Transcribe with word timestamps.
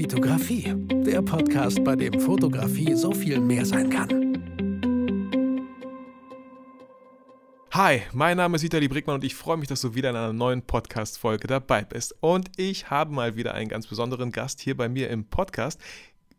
Vitografie, 0.00 0.74
der 1.04 1.20
Podcast, 1.20 1.84
bei 1.84 1.94
dem 1.94 2.18
Fotografie 2.18 2.94
so 2.94 3.12
viel 3.12 3.38
mehr 3.38 3.66
sein 3.66 3.90
kann. 3.90 4.08
Hi, 7.72 8.00
mein 8.14 8.38
Name 8.38 8.56
ist 8.56 8.62
Vitali 8.62 8.88
Brickmann 8.88 9.16
und 9.16 9.24
ich 9.24 9.34
freue 9.34 9.58
mich, 9.58 9.68
dass 9.68 9.82
du 9.82 9.94
wieder 9.94 10.08
in 10.08 10.16
einer 10.16 10.32
neuen 10.32 10.62
Podcast-Folge 10.62 11.48
dabei 11.48 11.84
bist. 11.84 12.14
Und 12.20 12.50
ich 12.56 12.88
habe 12.88 13.12
mal 13.12 13.36
wieder 13.36 13.52
einen 13.52 13.68
ganz 13.68 13.88
besonderen 13.88 14.32
Gast 14.32 14.60
hier 14.60 14.74
bei 14.74 14.88
mir 14.88 15.10
im 15.10 15.26
Podcast. 15.26 15.78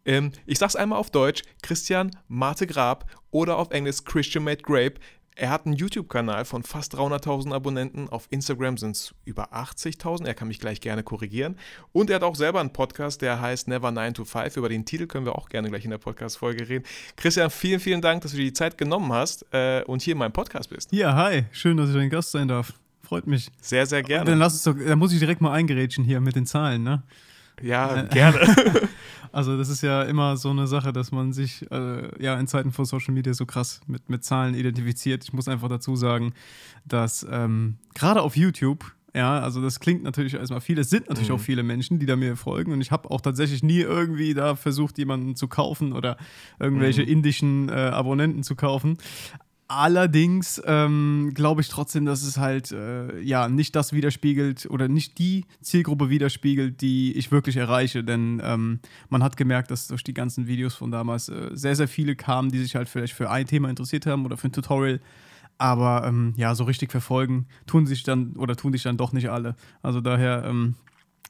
Ähm, 0.05 0.32
ich 0.48 0.57
sag's 0.57 0.75
einmal 0.75 0.98
auf 0.98 1.12
Deutsch: 1.12 1.43
Christian 1.62 2.09
Marte 2.28 2.66
Grab 2.66 3.05
oder 3.30 3.57
auf 3.57 3.70
Englisch 3.70 4.04
Christian 4.04 4.43
Made 4.43 4.64
Grape. 4.64 4.96
Er 5.36 5.50
hat 5.50 5.66
einen 5.66 5.75
YouTube-Kanal 5.75 6.43
von 6.43 6.64
fast 6.64 6.93
300.000 6.95 7.54
Abonnenten. 7.54 8.09
Auf 8.09 8.27
Instagram 8.32 8.77
sind 8.77 8.97
es 8.97 9.16
über 9.23 9.54
80.000. 9.54 10.25
Er 10.25 10.34
kann 10.34 10.50
mich 10.50 10.59
gleich 10.59 10.82
gerne 10.82 11.04
korrigieren. 11.04 11.57
Und 11.93 12.09
er 12.09 12.18
hat 12.18 12.23
auch 12.23 12.36
selber 12.36 12.59
einen 12.59 12.73
Podcast, 12.73 13.21
der 13.21 13.39
heißt 13.39 13.70
Never 13.70 13.91
9 13.91 14.14
to 14.14 14.25
5. 14.25 14.57
Über 14.57 14.68
den 14.68 14.86
Titel 14.86 15.07
können 15.07 15.25
wir 15.25 15.36
auch 15.36 15.47
gerne 15.47 15.69
gleich 15.69 15.86
in 15.86 15.91
der 15.91 16.00
Podcast-Folge 16.00 16.68
reden. 16.68 16.86
Christian, 17.15 17.50
vielen, 17.50 17.79
vielen 17.79 18.02
Dank, 18.02 18.21
dass 18.24 18.32
du 18.32 18.38
dir 18.38 18.43
die 18.43 18.54
Zeit 18.54 18.78
genommen 18.78 19.11
hast 19.14 19.46
äh, 19.54 19.83
und 19.88 20.02
hier 20.02 20.14
in 20.14 20.18
meinem 20.18 20.33
Podcast 20.33 20.69
bist. 20.69 20.91
Ja, 20.91 21.15
hi. 21.15 21.46
Schön, 21.52 21.77
dass 21.77 21.89
ich 21.89 21.96
dein 21.96 22.10
Gast 22.10 22.32
sein 22.32 22.50
darf. 22.50 22.74
Freut 23.02 23.25
mich. 23.25 23.50
Sehr, 23.61 23.86
sehr 23.86 24.04
gerne. 24.04 24.29
Dann, 24.29 24.39
lass 24.39 24.54
uns 24.54 24.63
doch, 24.63 24.75
dann 24.75 25.00
muss 25.00 25.13
ich 25.13 25.19
direkt 25.19 25.41
mal 25.41 25.54
eingerätschen 25.54 26.04
hier 26.04 26.19
mit 26.19 26.36
den 26.36 26.46
Zahlen, 26.46 26.83
ne? 26.83 27.04
Ja, 27.61 28.04
äh, 28.04 28.07
gerne. 28.07 28.39
also 29.31 29.57
das 29.57 29.69
ist 29.69 29.81
ja 29.81 30.03
immer 30.03 30.37
so 30.37 30.49
eine 30.49 30.67
Sache, 30.67 30.93
dass 30.93 31.11
man 31.11 31.33
sich 31.33 31.69
äh, 31.71 32.23
ja 32.23 32.39
in 32.39 32.47
Zeiten 32.47 32.71
von 32.71 32.85
Social 32.85 33.13
Media 33.13 33.33
so 33.33 33.45
krass 33.45 33.81
mit, 33.88 34.09
mit 34.09 34.23
Zahlen 34.23 34.55
identifiziert. 34.55 35.23
Ich 35.23 35.33
muss 35.33 35.47
einfach 35.47 35.69
dazu 35.69 35.95
sagen, 35.95 36.33
dass 36.85 37.25
ähm, 37.30 37.77
gerade 37.94 38.21
auf 38.21 38.35
YouTube 38.35 38.94
ja, 39.13 39.41
also 39.41 39.61
das 39.61 39.80
klingt 39.80 40.03
natürlich 40.03 40.35
erstmal 40.35 40.61
viel. 40.61 40.80
Es 40.80 40.89
sind 40.89 41.09
natürlich 41.09 41.30
mhm. 41.30 41.35
auch 41.35 41.41
viele 41.41 41.63
Menschen, 41.63 41.99
die 41.99 42.05
da 42.05 42.16
mir 42.16 42.38
folgen. 42.38 42.71
Und 42.71 42.80
ich 42.80 42.91
habe 42.91 43.11
auch 43.11 43.19
tatsächlich 43.19 43.61
nie 43.61 43.80
irgendwie 43.81 44.33
da 44.33 44.55
versucht, 44.55 44.97
jemanden 44.97 45.35
zu 45.35 45.47
kaufen 45.49 45.91
oder 45.91 46.16
irgendwelche 46.59 47.01
mhm. 47.01 47.09
indischen 47.09 47.69
äh, 47.69 47.73
Abonnenten 47.73 48.43
zu 48.43 48.55
kaufen. 48.55 48.97
Allerdings 49.73 50.61
ähm, 50.66 51.31
glaube 51.33 51.61
ich 51.61 51.69
trotzdem, 51.69 52.05
dass 52.05 52.23
es 52.23 52.38
halt 52.38 52.73
äh, 52.73 53.22
ja 53.22 53.47
nicht 53.47 53.73
das 53.73 53.94
widerspiegelt 53.94 54.67
oder 54.69 54.89
nicht 54.89 55.17
die 55.17 55.45
Zielgruppe 55.61 56.09
widerspiegelt, 56.09 56.81
die 56.81 57.13
ich 57.13 57.31
wirklich 57.31 57.55
erreiche. 57.55 58.03
Denn 58.03 58.41
ähm, 58.44 58.81
man 59.08 59.23
hat 59.23 59.38
gemerkt, 59.38 59.72
dass 59.72 59.88
durch 59.88 60.03
die 60.03 60.13
ganzen 60.13 60.45
Videos 60.45 60.75
von 60.75 60.91
damals 60.91 61.30
äh, 61.30 61.52
sehr, 61.53 61.78
sehr 61.78 61.88
viele 61.88 62.17
kamen, 62.17 62.52
die 62.52 62.59
sich 62.59 62.75
halt 62.75 62.89
vielleicht 62.89 63.13
für 63.13 63.30
ein 63.30 63.47
Thema 63.47 63.69
interessiert 63.69 64.05
haben 64.05 64.25
oder 64.25 64.36
für 64.36 64.50
ein 64.50 64.52
Tutorial. 64.52 65.00
Aber 65.58 66.06
ähm, 66.06 66.33
ja, 66.35 66.53
so 66.53 66.66
richtig 66.66 66.91
verfolgen 66.91 67.47
tun 67.66 67.85
sich 67.85 68.03
dann 68.03 68.35
oder 68.35 68.58
tun 68.58 68.73
sich 68.73 68.83
dann 68.83 68.97
doch 68.97 69.13
nicht 69.13 69.30
alle. 69.30 69.56
Also 69.81 70.02
daher 70.02 70.44
ähm, 70.44 70.75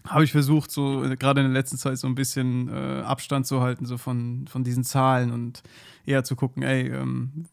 habe 0.07 0.23
ich 0.23 0.31
versucht, 0.31 0.71
so 0.71 1.03
äh, 1.03 1.15
gerade 1.15 1.41
in 1.41 1.45
der 1.45 1.53
letzten 1.53 1.77
Zeit 1.77 1.99
so 1.99 2.07
ein 2.07 2.15
bisschen 2.15 2.69
äh, 2.69 3.03
Abstand 3.03 3.45
zu 3.45 3.61
halten, 3.61 3.85
so 3.85 3.99
von, 3.99 4.47
von 4.47 4.63
diesen 4.63 4.83
Zahlen 4.83 5.31
und 5.31 5.61
eher 6.07 6.23
zu 6.23 6.35
gucken, 6.35 6.63
ey, 6.63 6.87
ähm, 6.87 7.45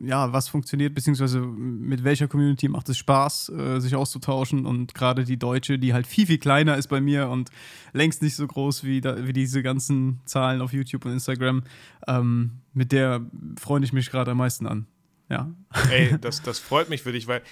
ja, 0.00 0.32
was 0.32 0.48
funktioniert, 0.48 0.94
beziehungsweise 0.94 1.40
mit 1.40 2.02
welcher 2.02 2.28
Community 2.28 2.68
macht 2.68 2.88
es 2.88 2.98
Spaß, 2.98 3.50
äh, 3.50 3.80
sich 3.80 3.94
auszutauschen. 3.94 4.66
Und 4.66 4.94
gerade 4.94 5.24
die 5.24 5.38
deutsche, 5.38 5.78
die 5.78 5.92
halt 5.92 6.06
viel, 6.06 6.26
viel 6.26 6.38
kleiner 6.38 6.76
ist 6.76 6.88
bei 6.88 7.00
mir 7.00 7.28
und 7.28 7.50
längst 7.92 8.22
nicht 8.22 8.34
so 8.34 8.46
groß 8.46 8.84
wie, 8.84 9.00
da, 9.00 9.26
wie 9.26 9.32
diese 9.32 9.62
ganzen 9.62 10.20
Zahlen 10.24 10.60
auf 10.60 10.72
YouTube 10.72 11.04
und 11.04 11.12
Instagram, 11.12 11.62
ähm, 12.06 12.52
mit 12.72 12.92
der 12.92 13.24
freue 13.58 13.82
ich 13.84 13.92
mich 13.92 14.10
gerade 14.10 14.32
am 14.32 14.38
meisten 14.38 14.66
an. 14.66 14.86
Ja. 15.28 15.52
Ey, 15.90 16.16
das, 16.20 16.42
das 16.42 16.58
freut 16.58 16.88
mich 16.88 17.02
für 17.02 17.12
dich, 17.12 17.26
weil 17.26 17.42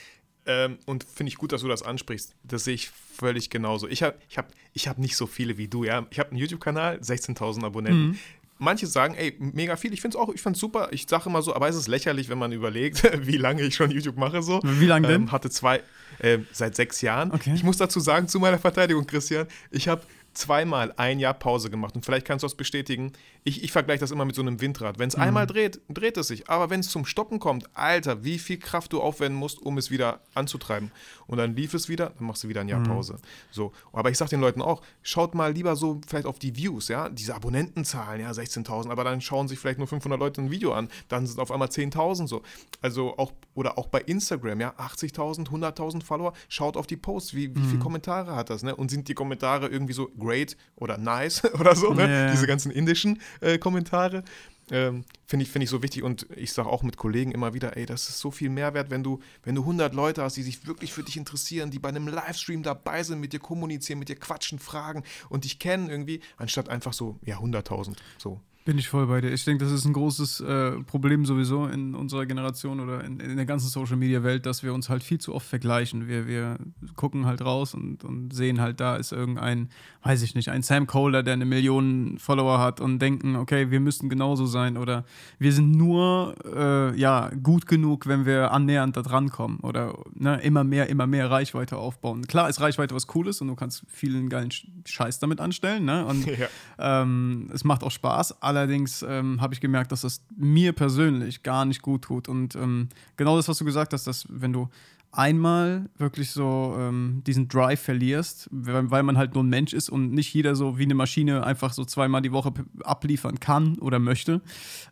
ähm, 0.46 0.78
und 0.86 1.04
finde 1.04 1.28
ich 1.28 1.36
gut, 1.36 1.52
dass 1.52 1.60
du 1.60 1.68
das 1.68 1.82
ansprichst. 1.82 2.34
Das 2.42 2.64
sehe 2.64 2.74
ich 2.74 2.88
völlig 2.88 3.50
genauso. 3.50 3.86
Ich 3.86 4.02
habe 4.02 4.16
ich 4.28 4.38
hab, 4.38 4.50
ich 4.72 4.88
hab 4.88 4.98
nicht 4.98 5.14
so 5.14 5.26
viele 5.26 5.58
wie 5.58 5.68
du. 5.68 5.84
Ja? 5.84 6.06
Ich 6.10 6.18
habe 6.18 6.30
einen 6.30 6.38
YouTube-Kanal, 6.38 6.96
16.000 7.00 7.64
Abonnenten. 7.64 8.08
Mhm 8.08 8.18
manche 8.58 8.86
sagen, 8.86 9.14
ey, 9.14 9.34
mega 9.38 9.76
viel. 9.76 9.92
Ich 9.92 10.00
finde 10.00 10.16
es 10.16 10.22
auch, 10.22 10.32
ich 10.32 10.40
fand's 10.40 10.60
super. 10.60 10.88
Ich 10.90 11.06
sage 11.08 11.28
immer 11.28 11.42
so, 11.42 11.54
aber 11.54 11.68
es 11.68 11.76
ist 11.76 11.88
lächerlich, 11.88 12.28
wenn 12.28 12.38
man 12.38 12.52
überlegt, 12.52 13.02
wie 13.26 13.36
lange 13.36 13.62
ich 13.62 13.74
schon 13.74 13.90
YouTube 13.90 14.16
mache. 14.16 14.42
So. 14.42 14.60
Wie 14.62 14.86
lange 14.86 15.08
denn? 15.08 15.22
Ähm, 15.22 15.32
hatte 15.32 15.50
zwei, 15.50 15.82
äh, 16.18 16.38
seit 16.52 16.76
sechs 16.76 17.00
Jahren. 17.00 17.32
Okay. 17.32 17.52
Ich 17.54 17.62
muss 17.62 17.76
dazu 17.76 18.00
sagen, 18.00 18.28
zu 18.28 18.40
meiner 18.40 18.58
Verteidigung, 18.58 19.06
Christian, 19.06 19.46
ich 19.70 19.88
habe 19.88 20.02
zweimal 20.38 20.92
ein 20.96 21.18
Jahr 21.18 21.34
Pause 21.34 21.70
gemacht. 21.70 21.94
Und 21.94 22.04
vielleicht 22.04 22.26
kannst 22.26 22.42
du 22.42 22.46
das 22.46 22.54
bestätigen. 22.54 23.12
Ich, 23.44 23.64
ich 23.64 23.72
vergleiche 23.72 24.00
das 24.00 24.10
immer 24.10 24.24
mit 24.24 24.34
so 24.34 24.42
einem 24.42 24.60
Windrad. 24.60 24.98
Wenn 24.98 25.08
es 25.08 25.16
mhm. 25.16 25.24
einmal 25.24 25.46
dreht, 25.46 25.80
dreht 25.88 26.16
es 26.16 26.28
sich. 26.28 26.48
Aber 26.48 26.70
wenn 26.70 26.80
es 26.80 26.88
zum 26.88 27.04
Stoppen 27.04 27.38
kommt, 27.40 27.68
Alter, 27.76 28.24
wie 28.24 28.38
viel 28.38 28.58
Kraft 28.58 28.92
du 28.92 29.00
aufwenden 29.00 29.38
musst, 29.38 29.60
um 29.60 29.78
es 29.78 29.90
wieder 29.90 30.20
anzutreiben. 30.34 30.92
Und 31.26 31.38
dann 31.38 31.56
lief 31.56 31.74
es 31.74 31.88
wieder, 31.88 32.10
dann 32.16 32.26
machst 32.26 32.44
du 32.44 32.48
wieder 32.48 32.60
ein 32.60 32.68
Jahr 32.68 32.80
mhm. 32.80 32.84
Pause. 32.84 33.18
So. 33.50 33.72
Aber 33.92 34.10
ich 34.10 34.18
sage 34.18 34.30
den 34.30 34.40
Leuten 34.40 34.62
auch, 34.62 34.80
schaut 35.02 35.34
mal 35.34 35.52
lieber 35.52 35.76
so 35.76 36.00
vielleicht 36.06 36.26
auf 36.26 36.38
die 36.38 36.56
Views, 36.56 36.88
ja, 36.88 37.08
diese 37.08 37.34
Abonnentenzahlen, 37.34 38.20
ja, 38.20 38.30
16.000, 38.30 38.90
aber 38.90 39.04
dann 39.04 39.20
schauen 39.20 39.48
sich 39.48 39.58
vielleicht 39.58 39.78
nur 39.78 39.88
500 39.88 40.18
Leute 40.18 40.40
ein 40.40 40.50
Video 40.50 40.72
an, 40.72 40.88
dann 41.08 41.26
sind 41.26 41.38
auf 41.40 41.50
einmal 41.50 41.68
10.000 41.68 42.28
so. 42.28 42.42
Also 42.80 43.16
auch, 43.18 43.32
oder 43.54 43.76
auch 43.76 43.88
bei 43.88 44.00
Instagram, 44.00 44.60
ja, 44.60 44.74
80.000, 44.78 45.48
100.000 45.48 46.02
Follower, 46.02 46.32
schaut 46.48 46.76
auf 46.76 46.86
die 46.86 46.96
Posts, 46.96 47.34
wie, 47.34 47.54
wie 47.54 47.60
mhm. 47.60 47.64
viele 47.64 47.78
Kommentare 47.78 48.34
hat 48.34 48.50
das, 48.50 48.62
ne? 48.62 48.74
Und 48.74 48.90
sind 48.90 49.08
die 49.08 49.14
Kommentare 49.14 49.68
irgendwie 49.68 49.92
so 49.92 50.10
great 50.28 50.56
oder 50.76 50.98
nice 50.98 51.42
oder 51.58 51.74
so, 51.74 51.94
ne? 51.94 52.10
Ja. 52.10 52.30
Diese 52.30 52.46
ganzen 52.46 52.70
indischen 52.70 53.20
äh, 53.40 53.58
Kommentare. 53.58 54.22
Ähm, 54.70 55.04
Finde 55.24 55.44
ich, 55.44 55.50
find 55.50 55.62
ich 55.62 55.70
so 55.70 55.82
wichtig 55.82 56.02
und 56.02 56.26
ich 56.36 56.52
sage 56.52 56.68
auch 56.68 56.82
mit 56.82 56.98
Kollegen 56.98 57.32
immer 57.32 57.54
wieder, 57.54 57.78
ey, 57.78 57.86
das 57.86 58.10
ist 58.10 58.18
so 58.18 58.30
viel 58.30 58.50
Mehrwert, 58.50 58.90
wenn 58.90 59.02
du, 59.02 59.20
wenn 59.42 59.54
du 59.54 59.62
100 59.62 59.94
Leute 59.94 60.22
hast, 60.22 60.36
die 60.36 60.42
sich 60.42 60.66
wirklich 60.66 60.92
für 60.92 61.02
dich 61.02 61.16
interessieren, 61.16 61.70
die 61.70 61.78
bei 61.78 61.88
einem 61.88 62.06
Livestream 62.06 62.62
dabei 62.62 63.02
sind, 63.02 63.18
mit 63.18 63.32
dir 63.32 63.40
kommunizieren, 63.40 63.98
mit 63.98 64.10
dir 64.10 64.16
quatschen, 64.16 64.58
fragen 64.58 65.04
und 65.30 65.44
dich 65.44 65.58
kennen 65.58 65.88
irgendwie, 65.88 66.20
anstatt 66.36 66.68
einfach 66.68 66.92
so, 66.92 67.18
ja, 67.24 67.38
100.000, 67.38 67.96
so. 68.18 68.40
Bin 68.68 68.76
ich 68.76 68.90
voll 68.90 69.06
bei 69.06 69.22
dir. 69.22 69.32
Ich 69.32 69.46
denke, 69.46 69.64
das 69.64 69.72
ist 69.72 69.86
ein 69.86 69.94
großes 69.94 70.40
äh, 70.40 70.72
Problem 70.82 71.24
sowieso 71.24 71.64
in 71.64 71.94
unserer 71.94 72.26
Generation 72.26 72.80
oder 72.80 73.02
in, 73.02 73.18
in 73.18 73.36
der 73.36 73.46
ganzen 73.46 73.68
Social 73.68 73.96
Media 73.96 74.22
Welt, 74.24 74.44
dass 74.44 74.62
wir 74.62 74.74
uns 74.74 74.90
halt 74.90 75.02
viel 75.02 75.18
zu 75.18 75.34
oft 75.34 75.46
vergleichen. 75.46 76.06
Wir, 76.06 76.26
wir 76.26 76.58
gucken 76.94 77.24
halt 77.24 77.40
raus 77.40 77.72
und, 77.72 78.04
und 78.04 78.34
sehen 78.34 78.60
halt, 78.60 78.78
da 78.78 78.96
ist 78.96 79.10
irgendein, 79.10 79.70
weiß 80.02 80.20
ich 80.20 80.34
nicht, 80.34 80.50
ein 80.50 80.62
Sam 80.62 80.86
Kohler, 80.86 81.22
der 81.22 81.32
eine 81.32 81.46
Million 81.46 82.18
Follower 82.18 82.58
hat 82.58 82.82
und 82.82 82.98
denken, 82.98 83.36
okay, 83.36 83.70
wir 83.70 83.80
müssten 83.80 84.10
genauso 84.10 84.44
sein 84.44 84.76
oder 84.76 85.06
wir 85.38 85.54
sind 85.54 85.70
nur 85.70 86.34
äh, 86.54 86.94
ja, 86.94 87.30
gut 87.42 87.66
genug, 87.68 88.06
wenn 88.06 88.26
wir 88.26 88.52
annähernd 88.52 88.98
da 88.98 89.00
dran 89.00 89.30
kommen 89.30 89.60
oder 89.60 89.94
ne, 90.12 90.42
immer 90.42 90.62
mehr, 90.62 90.90
immer 90.90 91.06
mehr 91.06 91.30
Reichweite 91.30 91.78
aufbauen. 91.78 92.26
Klar 92.26 92.50
ist 92.50 92.60
Reichweite 92.60 92.94
was 92.94 93.06
Cooles 93.06 93.40
und 93.40 93.48
du 93.48 93.54
kannst 93.54 93.84
vielen 93.88 94.28
geilen 94.28 94.50
Scheiß 94.84 95.20
damit 95.20 95.40
anstellen 95.40 95.86
ne? 95.86 96.04
und 96.04 96.26
ja. 96.38 96.48
ähm, 96.78 97.48
es 97.54 97.64
macht 97.64 97.82
auch 97.82 97.90
Spaß. 97.90 98.42
Alle 98.42 98.57
Allerdings 98.58 99.02
ähm, 99.02 99.40
habe 99.40 99.54
ich 99.54 99.60
gemerkt, 99.60 99.92
dass 99.92 100.02
das 100.02 100.22
mir 100.36 100.72
persönlich 100.72 101.42
gar 101.42 101.64
nicht 101.64 101.82
gut 101.82 102.02
tut. 102.02 102.28
Und 102.28 102.54
ähm, 102.56 102.88
genau 103.16 103.36
das, 103.36 103.48
was 103.48 103.58
du 103.58 103.64
gesagt 103.64 103.92
hast, 103.92 104.06
dass 104.06 104.26
wenn 104.28 104.52
du 104.52 104.68
einmal 105.10 105.88
wirklich 105.96 106.30
so 106.30 106.76
ähm, 106.78 107.22
diesen 107.26 107.48
Drive 107.48 107.80
verlierst, 107.80 108.48
weil 108.50 109.02
man 109.02 109.16
halt 109.16 109.34
nur 109.34 109.42
ein 109.42 109.48
Mensch 109.48 109.72
ist 109.72 109.88
und 109.88 110.12
nicht 110.12 110.34
jeder 110.34 110.54
so 110.54 110.78
wie 110.78 110.82
eine 110.82 110.94
Maschine 110.94 111.44
einfach 111.44 111.72
so 111.72 111.84
zweimal 111.84 112.20
die 112.20 112.32
Woche 112.32 112.52
abliefern 112.84 113.40
kann 113.40 113.78
oder 113.78 113.98
möchte, 113.98 114.42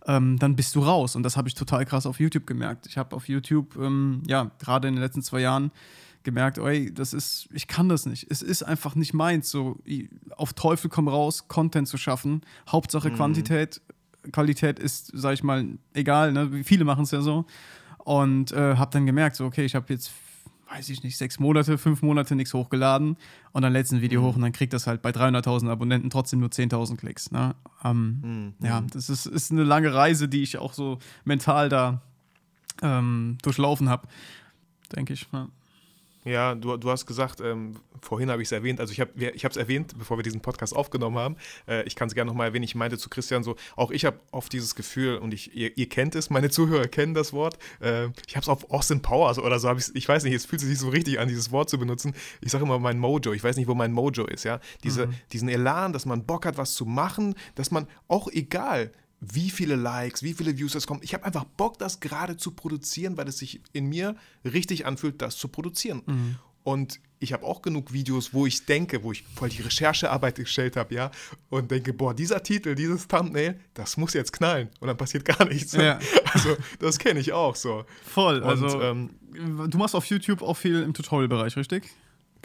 ähm, 0.06 0.38
dann 0.38 0.56
bist 0.56 0.75
du 0.75 0.81
raus. 0.81 1.16
Und 1.16 1.22
das 1.22 1.37
habe 1.37 1.49
ich 1.49 1.55
total 1.55 1.84
krass 1.84 2.06
auf 2.06 2.19
YouTube 2.19 2.47
gemerkt. 2.47 2.87
Ich 2.87 2.97
habe 2.97 3.15
auf 3.15 3.28
YouTube, 3.28 3.76
ähm, 3.76 4.22
ja, 4.26 4.50
gerade 4.59 4.88
in 4.88 4.94
den 4.94 5.03
letzten 5.03 5.22
zwei 5.22 5.41
Jahren, 5.41 5.71
gemerkt, 6.26 6.59
ey, 6.59 6.92
das 6.92 7.14
ist, 7.14 7.48
ich 7.54 7.66
kann 7.66 7.88
das 7.88 8.04
nicht. 8.04 8.26
Es 8.31 8.42
ist 8.42 8.62
einfach 8.62 8.94
nicht 8.94 9.14
meins, 9.14 9.50
so 9.50 9.78
auf 10.37 10.53
Teufel 10.53 10.91
komm 10.91 11.09
raus, 11.09 11.48
Content 11.48 11.88
zu 11.88 11.97
schaffen. 11.97 12.42
Hauptsache 12.69 13.09
mhm. 13.09 13.14
Quantität, 13.14 13.81
Qualität 14.32 14.78
ist, 14.78 15.10
sag 15.14 15.32
ich 15.32 15.42
mal, 15.42 15.64
egal, 15.94 16.32
ne? 16.32 16.62
Viele 16.64 16.84
machen 16.84 17.04
es 17.04 17.12
ja 17.12 17.22
so. 17.22 17.47
Und 17.98 18.53
äh, 18.53 18.76
habe 18.76 18.91
dann 18.91 19.06
gemerkt, 19.06 19.37
so, 19.37 19.47
okay, 19.47 19.64
ich 19.64 19.75
habe 19.75 19.87
jetzt, 19.92 20.12
weiß 20.70 20.91
ich 20.91 21.03
nicht, 21.03 21.16
sechs 21.16 21.38
Monate, 21.38 21.78
fünf 21.78 22.03
Monate 22.03 22.37
nichts 22.37 22.53
hochgeladen 22.53 23.16
und 23.53 23.62
dann 23.62 23.72
letzten 23.72 24.03
Video 24.03 24.20
mhm. 24.20 24.26
hoch 24.26 24.37
und 24.37 24.43
dann 24.43 24.53
kriegt 24.53 24.72
das 24.72 24.87
halt 24.87 25.00
bei 25.00 25.10
300.000 25.10 25.70
Abonnenten 25.70 26.10
trotzdem 26.10 26.40
nur 26.40 26.50
10.000 26.50 26.96
Klicks. 26.96 27.31
Ne? 27.31 27.55
Ähm, 27.82 28.20
mhm. 28.61 28.67
Ja, 28.67 28.82
das 28.93 29.08
ist, 29.08 29.26
ist 29.26 29.52
eine 29.52 29.64
lange 29.64 29.94
Reise, 29.94 30.28
die 30.28 30.43
ich 30.43 30.58
auch 30.58 30.73
so 30.73 30.99
mental 31.25 31.69
da 31.69 32.02
ähm, 32.82 33.38
durchlaufen 33.43 33.88
habe, 33.88 34.06
denke 34.94 35.12
ich. 35.12 35.26
Ja. 35.32 35.49
Ja, 36.26 36.56
du, 36.56 36.76
du 36.76 36.90
hast 36.90 37.06
gesagt, 37.06 37.40
ähm, 37.40 37.76
vorhin 38.02 38.31
habe 38.31 38.43
ich 38.43 38.49
es 38.49 38.52
erwähnt, 38.52 38.81
also 38.81 38.93
ich 38.93 39.00
habe 39.00 39.12
ich 39.17 39.44
es 39.44 39.56
erwähnt, 39.56 39.96
bevor 39.96 40.19
wir 40.19 40.25
diesen 40.25 40.40
Podcast 40.40 40.75
aufgenommen 40.75 41.17
haben. 41.19 41.37
Äh, 41.69 41.84
ich 41.84 41.94
kann 41.94 42.08
es 42.08 42.14
gerne 42.14 42.28
nochmal 42.28 42.49
erwähnen. 42.49 42.64
Ich 42.64 42.75
meinte 42.75 42.99
zu 42.99 43.08
Christian 43.08 43.44
so, 43.44 43.55
auch 43.76 43.93
ich 43.93 44.05
habe 44.05 44.19
oft 44.32 44.52
dieses 44.52 44.75
Gefühl, 44.75 45.19
und 45.19 45.32
ich, 45.32 45.55
ihr, 45.55 45.78
ihr, 45.78 45.88
kennt 45.88 46.17
es, 46.17 46.28
meine 46.28 46.50
Zuhörer 46.50 46.88
kennen 46.88 47.14
das 47.14 47.32
Wort. 47.32 47.58
Äh, 47.81 48.06
ich 48.26 48.34
habe 48.34 48.43
es 48.43 48.49
auf 48.49 48.73
Austin 48.73 49.02
Powers 49.02 49.38
oder 49.38 49.61
so, 49.61 49.73
ich, 49.76 49.94
ich 49.94 50.08
weiß 50.08 50.25
nicht, 50.25 50.34
es 50.34 50.46
fühlt 50.46 50.61
sich 50.61 50.69
nicht 50.69 50.81
so 50.81 50.88
richtig 50.88 51.20
an, 51.20 51.28
dieses 51.28 51.52
Wort 51.52 51.70
zu 51.70 51.78
benutzen. 51.78 52.12
Ich 52.40 52.50
sage 52.50 52.64
immer 52.64 52.81
mein 52.81 52.99
Mojo, 52.99 53.32
ich 53.32 53.44
weiß 53.44 53.56
nicht, 53.56 53.69
wo 53.69 53.76
mein 53.76 53.93
Mojo 53.93 54.26
ist, 54.26 54.43
ja. 54.43 54.58
Diese, 54.82 55.06
mhm. 55.06 55.14
Diesen 55.32 55.49
Elan, 55.49 55.93
dass 55.93 56.06
man 56.06 56.26
Bock 56.26 56.44
hat, 56.44 56.58
was 56.58 56.75
zu 56.75 56.87
machen, 56.87 57.37
dass 57.55 57.70
man 57.70 57.87
auch 58.08 58.26
egal, 58.32 58.90
wie 59.20 59.50
viele 59.50 59.76
Likes, 59.76 60.22
wie 60.22 60.34
viele 60.34 60.56
Views 60.58 60.74
es 60.74 60.86
kommen. 60.86 61.00
Ich 61.02 61.14
habe 61.14 61.24
einfach 61.24 61.44
Bock, 61.44 61.78
das 61.78 62.00
gerade 62.00 62.36
zu 62.36 62.50
produzieren, 62.50 63.16
weil 63.16 63.28
es 63.28 63.38
sich 63.38 63.60
in 63.72 63.86
mir 63.86 64.16
richtig 64.44 64.86
anfühlt, 64.86 65.22
das 65.22 65.36
zu 65.36 65.48
produzieren. 65.48 66.02
Mhm. 66.06 66.36
Und 66.62 67.00
ich 67.18 67.32
habe 67.32 67.44
auch 67.44 67.62
genug 67.62 67.92
Videos, 67.92 68.34
wo 68.34 68.44
ich 68.44 68.66
denke, 68.66 69.02
wo 69.02 69.12
ich 69.12 69.24
voll 69.34 69.48
die 69.48 69.62
Recherchearbeit 69.62 70.34
gestellt 70.34 70.76
habe, 70.76 70.94
ja, 70.94 71.10
und 71.48 71.70
denke, 71.70 71.92
boah, 71.92 72.12
dieser 72.12 72.42
Titel, 72.42 72.74
dieses 72.74 73.08
Thumbnail, 73.08 73.58
das 73.72 73.96
muss 73.96 74.12
jetzt 74.14 74.32
knallen. 74.32 74.68
Und 74.80 74.88
dann 74.88 74.96
passiert 74.96 75.24
gar 75.24 75.44
nichts. 75.46 75.72
Ja. 75.72 75.98
Also, 76.32 76.56
das 76.80 76.98
kenne 76.98 77.20
ich 77.20 77.32
auch 77.32 77.56
so. 77.56 77.84
Voll. 78.04 78.40
Und, 78.40 78.48
also, 78.48 78.82
ähm, 78.82 79.10
du 79.32 79.78
machst 79.78 79.94
auf 79.94 80.04
YouTube 80.06 80.42
auch 80.42 80.56
viel 80.56 80.82
im 80.82 80.92
Tutorial-Bereich, 80.92 81.56
richtig? 81.56 81.84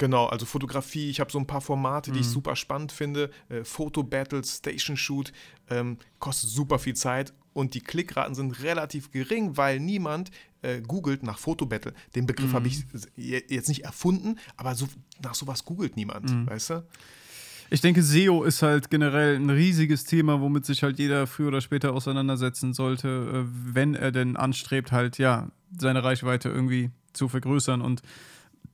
Genau, 0.01 0.25
also 0.25 0.47
Fotografie, 0.47 1.11
ich 1.11 1.19
habe 1.19 1.31
so 1.31 1.37
ein 1.37 1.45
paar 1.45 1.61
Formate, 1.61 2.09
die 2.09 2.17
mhm. 2.17 2.21
ich 2.21 2.27
super 2.27 2.55
spannend 2.55 2.91
finde. 2.91 3.29
Äh, 3.49 3.63
Foto-Battles, 3.63 4.57
Station-Shoot, 4.57 5.31
ähm, 5.69 5.99
kostet 6.17 6.49
super 6.49 6.79
viel 6.79 6.95
Zeit 6.95 7.35
und 7.53 7.75
die 7.75 7.81
Klickraten 7.81 8.33
sind 8.33 8.63
relativ 8.63 9.11
gering, 9.11 9.57
weil 9.57 9.79
niemand 9.79 10.31
äh, 10.63 10.81
googelt 10.81 11.21
nach 11.21 11.37
Fotobattle. 11.37 11.93
Den 12.15 12.25
Begriff 12.25 12.49
mhm. 12.49 12.53
habe 12.53 12.67
ich 12.67 12.83
jetzt 13.15 13.69
nicht 13.69 13.83
erfunden, 13.83 14.39
aber 14.57 14.73
so, 14.73 14.87
nach 15.21 15.35
sowas 15.35 15.65
googelt 15.65 15.95
niemand, 15.95 16.31
mhm. 16.31 16.47
weißt 16.47 16.71
du? 16.71 16.83
Ich 17.69 17.81
denke, 17.81 18.01
SEO 18.01 18.41
ist 18.41 18.63
halt 18.63 18.89
generell 18.89 19.35
ein 19.35 19.51
riesiges 19.51 20.05
Thema, 20.05 20.41
womit 20.41 20.65
sich 20.65 20.81
halt 20.81 20.97
jeder 20.97 21.27
früher 21.27 21.49
oder 21.49 21.61
später 21.61 21.93
auseinandersetzen 21.93 22.73
sollte, 22.73 23.07
äh, 23.07 23.75
wenn 23.75 23.93
er 23.93 24.11
denn 24.11 24.35
anstrebt, 24.35 24.91
halt 24.91 25.19
ja, 25.19 25.51
seine 25.77 26.03
Reichweite 26.03 26.49
irgendwie 26.49 26.89
zu 27.13 27.29
vergrößern. 27.29 27.81
Und 27.81 28.01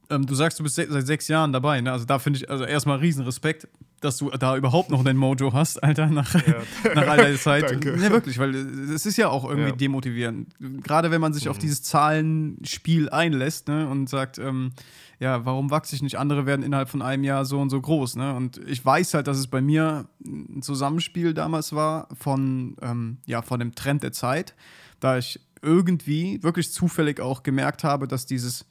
ähm, 0.10 0.26
du 0.26 0.36
sagst, 0.36 0.60
du 0.60 0.64
bist 0.64 0.76
seit 0.76 1.08
sechs 1.08 1.28
Jahren 1.28 1.54
dabei, 1.54 1.82
ne? 1.82 1.92
Also 1.92 2.06
da 2.06 2.20
finde 2.20 2.40
ich 2.40 2.50
also 2.50 2.64
erstmal 2.64 2.98
riesen 3.00 3.24
Respekt 3.24 3.68
dass 4.00 4.18
du 4.18 4.30
da 4.30 4.56
überhaupt 4.56 4.92
noch 4.92 5.04
einen 5.04 5.18
Mojo 5.18 5.54
hast, 5.54 5.84
Alter, 5.84 6.08
nach, 6.12 6.34
ja. 6.34 6.94
nach 6.94 7.08
all 7.08 7.18
der 7.18 7.36
Zeit. 7.38 7.64
Danke. 7.72 7.98
Ja, 8.00 8.10
wirklich, 8.12 8.38
weil 8.38 8.56
es 8.56 9.06
ist 9.06 9.18
ja 9.18 9.30
auch 9.30 9.44
irgendwie 9.46 9.70
ja. 9.70 9.76
demotivierend. 9.76 10.54
Gerade 10.84 11.12
wenn 11.12 11.22
man 11.22 11.34
sich 11.34 11.46
mhm. 11.46 11.52
auf 11.52 11.58
dieses 11.58 11.82
Zahlenspiel 11.84 13.10
einlässt 13.10 13.68
ne, 13.68 13.88
und 13.90 14.08
sagt, 14.08 14.38
ähm, 14.38 14.72
ja, 15.20 15.46
warum 15.46 15.72
wachse 15.72 15.96
ich 15.96 16.04
nicht? 16.04 16.18
Andere 16.20 16.46
werden 16.46 16.64
innerhalb 16.64 16.90
von 16.90 17.02
einem 17.02 17.24
Jahr 17.24 17.46
so 17.46 17.60
und 17.60 17.72
so 17.72 17.82
groß. 17.82 18.18
Ne? 18.18 18.36
Und 18.36 18.60
ich 18.68 18.86
weiß 18.86 19.16
halt, 19.16 19.26
dass 19.26 19.40
es 19.40 19.48
bei 19.48 19.62
mir 19.62 20.08
ein 20.24 20.62
Zusammenspiel 20.62 21.34
damals 21.34 21.74
war 21.74 22.08
von, 22.20 22.76
ähm, 22.84 23.18
ja, 23.26 23.42
von 23.42 23.60
dem 23.60 23.74
Trend 23.74 24.04
der 24.04 24.12
Zeit, 24.12 24.54
da 25.00 25.18
ich 25.18 25.40
irgendwie 25.64 26.44
wirklich 26.44 26.72
zufällig 26.72 27.20
auch 27.20 27.42
gemerkt 27.42 27.84
habe, 27.84 28.08
dass 28.08 28.28
dieses 28.28 28.66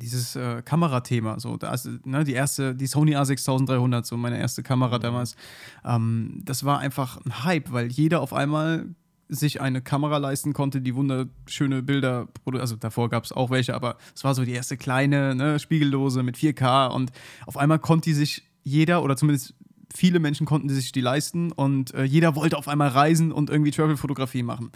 dieses 0.00 0.36
äh, 0.36 0.62
Kamerathema, 0.62 1.38
so, 1.38 1.56
das, 1.56 1.88
ne, 2.04 2.24
die 2.24 2.32
erste, 2.32 2.74
die 2.74 2.86
Sony 2.86 3.16
A6300, 3.16 4.04
so 4.04 4.16
meine 4.16 4.38
erste 4.38 4.62
Kamera 4.62 4.98
mhm. 4.98 5.02
damals, 5.02 5.36
ähm, 5.84 6.40
das 6.44 6.64
war 6.64 6.78
einfach 6.78 7.18
ein 7.24 7.44
Hype, 7.44 7.72
weil 7.72 7.88
jeder 7.88 8.20
auf 8.20 8.32
einmal 8.32 8.86
sich 9.28 9.60
eine 9.60 9.80
Kamera 9.80 10.18
leisten 10.18 10.52
konnte, 10.52 10.80
die 10.80 10.94
wunderschöne 10.94 11.82
Bilder, 11.82 12.28
also 12.52 12.76
davor 12.76 13.08
gab 13.08 13.24
es 13.24 13.32
auch 13.32 13.50
welche, 13.50 13.74
aber 13.74 13.96
es 14.14 14.24
war 14.24 14.34
so 14.34 14.44
die 14.44 14.52
erste 14.52 14.76
kleine, 14.76 15.34
ne, 15.34 15.58
spiegellose 15.58 16.22
mit 16.22 16.36
4K 16.36 16.88
und 16.88 17.10
auf 17.46 17.56
einmal 17.56 17.78
konnte 17.78 18.10
die 18.10 18.14
sich 18.14 18.42
jeder 18.62 19.02
oder 19.02 19.16
zumindest 19.16 19.54
viele 19.96 20.18
Menschen 20.18 20.46
konnten 20.46 20.68
sich 20.68 20.92
die 20.92 21.00
leisten 21.00 21.52
und 21.52 21.94
äh, 21.94 22.04
jeder 22.04 22.34
wollte 22.34 22.58
auf 22.58 22.68
einmal 22.68 22.88
reisen 22.88 23.32
und 23.32 23.50
irgendwie 23.50 23.70
Travel-Fotografie 23.70 24.42
machen. 24.42 24.70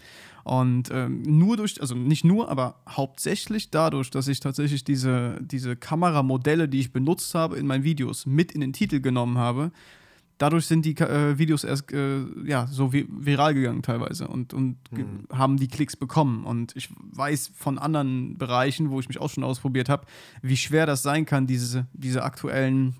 Und 0.45 0.91
ähm, 0.93 1.23
nur 1.23 1.57
durch, 1.57 1.81
also 1.81 1.95
nicht 1.95 2.25
nur, 2.25 2.49
aber 2.51 2.77
hauptsächlich 2.89 3.71
dadurch, 3.71 4.11
dass 4.11 4.29
ich 4.29 4.41
tatsächlich 4.41 4.85
diese, 4.85 5.39
diese 5.43 5.77
Kameramodelle, 5.77 6.69
die 6.69 6.81
ich 6.81 6.93
benutzt 6.93 7.35
habe 7.35 7.59
in 7.59 7.67
meinen 7.67 7.85
Videos, 7.85 8.25
mit 8.25 8.53
in 8.53 8.61
den 8.61 8.73
Titel 8.73 9.01
genommen 9.01 9.37
habe, 9.37 9.73
dadurch 10.39 10.67
sind 10.67 10.85
die 10.85 10.97
äh, 10.97 11.37
Videos 11.37 11.65
erst 11.65 11.93
äh, 11.93 12.21
ja, 12.45 12.67
so 12.69 12.93
vi 12.93 13.07
viral 13.11 13.55
gegangen 13.55 13.83
teilweise 13.83 14.29
und, 14.29 14.55
und 14.55 14.77
mhm. 14.91 15.27
haben 15.33 15.59
die 15.59 15.69
Klicks 15.69 15.97
bekommen. 15.97 16.45
Und 16.45 16.75
ich 16.77 16.89
weiß 17.13 17.51
von 17.55 17.79
anderen 17.79 18.39
Bereichen, 18.39 18.91
wo 18.91 19.01
ich 19.01 19.09
mich 19.09 19.21
auch 19.21 19.31
schon 19.31 19.45
ausprobiert 19.45 19.89
habe, 19.89 20.07
wie 20.41 20.57
schwer 20.57 20.87
das 20.87 21.03
sein 21.03 21.27
kann, 21.27 21.47
diese, 21.47 21.87
diese 21.93 22.23
aktuellen 22.23 22.95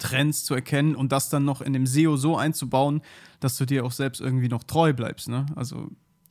Trends 0.00 0.44
zu 0.44 0.54
erkennen 0.54 0.96
und 0.96 1.12
das 1.12 1.28
dann 1.28 1.44
noch 1.44 1.60
in 1.60 1.72
dem 1.72 1.86
SEO 1.86 2.16
so 2.16 2.36
einzubauen, 2.36 3.02
dass 3.38 3.56
du 3.56 3.64
dir 3.64 3.84
auch 3.84 3.92
selbst 3.92 4.20
irgendwie 4.20 4.48
noch 4.48 4.64
treu 4.64 4.92
bleibst. 4.92 5.28
Ne? 5.28 5.46
Also 5.54 5.88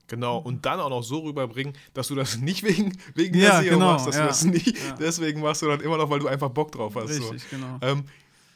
Genau, 0.09 0.39
und 0.39 0.65
dann 0.65 0.79
auch 0.79 0.89
noch 0.89 1.03
so 1.03 1.19
rüberbringen, 1.19 1.73
dass 1.93 2.07
du 2.07 2.15
das 2.15 2.37
nicht 2.41 2.63
wegen, 2.63 2.97
wegen 3.15 3.37
ja, 3.37 3.61
der 3.61 3.69
SEO 3.69 3.73
genau, 3.75 3.93
machst, 3.93 4.07
dass 4.07 4.15
ja. 4.15 4.21
du 4.23 4.27
das 4.27 4.43
nicht 4.43 4.77
ja. 4.77 4.95
deswegen 4.99 5.39
machst, 5.39 5.61
sondern 5.61 5.81
immer 5.81 5.97
noch, 5.97 6.09
weil 6.09 6.19
du 6.19 6.27
einfach 6.27 6.49
Bock 6.49 6.71
drauf 6.71 6.95
hast. 6.95 7.09
Richtig, 7.09 7.43
so. 7.43 7.55
genau. 7.55 7.77
Ähm, 7.81 8.05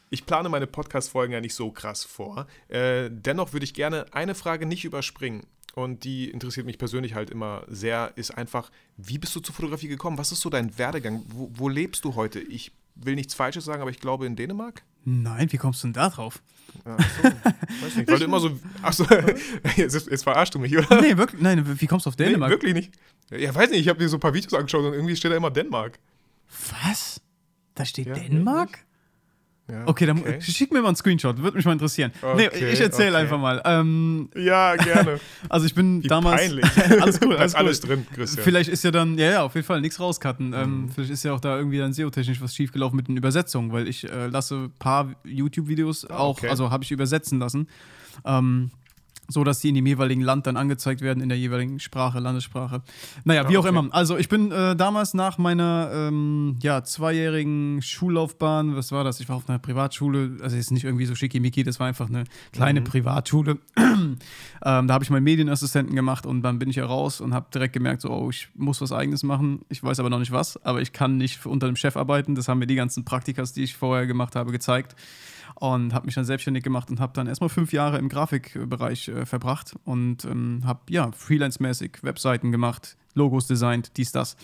ich 0.10 0.26
plane 0.26 0.50
meine 0.50 0.68
Podcast-Folgen 0.68 1.34
ja 1.34 1.42
nicht 1.42 1.56
so 1.56 1.72
krass 1.72 2.04
vor. 2.04 2.48
Äh, 2.68 3.10
dennoch 3.12 3.54
würde 3.54 3.64
ich 3.64 3.74
gerne 3.74 4.06
eine 4.14 4.36
Frage 4.36 4.66
nicht 4.66 4.84
überspringen. 4.84 5.46
Und 5.76 6.04
die 6.04 6.30
interessiert 6.30 6.68
mich 6.68 6.78
persönlich 6.78 7.16
halt 7.16 7.32
immer 7.32 7.64
sehr, 7.68 8.12
ist 8.16 8.30
einfach, 8.32 8.70
wie 8.98 9.18
bist 9.18 9.36
du 9.36 9.40
zur 9.40 9.56
Fotografie 9.56 9.88
gekommen? 9.88 10.20
Was 10.20 10.32
ist 10.32 10.42
so 10.42 10.52
dein 10.52 10.78
Werdegang? 10.78 11.24
Wo, 11.30 11.50
wo 11.52 11.68
lebst 11.68 12.06
du 12.06 12.14
heute? 12.14 12.40
Ich 12.40 12.74
will 12.94 13.16
nichts 13.16 13.34
Falsches 13.34 13.66
sagen, 13.66 13.82
aber 13.82 13.90
ich 13.90 14.00
glaube 14.00 14.28
in 14.28 14.36
Dänemark. 14.36 14.84
Nein, 15.06 15.52
wie 15.52 15.58
kommst 15.58 15.84
du 15.84 15.88
denn 15.88 15.94
da 15.94 16.10
drauf? 16.10 16.42
Ach 16.86 16.98
so, 17.00 17.24
weiß 17.24 17.96
nicht, 17.96 18.08
weil 18.12 18.20
du 18.20 18.26
immer 18.26 18.40
so. 18.40 18.52
Achso, 18.82 19.06
jetzt, 19.76 20.10
jetzt 20.10 20.24
verarschst 20.24 20.56
du 20.56 20.60
mich, 20.60 20.78
oder? 20.78 21.02
Nee, 21.02 21.18
wirklich, 21.18 21.42
nein, 21.42 21.80
wie 21.80 21.88
kommst 21.88 22.06
du 22.06 22.10
auf 22.10 22.16
Dänemark? 22.16 22.50
Nee, 22.50 22.56
wirklich 22.56 22.74
nicht. 22.74 22.94
Ja, 23.32 23.54
weiß 23.54 23.70
nicht, 23.70 23.82
ich 23.82 23.90
habe 23.90 24.02
mir 24.02 24.10
so 24.10 24.18
ein 24.18 24.20
paar 24.20 24.34
Videos 24.34 24.54
angeschaut 24.54 24.84
und 24.86 24.94
irgendwie 24.94 25.16
steht 25.16 25.32
da 25.32 25.36
immer 25.36 25.52
Dänemark. 25.52 26.00
Was? 26.84 27.22
Da 27.76 27.86
steht 27.86 28.08
ja, 28.08 28.14
Dänemark? 28.14 28.70
Wirklich? 28.70 28.93
Ja, 29.74 29.88
okay, 29.88 30.06
dann 30.06 30.20
okay. 30.20 30.40
schick 30.40 30.72
mir 30.72 30.82
mal 30.82 30.90
einen 30.90 30.96
Screenshot, 30.96 31.42
würde 31.42 31.58
mich 31.58 31.66
mal 31.66 31.72
interessieren. 31.72 32.12
Okay, 32.22 32.50
nee, 32.54 32.70
ich 32.72 32.80
erzähle 32.80 33.10
okay. 33.10 33.18
einfach 33.18 33.40
mal. 33.40 33.60
Ähm, 33.66 34.30
ja, 34.36 34.76
gerne. 34.76 35.20
Also 35.50 35.66
ich 35.66 35.74
bin 35.74 36.04
Wie 36.04 36.08
damals. 36.08 36.42
Peinlich. 36.42 36.66
alles 37.02 37.20
cool, 37.24 37.36
alles, 37.36 37.56
alles 37.56 37.80
drin, 37.80 38.06
Christian. 38.14 38.44
Vielleicht 38.44 38.70
ist 38.70 38.84
ja 38.84 38.92
dann, 38.92 39.18
ja, 39.18 39.32
ja, 39.32 39.44
auf 39.44 39.56
jeden 39.56 39.66
Fall 39.66 39.82
nichts 39.82 40.00
rauscutten. 40.00 40.54
Ähm, 40.54 40.60
mhm. 40.60 40.84
Ähm, 40.84 40.90
vielleicht 40.94 41.12
ist 41.12 41.24
ja 41.24 41.34
auch 41.34 41.40
da 41.40 41.58
irgendwie 41.58 41.80
dann 41.80 41.92
SEO-technisch 41.92 42.40
was 42.40 42.56
schiefgelaufen 42.56 42.96
mit 42.96 43.08
den 43.08 43.18
Übersetzungen, 43.18 43.72
weil 43.72 43.88
ich 43.88 44.10
äh, 44.10 44.28
lasse 44.28 44.66
ein 44.66 44.72
paar 44.78 45.16
YouTube-Videos 45.24 46.10
ah, 46.10 46.18
auch, 46.18 46.44
also 46.44 46.70
habe 46.70 46.84
ich 46.84 46.92
übersetzen 46.92 47.40
lassen. 47.40 47.68
Ähm, 48.26 48.70
so 49.30 49.44
dass 49.44 49.60
die 49.60 49.70
in 49.70 49.76
dem 49.76 49.86
jeweiligen 49.86 50.22
Land 50.22 50.48
dann 50.48 50.58
angezeigt 50.58 51.02
werden, 51.02 51.22
in 51.22 51.30
der 51.30 51.38
jeweiligen 51.38 51.80
Sprache, 51.80 52.20
Landessprache. 52.20 52.82
Naja, 53.24 53.48
wie 53.50 53.58
auch 53.58 53.66
immer. 53.66 53.88
Also 53.92 54.18
ich 54.18 54.30
bin 54.30 54.52
äh, 54.52 54.76
damals 54.76 55.14
nach 55.14 55.38
meiner 55.38 55.90
ähm, 55.94 56.58
ja, 56.62 56.84
zweijährigen 56.84 57.82
Schullaufbahn, 57.82 58.76
was 58.76 58.92
war 58.92 59.04
das? 59.04 59.20
Ich 59.20 59.30
war 59.30 59.38
auf 59.38 59.48
einer 59.48 59.60
Privatschule, 59.60 60.38
also 60.42 60.56
jetzt 60.56 60.72
nicht 60.72 60.84
irgendwie 60.84 61.06
so 61.06 61.16
schickimicki, 61.16 61.64
das 61.64 61.80
war 61.80 61.88
einfach 61.88 62.10
eine 62.10 62.26
kleine 62.52 62.82
mhm. 62.82 62.86
Privatschule. 62.86 63.60
ähm, 63.78 64.18
da 64.62 64.88
habe 64.90 65.04
ich 65.04 65.10
meinen 65.10 65.24
Medienassistenten 65.24 65.96
gemacht 65.96 66.26
und 66.26 66.42
dann 66.42 66.60
bin 66.60 66.70
ich 66.70 66.76
ja 66.76 66.86
raus 66.86 67.22
und 67.22 67.34
habe 67.34 67.48
direkt 67.54 67.74
gemerkt, 67.74 68.02
so, 68.02 68.10
oh, 68.10 68.30
ich 68.30 68.50
muss 68.56 68.82
was 68.82 68.92
Eigenes 68.92 69.24
machen. 69.24 69.62
Ich 69.70 69.84
weiß 69.84 70.00
aber 70.00 70.10
noch 70.10 70.20
nicht 70.20 70.32
was, 70.32 70.64
aber 70.66 70.82
ich 70.82 70.92
kann 70.92 71.18
nicht 71.18 71.46
unter 71.46 71.68
dem 71.68 71.76
Chef 71.76 71.96
arbeiten. 71.96 72.36
Das 72.36 72.48
haben 72.48 72.60
mir 72.60 72.68
die 72.68 72.76
ganzen 72.76 73.06
Praktikas, 73.06 73.54
die 73.54 73.64
ich 73.64 73.76
vorher 73.76 74.06
gemacht 74.06 74.36
habe, 74.36 74.52
gezeigt 74.52 74.96
und 75.56 75.94
habe 75.94 76.06
mich 76.06 76.16
dann 76.16 76.26
selbstständig 76.26 76.64
gemacht 76.64 76.90
und 76.90 77.00
habe 77.00 77.14
dann 77.14 77.28
erstmal 77.28 77.50
fünf 77.50 77.74
Jahre 77.74 77.98
im 77.98 78.10
Grafikbereich 78.10 79.08
äh, 79.08 79.26
verbracht 79.26 79.76
und 79.86 80.26
ähm, 80.26 80.62
habe 80.66 80.82
ja 80.90 81.12
freelance-mäßig 81.12 82.04
Webseiten 82.04 82.52
gemacht, 82.52 82.98
Logos 83.14 83.48
designt, 83.48 83.98
dies, 83.98 84.12
das. 84.12 84.36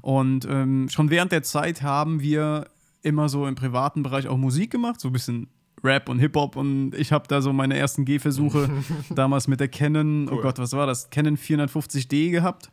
Und 0.00 0.46
ähm, 0.46 0.88
schon 0.90 1.10
während 1.10 1.32
der 1.32 1.42
Zeit 1.42 1.82
haben 1.82 2.20
wir 2.20 2.68
immer 3.02 3.28
so 3.28 3.46
im 3.46 3.54
privaten 3.54 4.02
Bereich 4.02 4.26
auch 4.28 4.36
Musik 4.36 4.70
gemacht, 4.70 5.00
so 5.00 5.08
ein 5.08 5.12
bisschen 5.12 5.48
Rap 5.84 6.08
und 6.08 6.18
Hip-Hop 6.18 6.56
und 6.56 6.94
ich 6.94 7.12
habe 7.12 7.28
da 7.28 7.40
so 7.40 7.52
meine 7.52 7.76
ersten 7.76 8.04
Gehversuche 8.04 8.68
damals 9.14 9.46
mit 9.46 9.60
der 9.60 9.68
Canon, 9.68 10.26
oh 10.26 10.32
cool. 10.32 10.38
oh 10.38 10.42
Gott, 10.42 10.58
was 10.58 10.72
war 10.72 10.86
das? 10.86 11.10
Canon 11.10 11.36
450D 11.36 12.30
gehabt 12.30 12.70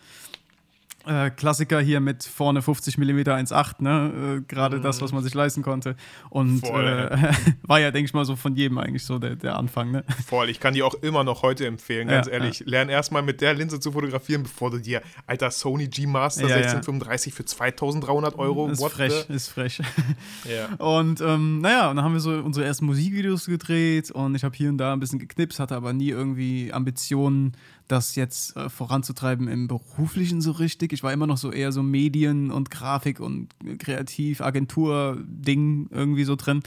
äh, 1.05 1.29
Klassiker 1.29 1.79
hier 1.79 1.99
mit 1.99 2.23
vorne 2.23 2.61
50 2.61 2.97
mm 2.97 3.19
1.8, 3.19 3.81
ne? 3.83 4.39
Äh, 4.39 4.41
Gerade 4.47 4.77
mhm. 4.77 4.83
das, 4.83 5.01
was 5.01 5.11
man 5.11 5.23
sich 5.23 5.33
leisten 5.33 5.61
konnte. 5.61 5.95
Und 6.29 6.63
äh, 6.63 7.33
war 7.63 7.79
ja, 7.79 7.91
denke 7.91 8.07
ich 8.07 8.13
mal, 8.13 8.25
so 8.25 8.35
von 8.35 8.55
jedem 8.55 8.77
eigentlich 8.77 9.05
so 9.05 9.19
der, 9.19 9.35
der 9.35 9.57
Anfang, 9.57 9.91
ne? 9.91 10.03
Voll, 10.25 10.49
ich 10.49 10.59
kann 10.59 10.73
die 10.73 10.83
auch 10.83 10.95
immer 10.95 11.23
noch 11.23 11.41
heute 11.41 11.65
empfehlen, 11.65 12.07
ganz 12.07 12.27
ja, 12.27 12.33
ehrlich. 12.33 12.59
Ja. 12.59 12.65
Lern 12.67 12.89
erstmal 12.89 13.21
mit 13.21 13.41
der 13.41 13.53
Linse 13.53 13.79
zu 13.79 13.91
fotografieren, 13.91 14.43
bevor 14.43 14.71
du 14.71 14.79
dir, 14.79 15.01
alter 15.27 15.51
Sony 15.51 15.87
G 15.87 16.07
Master 16.07 16.47
ja, 16.47 16.55
1635 16.55 17.33
für 17.33 17.45
2300 17.45 18.37
Euro. 18.37 18.69
Ist 18.69 18.83
frech, 18.85 19.29
ist 19.29 19.49
frech. 19.49 19.81
ja. 20.45 20.73
Und 20.77 21.21
ähm, 21.21 21.59
naja, 21.59 21.89
und 21.89 21.97
dann 21.97 22.05
haben 22.05 22.13
wir 22.13 22.21
so 22.21 22.31
unsere 22.31 22.65
ersten 22.65 22.85
Musikvideos 22.85 23.45
gedreht 23.45 24.11
und 24.11 24.35
ich 24.35 24.43
habe 24.43 24.55
hier 24.55 24.69
und 24.69 24.77
da 24.77 24.93
ein 24.93 24.99
bisschen 24.99 25.19
geknipst, 25.19 25.59
hatte 25.59 25.75
aber 25.75 25.93
nie 25.93 26.09
irgendwie 26.09 26.71
Ambitionen, 26.71 27.53
das 27.87 28.15
jetzt 28.15 28.55
äh, 28.55 28.69
voranzutreiben 28.69 29.47
im 29.47 29.67
beruflichen 29.67 30.41
so 30.41 30.51
richtig. 30.51 30.93
Ich 30.93 31.03
war 31.03 31.13
immer 31.13 31.27
noch 31.27 31.37
so 31.37 31.51
eher 31.51 31.71
so 31.71 31.83
Medien 31.83 32.49
und 32.51 32.71
Grafik 32.71 33.19
und 33.19 33.49
Kreativagentur-Ding 33.79 35.89
irgendwie 35.91 36.23
so 36.23 36.35
drin. 36.35 36.63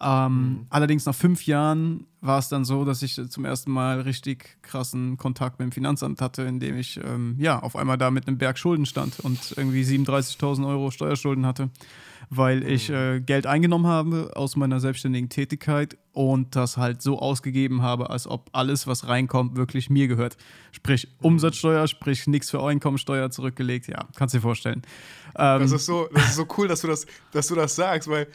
Ähm, 0.00 0.32
mhm. 0.32 0.66
Allerdings 0.70 1.04
nach 1.06 1.14
fünf 1.14 1.46
Jahren 1.46 2.06
war 2.20 2.38
es 2.38 2.48
dann 2.48 2.64
so, 2.64 2.84
dass 2.84 3.02
ich 3.02 3.20
zum 3.30 3.44
ersten 3.44 3.70
Mal 3.70 4.00
richtig 4.02 4.58
krassen 4.62 5.16
Kontakt 5.16 5.58
mit 5.58 5.66
dem 5.66 5.72
Finanzamt 5.72 6.20
hatte, 6.20 6.42
indem 6.42 6.76
ich 6.76 7.00
ähm, 7.02 7.36
ja 7.38 7.60
auf 7.60 7.76
einmal 7.76 7.98
da 7.98 8.10
mit 8.10 8.28
einem 8.28 8.38
Berg 8.38 8.58
Schulden 8.58 8.86
stand 8.86 9.20
und 9.20 9.54
irgendwie 9.56 9.82
37.000 9.82 10.68
Euro 10.68 10.90
Steuerschulden 10.90 11.46
hatte, 11.46 11.70
weil 12.30 12.62
ich 12.62 12.88
äh, 12.90 13.20
Geld 13.20 13.46
eingenommen 13.46 13.88
habe 13.88 14.30
aus 14.36 14.54
meiner 14.54 14.78
selbstständigen 14.78 15.28
Tätigkeit 15.28 15.98
und 16.12 16.54
das 16.54 16.76
halt 16.76 17.02
so 17.02 17.18
ausgegeben 17.18 17.82
habe, 17.82 18.10
als 18.10 18.28
ob 18.28 18.48
alles, 18.52 18.86
was 18.86 19.08
reinkommt, 19.08 19.56
wirklich 19.56 19.90
mir 19.90 20.06
gehört. 20.06 20.36
Sprich 20.70 21.08
Umsatzsteuer, 21.20 21.88
sprich 21.88 22.28
nichts 22.28 22.48
für 22.50 22.62
Einkommensteuer 22.62 23.30
zurückgelegt. 23.30 23.88
Ja, 23.88 24.06
kannst 24.14 24.34
dir 24.34 24.40
vorstellen. 24.40 24.82
Ähm, 25.36 25.60
das, 25.60 25.72
ist 25.72 25.86
so, 25.86 26.08
das 26.14 26.30
ist 26.30 26.36
so 26.36 26.46
cool, 26.56 26.68
dass 26.68 26.82
du 26.82 26.86
das, 26.86 27.04
dass 27.32 27.48
du 27.48 27.56
das 27.56 27.74
sagst, 27.74 28.08
weil 28.08 28.28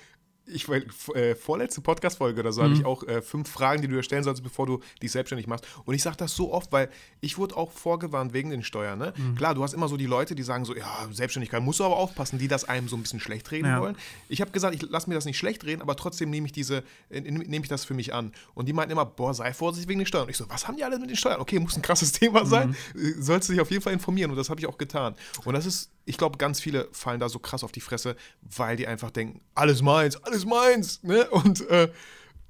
ich 0.47 0.69
weil 0.69 0.85
äh, 1.13 1.35
vorletzte 1.35 1.81
Podcast-Folge 1.81 2.41
oder 2.41 2.51
so 2.51 2.61
mhm. 2.61 2.65
habe 2.65 2.75
ich 2.75 2.85
auch 2.85 3.03
äh, 3.03 3.21
fünf 3.21 3.49
Fragen, 3.49 3.81
die 3.81 3.87
du 3.87 3.95
dir 3.95 4.03
stellen 4.03 4.23
sollst, 4.23 4.43
bevor 4.43 4.65
du 4.65 4.79
dich 5.01 5.11
selbstständig 5.11 5.47
machst. 5.47 5.65
Und 5.85 5.95
ich 5.95 6.03
sage 6.03 6.17
das 6.17 6.35
so 6.35 6.53
oft, 6.53 6.71
weil 6.71 6.89
ich 7.21 7.37
wurde 7.37 7.57
auch 7.57 7.71
vorgewarnt 7.71 8.33
wegen 8.33 8.49
den 8.49 8.63
Steuern. 8.63 8.99
Ne? 8.99 9.13
Mhm. 9.15 9.35
Klar, 9.35 9.55
du 9.55 9.63
hast 9.63 9.73
immer 9.73 9.87
so 9.87 9.97
die 9.97 10.05
Leute, 10.05 10.35
die 10.35 10.43
sagen 10.43 10.65
so, 10.65 10.75
ja, 10.75 11.07
Selbstständigkeit 11.11 11.61
musst 11.61 11.79
du 11.79 11.83
aber 11.83 11.97
aufpassen, 11.97 12.37
die 12.37 12.47
das 12.47 12.65
einem 12.65 12.87
so 12.87 12.95
ein 12.95 13.01
bisschen 13.01 13.19
schlecht 13.19 13.51
reden 13.51 13.67
ja. 13.67 13.81
wollen. 13.81 13.97
Ich 14.29 14.41
habe 14.41 14.51
gesagt, 14.51 14.75
ich 14.75 14.81
lasse 14.83 15.09
mir 15.09 15.15
das 15.15 15.25
nicht 15.25 15.37
schlecht 15.37 15.65
reden, 15.65 15.81
aber 15.81 15.95
trotzdem 15.95 16.29
nehme 16.29 16.45
ich 16.45 16.51
diese, 16.51 16.83
äh, 17.09 17.21
nehme 17.21 17.63
ich 17.63 17.69
das 17.69 17.85
für 17.85 17.93
mich 17.93 18.13
an. 18.13 18.31
Und 18.53 18.67
die 18.67 18.73
meinten 18.73 18.91
immer, 18.91 19.05
boah, 19.05 19.33
sei 19.33 19.53
vorsichtig 19.53 19.89
wegen 19.89 19.99
den 19.99 20.07
Steuern. 20.07 20.25
Und 20.25 20.29
ich 20.29 20.37
so, 20.37 20.49
was 20.49 20.67
haben 20.67 20.77
die 20.77 20.83
alle 20.83 20.99
mit 20.99 21.09
den 21.09 21.17
Steuern? 21.17 21.41
Okay, 21.41 21.59
muss 21.59 21.75
ein 21.75 21.81
krasses 21.81 22.11
Thema 22.13 22.45
sein. 22.45 22.75
Mhm. 22.93 23.01
Äh, 23.01 23.21
sollst 23.21 23.49
du 23.49 23.53
dich 23.53 23.61
auf 23.61 23.71
jeden 23.71 23.81
Fall 23.81 23.93
informieren. 23.93 24.31
Und 24.31 24.37
das 24.37 24.49
habe 24.49 24.59
ich 24.59 24.67
auch 24.67 24.77
getan. 24.77 25.15
Und 25.43 25.53
das 25.53 25.65
ist 25.65 25.89
ich 26.05 26.17
glaube, 26.17 26.37
ganz 26.37 26.59
viele 26.59 26.87
fallen 26.91 27.19
da 27.19 27.29
so 27.29 27.39
krass 27.39 27.63
auf 27.63 27.71
die 27.71 27.81
Fresse, 27.81 28.15
weil 28.41 28.77
die 28.77 28.87
einfach 28.87 29.11
denken, 29.11 29.41
alles 29.55 29.81
meins, 29.81 30.15
alles 30.17 30.45
meins, 30.45 31.03
ne? 31.03 31.29
Und 31.31 31.67
äh, 31.69 31.91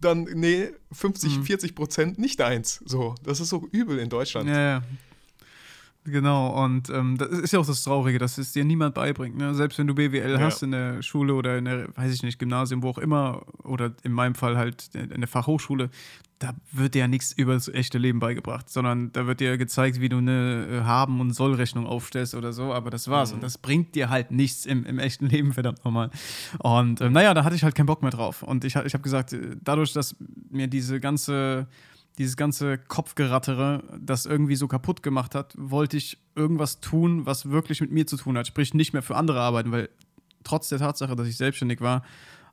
dann, 0.01 0.24
nee, 0.24 0.69
50, 0.91 1.38
mhm. 1.38 1.43
40 1.43 1.75
Prozent 1.75 2.19
nicht 2.19 2.39
deins. 2.39 2.81
So, 2.85 3.15
das 3.24 3.39
ist 3.39 3.50
so 3.50 3.67
übel 3.71 4.00
in 4.00 4.09
Deutschland. 4.09 4.50
Ja, 4.50 4.59
ja. 4.59 4.83
Genau, 6.07 6.63
und 6.63 6.89
ähm, 6.91 7.17
das 7.17 7.29
ist 7.29 7.51
ja 7.51 7.59
auch 7.59 7.65
das 7.65 7.83
Traurige, 7.83 8.19
dass 8.19 8.38
es 8.38 8.53
dir 8.53 8.63
niemand 8.63 8.93
beibringt. 8.93 9.38
Ne? 9.38 9.55
Selbst 9.55 9.79
wenn 9.79 9.88
du 9.88 9.95
BWL 9.95 10.33
ja. 10.33 10.39
hast 10.39 10.62
in 10.62 10.69
der 10.69 11.01
Schule 11.01 11.33
oder 11.33 11.57
in 11.57 11.65
der, 11.65 11.88
weiß 11.97 12.13
ich 12.13 12.21
nicht, 12.21 12.38
Gymnasium, 12.38 12.83
wo 12.83 12.89
auch 12.89 13.00
immer, 13.00 13.41
oder 13.63 13.91
in 14.03 14.12
meinem 14.12 14.35
Fall 14.35 14.55
halt 14.55 14.91
in 14.93 15.21
der 15.21 15.27
Fachhochschule, 15.27 15.89
da 16.38 16.53
wird 16.71 16.93
dir 16.93 17.00
ja 17.00 17.07
nichts 17.07 17.31
über 17.31 17.53
das 17.53 17.69
echte 17.69 17.97
Leben 17.97 18.19
beigebracht, 18.19 18.69
sondern 18.69 19.12
da 19.13 19.25
wird 19.25 19.39
dir 19.39 19.57
gezeigt, 19.57 20.00
wie 20.00 20.09
du 20.09 20.17
eine 20.17 20.67
äh, 20.69 20.83
Haben- 20.83 21.21
und 21.21 21.33
Sollrechnung 21.33 21.88
aufstellst 21.88 22.35
oder 22.35 22.53
so, 22.53 22.71
aber 22.71 22.91
das 22.91 23.07
war's. 23.07 23.31
Mhm. 23.31 23.35
Und 23.35 23.43
das 23.43 23.57
bringt 23.57 23.95
dir 23.95 24.09
halt 24.09 24.29
nichts 24.29 24.67
im, 24.67 24.85
im 24.85 25.00
echten 25.00 25.27
Leben, 25.27 25.53
verdammt 25.53 25.83
nochmal. 25.85 26.12
Und 26.59 27.01
ähm, 27.01 27.13
naja, 27.13 27.33
da 27.33 27.43
hatte 27.43 27.55
ich 27.55 27.63
halt 27.63 27.74
keinen 27.74 27.88
Bock 27.88 28.03
mehr 28.03 28.12
drauf. 28.12 28.43
Und 28.43 28.63
ich, 28.63 28.75
ich 28.75 28.93
habe 28.93 29.01
gesagt, 29.01 29.33
äh, 29.33 29.55
dadurch, 29.63 29.93
dass 29.93 30.15
mir 30.51 30.67
diese 30.67 31.00
ganze 31.00 31.67
dieses 32.17 32.38
ganze 32.38 32.77
Kopfgerattere, 32.77 33.84
das 34.00 34.25
irgendwie 34.25 34.55
so 34.55 34.67
kaputt 34.67 35.03
gemacht 35.03 35.36
hat, 35.36 35.53
wollte 35.57 35.98
ich 35.98 36.17
irgendwas 36.36 36.79
tun, 36.79 37.25
was 37.25 37.50
wirklich 37.50 37.81
mit 37.81 37.91
mir 37.91 38.07
zu 38.07 38.17
tun 38.17 38.38
hat. 38.38 38.48
Sprich, 38.48 38.74
nicht 38.74 38.93
mehr 38.93 39.01
für 39.01 39.15
andere 39.15 39.41
arbeiten, 39.41 39.72
weil 39.72 39.89
trotz 40.43 40.69
der 40.69 40.79
Tatsache, 40.79 41.15
dass 41.15 41.27
ich 41.27 41.38
selbstständig 41.38 41.81
war, 41.81 42.03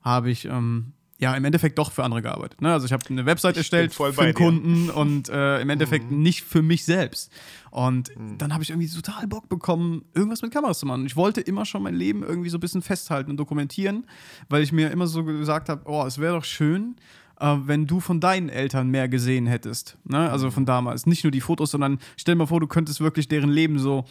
habe 0.02 0.30
ich 0.30 0.46
ähm, 0.46 0.92
ja 1.22 1.34
im 1.36 1.44
Endeffekt 1.44 1.78
doch 1.78 1.92
für 1.92 2.02
andere 2.02 2.22
gearbeitet. 2.22 2.60
Ne? 2.60 2.72
Also 2.72 2.86
ich 2.86 2.92
habe 2.92 3.04
eine 3.08 3.24
Website 3.24 3.56
erstellt 3.56 3.94
für 3.94 4.12
einen 4.18 4.34
Kunden 4.34 4.90
und 4.90 5.28
äh, 5.28 5.60
im 5.60 5.70
Endeffekt 5.70 6.10
mhm. 6.10 6.20
nicht 6.20 6.42
für 6.42 6.62
mich 6.62 6.84
selbst. 6.84 7.30
Und 7.70 8.14
mhm. 8.16 8.38
dann 8.38 8.52
habe 8.52 8.64
ich 8.64 8.70
irgendwie 8.70 8.88
total 8.88 9.28
Bock 9.28 9.48
bekommen, 9.48 10.04
irgendwas 10.14 10.42
mit 10.42 10.52
Kameras 10.52 10.80
zu 10.80 10.86
machen. 10.86 11.06
Ich 11.06 11.14
wollte 11.14 11.40
immer 11.40 11.64
schon 11.64 11.84
mein 11.84 11.94
Leben 11.94 12.24
irgendwie 12.24 12.48
so 12.48 12.56
ein 12.56 12.60
bisschen 12.60 12.82
festhalten 12.82 13.30
und 13.30 13.36
dokumentieren, 13.36 14.04
weil 14.48 14.62
ich 14.62 14.72
mir 14.72 14.90
immer 14.90 15.06
so 15.06 15.22
gesagt 15.22 15.68
habe, 15.68 15.82
oh, 15.84 16.04
es 16.04 16.18
wäre 16.18 16.34
doch 16.34 16.44
schön, 16.44 16.96
äh, 17.40 17.56
wenn 17.64 17.86
du 17.86 18.00
von 18.00 18.20
deinen 18.20 18.48
Eltern 18.48 18.88
mehr 18.88 19.08
gesehen 19.08 19.46
hättest. 19.46 19.96
Ne? 20.04 20.30
Also 20.30 20.50
von 20.50 20.66
damals. 20.66 21.06
Nicht 21.06 21.24
nur 21.24 21.30
die 21.30 21.40
Fotos, 21.40 21.70
sondern 21.70 21.98
stell 22.16 22.34
dir 22.34 22.40
mal 22.40 22.46
vor, 22.46 22.60
du 22.60 22.66
könntest 22.66 23.00
wirklich 23.00 23.28
deren 23.28 23.50
Leben 23.50 23.78
so 23.78 24.04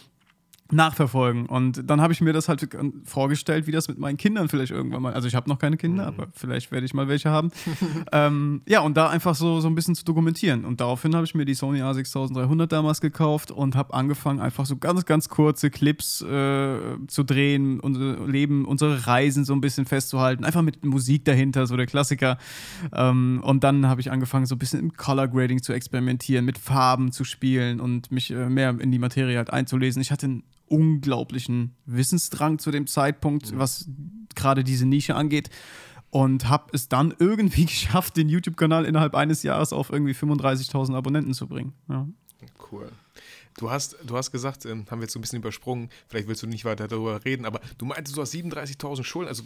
nachverfolgen. 0.71 1.45
Und 1.45 1.89
dann 1.89 2.01
habe 2.01 2.13
ich 2.13 2.21
mir 2.21 2.33
das 2.33 2.49
halt 2.49 2.67
vorgestellt, 3.05 3.67
wie 3.67 3.71
das 3.71 3.87
mit 3.87 3.97
meinen 3.97 4.17
Kindern 4.17 4.49
vielleicht 4.49 4.71
irgendwann 4.71 5.01
mal. 5.01 5.13
Also 5.13 5.27
ich 5.27 5.35
habe 5.35 5.49
noch 5.49 5.59
keine 5.59 5.77
Kinder, 5.77 6.03
mhm. 6.03 6.19
aber 6.19 6.27
vielleicht 6.33 6.71
werde 6.71 6.85
ich 6.85 6.93
mal 6.93 7.07
welche 7.07 7.29
haben. 7.29 7.51
ähm, 8.11 8.61
ja, 8.67 8.81
und 8.81 8.97
da 8.97 9.09
einfach 9.09 9.35
so, 9.35 9.59
so 9.59 9.67
ein 9.67 9.75
bisschen 9.75 9.95
zu 9.95 10.05
dokumentieren. 10.05 10.65
Und 10.65 10.81
daraufhin 10.81 11.15
habe 11.15 11.25
ich 11.25 11.35
mir 11.35 11.45
die 11.45 11.53
Sony 11.53 11.81
A6300 11.81 12.67
damals 12.67 13.01
gekauft 13.01 13.51
und 13.51 13.75
habe 13.75 13.93
angefangen, 13.93 14.39
einfach 14.39 14.65
so 14.65 14.77
ganz, 14.77 15.05
ganz 15.05 15.29
kurze 15.29 15.69
Clips 15.69 16.21
äh, 16.21 16.79
zu 17.07 17.23
drehen, 17.23 17.79
unser 17.79 18.27
Leben, 18.27 18.65
unsere 18.65 19.07
Reisen 19.07 19.45
so 19.45 19.53
ein 19.53 19.61
bisschen 19.61 19.85
festzuhalten. 19.85 20.45
Einfach 20.45 20.61
mit 20.61 20.83
Musik 20.85 21.25
dahinter, 21.25 21.67
so 21.67 21.77
der 21.77 21.85
Klassiker. 21.85 22.37
Ähm, 22.93 23.41
und 23.43 23.63
dann 23.63 23.87
habe 23.87 24.01
ich 24.01 24.11
angefangen, 24.11 24.45
so 24.45 24.55
ein 24.55 24.59
bisschen 24.59 24.79
im 24.79 24.93
Color 24.93 25.27
Grading 25.27 25.61
zu 25.61 25.73
experimentieren, 25.73 26.45
mit 26.45 26.57
Farben 26.57 27.11
zu 27.11 27.23
spielen 27.23 27.79
und 27.79 28.11
mich 28.11 28.31
äh, 28.31 28.49
mehr 28.49 28.75
in 28.79 28.91
die 28.91 28.99
Materie 28.99 29.37
halt 29.37 29.51
einzulesen. 29.51 30.01
Ich 30.01 30.11
hatte 30.11 30.27
ein 30.27 30.43
unglaublichen 30.71 31.75
Wissensdrang 31.85 32.59
zu 32.59 32.71
dem 32.71 32.87
Zeitpunkt, 32.87 33.57
was 33.57 33.89
gerade 34.35 34.63
diese 34.63 34.85
Nische 34.85 35.15
angeht. 35.15 35.49
Und 36.09 36.49
habe 36.49 36.71
es 36.73 36.89
dann 36.89 37.13
irgendwie 37.19 37.65
geschafft, 37.65 38.17
den 38.17 38.29
YouTube-Kanal 38.29 38.85
innerhalb 38.85 39.15
eines 39.15 39.43
Jahres 39.43 39.71
auf 39.71 39.91
irgendwie 39.91 40.13
35.000 40.13 40.95
Abonnenten 40.95 41.33
zu 41.33 41.47
bringen. 41.47 41.73
Ja. 41.87 42.07
Cool. 42.71 42.89
Du 43.57 43.69
hast, 43.69 43.97
du 44.03 44.15
hast 44.15 44.31
gesagt, 44.31 44.65
ähm, 44.65 44.85
haben 44.89 44.99
wir 44.99 45.03
jetzt 45.03 45.13
so 45.13 45.19
ein 45.19 45.21
bisschen 45.21 45.39
übersprungen, 45.39 45.89
vielleicht 46.07 46.27
willst 46.27 46.41
du 46.41 46.47
nicht 46.47 46.63
weiter 46.63 46.87
darüber 46.87 47.23
reden, 47.25 47.45
aber 47.45 47.59
du 47.77 47.85
meintest, 47.85 48.15
du 48.15 48.21
hast 48.21 48.33
37.000 48.33 49.03
Schulden. 49.03 49.27
Also, 49.27 49.43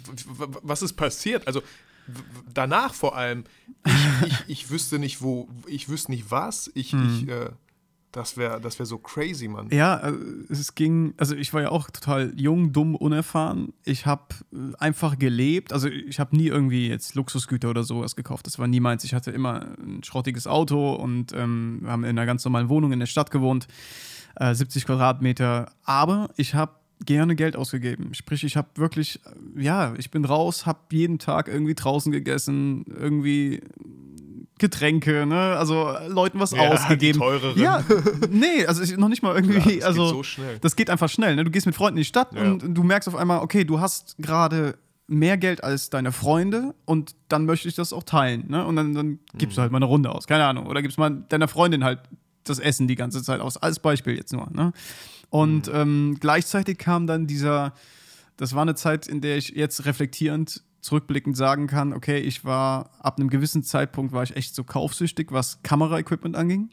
was 0.62 0.82
ist 0.84 0.94
passiert? 0.94 1.48
Also, 1.48 1.62
danach 2.54 2.94
vor 2.94 3.16
allem, 3.16 3.46
ich, 3.86 4.28
ich, 4.28 4.44
ich, 4.48 4.70
wüsste 4.70 5.00
nicht, 5.00 5.22
wo, 5.22 5.50
ich 5.66 5.90
wüsste 5.90 6.12
nicht 6.12 6.30
was, 6.30 6.72
ich, 6.76 6.92
hm. 6.92 7.24
ich 7.24 7.28
äh, 7.30 7.50
das 8.16 8.38
wäre 8.38 8.62
das 8.62 8.80
wär 8.80 8.86
so 8.86 8.98
crazy, 8.98 9.48
Mann. 9.50 9.68
Ja, 9.72 9.98
äh, 9.98 10.14
es 10.50 10.74
ging, 10.74 11.14
also 11.18 11.36
ich 11.36 11.54
war 11.54 11.62
ja 11.62 11.70
auch 11.70 11.90
total 11.90 12.32
jung, 12.36 12.72
dumm, 12.72 12.96
unerfahren. 12.96 13.74
Ich 13.84 14.06
habe 14.06 14.24
äh, 14.54 14.74
einfach 14.78 15.20
gelebt. 15.20 15.74
Also 15.74 15.90
ich 15.90 16.20
habe 16.20 16.36
nie 16.36 16.48
irgendwie 16.48 16.88
jetzt 16.88 17.16
Luxusgüter 17.16 17.70
oder 17.70 17.84
sowas 17.84 18.16
gekauft. 18.16 18.48
Das 18.48 18.58
war 18.58 18.68
nie 18.68 18.80
meins. 18.80 19.04
Ich 19.04 19.14
hatte 19.14 19.32
immer 19.32 19.76
ein 19.78 20.02
schrottiges 20.04 20.48
Auto 20.48 20.94
und 20.94 21.34
ähm, 21.34 21.80
wir 21.82 21.92
haben 21.92 22.04
in 22.06 22.12
einer 22.12 22.26
ganz 22.26 22.46
normalen 22.46 22.70
Wohnung 22.70 22.94
in 22.94 23.00
der 23.00 23.06
Stadt 23.06 23.32
gewohnt, 23.32 23.68
äh, 24.36 24.56
70 24.56 24.86
Quadratmeter. 24.86 25.74
Aber 25.84 26.30
ich 26.38 26.56
habe 26.56 26.72
gerne 27.06 27.36
Geld 27.36 27.58
ausgegeben. 27.58 28.14
Sprich, 28.14 28.46
ich 28.46 28.56
habe 28.56 28.70
wirklich, 28.76 29.20
äh, 29.26 29.62
ja, 29.62 29.94
ich 29.98 30.10
bin 30.10 30.24
raus, 30.24 30.66
habe 30.66 30.80
jeden 30.92 31.20
Tag 31.20 31.50
irgendwie 31.50 31.76
draußen 31.76 32.14
gegessen, 32.14 32.86
irgendwie 32.88 33.62
Getränke, 34.58 35.26
ne? 35.26 35.58
Also 35.58 35.94
Leuten 36.08 36.40
was 36.40 36.52
ja, 36.52 36.70
ausgegeben. 36.70 37.20
Teureren. 37.20 37.60
Ja, 37.60 37.84
nee, 38.30 38.66
also 38.66 38.84
ich, 38.84 38.96
noch 38.96 39.10
nicht 39.10 39.22
mal 39.22 39.36
irgendwie. 39.36 39.80
Ja, 39.80 39.80
das 39.80 39.86
also, 39.86 40.06
geht 40.06 40.14
so 40.14 40.24
schnell. 40.24 40.60
Das 40.60 40.76
geht 40.76 40.90
einfach 40.90 41.10
schnell. 41.10 41.36
Ne? 41.36 41.44
Du 41.44 41.52
gehst 41.52 41.66
mit 41.66 41.76
Freunden 41.76 41.98
in 41.98 42.02
die 42.02 42.06
Stadt 42.06 42.34
ja. 42.34 42.42
und 42.42 42.74
du 42.74 42.84
merkst 42.84 43.10
auf 43.10 43.16
einmal, 43.16 43.40
okay, 43.40 43.66
du 43.66 43.82
hast 43.82 44.16
gerade 44.18 44.78
mehr 45.08 45.38
Geld 45.38 45.64
als 45.64 45.90
deine 45.90 46.12
Freunde 46.12 46.74
und 46.86 47.16
dann 47.28 47.46
möchte 47.46 47.68
ich 47.68 47.76
das 47.76 47.92
auch 47.92 48.04
teilen. 48.04 48.46
Ne? 48.48 48.66
Und 48.66 48.78
dann, 48.78 48.94
dann 48.94 49.20
gibst 49.34 49.56
mhm. 49.56 49.56
du 49.56 49.62
halt 49.64 49.72
mal 49.72 49.80
eine 49.80 49.86
Runde 49.86 50.14
aus, 50.14 50.26
keine 50.26 50.46
Ahnung. 50.46 50.68
Oder 50.68 50.82
gibst 50.82 50.98
mal 50.98 51.12
deiner 51.30 51.48
Freundin 51.48 51.84
halt 51.84 52.00
das 52.46 52.60
Essen 52.60 52.88
die 52.88 52.96
ganze 52.96 53.22
Zeit 53.24 53.42
aus. 53.42 53.58
Als 53.58 53.80
Beispiel 53.80 54.16
jetzt 54.16 54.32
nur. 54.32 54.50
Ne? 54.52 54.72
Und 55.30 55.68
mhm. 55.68 55.76
ähm, 55.76 56.18
gleichzeitig 56.20 56.78
kam 56.78 57.08
dann 57.08 57.28
dieser, 57.28 57.74
das 58.38 58.56
war 58.56 58.62
eine 58.62 58.76
Zeit, 58.76 59.08
in 59.08 59.22
der 59.22 59.38
ich 59.38 59.50
jetzt 59.50 59.86
reflektierend 59.86 60.64
zurückblickend 60.86 61.36
sagen 61.36 61.68
kann, 61.68 61.94
okay, 61.94 62.20
ich 62.20 62.46
war 62.46 62.92
ab 63.00 63.18
einem 63.18 63.30
gewissen 63.30 63.64
Zeitpunkt 63.64 64.14
war 64.14 64.24
ich 64.24 64.36
echt 64.36 64.54
so 64.54 64.64
kaufsüchtig, 64.64 65.32
was 65.32 65.62
Kameraequipment 65.64 66.36
anging. 66.36 66.70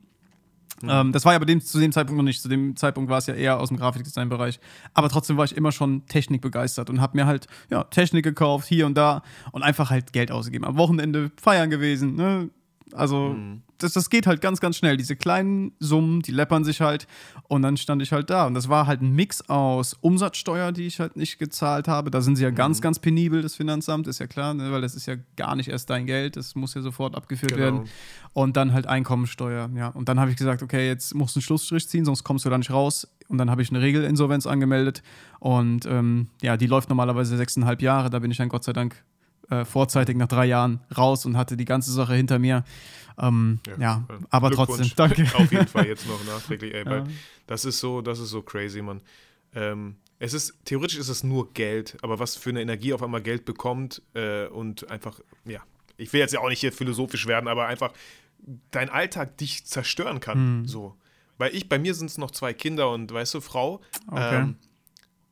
Mhm. 0.82 0.88
Ähm, 0.90 1.12
das 1.12 1.24
war 1.24 1.32
ja 1.32 1.38
bei 1.38 1.46
dem, 1.46 1.60
zu 1.60 1.80
dem 1.80 1.92
Zeitpunkt 1.92 2.18
noch 2.18 2.24
nicht. 2.24 2.42
Zu 2.42 2.48
dem 2.48 2.76
Zeitpunkt 2.76 3.10
war 3.10 3.18
es 3.18 3.26
ja 3.26 3.34
eher 3.34 3.58
aus 3.58 3.68
dem 3.68 3.78
Grafikdesign-Bereich. 3.78 4.60
Aber 4.92 5.08
trotzdem 5.08 5.38
war 5.38 5.44
ich 5.46 5.56
immer 5.56 5.72
schon 5.72 6.06
Technik 6.06 6.42
begeistert 6.42 6.90
und 6.90 7.00
habe 7.00 7.16
mir 7.16 7.26
halt 7.26 7.46
ja, 7.70 7.84
Technik 7.84 8.24
gekauft, 8.24 8.68
hier 8.68 8.84
und 8.86 8.96
da 8.96 9.22
und 9.52 9.62
einfach 9.62 9.90
halt 9.90 10.12
Geld 10.12 10.30
ausgegeben. 10.30 10.66
Am 10.66 10.76
Wochenende 10.76 11.30
feiern 11.40 11.70
gewesen, 11.70 12.14
ne? 12.14 12.50
Also, 12.94 13.30
mhm. 13.30 13.62
das, 13.78 13.92
das 13.92 14.10
geht 14.10 14.26
halt 14.26 14.40
ganz, 14.40 14.60
ganz 14.60 14.76
schnell. 14.76 14.96
Diese 14.96 15.16
kleinen 15.16 15.72
Summen, 15.78 16.20
die 16.22 16.32
läppern 16.32 16.64
sich 16.64 16.80
halt. 16.80 17.06
Und 17.48 17.62
dann 17.62 17.76
stand 17.76 18.02
ich 18.02 18.12
halt 18.12 18.30
da. 18.30 18.46
Und 18.46 18.54
das 18.54 18.68
war 18.68 18.86
halt 18.86 19.02
ein 19.02 19.12
Mix 19.12 19.48
aus 19.48 19.94
Umsatzsteuer, 19.94 20.72
die 20.72 20.86
ich 20.86 21.00
halt 21.00 21.16
nicht 21.16 21.38
gezahlt 21.38 21.88
habe. 21.88 22.10
Da 22.10 22.20
sind 22.20 22.36
sie 22.36 22.44
ja 22.44 22.50
mhm. 22.50 22.56
ganz, 22.56 22.80
ganz 22.80 22.98
penibel, 22.98 23.42
das 23.42 23.54
Finanzamt, 23.54 24.06
ist 24.06 24.18
ja 24.18 24.26
klar, 24.26 24.54
ne? 24.54 24.72
weil 24.72 24.80
das 24.80 24.94
ist 24.94 25.06
ja 25.06 25.16
gar 25.36 25.56
nicht 25.56 25.68
erst 25.68 25.90
dein 25.90 26.06
Geld. 26.06 26.36
Das 26.36 26.54
muss 26.54 26.74
ja 26.74 26.82
sofort 26.82 27.14
abgeführt 27.14 27.52
genau. 27.52 27.62
werden. 27.62 27.84
Und 28.32 28.56
dann 28.56 28.72
halt 28.72 28.86
Einkommensteuer. 28.86 29.70
Ja. 29.74 29.88
Und 29.88 30.08
dann 30.08 30.18
habe 30.18 30.30
ich 30.30 30.36
gesagt, 30.36 30.62
okay, 30.62 30.86
jetzt 30.86 31.14
musst 31.14 31.36
du 31.36 31.38
einen 31.38 31.42
Schlussstrich 31.42 31.88
ziehen, 31.88 32.04
sonst 32.04 32.24
kommst 32.24 32.44
du 32.44 32.50
da 32.50 32.58
nicht 32.58 32.70
raus. 32.70 33.08
Und 33.28 33.38
dann 33.38 33.50
habe 33.50 33.62
ich 33.62 33.70
eine 33.70 33.80
Regelinsolvenz 33.80 34.46
angemeldet. 34.46 35.02
Und 35.38 35.86
ähm, 35.86 36.28
ja, 36.42 36.56
die 36.56 36.66
läuft 36.66 36.88
normalerweise 36.88 37.36
sechseinhalb 37.36 37.82
Jahre. 37.82 38.10
Da 38.10 38.18
bin 38.18 38.30
ich 38.30 38.36
dann 38.36 38.48
Gott 38.48 38.64
sei 38.64 38.72
Dank 38.72 39.02
äh, 39.50 39.64
vorzeitig 39.64 40.16
nach 40.16 40.28
drei 40.28 40.46
Jahren 40.46 40.80
raus 40.96 41.26
und 41.26 41.36
hatte 41.36 41.56
die 41.56 41.64
ganze 41.64 41.92
Sache 41.92 42.14
hinter 42.14 42.38
mir. 42.38 42.64
Ähm, 43.18 43.60
ja, 43.66 43.76
ja 43.78 44.06
aber 44.30 44.50
trotzdem, 44.50 44.90
danke. 44.96 45.22
Auf 45.34 45.52
jeden 45.52 45.66
Fall 45.66 45.86
jetzt 45.86 46.06
noch 46.06 46.24
nachträglich, 46.24 46.74
ey, 46.74 46.84
ja. 46.84 47.04
das 47.46 47.64
ist 47.64 47.78
so, 47.80 48.00
das 48.00 48.18
ist 48.18 48.30
so 48.30 48.42
crazy, 48.42 48.82
man. 48.82 49.00
Ähm, 49.54 49.96
es 50.18 50.34
ist, 50.34 50.54
theoretisch 50.64 50.98
ist 50.98 51.08
es 51.08 51.24
nur 51.24 51.52
Geld, 51.52 51.96
aber 52.00 52.18
was 52.18 52.36
für 52.36 52.50
eine 52.50 52.62
Energie 52.62 52.92
auf 52.92 53.02
einmal 53.02 53.22
Geld 53.22 53.44
bekommt 53.44 54.02
äh, 54.14 54.46
und 54.46 54.88
einfach, 54.90 55.20
ja, 55.44 55.60
ich 55.96 56.12
will 56.12 56.20
jetzt 56.20 56.32
ja 56.32 56.40
auch 56.40 56.48
nicht 56.48 56.60
hier 56.60 56.72
philosophisch 56.72 57.26
werden, 57.26 57.48
aber 57.48 57.66
einfach 57.66 57.92
dein 58.70 58.88
Alltag 58.88 59.36
dich 59.38 59.64
zerstören 59.66 60.20
kann. 60.20 60.60
Mhm. 60.60 60.68
So. 60.68 60.96
Weil 61.38 61.54
ich, 61.54 61.68
bei 61.68 61.78
mir 61.78 61.94
sind 61.94 62.08
es 62.08 62.18
noch 62.18 62.30
zwei 62.30 62.52
Kinder 62.52 62.90
und 62.90 63.12
weißt 63.12 63.34
du, 63.34 63.40
Frau. 63.40 63.80
Okay. 64.06 64.42
Ähm, 64.42 64.56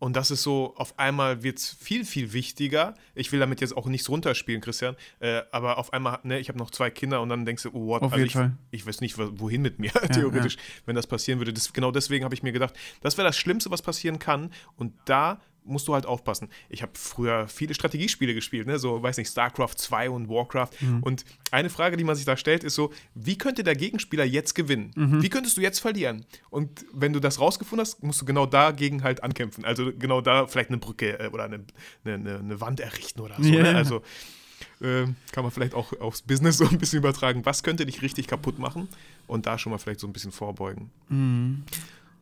und 0.00 0.16
das 0.16 0.30
ist 0.30 0.42
so, 0.42 0.72
auf 0.76 0.98
einmal 0.98 1.42
wird 1.42 1.58
es 1.58 1.76
viel, 1.78 2.06
viel 2.06 2.32
wichtiger. 2.32 2.94
Ich 3.14 3.32
will 3.32 3.38
damit 3.38 3.60
jetzt 3.60 3.76
auch 3.76 3.84
nichts 3.84 4.08
runterspielen, 4.08 4.62
Christian. 4.62 4.96
Äh, 5.20 5.42
aber 5.52 5.76
auf 5.76 5.92
einmal, 5.92 6.18
ne, 6.22 6.40
ich 6.40 6.48
habe 6.48 6.58
noch 6.58 6.70
zwei 6.70 6.88
Kinder 6.88 7.20
und 7.20 7.28
dann 7.28 7.44
denkst 7.44 7.64
du, 7.64 7.70
oh, 7.74 7.86
what? 7.88 8.02
Auf 8.02 8.14
also 8.14 8.24
ich, 8.24 8.32
Fall. 8.32 8.56
ich 8.70 8.86
weiß 8.86 9.02
nicht, 9.02 9.18
wohin 9.18 9.60
mit 9.60 9.78
mir, 9.78 9.90
ja, 9.94 10.00
theoretisch, 10.08 10.56
ja. 10.56 10.62
wenn 10.86 10.96
das 10.96 11.06
passieren 11.06 11.38
würde. 11.38 11.52
Das, 11.52 11.74
genau 11.74 11.92
deswegen 11.92 12.24
habe 12.24 12.34
ich 12.34 12.42
mir 12.42 12.52
gedacht, 12.52 12.74
das 13.02 13.18
wäre 13.18 13.28
das 13.28 13.36
Schlimmste, 13.36 13.70
was 13.70 13.82
passieren 13.82 14.18
kann. 14.18 14.50
Und 14.76 14.94
da 15.04 15.38
musst 15.64 15.88
du 15.88 15.94
halt 15.94 16.06
aufpassen. 16.06 16.48
Ich 16.68 16.82
habe 16.82 16.92
früher 16.94 17.48
viele 17.48 17.74
Strategiespiele 17.74 18.34
gespielt, 18.34 18.66
ne? 18.66 18.78
so, 18.78 19.02
weiß 19.02 19.16
nicht, 19.18 19.30
StarCraft 19.30 19.74
2 19.76 20.10
und 20.10 20.28
Warcraft. 20.28 20.70
Mhm. 20.80 21.02
Und 21.02 21.24
eine 21.50 21.70
Frage, 21.70 21.96
die 21.96 22.04
man 22.04 22.16
sich 22.16 22.24
da 22.24 22.36
stellt, 22.36 22.64
ist 22.64 22.74
so, 22.74 22.92
wie 23.14 23.38
könnte 23.38 23.64
der 23.64 23.74
Gegenspieler 23.74 24.24
jetzt 24.24 24.54
gewinnen? 24.54 24.92
Mhm. 24.96 25.22
Wie 25.22 25.28
könntest 25.28 25.56
du 25.56 25.60
jetzt 25.60 25.78
verlieren? 25.78 26.24
Und 26.50 26.84
wenn 26.92 27.12
du 27.12 27.20
das 27.20 27.40
rausgefunden 27.40 27.86
hast, 27.86 28.02
musst 28.02 28.20
du 28.20 28.24
genau 28.24 28.46
dagegen 28.46 29.02
halt 29.02 29.22
ankämpfen. 29.22 29.64
Also 29.64 29.92
genau 29.96 30.20
da 30.20 30.46
vielleicht 30.46 30.70
eine 30.70 30.78
Brücke 30.78 31.18
äh, 31.18 31.28
oder 31.28 31.44
eine, 31.44 31.64
eine, 32.04 32.38
eine, 32.38 32.60
Wand 32.60 32.80
errichten 32.80 33.20
oder 33.20 33.36
so. 33.38 33.48
Yeah. 33.48 33.62
Ne? 33.62 33.76
Also 33.76 34.02
äh, 34.80 35.06
kann 35.32 35.44
man 35.44 35.50
vielleicht 35.50 35.74
auch 35.74 35.92
aufs 36.00 36.22
Business 36.22 36.58
so 36.58 36.68
ein 36.68 36.78
bisschen 36.78 36.98
übertragen. 36.98 37.44
Was 37.44 37.62
könnte 37.62 37.86
dich 37.86 38.02
richtig 38.02 38.26
kaputt 38.26 38.58
machen? 38.58 38.88
Und 39.26 39.46
da 39.46 39.58
schon 39.58 39.70
mal 39.70 39.78
vielleicht 39.78 40.00
so 40.00 40.06
ein 40.06 40.12
bisschen 40.12 40.32
vorbeugen. 40.32 40.90
Mhm. 41.08 41.64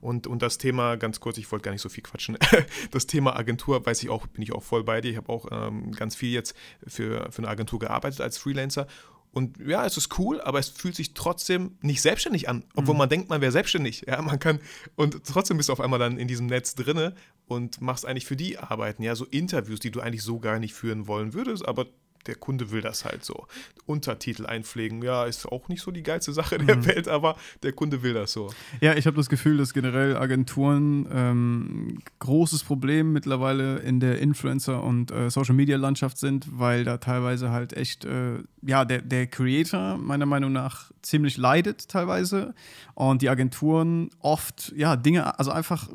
Und, 0.01 0.27
und 0.27 0.43
das 0.43 0.59
Thema, 0.59 0.97
ganz 0.97 1.21
kurz, 1.21 1.39
ich 1.39 1.51
wollte 1.51 1.65
gar 1.65 1.73
nicht 1.73 1.83
so 1.83 1.89
viel 1.89 2.03
quatschen, 2.05 2.39
das 2.91 3.07
Thema 3.07 3.37
Agentur, 3.37 3.85
weiß 3.85 4.03
ich 4.03 4.11
auch, 4.11 4.27
bin 4.29 4.43
ich 4.43 4.53
auch 4.53 4.63
voll 4.63 4.85
bei 4.85 5.01
dir. 5.01 5.11
Ich 5.11 5.17
habe 5.17 5.29
auch 5.29 5.47
ähm, 5.51 5.93
ganz 5.93 6.15
viel 6.15 6.33
jetzt 6.33 6.55
für, 6.87 7.31
für 7.33 7.39
eine 7.39 7.49
Agentur 7.49 7.79
gearbeitet 7.79 8.21
als 8.21 8.39
Freelancer. 8.39 8.87
Und 9.31 9.59
ja, 9.59 9.85
es 9.85 9.97
ist 9.97 10.19
cool, 10.19 10.41
aber 10.41 10.59
es 10.59 10.69
fühlt 10.69 10.97
sich 10.97 11.15
trotzdem 11.15 11.77
nicht 11.83 12.01
selbstständig 12.01 12.49
an, 12.49 12.65
obwohl 12.75 12.95
mhm. 12.95 12.99
man 12.99 13.09
denkt, 13.09 13.29
man 13.29 13.41
wäre 13.41 13.53
selbstständig. 13.53 14.05
Ja, 14.09 14.23
man 14.23 14.39
kann 14.39 14.59
und 14.97 15.23
trotzdem 15.25 15.57
bist 15.59 15.69
du 15.69 15.73
auf 15.73 15.81
einmal 15.81 15.99
dann 15.99 16.19
in 16.19 16.29
diesem 16.29 16.47
Netz 16.47 16.75
drinne 16.75 17.15
und 17.47 17.81
machst 17.81 18.07
eigentlich 18.07 18.27
für 18.27 18.37
die 18.37 18.59
Arbeiten, 18.59 19.03
ja, 19.03 19.15
so 19.15 19.27
Interviews, 19.27 19.81
die 19.81 19.91
du 19.91 20.01
eigentlich 20.01 20.23
so 20.23 20.39
gar 20.39 20.59
nicht 20.59 20.75
führen 20.75 21.07
wollen 21.07 21.35
würdest, 21.35 21.67
aber 21.69 21.87
der 22.27 22.35
Kunde 22.35 22.71
will 22.71 22.81
das 22.81 23.05
halt 23.05 23.25
so. 23.25 23.47
Untertitel 23.87 24.45
einpflegen, 24.45 25.03
ja, 25.03 25.25
ist 25.25 25.47
auch 25.47 25.69
nicht 25.69 25.83
so 25.83 25.91
die 25.91 26.03
geilste 26.03 26.33
Sache 26.33 26.59
der 26.59 26.77
mhm. 26.77 26.87
Welt, 26.87 27.09
aber 27.09 27.37
der 27.63 27.73
Kunde 27.73 28.03
will 28.03 28.13
das 28.13 28.33
so. 28.33 28.53
Ja, 28.81 28.95
ich 28.95 29.07
habe 29.07 29.17
das 29.17 29.29
Gefühl, 29.31 29.57
dass 29.57 29.73
generell 29.73 30.17
Agenturen 30.17 31.09
ähm, 31.11 31.99
großes 32.19 32.65
Problem 32.65 33.13
mittlerweile 33.13 33.79
in 33.79 33.99
der 34.01 34.21
Influencer- 34.21 34.83
und 34.83 35.11
äh, 35.11 35.31
Social-Media-Landschaft 35.31 36.19
sind, 36.19 36.47
weil 36.59 36.85
da 36.85 36.99
teilweise 36.99 37.51
halt 37.51 37.73
echt, 37.73 38.05
äh, 38.05 38.41
ja, 38.63 38.85
der, 38.85 39.01
der 39.01 39.27
Creator 39.27 39.97
meiner 39.97 40.27
Meinung 40.27 40.53
nach 40.53 40.91
ziemlich 41.01 41.39
leidet 41.39 41.89
teilweise 41.89 42.55
und 42.95 43.23
die 43.23 43.31
Agenturen 43.31 44.11
oft, 44.21 44.73
ja, 44.77 44.97
Dinge, 44.97 45.39
also 45.39 45.51
einfach 45.51 45.89
äh, 45.89 45.93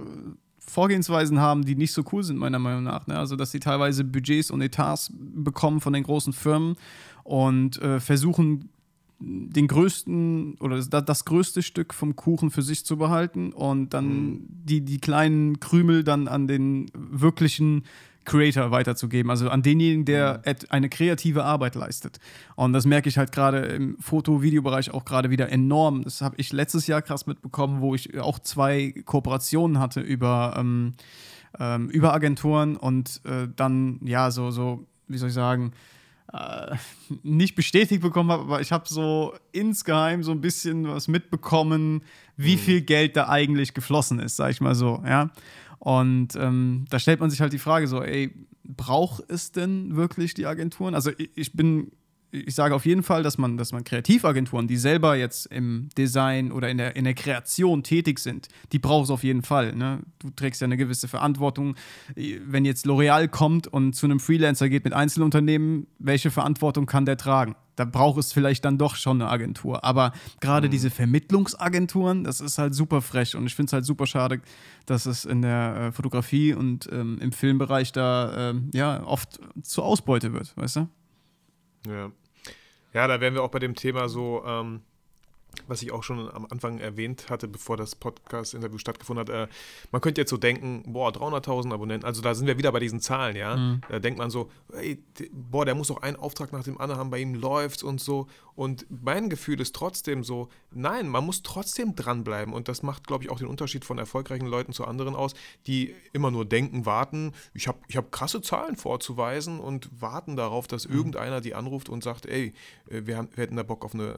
Vorgehensweisen 0.65 1.39
haben, 1.39 1.65
die 1.65 1.75
nicht 1.75 1.93
so 1.93 2.03
cool 2.11 2.23
sind, 2.23 2.37
meiner 2.37 2.59
Meinung 2.59 2.83
nach. 2.83 3.07
Ne? 3.07 3.17
Also, 3.17 3.35
dass 3.35 3.51
sie 3.51 3.59
teilweise 3.59 4.03
Budgets 4.03 4.51
und 4.51 4.61
Etats 4.61 5.11
bekommen 5.13 5.81
von 5.81 5.93
den 5.93 6.03
großen 6.03 6.33
Firmen 6.33 6.75
und 7.23 7.81
äh, 7.81 7.99
versuchen, 7.99 8.69
den 9.19 9.67
größten 9.67 10.55
oder 10.59 10.75
das, 10.77 11.05
das, 11.05 11.25
größte 11.25 11.61
Stück 11.61 11.93
vom 11.93 12.15
Kuchen 12.15 12.51
für 12.51 12.61
sich 12.61 12.85
zu 12.85 12.97
behalten 12.97 13.53
und 13.53 13.93
dann 13.93 14.05
mhm. 14.05 14.47
die, 14.49 14.81
die 14.81 14.99
kleinen 14.99 15.59
Krümel 15.59 16.03
dann 16.03 16.27
an 16.27 16.47
den 16.47 16.87
wirklichen 16.93 17.83
Creator 18.25 18.71
weiterzugeben, 18.71 19.29
also 19.29 19.49
an 19.49 19.61
denjenigen, 19.61 20.05
der 20.05 20.41
mhm. 20.45 20.53
eine 20.69 20.89
kreative 20.89 21.43
Arbeit 21.43 21.75
leistet. 21.75 22.19
Und 22.55 22.73
das 22.73 22.85
merke 22.85 23.09
ich 23.09 23.17
halt 23.17 23.31
gerade 23.31 23.59
im 23.59 23.97
Foto-Videobereich 23.99 24.91
auch 24.91 25.05
gerade 25.05 25.29
wieder 25.29 25.49
enorm. 25.49 26.03
Das 26.03 26.21
habe 26.21 26.35
ich 26.37 26.53
letztes 26.53 26.87
Jahr 26.87 27.01
krass 27.01 27.27
mitbekommen, 27.27 27.81
wo 27.81 27.95
ich 27.95 28.19
auch 28.19 28.39
zwei 28.39 28.93
Kooperationen 29.05 29.79
hatte 29.79 30.01
über, 30.01 30.55
ähm, 30.57 30.93
ähm, 31.59 31.89
über 31.89 32.13
Agenturen 32.13 32.77
und 32.77 33.21
äh, 33.25 33.47
dann, 33.55 33.99
ja, 34.03 34.31
so, 34.31 34.51
so, 34.51 34.85
wie 35.07 35.17
soll 35.17 35.29
ich 35.29 35.35
sagen, 35.35 35.73
äh, 36.31 36.75
nicht 37.23 37.55
bestätigt 37.55 38.01
bekommen 38.01 38.31
habe, 38.31 38.43
aber 38.43 38.61
ich 38.61 38.71
habe 38.71 38.85
so 38.87 39.33
insgeheim 39.51 40.23
so 40.23 40.31
ein 40.31 40.41
bisschen 40.41 40.87
was 40.87 41.07
mitbekommen, 41.07 42.03
wie 42.37 42.55
mhm. 42.55 42.59
viel 42.59 42.81
Geld 42.81 43.15
da 43.15 43.29
eigentlich 43.29 43.73
geflossen 43.73 44.19
ist, 44.19 44.35
sag 44.35 44.51
ich 44.51 44.61
mal 44.61 44.75
so, 44.75 45.03
ja. 45.05 45.29
Und 45.83 46.37
ähm, 46.37 46.85
da 46.89 46.97
stellt 46.97 47.19
man 47.19 47.29
sich 47.29 47.41
halt 47.41 47.51
die 47.51 47.59
Frage 47.59 47.89
so, 47.89 48.01
ey, 48.01 48.33
braucht 48.63 49.29
es 49.29 49.51
denn 49.51 49.97
wirklich 49.97 50.33
die 50.33 50.45
Agenturen? 50.45 50.95
Also 50.95 51.11
ich, 51.17 51.29
ich 51.35 51.51
bin 51.51 51.91
ich 52.31 52.55
sage 52.55 52.73
auf 52.73 52.85
jeden 52.85 53.03
Fall, 53.03 53.21
dass 53.21 53.37
man, 53.37 53.57
dass 53.57 53.73
man 53.73 53.83
Kreativagenturen, 53.83 54.67
die 54.67 54.77
selber 54.77 55.17
jetzt 55.17 55.45
im 55.47 55.89
Design 55.97 56.53
oder 56.53 56.69
in 56.69 56.77
der, 56.77 56.95
in 56.95 57.03
der 57.03 57.13
Kreation 57.13 57.83
tätig 57.83 58.17
sind, 58.17 58.47
die 58.71 58.79
braucht 58.79 59.03
es 59.03 59.09
auf 59.11 59.25
jeden 59.25 59.43
Fall. 59.43 59.75
Ne? 59.75 59.99
Du 60.19 60.29
trägst 60.31 60.61
ja 60.61 60.65
eine 60.65 60.77
gewisse 60.77 61.09
Verantwortung. 61.09 61.75
Wenn 62.15 62.63
jetzt 62.63 62.85
L'Oreal 62.85 63.27
kommt 63.27 63.67
und 63.67 63.93
zu 63.93 64.05
einem 64.05 64.21
Freelancer 64.21 64.69
geht 64.69 64.85
mit 64.85 64.93
Einzelunternehmen, 64.93 65.85
welche 65.99 66.31
Verantwortung 66.31 66.85
kann 66.85 67.05
der 67.05 67.17
tragen? 67.17 67.55
Da 67.75 67.85
braucht 67.85 68.19
es 68.19 68.33
vielleicht 68.33 68.65
dann 68.65 68.77
doch 68.77 68.95
schon 68.95 69.21
eine 69.21 69.29
Agentur. 69.29 69.83
Aber 69.83 70.13
gerade 70.39 70.67
mhm. 70.67 70.71
diese 70.71 70.89
Vermittlungsagenturen, 70.89 72.23
das 72.23 72.41
ist 72.41 72.57
halt 72.57 72.75
super 72.75 73.01
frech. 73.01 73.35
Und 73.35 73.45
ich 73.45 73.55
finde 73.55 73.69
es 73.69 73.73
halt 73.73 73.85
super 73.85 74.05
schade, 74.05 74.41
dass 74.85 75.05
es 75.05 75.25
in 75.25 75.41
der 75.41 75.75
äh, 75.75 75.91
Fotografie 75.91 76.53
und 76.53 76.89
ähm, 76.91 77.17
im 77.19 77.31
Filmbereich 77.31 77.91
da 77.91 78.51
äh, 78.51 78.55
ja 78.73 79.03
oft 79.03 79.39
zur 79.61 79.85
Ausbeute 79.85 80.33
wird, 80.33 80.55
weißt 80.57 80.75
du? 80.77 80.89
Ja. 81.87 82.11
Ja, 82.93 83.07
da 83.07 83.19
wären 83.19 83.33
wir 83.33 83.41
auch 83.41 83.49
bei 83.49 83.59
dem 83.59 83.73
Thema 83.73 84.07
so, 84.07 84.43
ähm, 84.45 84.81
was 85.67 85.81
ich 85.81 85.91
auch 85.91 86.03
schon 86.03 86.29
am 86.29 86.45
Anfang 86.49 86.79
erwähnt 86.79 87.29
hatte, 87.29 87.47
bevor 87.47 87.77
das 87.77 87.95
Podcast-Interview 87.95 88.77
stattgefunden 88.77 89.21
hat, 89.21 89.29
äh, 89.29 89.47
man 89.91 90.01
könnte 90.01 90.21
jetzt 90.21 90.29
so 90.29 90.37
denken, 90.37 90.83
boah, 90.87 91.09
300.000 91.11 91.73
Abonnenten, 91.73 92.05
also 92.05 92.21
da 92.21 92.35
sind 92.35 92.47
wir 92.47 92.57
wieder 92.57 92.71
bei 92.71 92.79
diesen 92.79 92.99
Zahlen, 92.99 93.35
ja. 93.35 93.55
Mhm. 93.55 93.81
Da 93.89 93.99
denkt 93.99 94.19
man 94.19 94.29
so, 94.29 94.49
ey, 94.73 95.03
boah, 95.31 95.65
der 95.65 95.75
muss 95.75 95.87
doch 95.87 96.01
einen 96.01 96.17
Auftrag 96.17 96.51
nach 96.51 96.63
dem 96.63 96.79
anderen 96.79 96.99
haben, 96.99 97.09
bei 97.09 97.19
ihm 97.19 97.35
läuft's 97.35 97.83
und 97.83 98.01
so. 98.01 98.27
Und 98.55 98.85
mein 98.89 99.29
Gefühl 99.29 99.59
ist 99.59 99.75
trotzdem 99.75 100.23
so, 100.23 100.49
nein, 100.71 101.07
man 101.07 101.25
muss 101.25 101.41
trotzdem 101.41 101.95
dranbleiben. 101.95 102.53
Und 102.53 102.67
das 102.67 102.83
macht, 102.83 103.07
glaube 103.07 103.23
ich, 103.23 103.31
auch 103.31 103.39
den 103.39 103.47
Unterschied 103.47 103.83
von 103.83 103.97
erfolgreichen 103.97 104.45
Leuten 104.45 104.73
zu 104.73 104.85
anderen 104.85 105.15
aus, 105.15 105.33
die 105.65 105.95
immer 106.13 106.29
nur 106.29 106.45
denken, 106.45 106.85
warten, 106.85 107.33
ich 107.53 107.67
habe 107.67 107.79
ich 107.87 107.97
hab 107.97 108.11
krasse 108.11 108.41
Zahlen 108.41 108.75
vorzuweisen 108.75 109.59
und 109.59 109.89
warten 109.99 110.35
darauf, 110.35 110.67
dass 110.67 110.87
mhm. 110.87 110.95
irgendeiner 110.95 111.41
die 111.41 111.55
anruft 111.55 111.89
und 111.89 112.03
sagt, 112.03 112.27
ey, 112.27 112.53
äh, 112.89 113.01
wir, 113.05 113.17
haben, 113.17 113.29
wir 113.33 113.43
hätten 113.43 113.55
da 113.55 113.63
Bock 113.63 113.83
auf 113.85 113.95
eine 113.95 114.15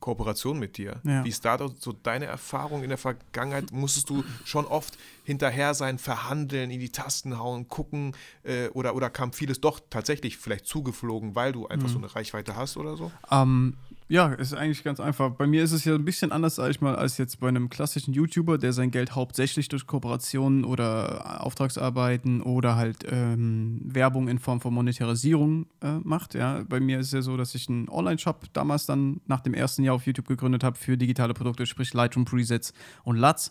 Kooperation 0.00 0.58
mit 0.58 0.75
dir. 0.78 1.00
Ja. 1.04 1.24
Wie 1.24 1.28
ist 1.28 1.44
da 1.44 1.58
so 1.78 1.92
deine 1.92 2.26
Erfahrung 2.26 2.82
in 2.82 2.88
der 2.88 2.98
Vergangenheit? 2.98 3.72
Musstest 3.72 4.10
du 4.10 4.24
schon 4.44 4.64
oft 4.66 4.98
hinterher 5.24 5.74
sein, 5.74 5.98
verhandeln, 5.98 6.70
in 6.70 6.80
die 6.80 6.90
Tasten 6.90 7.38
hauen, 7.38 7.68
gucken 7.68 8.14
äh, 8.44 8.68
oder, 8.68 8.94
oder 8.94 9.10
kam 9.10 9.32
vieles 9.32 9.60
doch 9.60 9.80
tatsächlich 9.90 10.36
vielleicht 10.36 10.66
zugeflogen, 10.66 11.34
weil 11.34 11.52
du 11.52 11.66
einfach 11.66 11.88
mhm. 11.88 11.92
so 11.92 11.98
eine 11.98 12.14
Reichweite 12.14 12.56
hast 12.56 12.76
oder 12.76 12.96
so? 12.96 13.10
Ähm, 13.30 13.76
ja, 14.08 14.32
ist 14.34 14.54
eigentlich 14.54 14.84
ganz 14.84 15.00
einfach. 15.00 15.30
Bei 15.32 15.48
mir 15.48 15.64
ist 15.64 15.72
es 15.72 15.84
ja 15.84 15.94
ein 15.94 16.04
bisschen 16.04 16.30
anders, 16.30 16.56
sag 16.56 16.70
ich 16.70 16.80
mal, 16.80 16.94
als 16.94 17.18
jetzt 17.18 17.40
bei 17.40 17.48
einem 17.48 17.68
klassischen 17.68 18.14
YouTuber, 18.14 18.56
der 18.56 18.72
sein 18.72 18.92
Geld 18.92 19.16
hauptsächlich 19.16 19.68
durch 19.68 19.86
Kooperationen 19.86 20.64
oder 20.64 21.44
Auftragsarbeiten 21.44 22.40
oder 22.40 22.76
halt 22.76 23.04
ähm, 23.10 23.80
Werbung 23.84 24.28
in 24.28 24.38
Form 24.38 24.60
von 24.60 24.72
Monetarisierung 24.74 25.66
äh, 25.82 25.98
macht. 26.04 26.34
Ja, 26.34 26.62
bei 26.68 26.78
mir 26.78 27.00
ist 27.00 27.06
es 27.06 27.12
ja 27.12 27.22
so, 27.22 27.36
dass 27.36 27.54
ich 27.56 27.68
einen 27.68 27.88
Online-Shop 27.88 28.44
damals 28.52 28.86
dann 28.86 29.20
nach 29.26 29.40
dem 29.40 29.54
ersten 29.54 29.82
Jahr 29.82 29.96
auf 29.96 30.06
YouTube 30.06 30.28
gegründet 30.28 30.62
habe 30.62 30.76
für 30.78 30.96
digitale 30.96 31.34
Produkte, 31.34 31.66
sprich 31.66 31.92
Lightroom 31.92 32.26
Presets 32.26 32.72
und 33.02 33.16
LUTs. 33.16 33.50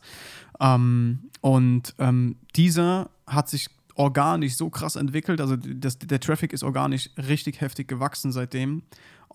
Ähm, 0.61 1.31
und 1.41 1.93
ähm, 1.99 2.37
dieser 2.55 3.09
hat 3.27 3.49
sich 3.49 3.67
organisch 3.95 4.55
so 4.55 4.69
krass 4.69 4.95
entwickelt, 4.95 5.41
also 5.41 5.55
das, 5.55 5.97
der 5.97 6.19
Traffic 6.19 6.53
ist 6.53 6.63
organisch 6.63 7.09
richtig 7.17 7.61
heftig 7.61 7.87
gewachsen 7.87 8.31
seitdem. 8.31 8.83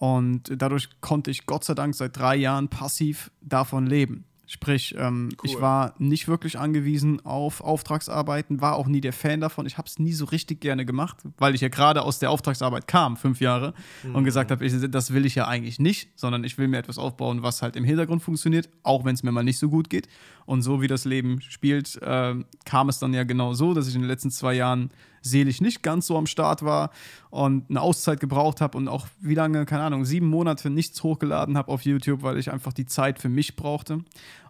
Und 0.01 0.51
dadurch 0.57 0.89
konnte 1.03 1.31
ich 1.31 1.45
Gott 1.45 1.63
sei 1.63 1.75
Dank 1.75 1.95
seit 1.95 2.17
drei 2.17 2.35
Jahren 2.35 2.69
passiv 2.69 3.31
davon 3.43 3.87
leben. 3.87 4.25
Sprich, 4.47 4.95
ähm, 4.99 5.29
cool. 5.31 5.39
ich 5.45 5.61
war 5.61 5.95
nicht 5.99 6.27
wirklich 6.27 6.59
angewiesen 6.59 7.25
auf 7.25 7.61
Auftragsarbeiten, 7.61 8.63
war 8.63 8.77
auch 8.77 8.87
nie 8.87 9.03
der 9.03 9.13
Fan 9.13 9.43
davon. 9.43 9.67
Ich 9.67 9.77
habe 9.77 9.87
es 9.87 9.99
nie 9.99 10.15
so 10.15 10.25
richtig 10.25 10.61
gerne 10.63 10.87
gemacht, 10.87 11.19
weil 11.37 11.55
ich 11.55 11.61
ja 11.61 11.69
gerade 11.69 12.01
aus 12.01 12.19
der 12.19 12.31
Auftragsarbeit 12.31 12.89
kam, 12.89 13.19
fünf 13.19 13.41
Jahre, 13.41 13.75
mhm. 14.03 14.15
und 14.15 14.25
gesagt 14.25 14.51
habe, 14.51 14.89
das 14.89 15.13
will 15.13 15.27
ich 15.27 15.35
ja 15.35 15.47
eigentlich 15.47 15.79
nicht, 15.79 16.09
sondern 16.19 16.45
ich 16.45 16.57
will 16.57 16.67
mir 16.67 16.79
etwas 16.79 16.97
aufbauen, 16.97 17.43
was 17.43 17.61
halt 17.61 17.77
im 17.77 17.85
Hintergrund 17.85 18.23
funktioniert, 18.23 18.71
auch 18.83 19.05
wenn 19.05 19.15
es 19.15 19.23
mir 19.23 19.33
mal 19.33 19.45
nicht 19.45 19.59
so 19.59 19.69
gut 19.69 19.91
geht. 19.91 20.09
Und 20.47 20.63
so 20.63 20.81
wie 20.81 20.89
das 20.89 21.05
Leben 21.05 21.43
spielt, 21.43 22.01
äh, 22.03 22.35
kam 22.65 22.89
es 22.89 22.99
dann 22.99 23.13
ja 23.13 23.25
genau 23.25 23.53
so, 23.53 23.75
dass 23.75 23.87
ich 23.87 23.95
in 23.95 24.01
den 24.01 24.09
letzten 24.09 24.31
zwei 24.31 24.55
Jahren 24.55 24.91
seelisch 25.23 25.61
nicht 25.61 25.83
ganz 25.83 26.07
so 26.07 26.17
am 26.17 26.27
Start 26.27 26.63
war 26.63 26.91
und 27.31 27.69
eine 27.69 27.81
Auszeit 27.81 28.21
gebraucht 28.21 28.61
habe 28.61 28.79
und 28.79 28.89
auch 28.89 29.07
wie 29.21 29.35
lange, 29.35 29.67
keine 29.67 29.83
Ahnung, 29.83 30.05
sieben 30.05 30.29
Monate 30.29 30.71
nichts 30.71 31.03
hochgeladen 31.03 31.57
habe 31.57 31.71
auf 31.71 31.83
YouTube, 31.83 32.23
weil 32.23 32.39
ich 32.39 32.51
einfach 32.51 32.73
die 32.73 32.87
Zeit 32.87 33.19
für 33.19 33.29
mich 33.29 33.57
brauchte. 33.57 34.05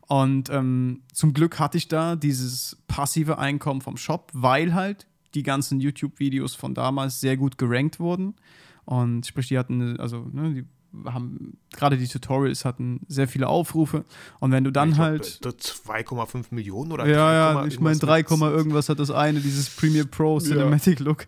Und 0.06 0.50
ähm, 0.50 1.02
zum 1.12 1.34
Glück 1.34 1.60
hatte 1.60 1.78
ich 1.78 1.86
da 1.86 2.16
dieses 2.16 2.78
passive 2.88 3.38
Einkommen 3.38 3.80
vom 3.80 3.96
Shop, 3.96 4.30
weil 4.34 4.74
halt 4.74 5.06
die 5.34 5.44
ganzen 5.44 5.80
YouTube-Videos 5.80 6.56
von 6.56 6.74
damals 6.74 7.20
sehr 7.20 7.36
gut 7.36 7.58
gerankt 7.58 8.00
wurden. 8.00 8.34
Und 8.84 9.26
sprich, 9.26 9.48
die 9.48 9.58
hatten, 9.58 10.00
also 10.00 10.26
ne, 10.32 10.52
die 10.54 10.66
haben 11.04 11.56
gerade 11.72 11.96
die 11.96 12.08
Tutorials 12.08 12.64
hatten 12.64 13.00
sehr 13.06 13.28
viele 13.28 13.48
Aufrufe 13.48 14.04
und 14.40 14.50
wenn 14.50 14.64
du 14.64 14.70
dann 14.72 14.92
glaub, 14.92 15.06
halt 15.06 15.24
2,5 15.24 16.46
Millionen 16.50 16.90
oder 16.90 17.06
ja 17.06 17.32
ja 17.32 17.64
ich 17.66 17.78
meine 17.78 17.98
3, 17.98 18.20
irgendwas 18.20 18.88
hat 18.88 18.98
das 18.98 19.10
eine 19.10 19.40
dieses 19.40 19.70
Premiere 19.70 20.06
Pro 20.06 20.40
Cinematic 20.40 20.98
ja. 20.98 21.06
Look 21.06 21.26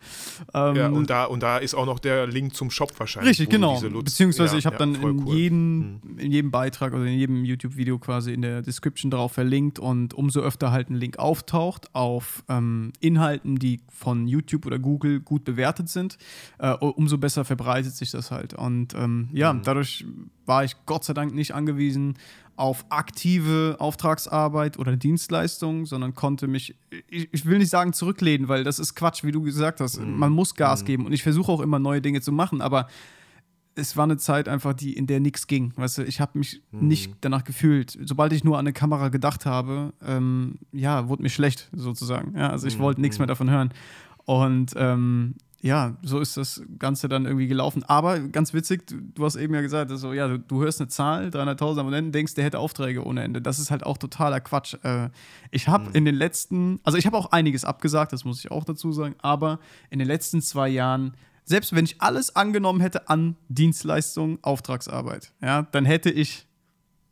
ähm, 0.53 0.77
ja 0.77 0.89
und 0.89 1.11
da 1.11 1.25
und 1.25 1.43
da 1.43 1.59
ist 1.59 1.75
auch 1.75 1.87
noch 1.87 2.01
der 2.01 2.27
Link 2.27 2.55
zum 2.55 2.71
Shop 2.71 2.93
wahrscheinlich 2.99 3.31
richtig 3.39 3.51
genau 3.51 3.81
beziehungsweise 3.81 4.55
ja, 4.55 4.59
ich 4.59 4.67
habe 4.67 4.77
dann 4.79 4.97
in 4.97 5.27
cool. 5.27 5.35
jedem 5.35 5.79
mhm. 5.79 6.19
in 6.19 6.33
jedem 6.33 6.51
Beitrag 6.51 6.93
oder 6.93 7.05
in 7.05 7.19
jedem 7.19 7.45
YouTube 7.45 7.77
Video 7.77 7.99
quasi 7.99 8.33
in 8.33 8.43
der 8.43 8.63
Description 8.63 9.11
drauf 9.11 9.33
verlinkt 9.33 9.79
und 9.79 10.13
umso 10.13 10.41
öfter 10.41 10.73
halt 10.73 10.91
ein 10.91 10.97
Link 10.97 11.19
auftaucht 11.19 11.95
auf 11.95 12.43
ähm, 12.49 12.93
Inhalten 12.99 13.57
die 13.57 13.81
von 13.89 14.27
YouTube 14.27 14.67
oder 14.67 14.81
Google 14.81 15.21
gut 15.21 15.45
bewertet 15.45 15.89
sind 15.89 16.19
äh, 16.59 16.73
umso 16.73 17.17
besser 17.19 17.45
verbreitet 17.45 17.95
sich 17.95 18.11
das 18.11 18.33
halt 18.33 18.55
und 18.55 18.95
ähm, 18.95 19.29
ja 19.33 19.52
mhm. 19.59 19.63
dadurch 19.63 20.05
war 20.47 20.65
ich 20.65 20.77
Gott 20.87 21.05
sei 21.05 21.15
Dank 21.15 21.35
nicht 21.35 21.55
angewiesen 21.55 22.15
auf 22.57 22.85
aktive 22.91 23.77
Auftragsarbeit 23.79 24.79
oder 24.79 24.97
Dienstleistung, 24.97 25.87
sondern 25.87 26.15
konnte 26.15 26.47
mich, 26.47 26.77
ich, 27.09 27.29
ich, 27.33 27.47
will 27.47 27.59
nicht 27.59 27.71
sagen 27.71 27.93
zurücklehnen, 27.93 28.49
weil 28.49 28.63
das 28.63 28.79
ist 28.79 28.95
Quatsch, 28.95 29.25
wie 29.25 29.33
du 29.33 29.43
gesagt 29.43 29.81
hast. 29.81 30.01
Mhm. 30.01 30.19
Man 30.19 30.33
muss 30.33 30.55
Gas 30.55 30.83
mhm. 30.83 30.87
geben 30.87 31.07
und 31.07 31.13
ich 31.13 31.23
versuche 31.23 31.51
auch 31.51 31.61
immer 31.61 31.79
neue 31.79 32.03
Dinge 32.03 32.21
zu 32.21 32.31
machen, 32.31 32.61
aber 32.61 32.89
es 33.75 33.97
war 33.97 34.05
eine 34.05 34.19
Zeit 34.19 34.49
einfach, 34.49 34.75
die, 34.75 34.93
in 34.93 35.07
der 35.07 35.21
nichts 35.21 35.47
ging. 35.47 35.73
Weißt 35.77 35.99
du, 35.99 36.03
ich 36.03 36.21
habe 36.21 36.39
mich 36.39 36.63
mhm. 36.73 36.89
nicht 36.89 37.15
danach 37.23 37.45
gefühlt. 37.45 37.99
Sobald 38.05 38.33
ich 38.33 38.45
nur 38.45 38.59
an 38.59 38.67
eine 38.67 38.75
Kamera 38.75 39.09
gedacht 39.09 39.47
habe, 39.47 39.95
ähm, 40.07 40.59
ja, 40.73 41.09
wurde 41.09 41.23
mir 41.23 41.31
schlecht 41.31 41.71
sozusagen. 41.73 42.37
Ja, 42.37 42.51
also 42.51 42.67
ich 42.67 42.79
wollte 42.79 43.01
nichts 43.01 43.19
mhm. 43.19 43.23
mehr 43.23 43.29
davon 43.29 43.51
hören. 43.51 43.73
Und 44.25 44.75
ähm, 44.77 45.37
ja, 45.63 45.97
so 46.03 46.19
ist 46.19 46.37
das 46.37 46.61
Ganze 46.81 47.09
dann 47.09 47.25
irgendwie 47.25 47.47
gelaufen. 47.47 47.85
Aber 47.85 48.19
ganz 48.19 48.53
witzig, 48.53 48.85
du, 48.89 48.97
du 49.01 49.25
hast 49.25 49.37
eben 49.37 49.55
ja 49.55 49.61
gesagt, 49.61 49.93
also, 49.93 50.13
ja, 50.13 50.27
du, 50.27 50.41
du 50.41 50.61
hörst 50.61 50.81
eine 50.81 50.89
Zahl, 50.89 51.29
300.000 51.29 51.79
Abonnenten, 51.79 52.11
denkst, 52.11 52.35
der 52.35 52.45
hätte 52.45 52.59
Aufträge 52.59 53.07
ohne 53.07 53.23
Ende. 53.23 53.41
Das 53.41 53.61
ist 53.61 53.71
halt 53.71 53.87
auch 53.87 53.97
totaler 53.97 54.41
Quatsch. 54.41 54.75
Äh, 54.83 55.11
ich 55.53 55.69
habe 55.69 55.89
mhm. 55.91 55.95
in 55.95 56.05
den 56.05 56.17
letzten, 56.17 56.81
also 56.83 56.99
ich 56.99 57.07
habe 57.07 57.17
auch 57.17 57.31
einiges 57.31 57.65
abgesagt, 57.65 58.13
das 58.13 58.25
muss 58.25 58.41
ich 58.41 58.51
auch 58.51 58.65
dazu 58.65 58.93
sagen, 58.93 59.15
aber 59.19 59.61
in 59.89 60.01
den 60.01 60.09
letzten 60.09 60.43
zwei 60.43 60.69
Jahren, 60.69 61.17
selbst 61.45 61.73
wenn 61.77 61.85
ich 61.85 62.03
alles 62.03 62.35
angenommen 62.35 62.81
hätte 62.81 63.09
an 63.09 63.37
Dienstleistungen, 63.49 64.39
Auftragsarbeit, 64.43 65.33
ja, 65.41 65.63
dann 65.63 65.85
hätte 65.85 66.11
ich 66.11 66.45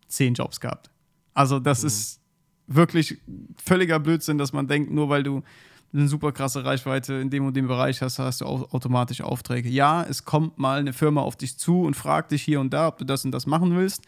zehn 0.09 0.35
Jobs 0.35 0.59
gehabt. 0.59 0.91
Also 1.35 1.61
das 1.61 1.83
mhm. 1.83 1.87
ist 1.87 2.21
wirklich 2.67 3.19
völliger 3.63 4.01
Blödsinn, 4.01 4.39
dass 4.39 4.53
man 4.53 4.67
denkt, 4.67 4.91
nur 4.91 5.09
weil 5.09 5.23
du 5.23 5.45
eine 5.93 6.09
super 6.09 6.33
krasse 6.33 6.65
Reichweite 6.65 7.15
in 7.15 7.31
dem 7.31 7.47
und 7.47 7.57
dem 7.57 7.67
Bereich 7.67 8.01
hast, 8.01 8.19
hast 8.19 8.41
du 8.41 8.47
automatisch 8.47 9.21
Aufträge. 9.23 9.69
Ja, 9.69 10.05
es 10.05 10.25
kommt 10.25 10.59
mal 10.59 10.79
eine 10.79 10.93
Firma 10.93 11.21
auf 11.23 11.37
dich 11.37 11.59
zu 11.59 11.83
und 11.83 11.95
fragt 11.95 12.31
dich 12.33 12.43
hier 12.43 12.61
und 12.61 12.73
da, 12.73 12.89
ob 12.89 12.99
du 12.99 13.05
das 13.05 13.25
und 13.25 13.33
das 13.33 13.47
machen 13.47 13.77
willst. 13.77 14.05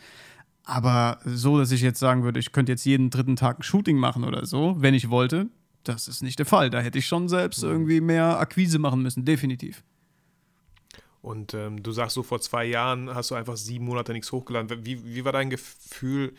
Aber 0.65 1.19
so, 1.25 1.59
dass 1.59 1.73
ich 1.73 1.81
jetzt 1.81 1.99
sagen 1.99 2.23
würde, 2.23 2.39
ich 2.39 2.53
könnte 2.53 2.71
jetzt 2.71 2.85
jeden 2.85 3.11
dritten 3.11 3.35
Tag 3.35 3.59
ein 3.59 3.63
Shooting 3.65 3.97
machen 3.97 4.23
oder 4.23 4.47
so, 4.47 4.77
wenn 4.79 4.95
ich 4.95 5.11
wollte, 5.11 5.49
das 5.83 6.07
ist 6.07 6.23
nicht 6.23 6.39
der 6.39 6.47
Fall. 6.47 6.71
Da 6.71 6.81
hätte 6.81 6.99
ich 6.99 7.07
schon 7.07 7.29
selbst 7.29 7.65
irgendwie 7.65 8.01
mehr 8.01 8.39
Akquise 8.39 8.79
machen 8.79 9.03
müssen, 9.03 9.25
definitiv. 9.25 9.83
Und 11.21 11.55
ähm, 11.55 11.83
du 11.83 11.93
sagst 11.93 12.15
so, 12.15 12.23
vor 12.23 12.41
zwei 12.41 12.65
Jahren 12.65 13.13
hast 13.13 13.31
du 13.31 13.35
einfach 13.35 13.57
sieben 13.57 13.85
Monate 13.85 14.13
nichts 14.13 14.31
hochgeladen. 14.31 14.85
Wie, 14.85 15.05
wie 15.05 15.25
war 15.25 15.33
dein 15.33 15.51
Gefühl? 15.51 16.35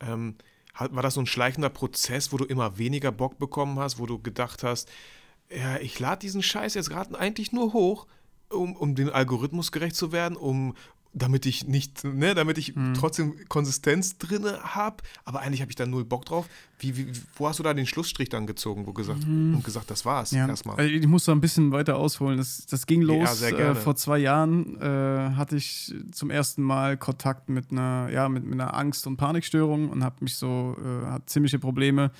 Ähm, 0.00 0.36
war 0.80 1.02
das 1.02 1.14
so 1.14 1.20
ein 1.20 1.26
schleichender 1.26 1.68
Prozess, 1.68 2.32
wo 2.32 2.36
du 2.36 2.44
immer 2.44 2.78
weniger 2.78 3.12
Bock 3.12 3.38
bekommen 3.38 3.78
hast, 3.78 3.98
wo 3.98 4.06
du 4.06 4.18
gedacht 4.18 4.62
hast, 4.62 4.90
ja, 5.50 5.78
ich 5.78 5.98
lade 5.98 6.20
diesen 6.20 6.42
Scheiß 6.42 6.74
jetzt 6.74 6.90
gerade 6.90 7.18
eigentlich 7.18 7.52
nur 7.52 7.72
hoch, 7.72 8.06
um, 8.50 8.76
um 8.76 8.94
dem 8.94 9.10
Algorithmus 9.10 9.72
gerecht 9.72 9.96
zu 9.96 10.12
werden, 10.12 10.36
um, 10.36 10.74
damit 11.12 11.44
ich 11.44 11.66
nicht, 11.66 12.04
ne, 12.04 12.34
damit 12.34 12.56
ich 12.56 12.76
mhm. 12.76 12.94
trotzdem 12.94 13.34
Konsistenz 13.48 14.18
drin 14.18 14.44
habe, 14.62 14.98
aber 15.24 15.40
eigentlich 15.40 15.60
habe 15.60 15.70
ich 15.70 15.76
da 15.76 15.84
null 15.86 16.04
Bock 16.04 16.24
drauf. 16.24 16.46
Wie, 16.78 16.96
wie, 16.96 17.06
wo 17.34 17.48
hast 17.48 17.58
du 17.58 17.62
da 17.62 17.74
den 17.74 17.86
Schlussstrich 17.86 18.28
dann 18.28 18.46
gezogen, 18.46 18.86
wo 18.86 18.92
gesagt 18.92 19.26
mhm. 19.26 19.54
und 19.56 19.64
gesagt, 19.64 19.90
das 19.90 20.04
war's 20.04 20.30
ja. 20.30 20.46
erstmal? 20.46 20.76
Also 20.76 20.90
ich 20.90 21.06
muss 21.06 21.24
da 21.24 21.32
ein 21.32 21.40
bisschen 21.40 21.72
weiter 21.72 21.96
ausholen. 21.96 22.38
Das, 22.38 22.64
das 22.66 22.86
ging 22.86 23.02
los. 23.02 23.40
Ja, 23.40 23.48
äh, 23.48 23.74
vor 23.74 23.96
zwei 23.96 24.18
Jahren 24.18 24.80
äh, 24.80 25.34
hatte 25.34 25.56
ich 25.56 25.92
zum 26.12 26.30
ersten 26.30 26.62
Mal 26.62 26.96
Kontakt 26.96 27.48
mit 27.48 27.72
einer, 27.72 28.08
ja, 28.12 28.28
mit, 28.28 28.44
mit 28.44 28.54
einer 28.54 28.74
Angst- 28.74 29.06
und 29.06 29.16
Panikstörung 29.16 29.90
und 29.90 30.04
habe 30.04 30.16
mich 30.20 30.36
so, 30.36 30.76
äh, 30.78 31.06
hat 31.06 31.28
ziemliche 31.28 31.58
Probleme. 31.58 32.12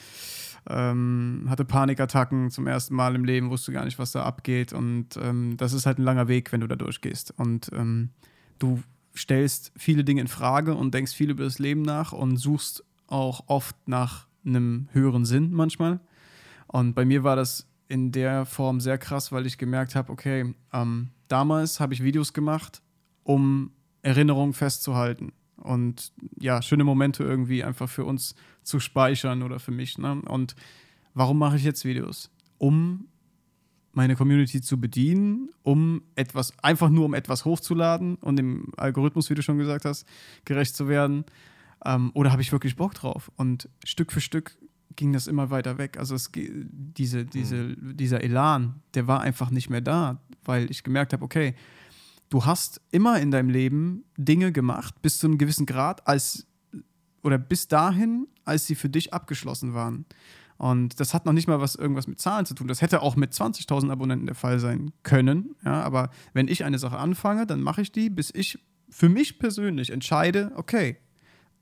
Ähm, 0.69 1.47
hatte 1.49 1.65
Panikattacken 1.65 2.51
zum 2.51 2.67
ersten 2.67 2.95
Mal 2.95 3.15
im 3.15 3.25
Leben, 3.25 3.49
wusste 3.49 3.73
gar 3.73 3.87
nicht, 3.87 3.99
was 3.99 4.13
da 4.13 4.25
abgeht. 4.25 4.73
Und 4.73 5.17
ähm, 5.17 5.57
das 5.57 5.73
ist 5.73 5.87
halt 5.87 5.99
ein 5.99 6.05
langer 6.05 6.29
Weg, 6.29 6.53
wenn 6.53 6.61
du 6.61 6.67
da 6.67 6.77
durchgehst. 6.77 7.33
Und 7.39 7.71
ähm, 7.73 8.11
du 8.61 8.83
stellst 9.17 9.73
viele 9.77 10.05
Dinge 10.05 10.21
in 10.21 10.29
Frage 10.29 10.75
und 10.75 10.95
denkst 10.95 11.13
viel 11.13 11.31
über 11.31 11.45
das 11.45 11.59
Leben 11.59 11.83
nach 11.83 12.13
und 12.13 12.37
suchst 12.37 12.85
auch 13.09 13.45
oft 13.49 13.77
nach 13.87 14.29
einem 14.45 14.89
höheren 14.93 15.25
Sinn 15.25 15.51
manchmal. 15.53 16.01
Und 16.69 16.95
bei 16.95 17.05
mir 17.05 17.25
war 17.25 17.37
das 17.37 17.67
in 17.89 18.13
der 18.13 18.47
Form 18.47 18.81
sehr 18.81 18.99
krass, 18.99 19.33
weil 19.33 19.47
ich 19.47 19.59
gemerkt 19.59 19.97
habe, 19.97 20.13
okay, 20.13 20.55
ähm, 20.73 21.09
damals 21.27 21.81
habe 21.81 21.93
ich 21.93 22.05
Videos 22.05 22.33
gemacht, 22.33 22.83
um 23.25 23.73
Erinnerungen 24.03 24.55
festzuhalten 24.55 25.33
und 25.57 26.13
ja, 26.39 26.63
schöne 26.63 26.85
Momente 26.85 27.25
irgendwie 27.25 27.65
einfach 27.65 27.89
für 27.89 28.05
uns 28.05 28.35
zu 28.63 28.81
speichern 28.81 29.43
oder 29.43 29.59
für 29.59 29.73
mich. 29.73 29.99
Ne? 29.99 30.23
Und 30.23 30.55
warum 31.15 31.39
mache 31.39 31.57
ich 31.57 31.65
jetzt 31.65 31.85
Videos? 31.85 32.31
Um 32.59 33.09
meine 33.93 34.17
Community 34.17 34.61
zu 34.61 34.81
bedienen, 34.81 35.51
um 35.63 36.03
etwas, 36.15 36.53
einfach 36.63 36.91
nur 36.91 37.05
um 37.07 37.15
etwas 37.15 37.45
hochzuladen 37.45 38.17
und 38.17 38.37
dem 38.37 38.73
Algorithmus, 38.77 39.31
wie 39.31 39.35
du 39.35 39.43
schon 39.43 39.59
gesagt 39.59 39.85
hast, 39.85 40.07
gerecht 40.45 40.77
zu 40.77 40.89
werden? 40.89 41.25
Ähm, 41.85 42.11
oder 42.15 42.33
habe 42.33 42.43
ich 42.43 42.53
wirklich 42.53 42.77
Bock 42.77 42.95
drauf? 42.95 43.31
Und 43.37 43.69
Stück 43.85 44.13
für 44.13 44.21
Stück 44.21 44.57
ging 44.97 45.13
das 45.13 45.27
immer 45.27 45.51
weiter 45.51 45.79
weg. 45.79 45.99
Also 45.99 46.15
es, 46.15 46.31
diese, 46.35 47.25
diese, 47.25 47.57
mhm. 47.57 47.97
dieser 47.97 48.23
Elan, 48.23 48.83
der 48.95 49.07
war 49.07 49.21
einfach 49.21 49.51
nicht 49.51 49.71
mehr 49.71 49.81
da, 49.81 50.21
weil 50.45 50.71
ich 50.71 50.83
gemerkt 50.83 51.13
habe, 51.13 51.25
okay, 51.25 51.55
du 52.29 52.45
hast 52.45 52.81
immer 52.91 53.21
in 53.21 53.31
deinem 53.31 53.51
Leben 53.51 54.05
Dinge 54.17 54.53
gemacht, 54.53 55.01
bis 55.03 55.19
zu 55.19 55.27
einem 55.27 55.39
gewissen 55.39 55.67
Grad, 55.67 56.07
als 56.07 56.47
oder 57.23 57.39
bis 57.39 57.69
dahin, 57.69 58.29
als 58.45 58.67
sie 58.67 58.75
für 58.75 58.89
dich 58.89 59.13
abgeschlossen 59.13 59.75
waren. 59.75 60.07
Und 60.61 61.01
das 61.01 61.15
hat 61.15 61.25
noch 61.25 61.33
nicht 61.33 61.49
mal 61.49 61.63
was 61.63 61.75
irgendwas 61.75 62.07
mit 62.07 62.21
Zahlen 62.21 62.45
zu 62.45 62.53
tun. 62.53 62.69
Das 62.69 62.83
hätte 62.83 63.01
auch 63.01 63.17
mit 63.17 63.33
20.000 63.33 63.91
Abonnenten 63.91 64.27
der 64.27 64.35
Fall 64.35 64.59
sein 64.59 64.93
können. 65.03 65.57
Ja, 65.65 65.81
aber 65.81 66.11
wenn 66.35 66.49
ich 66.49 66.65
eine 66.65 66.79
Sache 66.79 66.99
anfange, 66.99 67.47
dann 67.47 67.63
mache 67.63 67.81
ich 67.81 67.93
die, 67.93 68.11
bis 68.11 68.31
ich 68.35 68.59
für 68.91 69.09
mich 69.09 69.39
persönlich 69.39 69.89
entscheide, 69.89 70.53
okay, 70.57 70.99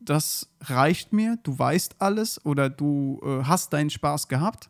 das 0.00 0.52
reicht 0.62 1.12
mir, 1.12 1.38
du 1.44 1.56
weißt 1.56 2.02
alles 2.02 2.44
oder 2.44 2.68
du 2.68 3.20
äh, 3.22 3.44
hast 3.44 3.72
deinen 3.72 3.90
Spaß 3.90 4.26
gehabt 4.26 4.68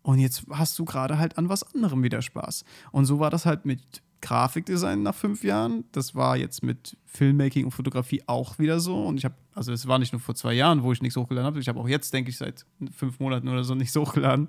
und 0.00 0.20
jetzt 0.20 0.44
hast 0.48 0.78
du 0.78 0.86
gerade 0.86 1.18
halt 1.18 1.36
an 1.36 1.50
was 1.50 1.74
anderem 1.74 2.02
wieder 2.02 2.22
Spaß. 2.22 2.64
Und 2.92 3.04
so 3.04 3.18
war 3.18 3.28
das 3.28 3.44
halt 3.44 3.66
mit 3.66 4.00
Grafikdesign 4.24 5.02
nach 5.02 5.14
fünf 5.14 5.44
Jahren. 5.44 5.84
Das 5.92 6.14
war 6.14 6.38
jetzt 6.38 6.62
mit 6.62 6.96
Filmmaking 7.04 7.66
und 7.66 7.72
Fotografie 7.72 8.22
auch 8.26 8.58
wieder 8.58 8.80
so. 8.80 9.04
Und 9.04 9.18
ich 9.18 9.26
habe, 9.26 9.34
also 9.54 9.70
es 9.70 9.86
war 9.86 9.98
nicht 9.98 10.14
nur 10.14 10.20
vor 10.20 10.34
zwei 10.34 10.54
Jahren, 10.54 10.82
wo 10.82 10.92
ich 10.92 11.02
nichts 11.02 11.16
hochgeladen 11.16 11.44
habe. 11.44 11.60
Ich 11.60 11.68
habe 11.68 11.78
auch 11.78 11.86
jetzt, 11.86 12.14
denke 12.14 12.30
ich, 12.30 12.38
seit 12.38 12.64
fünf 12.96 13.20
Monaten 13.20 13.48
oder 13.48 13.64
so 13.64 13.74
nichts 13.74 13.94
hochgeladen. 13.94 14.48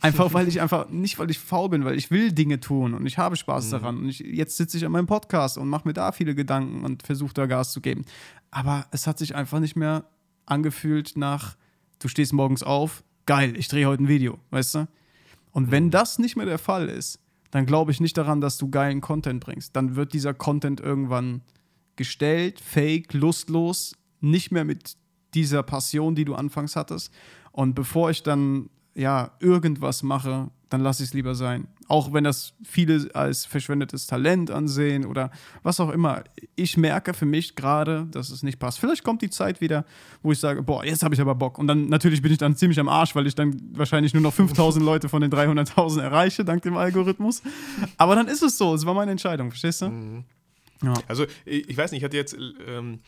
Einfach 0.00 0.32
weil 0.34 0.46
ich 0.46 0.60
einfach, 0.60 0.88
nicht 0.90 1.18
weil 1.18 1.32
ich 1.32 1.40
faul 1.40 1.68
bin, 1.68 1.84
weil 1.84 1.96
ich 1.96 2.12
will 2.12 2.30
Dinge 2.30 2.60
tun 2.60 2.94
und 2.94 3.06
ich 3.06 3.18
habe 3.18 3.34
Spaß 3.34 3.66
mhm. 3.66 3.70
daran. 3.72 3.98
Und 3.98 4.08
ich, 4.08 4.20
jetzt 4.20 4.56
sitze 4.56 4.76
ich 4.76 4.86
an 4.86 4.92
meinem 4.92 5.08
Podcast 5.08 5.58
und 5.58 5.68
mache 5.68 5.88
mir 5.88 5.94
da 5.94 6.12
viele 6.12 6.36
Gedanken 6.36 6.84
und 6.84 7.02
versuche 7.02 7.34
da 7.34 7.46
Gas 7.46 7.72
zu 7.72 7.80
geben. 7.80 8.04
Aber 8.52 8.86
es 8.92 9.08
hat 9.08 9.18
sich 9.18 9.34
einfach 9.34 9.58
nicht 9.58 9.74
mehr 9.74 10.04
angefühlt 10.46 11.16
nach, 11.16 11.56
du 11.98 12.06
stehst 12.06 12.32
morgens 12.32 12.62
auf, 12.62 13.02
geil, 13.26 13.56
ich 13.56 13.66
drehe 13.66 13.86
heute 13.86 14.04
ein 14.04 14.08
Video, 14.08 14.38
weißt 14.50 14.76
du? 14.76 14.88
Und 15.50 15.72
wenn 15.72 15.86
mhm. 15.86 15.90
das 15.90 16.20
nicht 16.20 16.36
mehr 16.36 16.46
der 16.46 16.58
Fall 16.58 16.88
ist, 16.88 17.18
dann 17.50 17.66
glaube 17.66 17.92
ich 17.92 18.00
nicht 18.00 18.16
daran, 18.16 18.40
dass 18.40 18.58
du 18.58 18.68
geilen 18.68 19.00
Content 19.00 19.42
bringst. 19.44 19.74
Dann 19.74 19.96
wird 19.96 20.12
dieser 20.12 20.34
Content 20.34 20.80
irgendwann 20.80 21.42
gestellt, 21.96 22.60
fake, 22.60 23.12
lustlos, 23.14 23.94
nicht 24.20 24.52
mehr 24.52 24.64
mit 24.64 24.96
dieser 25.34 25.62
Passion, 25.62 26.14
die 26.14 26.24
du 26.24 26.34
anfangs 26.34 26.76
hattest. 26.76 27.12
Und 27.52 27.74
bevor 27.74 28.10
ich 28.10 28.22
dann 28.22 28.70
ja 28.94 29.32
irgendwas 29.40 30.02
mache, 30.02 30.50
dann 30.68 30.82
lasse 30.82 31.02
ich 31.02 31.10
es 31.10 31.14
lieber 31.14 31.34
sein. 31.34 31.66
Auch 31.86 32.12
wenn 32.12 32.24
das 32.24 32.54
viele 32.62 33.08
als 33.14 33.46
verschwendetes 33.46 34.06
Talent 34.06 34.50
ansehen 34.50 35.06
oder 35.06 35.30
was 35.62 35.80
auch 35.80 35.90
immer. 35.90 36.24
Ich 36.56 36.76
merke 36.76 37.14
für 37.14 37.26
mich 37.26 37.54
gerade, 37.54 38.06
dass 38.10 38.30
es 38.30 38.42
nicht 38.42 38.58
passt. 38.58 38.78
Vielleicht 38.78 39.04
kommt 39.04 39.22
die 39.22 39.30
Zeit 39.30 39.60
wieder, 39.60 39.84
wo 40.22 40.32
ich 40.32 40.38
sage, 40.38 40.62
boah, 40.62 40.84
jetzt 40.84 41.02
habe 41.02 41.14
ich 41.14 41.20
aber 41.20 41.34
Bock. 41.34 41.58
Und 41.58 41.66
dann 41.66 41.88
natürlich 41.88 42.20
bin 42.22 42.32
ich 42.32 42.38
dann 42.38 42.56
ziemlich 42.56 42.78
am 42.78 42.88
Arsch, 42.88 43.14
weil 43.14 43.26
ich 43.26 43.34
dann 43.34 43.60
wahrscheinlich 43.72 44.12
nur 44.12 44.22
noch 44.22 44.34
5000 44.34 44.84
Leute 44.84 45.08
von 45.08 45.22
den 45.22 45.30
300.000 45.30 46.02
erreiche, 46.02 46.44
dank 46.44 46.62
dem 46.62 46.76
Algorithmus. 46.76 47.42
Aber 47.96 48.14
dann 48.14 48.28
ist 48.28 48.42
es 48.42 48.58
so. 48.58 48.74
Es 48.74 48.84
war 48.84 48.94
meine 48.94 49.10
Entscheidung, 49.10 49.50
verstehst 49.50 49.82
du? 49.82 49.88
Mhm. 49.88 50.24
Ja. 50.82 50.94
Also, 51.08 51.26
ich 51.44 51.76
weiß 51.76 51.92
nicht, 51.92 52.00
ich 52.00 52.04
hatte 52.04 52.16
jetzt. 52.16 52.36
Ähm 52.66 52.98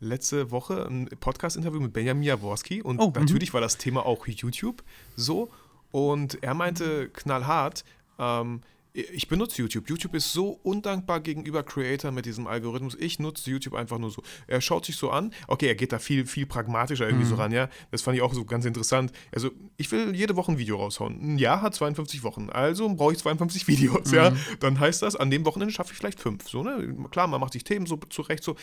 letzte 0.00 0.50
Woche 0.50 0.86
ein 0.86 1.08
Podcast-Interview 1.20 1.80
mit 1.80 1.92
Benjamin 1.92 2.22
Jaworski 2.22 2.82
und 2.82 3.00
oh, 3.00 3.08
mhm. 3.08 3.14
natürlich 3.14 3.52
war 3.52 3.60
das 3.60 3.78
Thema 3.78 4.06
auch 4.06 4.26
YouTube 4.26 4.82
so. 5.16 5.50
Und 5.90 6.42
er 6.42 6.54
meinte 6.54 7.08
knallhart, 7.10 7.84
ähm, 8.18 8.60
ich 8.92 9.28
benutze 9.28 9.62
YouTube. 9.62 9.88
YouTube 9.88 10.14
ist 10.14 10.32
so 10.32 10.58
undankbar 10.62 11.20
gegenüber 11.20 11.62
Creator 11.62 12.10
mit 12.10 12.26
diesem 12.26 12.46
Algorithmus. 12.46 12.96
Ich 12.98 13.18
nutze 13.18 13.50
YouTube 13.50 13.74
einfach 13.74 13.98
nur 13.98 14.10
so. 14.10 14.22
Er 14.46 14.60
schaut 14.60 14.86
sich 14.86 14.96
so 14.96 15.10
an. 15.10 15.32
Okay, 15.46 15.66
er 15.66 15.74
geht 15.74 15.92
da 15.92 15.98
viel, 15.98 16.26
viel 16.26 16.46
pragmatischer 16.46 17.06
irgendwie 17.06 17.24
mhm. 17.24 17.28
so 17.28 17.34
ran, 17.36 17.52
ja. 17.52 17.68
Das 17.90 18.02
fand 18.02 18.16
ich 18.16 18.22
auch 18.22 18.34
so 18.34 18.44
ganz 18.44 18.64
interessant. 18.64 19.12
Also, 19.32 19.50
ich 19.76 19.90
will 19.92 20.14
jede 20.16 20.36
Woche 20.36 20.52
ein 20.52 20.58
Video 20.58 20.76
raushauen. 20.76 21.34
Ein 21.34 21.38
Jahr 21.38 21.62
hat 21.62 21.74
52 21.74 22.22
Wochen. 22.24 22.50
Also 22.50 22.92
brauche 22.94 23.12
ich 23.12 23.18
52 23.18 23.68
Videos, 23.68 24.10
mhm. 24.10 24.16
ja. 24.16 24.32
Dann 24.60 24.80
heißt 24.80 25.02
das, 25.02 25.14
an 25.14 25.30
dem 25.30 25.44
Wochenende 25.44 25.72
schaffe 25.72 25.92
ich 25.92 25.98
vielleicht 25.98 26.20
fünf. 26.20 26.48
So, 26.48 26.62
ne? 26.62 26.96
Klar, 27.10 27.28
man 27.28 27.40
macht 27.40 27.52
sich 27.52 27.64
Themen 27.64 27.86
so 27.86 27.98
zurecht, 28.08 28.42
so. 28.42 28.56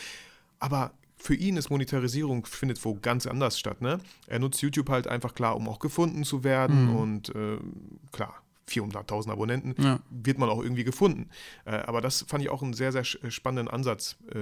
Aber 0.58 0.92
für 1.16 1.34
ihn 1.34 1.56
ist 1.56 1.70
Monetarisierung 1.70 2.46
findet 2.46 2.84
wo 2.84 2.94
ganz 2.94 3.26
anders 3.26 3.58
statt. 3.58 3.80
Ne? 3.80 3.98
Er 4.26 4.38
nutzt 4.38 4.60
YouTube 4.62 4.88
halt 4.88 5.06
einfach 5.06 5.34
klar, 5.34 5.56
um 5.56 5.68
auch 5.68 5.78
gefunden 5.78 6.24
zu 6.24 6.44
werden 6.44 6.90
mhm. 6.90 6.96
und 6.96 7.34
äh, 7.34 7.58
klar, 8.12 8.42
400.000 8.68 9.30
Abonnenten, 9.30 9.74
ja. 9.82 10.00
wird 10.10 10.38
man 10.38 10.48
auch 10.48 10.62
irgendwie 10.62 10.84
gefunden. 10.84 11.28
Äh, 11.64 11.76
aber 11.76 12.00
das 12.00 12.24
fand 12.28 12.42
ich 12.42 12.50
auch 12.50 12.62
einen 12.62 12.74
sehr, 12.74 12.92
sehr 12.92 13.02
äh, 13.02 13.30
spannenden 13.30 13.72
Ansatz 13.72 14.16
äh, 14.32 14.38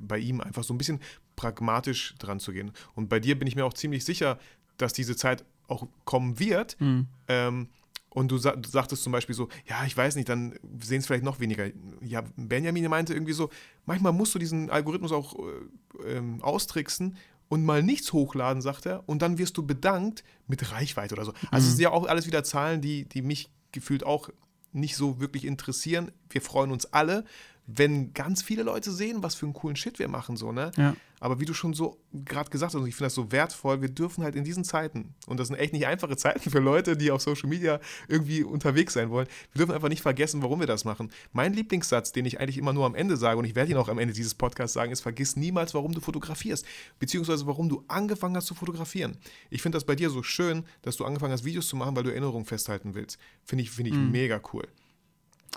bei 0.00 0.18
ihm, 0.18 0.40
einfach 0.40 0.64
so 0.64 0.74
ein 0.74 0.78
bisschen 0.78 1.00
pragmatisch 1.36 2.14
dran 2.18 2.40
zu 2.40 2.52
gehen. 2.52 2.72
Und 2.94 3.08
bei 3.08 3.20
dir 3.20 3.38
bin 3.38 3.46
ich 3.46 3.56
mir 3.56 3.66
auch 3.66 3.74
ziemlich 3.74 4.04
sicher, 4.04 4.38
dass 4.78 4.92
diese 4.92 5.16
Zeit 5.16 5.44
auch 5.68 5.86
kommen 6.04 6.38
wird. 6.38 6.80
Mhm. 6.80 7.06
Ähm, 7.28 7.68
und 8.16 8.28
du, 8.28 8.38
sa 8.38 8.56
du, 8.56 8.66
sagtest 8.66 9.02
zum 9.02 9.12
Beispiel 9.12 9.34
so, 9.34 9.50
ja, 9.66 9.84
ich 9.84 9.94
weiß 9.94 10.16
nicht, 10.16 10.30
dann 10.30 10.58
sehen 10.80 11.00
es 11.00 11.06
vielleicht 11.06 11.22
noch 11.22 11.38
weniger. 11.38 11.66
Ja, 12.00 12.22
Benjamin 12.36 12.88
meinte 12.88 13.12
irgendwie 13.12 13.34
so, 13.34 13.50
manchmal 13.84 14.14
musst 14.14 14.34
du 14.34 14.38
diesen 14.38 14.70
Algorithmus 14.70 15.12
auch 15.12 15.36
äh, 15.36 16.16
ähm, 16.16 16.42
austricksen 16.42 17.18
und 17.48 17.66
mal 17.66 17.82
nichts 17.82 18.14
hochladen, 18.14 18.62
sagt 18.62 18.86
er, 18.86 19.06
und 19.06 19.20
dann 19.20 19.36
wirst 19.36 19.58
du 19.58 19.66
bedankt 19.66 20.24
mit 20.46 20.72
Reichweite 20.72 21.14
oder 21.14 21.26
so. 21.26 21.34
Also 21.50 21.50
mhm. 21.50 21.58
es 21.58 21.76
sind 21.76 21.82
ja 21.82 21.90
auch 21.90 22.06
alles 22.06 22.26
wieder 22.26 22.42
Zahlen, 22.42 22.80
die, 22.80 23.04
die 23.04 23.20
mich 23.20 23.50
gefühlt 23.70 24.02
auch 24.02 24.30
nicht 24.72 24.96
so 24.96 25.20
wirklich 25.20 25.44
interessieren. 25.44 26.10
Wir 26.30 26.40
freuen 26.40 26.70
uns 26.70 26.86
alle, 26.86 27.22
wenn 27.66 28.12
ganz 28.12 28.42
viele 28.42 28.62
Leute 28.62 28.92
sehen, 28.92 29.22
was 29.22 29.34
für 29.34 29.46
einen 29.46 29.52
coolen 29.52 29.76
Shit 29.76 29.98
wir 29.98 30.08
machen, 30.08 30.36
so, 30.36 30.52
ne? 30.52 30.70
Ja. 30.76 30.94
Aber 31.18 31.40
wie 31.40 31.46
du 31.46 31.54
schon 31.54 31.72
so 31.72 31.98
gerade 32.12 32.50
gesagt 32.50 32.74
hast, 32.74 32.80
und 32.80 32.86
ich 32.86 32.94
finde 32.94 33.06
das 33.06 33.14
so 33.14 33.32
wertvoll, 33.32 33.80
wir 33.80 33.88
dürfen 33.88 34.22
halt 34.22 34.36
in 34.36 34.44
diesen 34.44 34.64
Zeiten, 34.64 35.14
und 35.26 35.40
das 35.40 35.48
sind 35.48 35.56
echt 35.56 35.72
nicht 35.72 35.86
einfache 35.86 36.16
Zeiten 36.16 36.50
für 36.50 36.58
Leute, 36.58 36.96
die 36.96 37.10
auf 37.10 37.22
Social 37.22 37.48
Media 37.48 37.80
irgendwie 38.06 38.42
unterwegs 38.42 38.92
sein 38.92 39.10
wollen, 39.10 39.26
wir 39.52 39.58
dürfen 39.58 39.74
einfach 39.74 39.88
nicht 39.88 40.02
vergessen, 40.02 40.42
warum 40.42 40.60
wir 40.60 40.66
das 40.66 40.84
machen. 40.84 41.10
Mein 41.32 41.54
Lieblingssatz, 41.54 42.12
den 42.12 42.26
ich 42.26 42.38
eigentlich 42.38 42.58
immer 42.58 42.72
nur 42.72 42.84
am 42.84 42.94
Ende 42.94 43.16
sage, 43.16 43.38
und 43.38 43.46
ich 43.46 43.54
werde 43.54 43.70
ihn 43.72 43.78
auch 43.78 43.88
am 43.88 43.98
Ende 43.98 44.12
dieses 44.12 44.34
Podcasts 44.34 44.74
sagen, 44.74 44.92
ist, 44.92 45.00
vergiss 45.00 45.36
niemals, 45.36 45.74
warum 45.74 45.92
du 45.92 46.00
fotografierst, 46.00 46.66
beziehungsweise 46.98 47.46
warum 47.46 47.68
du 47.68 47.82
angefangen 47.88 48.36
hast 48.36 48.46
zu 48.46 48.54
fotografieren. 48.54 49.16
Ich 49.50 49.62
finde 49.62 49.76
das 49.76 49.84
bei 49.84 49.96
dir 49.96 50.10
so 50.10 50.22
schön, 50.22 50.64
dass 50.82 50.96
du 50.96 51.04
angefangen 51.04 51.32
hast, 51.32 51.44
Videos 51.44 51.66
zu 51.66 51.76
machen, 51.76 51.96
weil 51.96 52.04
du 52.04 52.10
Erinnerungen 52.10 52.44
festhalten 52.44 52.94
willst. 52.94 53.18
Finde 53.42 53.62
ich, 53.62 53.70
find 53.70 53.88
ich 53.88 53.94
mhm. 53.94 54.10
mega 54.10 54.40
cool. 54.52 54.68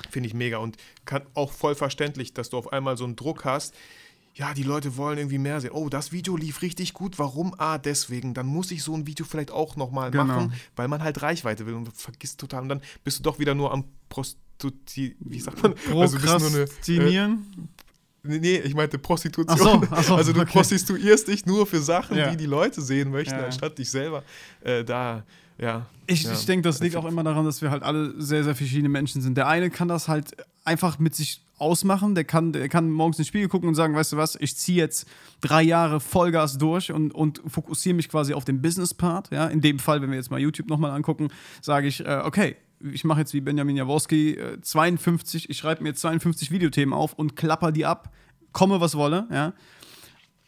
Finde 0.10 0.28
ich 0.28 0.34
mega 0.34 0.58
und 0.58 0.78
kann 1.06 1.24
auch 1.34 1.52
voll 1.52 1.76
verständlich, 1.76 2.34
dass 2.34 2.50
du 2.50 2.58
auf 2.58 2.72
einmal 2.72 2.98
so 2.98 3.06
einen 3.06 3.16
Druck 3.16 3.46
hast. 3.46 3.74
Ja, 4.36 4.54
die 4.54 4.64
Leute 4.64 4.96
wollen 4.96 5.18
irgendwie 5.18 5.38
mehr 5.38 5.60
sehen. 5.60 5.72
Oh, 5.74 5.90
das 5.90 6.12
Video 6.12 6.38
lief 6.38 6.62
richtig 6.62 6.94
gut. 6.94 7.20
Warum? 7.20 7.54
Ah, 7.58 7.78
deswegen. 7.78 8.34
Dann 8.34 8.46
muss 8.46 8.72
ich 8.72 8.84
so 8.84 8.94
ein 8.94 9.06
Video 9.06 9.26
vielleicht 9.26 9.52
auch 9.52 9.76
nochmal 9.76 10.12
genau. 10.12 10.26
machen, 10.26 10.54
weil 10.76 10.88
man 10.88 11.04
halt 11.04 11.22
Reichweite 11.22 11.66
will 11.66 11.74
und 11.74 11.92
vergisst 11.94 12.40
total. 12.40 12.62
Und 12.62 12.70
dann 12.70 12.82
bist 13.04 13.20
du 13.20 13.24
doch 13.24 13.40
wieder 13.40 13.54
nur 13.54 13.74
am 13.74 13.86
Prostituti... 14.08 15.18
Wie 15.20 15.40
sagt 15.40 15.62
man? 15.62 15.76
Prokrastinieren? 15.76 17.46
Also 17.56 17.62
äh, 17.62 17.80
Nee, 18.24 18.58
ich 18.60 18.76
meinte 18.76 19.00
Prostitution. 19.00 19.48
Ach 19.50 19.58
so, 19.58 19.88
ach 19.92 20.04
so, 20.04 20.16
also 20.16 20.34
du 20.34 20.42
okay. 20.42 20.52
prostituierst 20.52 21.28
dich 21.28 21.46
nur 21.46 21.66
für 21.66 21.82
Sachen, 21.82 22.18
ja. 22.18 22.30
die 22.30 22.38
die 22.38 22.46
Leute 22.46 22.82
sehen 22.82 23.12
möchten, 23.12 23.36
ja. 23.36 23.46
anstatt 23.46 23.78
dich 23.78 23.90
selber 23.90 24.24
äh, 24.62 24.84
da 24.84 25.24
ja. 25.60 25.86
Ich, 26.08 26.24
ja. 26.24 26.34
ich 26.34 26.46
denke, 26.46 26.64
das 26.64 26.80
liegt 26.80 26.96
auch 26.96 27.06
immer 27.06 27.24
daran, 27.24 27.46
dass 27.46 27.62
wir 27.62 27.70
halt 27.70 27.84
alle 27.84 28.20
sehr, 28.20 28.44
sehr 28.44 28.56
verschiedene 28.56 28.90
Menschen 28.90 29.22
sind. 29.22 29.38
Der 29.38 29.48
eine 29.48 29.70
kann 29.70 29.88
das 29.88 30.08
halt 30.08 30.36
einfach 30.64 31.00
mit 31.00 31.16
sich 31.16 31.42
ausmachen, 31.60 32.16
der 32.16 32.24
kann, 32.24 32.54
der 32.54 32.70
kann 32.70 32.90
morgens 32.90 33.20
ins 33.20 33.28
Spiegel 33.28 33.50
gucken 33.50 33.68
und 33.68 33.76
sagen, 33.76 33.96
weißt 33.96 34.14
du 34.14 34.18
was, 34.18 34.36
ich 34.36 34.56
ziehe 34.56 34.78
jetzt 34.78 35.08
drei 35.42 35.62
Jahre 35.62 36.00
Vollgas 36.00 36.58
durch 36.58 36.92
und, 36.92 37.14
und 37.14 37.42
fokussiere 37.46 37.96
mich 37.96 38.10
quasi 38.10 38.34
auf 38.34 38.46
den 38.46 38.62
Business-Part. 38.62 39.32
Ja? 39.32 39.48
In 39.48 39.62
dem 39.62 39.78
Fall, 39.78 40.02
wenn 40.02 40.10
wir 40.10 40.18
jetzt 40.18 40.32
mal 40.32 40.40
YouTube 40.40 40.70
nochmal 40.70 40.92
angucken, 40.92 41.30
sage 41.62 41.88
ich, 41.88 42.06
äh, 42.06 42.22
okay, 42.24 42.56
ich 42.80 43.04
mache 43.04 43.20
jetzt 43.20 43.34
wie 43.34 43.42
Benjamin 43.42 43.76
Jaworski 43.76 44.36
äh, 44.36 44.62
52, 44.62 45.50
ich 45.50 45.58
schreibe 45.58 45.84
mir 45.84 45.90
jetzt 45.90 46.02
52 46.02 46.52
Videothemen 46.52 46.94
auf 46.94 47.14
und 47.14 47.36
klapper 47.36 47.72
die 47.72 47.86
ab, 47.86 48.14
komme 48.54 48.80
was 48.80 48.96
wolle, 48.96 49.28
ja. 49.32 49.54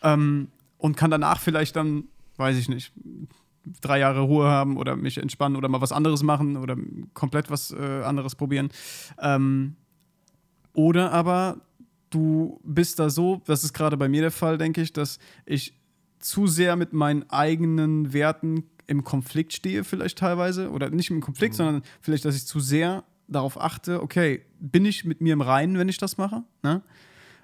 Ähm, 0.02 0.48
und 0.78 0.98
kann 0.98 1.12
danach 1.12 1.40
vielleicht 1.40 1.76
dann, 1.76 2.06
weiß 2.38 2.58
ich 2.58 2.70
nicht, 2.70 2.92
drei 3.82 4.00
Jahre 4.00 4.22
Ruhe 4.22 4.48
haben 4.48 4.78
oder 4.78 4.96
mich 4.96 5.18
entspannen 5.18 5.56
oder 5.56 5.70
mal 5.70 5.82
was 5.82 5.92
anderes 5.92 6.24
machen 6.24 6.58
oder 6.58 6.76
komplett 7.14 7.50
was 7.50 7.72
äh, 7.72 8.02
anderes 8.04 8.36
probieren. 8.36 8.70
Ähm, 9.20 9.76
oder 10.74 11.12
aber 11.12 11.62
du 12.10 12.60
bist 12.64 13.00
da 13.00 13.10
so, 13.10 13.42
das 13.46 13.64
ist 13.64 13.74
gerade 13.74 13.98
bei 13.98 14.10
mir 14.10 14.22
der 14.22 14.32
Fall, 14.32 14.58
denke 14.58 14.82
ich, 14.82 14.94
dass 14.94 15.20
ich 15.46 15.74
zu 16.20 16.48
sehr 16.48 16.76
mit 16.76 16.94
meinen 16.94 17.30
eigenen 17.30 18.14
Werten 18.14 18.64
im 18.88 19.04
Konflikt 19.04 19.54
stehe, 19.54 19.84
vielleicht 19.84 20.18
teilweise. 20.18 20.70
Oder 20.70 20.90
nicht 20.90 21.10
im 21.10 21.22
Konflikt, 21.22 21.54
mhm. 21.54 21.58
sondern 21.58 21.82
vielleicht, 22.02 22.26
dass 22.26 22.36
ich 22.36 22.46
zu 22.46 22.60
sehr 22.60 23.04
darauf 23.28 23.60
achte, 23.60 24.04
okay, 24.04 24.46
bin 24.60 24.86
ich 24.86 25.06
mit 25.06 25.22
mir 25.22 25.34
im 25.34 25.42
Reinen, 25.42 25.78
wenn 25.78 25.90
ich 25.90 25.98
das 25.98 26.18
mache? 26.18 26.44
Ne? 26.64 26.82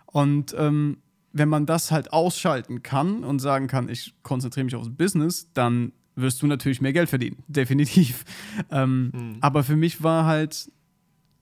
Und 0.06 0.54
ähm, 0.58 0.98
wenn 1.32 1.50
man 1.50 1.66
das 1.66 1.92
halt 1.92 2.12
ausschalten 2.14 2.84
kann 2.84 3.24
und 3.24 3.40
sagen 3.40 3.68
kann, 3.68 3.90
ich 3.90 4.14
konzentriere 4.24 4.66
mich 4.66 4.76
aufs 4.76 4.90
Business, 4.90 5.52
dann 5.54 5.94
wirst 6.18 6.42
du 6.42 6.48
natürlich 6.48 6.82
mehr 6.82 6.94
Geld 6.94 7.10
verdienen, 7.10 7.38
definitiv. 7.48 8.26
Ähm, 8.72 9.12
mhm. 9.14 9.38
Aber 9.40 9.64
für 9.64 9.76
mich 9.76 10.04
war 10.04 10.26
halt 10.26 10.72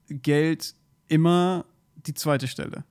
Geld 0.09 0.75
immer 1.07 1.65
die 2.05 2.13
zweite 2.13 2.47
Stelle. 2.47 2.83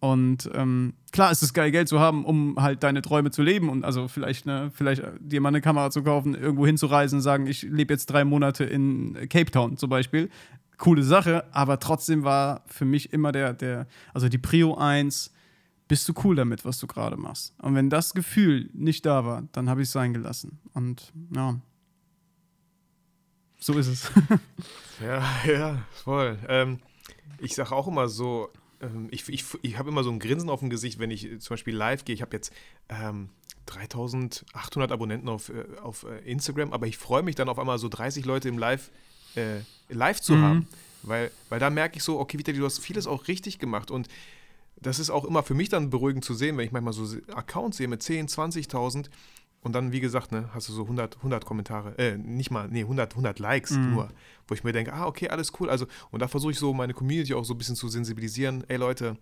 Und 0.00 0.50
ähm, 0.54 0.94
klar 1.12 1.30
ist 1.30 1.42
es 1.42 1.52
geil, 1.52 1.70
Geld 1.70 1.88
zu 1.88 2.00
haben, 2.00 2.24
um 2.24 2.56
halt 2.58 2.82
deine 2.82 3.02
Träume 3.02 3.30
zu 3.30 3.42
leben 3.42 3.68
und 3.68 3.84
also 3.84 4.08
vielleicht, 4.08 4.46
ne, 4.46 4.70
vielleicht 4.72 5.02
dir 5.20 5.42
mal 5.42 5.50
eine 5.50 5.60
Kamera 5.60 5.90
zu 5.90 6.02
kaufen, 6.02 6.34
irgendwo 6.34 6.64
hinzureisen 6.64 7.18
und 7.18 7.22
sagen, 7.22 7.46
ich 7.46 7.62
lebe 7.62 7.92
jetzt 7.92 8.06
drei 8.06 8.24
Monate 8.24 8.64
in 8.64 9.14
Cape 9.28 9.50
Town 9.50 9.76
zum 9.76 9.90
Beispiel. 9.90 10.30
Coole 10.78 11.02
Sache, 11.02 11.44
aber 11.52 11.78
trotzdem 11.80 12.24
war 12.24 12.64
für 12.66 12.86
mich 12.86 13.12
immer 13.12 13.30
der, 13.32 13.52
der, 13.52 13.86
also 14.14 14.30
die 14.30 14.38
Prio 14.38 14.76
1, 14.76 15.34
bist 15.90 16.08
du 16.08 16.14
cool 16.22 16.36
damit, 16.36 16.64
was 16.64 16.78
du 16.78 16.86
gerade 16.86 17.16
machst. 17.16 17.52
Und 17.58 17.74
wenn 17.74 17.90
das 17.90 18.14
Gefühl 18.14 18.70
nicht 18.72 19.04
da 19.04 19.24
war, 19.24 19.42
dann 19.50 19.68
habe 19.68 19.82
ich 19.82 19.88
es 19.88 19.92
sein 19.92 20.14
gelassen. 20.14 20.60
Und 20.72 21.12
ja, 21.34 21.60
so 23.58 23.76
ist 23.76 23.88
es. 23.88 24.12
ja, 25.00 25.24
ja, 25.44 25.82
voll. 26.04 26.38
Ähm, 26.46 26.78
ich 27.38 27.56
sage 27.56 27.72
auch 27.72 27.88
immer 27.88 28.06
so, 28.06 28.50
ähm, 28.80 29.08
ich, 29.10 29.28
ich, 29.28 29.44
ich 29.62 29.78
habe 29.78 29.88
immer 29.88 30.04
so 30.04 30.12
ein 30.12 30.20
Grinsen 30.20 30.48
auf 30.48 30.60
dem 30.60 30.70
Gesicht, 30.70 31.00
wenn 31.00 31.10
ich 31.10 31.22
zum 31.40 31.54
Beispiel 31.54 31.74
live 31.74 32.04
gehe. 32.04 32.14
Ich 32.14 32.22
habe 32.22 32.36
jetzt 32.36 32.52
ähm, 32.88 33.30
3800 33.66 34.92
Abonnenten 34.92 35.28
auf, 35.28 35.48
äh, 35.48 35.64
auf 35.82 36.04
äh, 36.04 36.20
Instagram, 36.20 36.72
aber 36.72 36.86
ich 36.86 36.98
freue 36.98 37.24
mich 37.24 37.34
dann 37.34 37.48
auf 37.48 37.58
einmal 37.58 37.80
so 37.80 37.88
30 37.88 38.24
Leute 38.24 38.48
im 38.48 38.58
Live, 38.58 38.92
äh, 39.34 39.62
live 39.88 40.20
zu 40.20 40.34
mhm. 40.34 40.42
haben. 40.42 40.68
Weil, 41.02 41.32
weil 41.48 41.58
da 41.58 41.68
merke 41.68 41.96
ich 41.96 42.04
so, 42.04 42.20
okay, 42.20 42.38
Vitali, 42.38 42.58
du 42.58 42.64
hast 42.64 42.78
vieles 42.78 43.08
auch 43.08 43.26
richtig 43.26 43.58
gemacht. 43.58 43.90
Und 43.90 44.06
das 44.80 44.98
ist 44.98 45.10
auch 45.10 45.24
immer 45.24 45.42
für 45.42 45.54
mich 45.54 45.68
dann 45.68 45.90
beruhigend 45.90 46.24
zu 46.24 46.34
sehen, 46.34 46.56
wenn 46.56 46.64
ich 46.64 46.72
manchmal 46.72 46.94
so 46.94 47.04
Accounts 47.34 47.76
sehe 47.76 47.88
mit 47.88 48.02
10, 48.02 48.28
20.000 48.28 49.10
und 49.62 49.74
dann, 49.74 49.92
wie 49.92 50.00
gesagt, 50.00 50.32
ne, 50.32 50.48
hast 50.54 50.68
du 50.68 50.72
so 50.72 50.82
100, 50.82 51.18
100 51.18 51.44
Kommentare, 51.44 51.98
äh, 51.98 52.16
nicht 52.16 52.50
mal, 52.50 52.68
nee, 52.68 52.80
100, 52.80 53.12
100 53.12 53.38
Likes 53.38 53.72
mhm. 53.72 53.94
nur, 53.94 54.08
wo 54.48 54.54
ich 54.54 54.64
mir 54.64 54.72
denke, 54.72 54.94
ah, 54.94 55.06
okay, 55.06 55.28
alles 55.28 55.52
cool. 55.60 55.68
Also, 55.68 55.86
und 56.10 56.20
da 56.20 56.28
versuche 56.28 56.52
ich 56.52 56.58
so 56.58 56.72
meine 56.72 56.94
Community 56.94 57.34
auch 57.34 57.44
so 57.44 57.52
ein 57.52 57.58
bisschen 57.58 57.76
zu 57.76 57.88
sensibilisieren. 57.88 58.64
Ey, 58.68 58.78
Leute, 58.78 59.18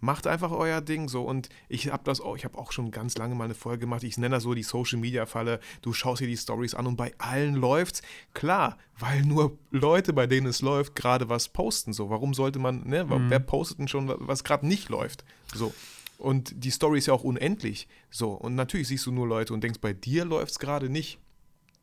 macht 0.00 0.26
einfach 0.26 0.50
euer 0.50 0.80
Ding 0.80 1.08
so. 1.08 1.22
Und 1.22 1.48
ich 1.68 1.92
habe 1.92 2.02
das 2.04 2.20
auch, 2.20 2.36
ich 2.36 2.44
habe 2.44 2.58
auch 2.58 2.72
schon 2.72 2.90
ganz 2.90 3.16
lange 3.16 3.36
mal 3.36 3.44
eine 3.44 3.54
Folge 3.54 3.80
gemacht. 3.80 4.02
Ich 4.02 4.18
nenne 4.18 4.34
das 4.34 4.42
so 4.42 4.54
die 4.54 4.64
Social 4.64 4.98
Media 4.98 5.24
Falle. 5.24 5.60
Du 5.82 5.92
schaust 5.92 6.20
dir 6.20 6.26
die 6.26 6.36
Stories 6.36 6.74
an 6.74 6.88
und 6.88 6.96
bei 6.96 7.14
allen 7.18 7.54
läuft's. 7.54 8.02
Klar, 8.34 8.78
weil 8.98 9.22
nur 9.22 9.56
Leute, 9.70 10.12
bei 10.12 10.26
denen 10.26 10.48
es 10.48 10.62
läuft, 10.62 10.96
gerade 10.96 11.28
was 11.28 11.48
posten. 11.48 11.92
So, 11.92 12.10
warum 12.10 12.34
sollte 12.34 12.58
man, 12.58 12.82
ne, 12.88 13.04
mhm. 13.04 13.30
wer 13.30 13.38
postet 13.38 13.78
denn 13.78 13.88
schon, 13.88 14.12
was 14.18 14.42
gerade 14.42 14.66
nicht 14.66 14.88
läuft? 14.88 15.24
So. 15.54 15.72
Und 16.18 16.64
die 16.64 16.70
Story 16.70 16.98
ist 16.98 17.06
ja 17.06 17.14
auch 17.14 17.24
unendlich. 17.24 17.88
So, 18.10 18.30
und 18.30 18.54
natürlich 18.54 18.88
siehst 18.88 19.06
du 19.06 19.12
nur 19.12 19.26
Leute 19.26 19.52
und 19.52 19.62
denkst, 19.62 19.80
bei 19.80 19.92
dir 19.92 20.24
läuft 20.24 20.52
es 20.52 20.58
gerade 20.58 20.88
nicht. 20.88 21.18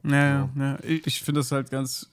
Ja, 0.03 0.49
so. 0.53 0.61
ja. 0.61 0.79
ich, 0.83 1.05
ich 1.07 1.21
finde 1.21 1.39
das 1.39 1.51
halt 1.51 1.69
ganz 1.69 2.09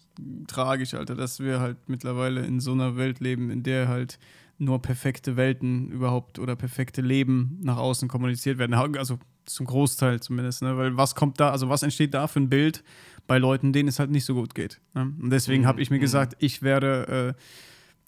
tragisch, 0.46 0.94
Alter, 0.94 1.14
dass 1.14 1.40
wir 1.40 1.60
halt 1.60 1.76
mittlerweile 1.88 2.44
in 2.44 2.60
so 2.60 2.72
einer 2.72 2.96
Welt 2.96 3.20
leben, 3.20 3.50
in 3.50 3.62
der 3.62 3.88
halt 3.88 4.18
nur 4.58 4.82
perfekte 4.82 5.36
Welten 5.36 5.90
überhaupt 5.90 6.38
oder 6.38 6.54
perfekte 6.54 7.00
Leben 7.00 7.58
nach 7.62 7.78
außen 7.78 8.08
kommuniziert 8.08 8.58
werden. 8.58 8.74
Also 8.74 9.18
zum 9.46 9.66
Großteil 9.66 10.20
zumindest, 10.20 10.62
ne? 10.62 10.76
Weil 10.76 10.96
was 10.96 11.14
kommt 11.14 11.40
da, 11.40 11.50
also 11.50 11.68
was 11.68 11.82
entsteht 11.82 12.14
da 12.14 12.26
für 12.26 12.40
ein 12.40 12.50
Bild 12.50 12.84
bei 13.26 13.38
Leuten, 13.38 13.72
denen 13.72 13.88
es 13.88 13.98
halt 13.98 14.10
nicht 14.10 14.24
so 14.24 14.34
gut 14.34 14.54
geht. 14.54 14.80
Ne? 14.94 15.12
Und 15.20 15.30
deswegen 15.30 15.62
mhm. 15.62 15.66
habe 15.66 15.80
ich 15.80 15.90
mir 15.90 15.96
mhm. 15.96 16.02
gesagt, 16.02 16.36
ich 16.38 16.62
werde 16.62 17.34
äh, 17.36 17.40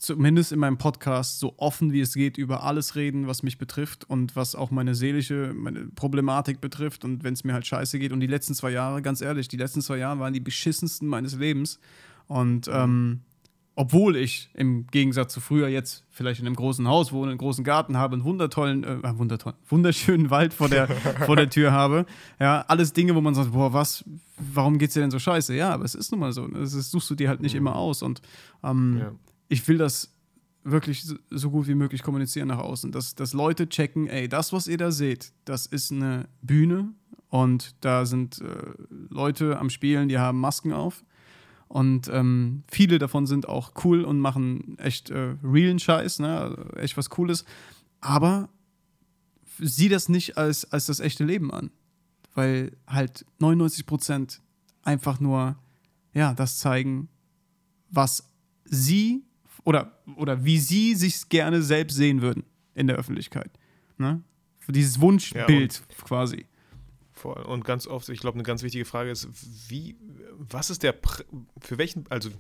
zumindest 0.03 0.51
in 0.51 0.59
meinem 0.59 0.79
Podcast 0.79 1.39
so 1.39 1.55
offen 1.59 1.93
wie 1.93 2.01
es 2.01 2.15
geht 2.15 2.37
über 2.37 2.65
alles 2.65 2.97
reden, 2.97 3.29
was 3.29 3.43
mich 3.43 3.57
betrifft 3.57 4.05
und 4.05 4.35
was 4.35 4.55
auch 4.57 4.71
meine 4.73 4.97
seelische 4.97 5.53
meine 5.55 5.87
Problematik 5.87 6.61
betrifft 6.61 7.05
und 7.05 7.23
wenn 7.23 7.35
es 7.35 7.45
mir 7.45 7.53
halt 7.53 7.67
scheiße 7.67 7.99
geht. 8.01 8.13
Und 8.13 8.21
die 8.21 8.27
letzten 8.27 8.55
zwei 8.55 8.71
Jahre, 8.71 9.01
ganz 9.01 9.21
ehrlich, 9.21 9.47
die 9.47 9.57
letzten 9.57 9.81
zwei 9.81 9.99
Jahre 9.99 10.19
waren 10.19 10.33
die 10.33 10.41
beschissensten 10.41 11.07
meines 11.07 11.37
Lebens. 11.37 11.79
Und 12.27 12.67
mhm. 12.67 12.73
ähm, 12.75 13.21
obwohl 13.75 14.17
ich 14.17 14.51
im 14.55 14.89
Gegensatz 14.89 15.33
zu 15.33 15.41
früher 15.41 15.69
jetzt 15.69 16.05
vielleicht 16.11 16.41
in 16.41 16.47
einem 16.47 16.57
großen 16.57 16.87
Haus 16.89 17.13
wohne, 17.13 17.31
einen 17.31 17.39
großen 17.39 17.63
Garten 17.63 17.97
habe, 17.97 18.15
einen 18.15 18.25
wundertollen, 18.25 18.85
äh, 18.85 19.19
wundertollen, 19.19 19.57
wunderschönen 19.69 20.31
Wald 20.31 20.53
vor 20.53 20.69
der, 20.69 20.89
vor 21.27 21.37
der 21.37 21.49
Tür 21.49 21.71
habe. 21.71 22.07
Ja, 22.41 22.65
alles 22.67 22.93
Dinge, 22.93 23.15
wo 23.15 23.21
man 23.21 23.35
sagt, 23.35 23.53
boah, 23.53 23.73
was, 23.73 24.05
warum 24.37 24.79
geht's 24.79 24.95
dir 24.95 25.01
denn 25.01 25.13
so 25.13 25.21
scheiße? 25.21 25.55
Ja, 25.55 25.71
aber 25.71 25.85
es 25.85 25.95
ist 25.95 26.11
nun 26.11 26.21
mal 26.21 26.33
so. 26.33 26.49
Das 26.49 26.73
suchst 26.73 27.09
du 27.09 27.15
dir 27.15 27.29
halt 27.29 27.41
nicht 27.41 27.55
mhm. 27.55 27.59
immer 27.59 27.77
aus. 27.77 28.03
Und 28.03 28.21
ähm, 28.65 28.99
ja. 28.99 29.13
Ich 29.53 29.69
will 29.69 29.77
das 29.77 30.15
wirklich 30.65 31.05
so 31.29 31.51
gut 31.51 31.67
wie 31.67 31.75
möglich 31.75 32.03
kommunizieren 32.03 32.49
nach 32.49 32.59
außen, 32.59 32.91
dass, 32.91 33.15
dass 33.15 33.35
Leute 33.35 33.69
checken, 33.69 34.07
ey, 34.07 34.29
das, 34.29 34.51
was 34.53 34.67
ihr 34.67 34.79
da 34.79 34.91
seht, 34.91 35.33
das 35.45 35.67
ist 35.67 35.93
eine 35.93 36.27
Bühne 36.41 36.95
und 37.29 37.75
da 37.81 38.07
sind 38.07 38.41
äh, 38.41 38.47
Leute 39.11 39.59
am 39.59 39.69
Spielen, 39.69 40.09
die 40.09 40.19
haben 40.19 40.41
Masken 40.41 40.73
auf 40.73 41.05
und 41.69 42.09
ähm, 42.09 42.65
viele 42.67 42.99
davon 42.99 43.27
sind 43.27 43.47
auch 43.47 43.73
cool 43.85 44.05
und 44.05 44.21
machen 44.21 44.79
echt 44.79 45.11
äh, 45.11 45.37
realen 45.45 45.79
Scheiß, 45.79 46.21
ne? 46.21 46.39
Also 46.39 46.63
echt 46.77 46.97
was 46.97 47.11
Cooles. 47.11 47.45
Aber 48.01 48.49
sieh 49.59 49.91
das 49.91 50.09
nicht 50.09 50.39
als, 50.39 50.71
als 50.73 50.87
das 50.87 51.01
echte 51.01 51.25
Leben 51.25 51.53
an. 51.53 51.71
Weil 52.35 52.77
halt 52.87 53.27
99 53.39 53.85
Prozent 53.85 54.41
einfach 54.83 55.21
nur, 55.21 55.57
ja, 56.15 56.33
das 56.33 56.59
zeigen, 56.59 57.09
was 57.91 58.31
sie 58.65 59.25
oder, 59.65 59.99
oder 60.17 60.45
wie 60.45 60.59
sie 60.59 60.95
sich 60.95 61.29
gerne 61.29 61.63
selbst 61.63 61.97
sehen 61.97 62.23
würden 62.23 62.45
in 62.75 62.87
der 62.87 62.97
Öffentlichkeit. 62.97 63.51
Ne? 63.99 64.23
Dieses 64.69 65.01
Wunschbild 65.01 65.75
ja, 65.75 66.05
quasi. 66.05 66.47
Voll. 67.13 67.43
Und 67.43 67.65
ganz 67.65 67.87
oft, 67.87 68.09
ich 68.09 68.21
glaube, 68.21 68.37
eine 68.37 68.43
ganz 68.43 68.63
wichtige 68.63 68.85
Frage 68.85 69.11
ist, 69.11 69.29
wie, 69.69 69.97
was 70.39 70.71
ist 70.71 70.83
der, 70.83 70.95
für 71.61 71.79
welchen, 71.79 72.05
also 72.11 72.31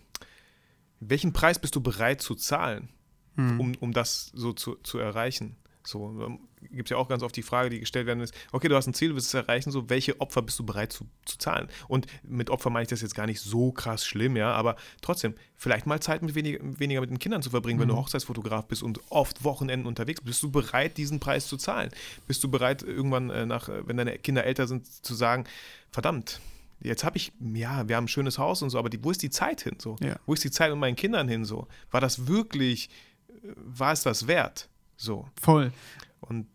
welchen 1.01 1.33
Preis 1.33 1.59
bist 1.59 1.77
du 1.77 1.81
bereit 1.81 2.21
zu 2.21 2.35
zahlen, 2.35 2.89
hm. 3.37 3.61
um, 3.61 3.75
um 3.81 3.93
das 3.93 4.27
so 4.35 4.53
zu, 4.53 4.77
zu 4.83 4.99
erreichen? 4.99 5.57
So, 5.85 6.09
ähm, 6.25 6.41
gibt 6.71 6.89
es 6.89 6.91
ja 6.91 6.97
auch 6.97 7.09
ganz 7.09 7.23
oft 7.23 7.37
die 7.37 7.43
Frage, 7.43 7.71
die 7.71 7.81
gestellt 7.81 8.07
werden 8.07 8.21
ist, 8.21 8.35
okay, 8.53 8.69
du 8.69 8.77
hast 8.77 8.87
ein 8.87 8.95
Ziel, 8.95 9.09
du 9.09 9.15
willst 9.15 9.29
es 9.29 9.35
erreichen, 9.35 9.71
so, 9.71 9.89
welche 9.91 10.21
Opfer 10.21 10.43
bist 10.43 10.59
du 10.59 10.65
bereit 10.65 10.93
zu, 10.93 11.07
zu 11.25 11.39
zahlen? 11.39 11.69
Und 11.89 12.07
mit 12.23 12.51
Opfer 12.51 12.71
meine 12.71 12.85
ich 12.85 12.89
das 12.89 13.03
jetzt 13.03 13.15
gar 13.15 13.27
nicht 13.27 13.41
so 13.41 13.73
krass 13.73 14.07
schlimm, 14.07 14.37
ja, 14.37 14.53
aber 14.53 14.77
trotzdem, 15.01 15.35
vielleicht 15.57 15.87
mal 15.87 16.01
Zeit 16.01 16.23
mit 16.23 16.35
wenig, 16.35 16.61
weniger 16.63 17.01
mit 17.01 17.11
den 17.11 17.19
Kindern 17.19 17.43
zu 17.43 17.51
verbringen, 17.51 17.79
mhm. 17.79 17.83
wenn 17.83 17.89
du 17.89 17.95
mhm. 17.95 18.01
Hochzeitsfotograf 18.01 18.67
bist 18.67 18.83
und 18.83 19.01
oft 19.11 19.45
Wochenenden 19.45 19.87
unterwegs 19.87 20.21
bist. 20.21 20.33
Bist 20.33 20.43
du 20.43 20.51
bereit, 20.51 20.97
diesen 20.97 21.21
Preis 21.21 21.47
zu 21.47 21.57
zahlen? 21.57 21.91
Bist 22.27 22.43
du 22.45 22.51
bereit, 22.51 22.83
irgendwann 22.83 23.31
äh, 23.31 23.47
nach, 23.47 23.69
äh, 23.69 23.87
wenn 23.87 23.97
deine 23.97 24.19
Kinder 24.19 24.45
älter 24.45 24.67
sind, 24.67 24.87
zu 24.87 25.15
sagen, 25.15 25.45
verdammt, 25.91 26.41
jetzt 26.81 27.05
habe 27.05 27.17
ich, 27.17 27.33
ja, 27.41 27.89
wir 27.89 27.97
haben 27.97 28.05
ein 28.05 28.09
schönes 28.09 28.39
Haus 28.39 28.63
und 28.63 28.71
so, 28.71 28.79
aber 28.79 28.91
die, 28.91 29.03
wo 29.03 29.11
ist 29.11 29.23
die 29.23 29.31
Zeit 29.31 29.63
hin? 29.63 29.77
So? 29.79 29.97
Ja. 30.01 30.17
Wo 30.27 30.35
ist 30.35 30.45
die 30.45 30.51
Zeit 30.51 30.71
mit 30.71 30.79
meinen 30.79 30.97
Kindern 30.97 31.29
hin? 31.29 31.45
So? 31.45 31.69
War 31.91 32.01
das 32.01 32.27
wirklich, 32.27 32.91
äh, 33.29 33.49
war 33.57 33.93
es 33.93 34.03
das 34.03 34.27
wert? 34.27 34.69
So. 35.03 35.29
Voll. 35.41 35.73
Und 36.21 36.47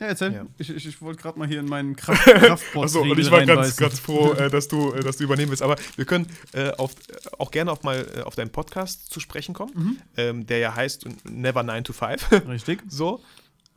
ja, 0.00 0.06
erzähl. 0.06 0.32
Ja. 0.32 0.46
Ich, 0.56 0.70
ich, 0.70 0.86
ich 0.86 1.02
wollte 1.02 1.20
gerade 1.20 1.38
mal 1.38 1.46
hier 1.46 1.60
in 1.60 1.68
meinen 1.68 1.94
Kraft 1.94 2.26
Achso, 2.74 3.02
und 3.02 3.18
ich 3.18 3.30
war 3.30 3.44
ganz, 3.44 3.76
ganz 3.76 4.00
froh, 4.00 4.32
äh, 4.32 4.48
dass, 4.48 4.66
du, 4.66 4.92
äh, 4.92 5.00
dass 5.00 5.18
du 5.18 5.24
übernehmen 5.24 5.50
willst. 5.50 5.62
Aber 5.62 5.76
wir 5.96 6.06
können 6.06 6.26
äh, 6.52 6.70
auf, 6.70 6.92
auch 7.38 7.50
gerne 7.50 7.70
auf 7.70 7.82
mal 7.82 8.06
äh, 8.16 8.22
auf 8.22 8.34
deinen 8.34 8.50
Podcast 8.50 9.12
zu 9.12 9.20
sprechen 9.20 9.54
kommen, 9.54 9.72
mhm. 9.74 9.98
ähm, 10.16 10.46
der 10.46 10.58
ja 10.58 10.74
heißt 10.74 11.06
Never 11.30 11.62
9 11.62 11.84
to 11.84 11.92
5. 11.92 12.32
Richtig. 12.48 12.82
so. 12.88 13.22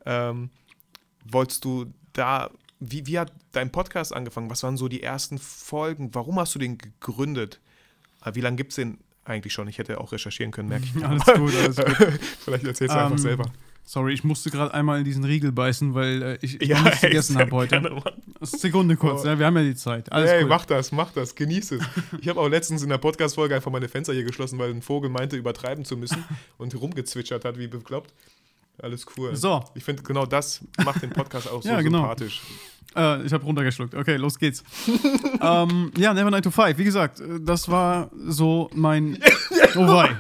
Ähm, 0.06 0.50
wolltest 1.26 1.66
du 1.66 1.94
da, 2.14 2.50
wie, 2.80 3.06
wie 3.06 3.20
hat 3.20 3.34
dein 3.52 3.70
Podcast 3.70 4.16
angefangen? 4.16 4.50
Was 4.50 4.64
waren 4.64 4.78
so 4.78 4.88
die 4.88 5.04
ersten 5.04 5.38
Folgen? 5.38 6.16
Warum 6.16 6.40
hast 6.40 6.56
du 6.56 6.60
den 6.60 6.78
gegründet? 6.78 7.60
Ah, 8.22 8.32
wie 8.34 8.42
lange 8.42 8.56
gibt 8.56 8.72
es 8.72 8.78
den 8.78 8.98
eigentlich 9.28 9.54
schon? 9.54 9.68
Ich 9.68 9.78
hätte 9.78 10.00
auch 10.00 10.12
recherchieren 10.12 10.52
können, 10.52 10.70
merke 10.70 10.86
ich. 10.86 11.06
alles 11.06 11.26
gut, 11.26 11.54
alles 11.56 11.76
gut. 11.78 12.20
Vielleicht 12.46 12.66
erzählst 12.66 12.94
du 12.94 13.00
um, 13.00 13.04
einfach 13.06 13.18
ähm, 13.18 13.18
selber. 13.18 13.52
Sorry, 13.84 14.14
ich 14.14 14.26
musste 14.26 14.52
gerade 14.52 14.74
einmal 14.74 15.00
in 15.00 15.06
diesen 15.06 15.24
Riegel 15.24 15.54
beißen, 15.54 15.94
weil 15.94 16.22
äh, 16.22 16.38
ich, 16.42 16.62
ich 16.62 16.68
ja, 16.68 16.82
nichts 16.82 17.02
gegessen 17.02 17.38
habe 17.38 17.52
heute. 17.52 17.80
Gerne, 17.80 18.04
Sekunde 18.42 18.98
kurz, 18.98 19.24
oh. 19.24 19.28
ja, 19.28 19.40
wir 19.40 19.46
haben 19.46 19.56
ja 19.56 19.64
die 19.64 19.76
Zeit. 19.76 20.12
Alles 20.12 20.30
hey, 20.30 20.44
cool. 20.44 20.50
mach 20.50 20.66
das, 20.66 20.92
mach 20.92 21.12
das, 21.12 21.36
genieß 21.36 21.72
es. 21.72 21.84
ich 22.20 22.28
habe 22.28 22.40
auch 22.40 22.50
letztens 22.50 22.84
in 22.84 22.90
der 22.90 22.98
Podcast-Folge 22.98 23.56
einfach 23.56 23.72
meine 23.72 23.88
Fenster 23.88 24.14
hier 24.14 24.26
geschlossen, 24.26 24.60
weil 24.60 24.72
ein 24.72 24.82
Vogel 24.82 25.10
meinte, 25.10 25.38
übertreiben 25.38 25.86
zu 25.86 25.96
müssen 25.96 26.24
und 26.58 26.76
rumgezwitschert 26.76 27.46
hat, 27.46 27.58
wie 27.58 27.68
bekloppt. 27.68 28.14
Alles 28.82 29.06
cool. 29.18 29.36
So. 29.36 29.64
Ich 29.74 29.84
finde, 29.84 30.04
genau 30.04 30.26
das 30.26 30.62
macht 30.84 31.02
den 31.02 31.10
Podcast 31.10 31.50
auch 31.50 31.64
so 31.64 31.70
ja, 31.70 31.82
genau. 31.82 32.00
sympathisch. 32.00 32.42
Äh, 32.96 33.24
ich 33.26 33.34
habe 33.34 33.44
runtergeschluckt. 33.44 33.96
Okay, 33.96 34.18
los 34.18 34.38
geht's. 34.38 34.64
ähm, 35.42 35.92
ja, 35.98 36.14
Never 36.14 36.32
9 36.32 36.42
to 36.44 36.52
5. 36.52 36.78
Wie 36.78 36.84
gesagt, 36.84 37.20
äh, 37.20 37.40
das 37.40 37.70
war 37.70 38.10
so 38.28 38.70
mein. 38.74 39.20
Oh 39.76 39.86
wei. 39.86 40.18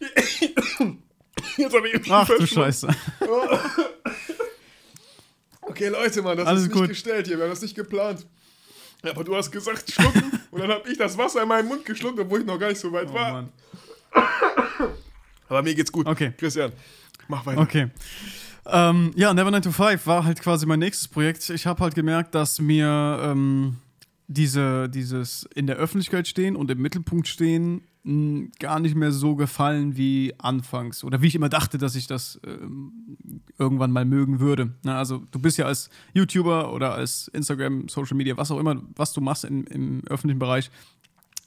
Jetzt 1.58 1.74
habe 1.74 1.88
ich 1.88 2.10
Ach 2.10 2.26
du 2.26 2.46
Scheiße. 2.46 2.88
okay, 5.60 5.88
Leute, 5.88 6.22
Mann, 6.22 6.38
das 6.38 6.46
Alles 6.46 6.62
ist 6.62 6.68
nicht 6.68 6.78
gut. 6.78 6.88
gestellt 6.88 7.26
hier. 7.26 7.36
Wir 7.36 7.44
haben 7.44 7.50
das 7.50 7.60
nicht 7.60 7.74
geplant. 7.74 8.24
Aber 9.02 9.24
du 9.24 9.36
hast 9.36 9.50
gesagt, 9.50 9.90
schlucken. 9.90 10.40
und 10.50 10.60
dann 10.60 10.70
habe 10.70 10.90
ich 10.90 10.96
das 10.96 11.18
Wasser 11.18 11.42
in 11.42 11.48
meinen 11.48 11.68
Mund 11.68 11.84
geschluckt, 11.84 12.18
obwohl 12.18 12.40
ich 12.40 12.46
noch 12.46 12.58
gar 12.58 12.68
nicht 12.68 12.80
so 12.80 12.90
weit 12.92 13.08
oh, 13.10 13.14
war. 13.14 13.32
Mann. 13.32 13.52
Aber 15.48 15.62
mir 15.62 15.74
geht's 15.74 15.92
gut. 15.92 16.06
Okay. 16.06 16.32
Christian, 16.38 16.72
mach 17.28 17.46
weiter. 17.46 17.60
Okay. 17.60 17.88
Ähm, 18.66 19.12
ja, 19.14 19.32
Never 19.32 19.50
9 19.50 19.62
to 19.62 19.70
5 19.70 20.06
war 20.06 20.24
halt 20.24 20.40
quasi 20.40 20.66
mein 20.66 20.80
nächstes 20.80 21.08
Projekt. 21.08 21.48
Ich 21.50 21.66
habe 21.66 21.82
halt 21.82 21.94
gemerkt, 21.94 22.34
dass 22.34 22.60
mir 22.60 23.20
ähm, 23.22 23.76
diese, 24.26 24.88
dieses 24.88 25.48
in 25.54 25.66
der 25.66 25.76
Öffentlichkeit 25.76 26.26
stehen 26.26 26.56
und 26.56 26.70
im 26.70 26.80
Mittelpunkt 26.80 27.28
stehen 27.28 27.82
gar 28.60 28.78
nicht 28.78 28.94
mehr 28.94 29.10
so 29.10 29.34
gefallen 29.34 29.96
wie 29.96 30.32
anfangs 30.38 31.02
oder 31.02 31.22
wie 31.22 31.26
ich 31.26 31.34
immer 31.34 31.48
dachte, 31.48 31.76
dass 31.76 31.96
ich 31.96 32.06
das 32.06 32.40
ähm, 32.46 32.92
irgendwann 33.58 33.90
mal 33.90 34.04
mögen 34.04 34.38
würde. 34.38 34.74
Na, 34.84 34.96
also 34.96 35.24
du 35.32 35.40
bist 35.40 35.58
ja 35.58 35.66
als 35.66 35.90
YouTuber 36.14 36.72
oder 36.72 36.94
als 36.94 37.26
Instagram, 37.28 37.88
Social 37.88 38.16
Media, 38.16 38.36
was 38.36 38.52
auch 38.52 38.60
immer, 38.60 38.80
was 38.94 39.12
du 39.12 39.20
machst 39.20 39.44
in, 39.44 39.64
im 39.64 40.02
öffentlichen 40.06 40.38
Bereich, 40.38 40.70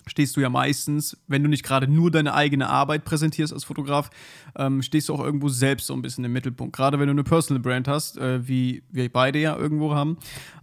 stehst 0.07 0.35
du 0.35 0.41
ja 0.41 0.49
meistens, 0.49 1.17
wenn 1.27 1.43
du 1.43 1.49
nicht 1.49 1.63
gerade 1.63 1.87
nur 1.87 2.11
deine 2.11 2.33
eigene 2.33 2.69
Arbeit 2.69 3.05
präsentierst 3.05 3.53
als 3.53 3.63
Fotograf, 3.63 4.09
ähm, 4.55 4.81
stehst 4.81 5.09
du 5.09 5.13
auch 5.13 5.23
irgendwo 5.23 5.49
selbst 5.49 5.87
so 5.87 5.93
ein 5.93 6.01
bisschen 6.01 6.23
im 6.23 6.33
Mittelpunkt. 6.33 6.75
Gerade 6.75 6.99
wenn 6.99 7.07
du 7.07 7.11
eine 7.11 7.23
Personal 7.23 7.61
Brand 7.61 7.87
hast, 7.87 8.17
äh, 8.17 8.47
wie 8.47 8.83
wir 8.89 9.11
beide 9.11 9.39
ja 9.39 9.55
irgendwo 9.55 9.93
haben, 9.93 10.17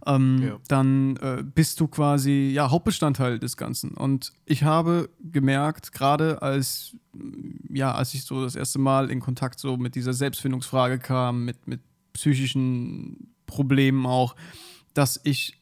ähm, 0.05 0.43
ja. 0.43 0.57
dann 0.67 1.17
äh, 1.17 1.43
bist 1.43 1.79
du 1.79 1.87
quasi 1.87 2.51
ja 2.53 2.69
Hauptbestandteil 2.69 3.39
des 3.39 3.57
Ganzen. 3.57 3.91
Und 3.91 4.33
ich 4.45 4.63
habe 4.63 5.09
gemerkt, 5.19 5.91
gerade 5.91 6.41
als 6.41 6.95
ja, 7.69 7.93
als 7.93 8.13
ich 8.13 8.23
so 8.23 8.43
das 8.43 8.55
erste 8.55 8.79
Mal 8.79 9.09
in 9.09 9.19
Kontakt 9.19 9.59
so 9.59 9.77
mit 9.77 9.95
dieser 9.95 10.13
Selbstfindungsfrage 10.13 10.99
kam, 10.99 11.45
mit, 11.45 11.67
mit 11.67 11.81
psychischen 12.13 13.33
Problemen 13.45 14.05
auch, 14.05 14.35
dass 14.93 15.19
ich 15.23 15.57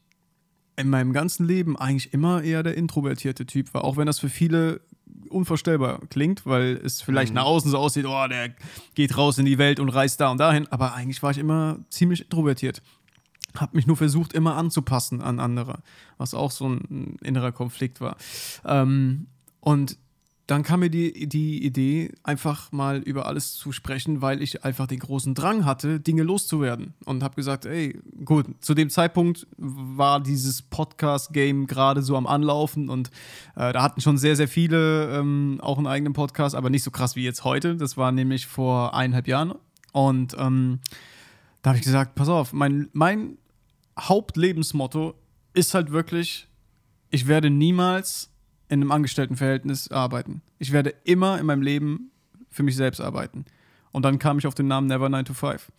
in 0.78 0.90
meinem 0.90 1.14
ganzen 1.14 1.48
Leben 1.48 1.78
eigentlich 1.78 2.14
immer 2.14 2.44
eher 2.44 2.64
der 2.64 2.76
introvertierte 2.76 3.46
Typ 3.46 3.74
war, 3.74 3.84
auch 3.84 3.98
wenn 3.98 4.08
das 4.08 4.20
für 4.20 4.30
viele 4.30 4.82
unvorstellbar 5.30 6.00
klingt, 6.10 6.46
weil 6.46 6.80
es 6.84 7.02
vielleicht 7.02 7.32
mhm. 7.32 7.36
nach 7.36 7.46
außen 7.46 7.72
so 7.72 7.78
aussieht, 7.78 8.06
oh, 8.06 8.28
der 8.28 8.50
geht 8.94 9.18
raus 9.18 9.38
in 9.38 9.46
die 9.46 9.58
Welt 9.58 9.80
und 9.80 9.90
reist 9.90 10.20
da 10.20 10.30
und 10.32 10.40
dahin, 10.40 10.68
aber 10.72 10.94
eigentlich 10.94 11.22
war 11.24 11.32
ich 11.32 11.38
immer 11.38 11.80
ziemlich 11.90 12.24
introvertiert. 12.24 12.82
Hab 13.56 13.74
mich 13.74 13.88
nur 13.88 13.96
versucht, 13.96 14.34
immer 14.34 14.58
anzupassen 14.58 15.22
an 15.22 15.40
andere, 15.40 15.80
was 16.18 16.34
auch 16.34 16.52
so 16.52 16.68
ein 16.68 17.18
innerer 17.22 17.54
Konflikt 17.54 18.02
war. 18.02 18.18
Ähm, 18.66 19.28
und 19.62 19.98
dann 20.48 20.62
kam 20.62 20.82
mir 20.82 20.92
die, 20.92 21.28
die 21.28 21.64
Idee, 21.66 22.12
einfach 22.22 22.72
mal 22.72 23.00
über 23.00 23.26
alles 23.26 23.54
zu 23.54 23.72
sprechen, 23.72 24.22
weil 24.22 24.44
ich 24.44 24.64
einfach 24.64 24.86
den 24.86 25.00
großen 25.00 25.34
Drang 25.34 25.66
hatte, 25.66 26.00
Dinge 26.00 26.22
loszuwerden. 26.22 26.94
Und 27.06 27.24
habe 27.24 27.36
gesagt, 27.36 27.66
ey, 27.66 28.00
gut, 28.24 28.46
zu 28.60 28.76
dem 28.76 28.92
Zeitpunkt 28.92 29.48
war 29.58 30.22
dieses 30.22 30.62
Podcast-Game 30.62 31.66
gerade 31.66 32.04
so 32.04 32.16
am 32.16 32.28
Anlaufen 32.28 32.90
und 32.90 33.10
äh, 33.56 33.74
da 33.74 33.82
hatten 33.82 34.02
schon 34.02 34.20
sehr, 34.20 34.36
sehr 34.36 34.48
viele 34.48 35.18
ähm, 35.18 35.60
auch 35.62 35.80
einen 35.80 35.88
eigenen 35.88 36.14
Podcast, 36.14 36.54
aber 36.54 36.70
nicht 36.70 36.84
so 36.84 36.92
krass 36.92 37.16
wie 37.16 37.24
jetzt 37.24 37.44
heute. 37.44 37.76
Das 37.76 37.98
war 37.98 38.12
nämlich 38.12 38.46
vor 38.46 38.94
eineinhalb 38.94 39.28
Jahren. 39.28 39.56
Und 39.94 40.36
ähm, 40.38 40.80
da 41.64 41.70
habe 41.72 41.80
ich 41.80 41.86
gesagt, 41.86 42.14
pass 42.14 42.30
auf, 42.30 42.54
mein, 42.54 42.90
mein 42.94 43.40
Hauptlebensmotto 44.00 45.16
ist 45.54 45.74
halt 45.74 45.92
wirklich, 45.92 46.48
ich 47.10 47.28
werde 47.28 47.50
niemals 47.50 48.30
in 48.70 48.82
einem 48.82 48.92
Angestelltenverhältnis 48.92 49.92
arbeiten. 49.92 50.42
Ich 50.60 50.72
werde 50.72 50.94
immer 51.04 51.40
in 51.40 51.46
meinem 51.46 51.62
Leben 51.62 52.12
für 52.50 52.64
mich 52.64 52.76
selbst 52.76 53.02
arbeiten. 53.02 53.46
Und 53.92 54.04
dann 54.04 54.20
kam 54.20 54.38
ich 54.38 54.48
auf 54.48 54.56
den 54.56 54.68
Namen 54.68 54.88
Never 54.88 55.08
9 55.10 55.26
to 55.26 55.34
5, 55.34 55.72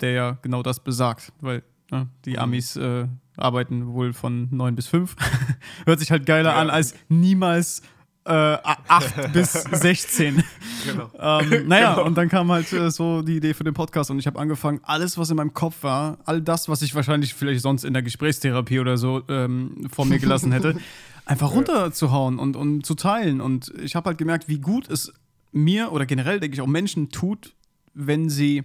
der 0.00 0.10
ja 0.12 0.38
genau 0.42 0.62
das 0.62 0.80
besagt, 0.80 1.32
weil 1.40 1.62
ne, 1.90 2.08
die 2.24 2.32
mhm. 2.32 2.38
Amis 2.38 2.76
äh, 2.76 3.06
arbeiten 3.36 3.92
wohl 3.92 4.12
von 4.12 4.48
9 4.50 4.74
bis 4.74 4.88
5. 4.88 5.16
Hört 5.86 6.00
sich 6.00 6.10
halt 6.10 6.26
geiler 6.26 6.50
ja. 6.50 6.60
an 6.60 6.70
als 6.70 6.94
niemals 7.08 7.82
äh, 8.26 8.58
8 8.88 9.32
bis 9.32 9.52
16. 9.52 10.42
Genau. 10.84 11.10
ähm, 11.18 11.68
naja, 11.68 11.94
genau. 11.94 12.06
und 12.06 12.16
dann 12.16 12.28
kam 12.28 12.50
halt 12.50 12.72
äh, 12.72 12.90
so 12.90 13.22
die 13.22 13.36
Idee 13.36 13.54
für 13.54 13.64
den 13.64 13.74
Podcast 13.74 14.10
und 14.10 14.18
ich 14.18 14.26
habe 14.26 14.38
angefangen, 14.38 14.80
alles, 14.82 15.16
was 15.16 15.30
in 15.30 15.36
meinem 15.36 15.54
Kopf 15.54 15.82
war, 15.82 16.18
all 16.24 16.40
das, 16.40 16.68
was 16.68 16.82
ich 16.82 16.94
wahrscheinlich 16.94 17.34
vielleicht 17.34 17.62
sonst 17.62 17.84
in 17.84 17.92
der 17.92 18.02
Gesprächstherapie 18.02 18.80
oder 18.80 18.96
so 18.96 19.22
ähm, 19.28 19.88
vor 19.90 20.04
mir 20.06 20.18
gelassen 20.18 20.52
hätte, 20.52 20.76
einfach 21.26 21.52
runterzuhauen 21.52 22.38
und, 22.38 22.56
und 22.56 22.86
zu 22.86 22.94
teilen. 22.94 23.42
Und 23.42 23.72
ich 23.82 23.94
habe 23.94 24.08
halt 24.08 24.18
gemerkt, 24.18 24.48
wie 24.48 24.58
gut 24.58 24.88
es 24.88 25.12
mir 25.52 25.92
oder 25.92 26.06
generell, 26.06 26.40
denke 26.40 26.54
ich, 26.54 26.62
auch 26.62 26.66
Menschen 26.66 27.10
tut, 27.10 27.54
wenn 27.92 28.30
sie 28.30 28.64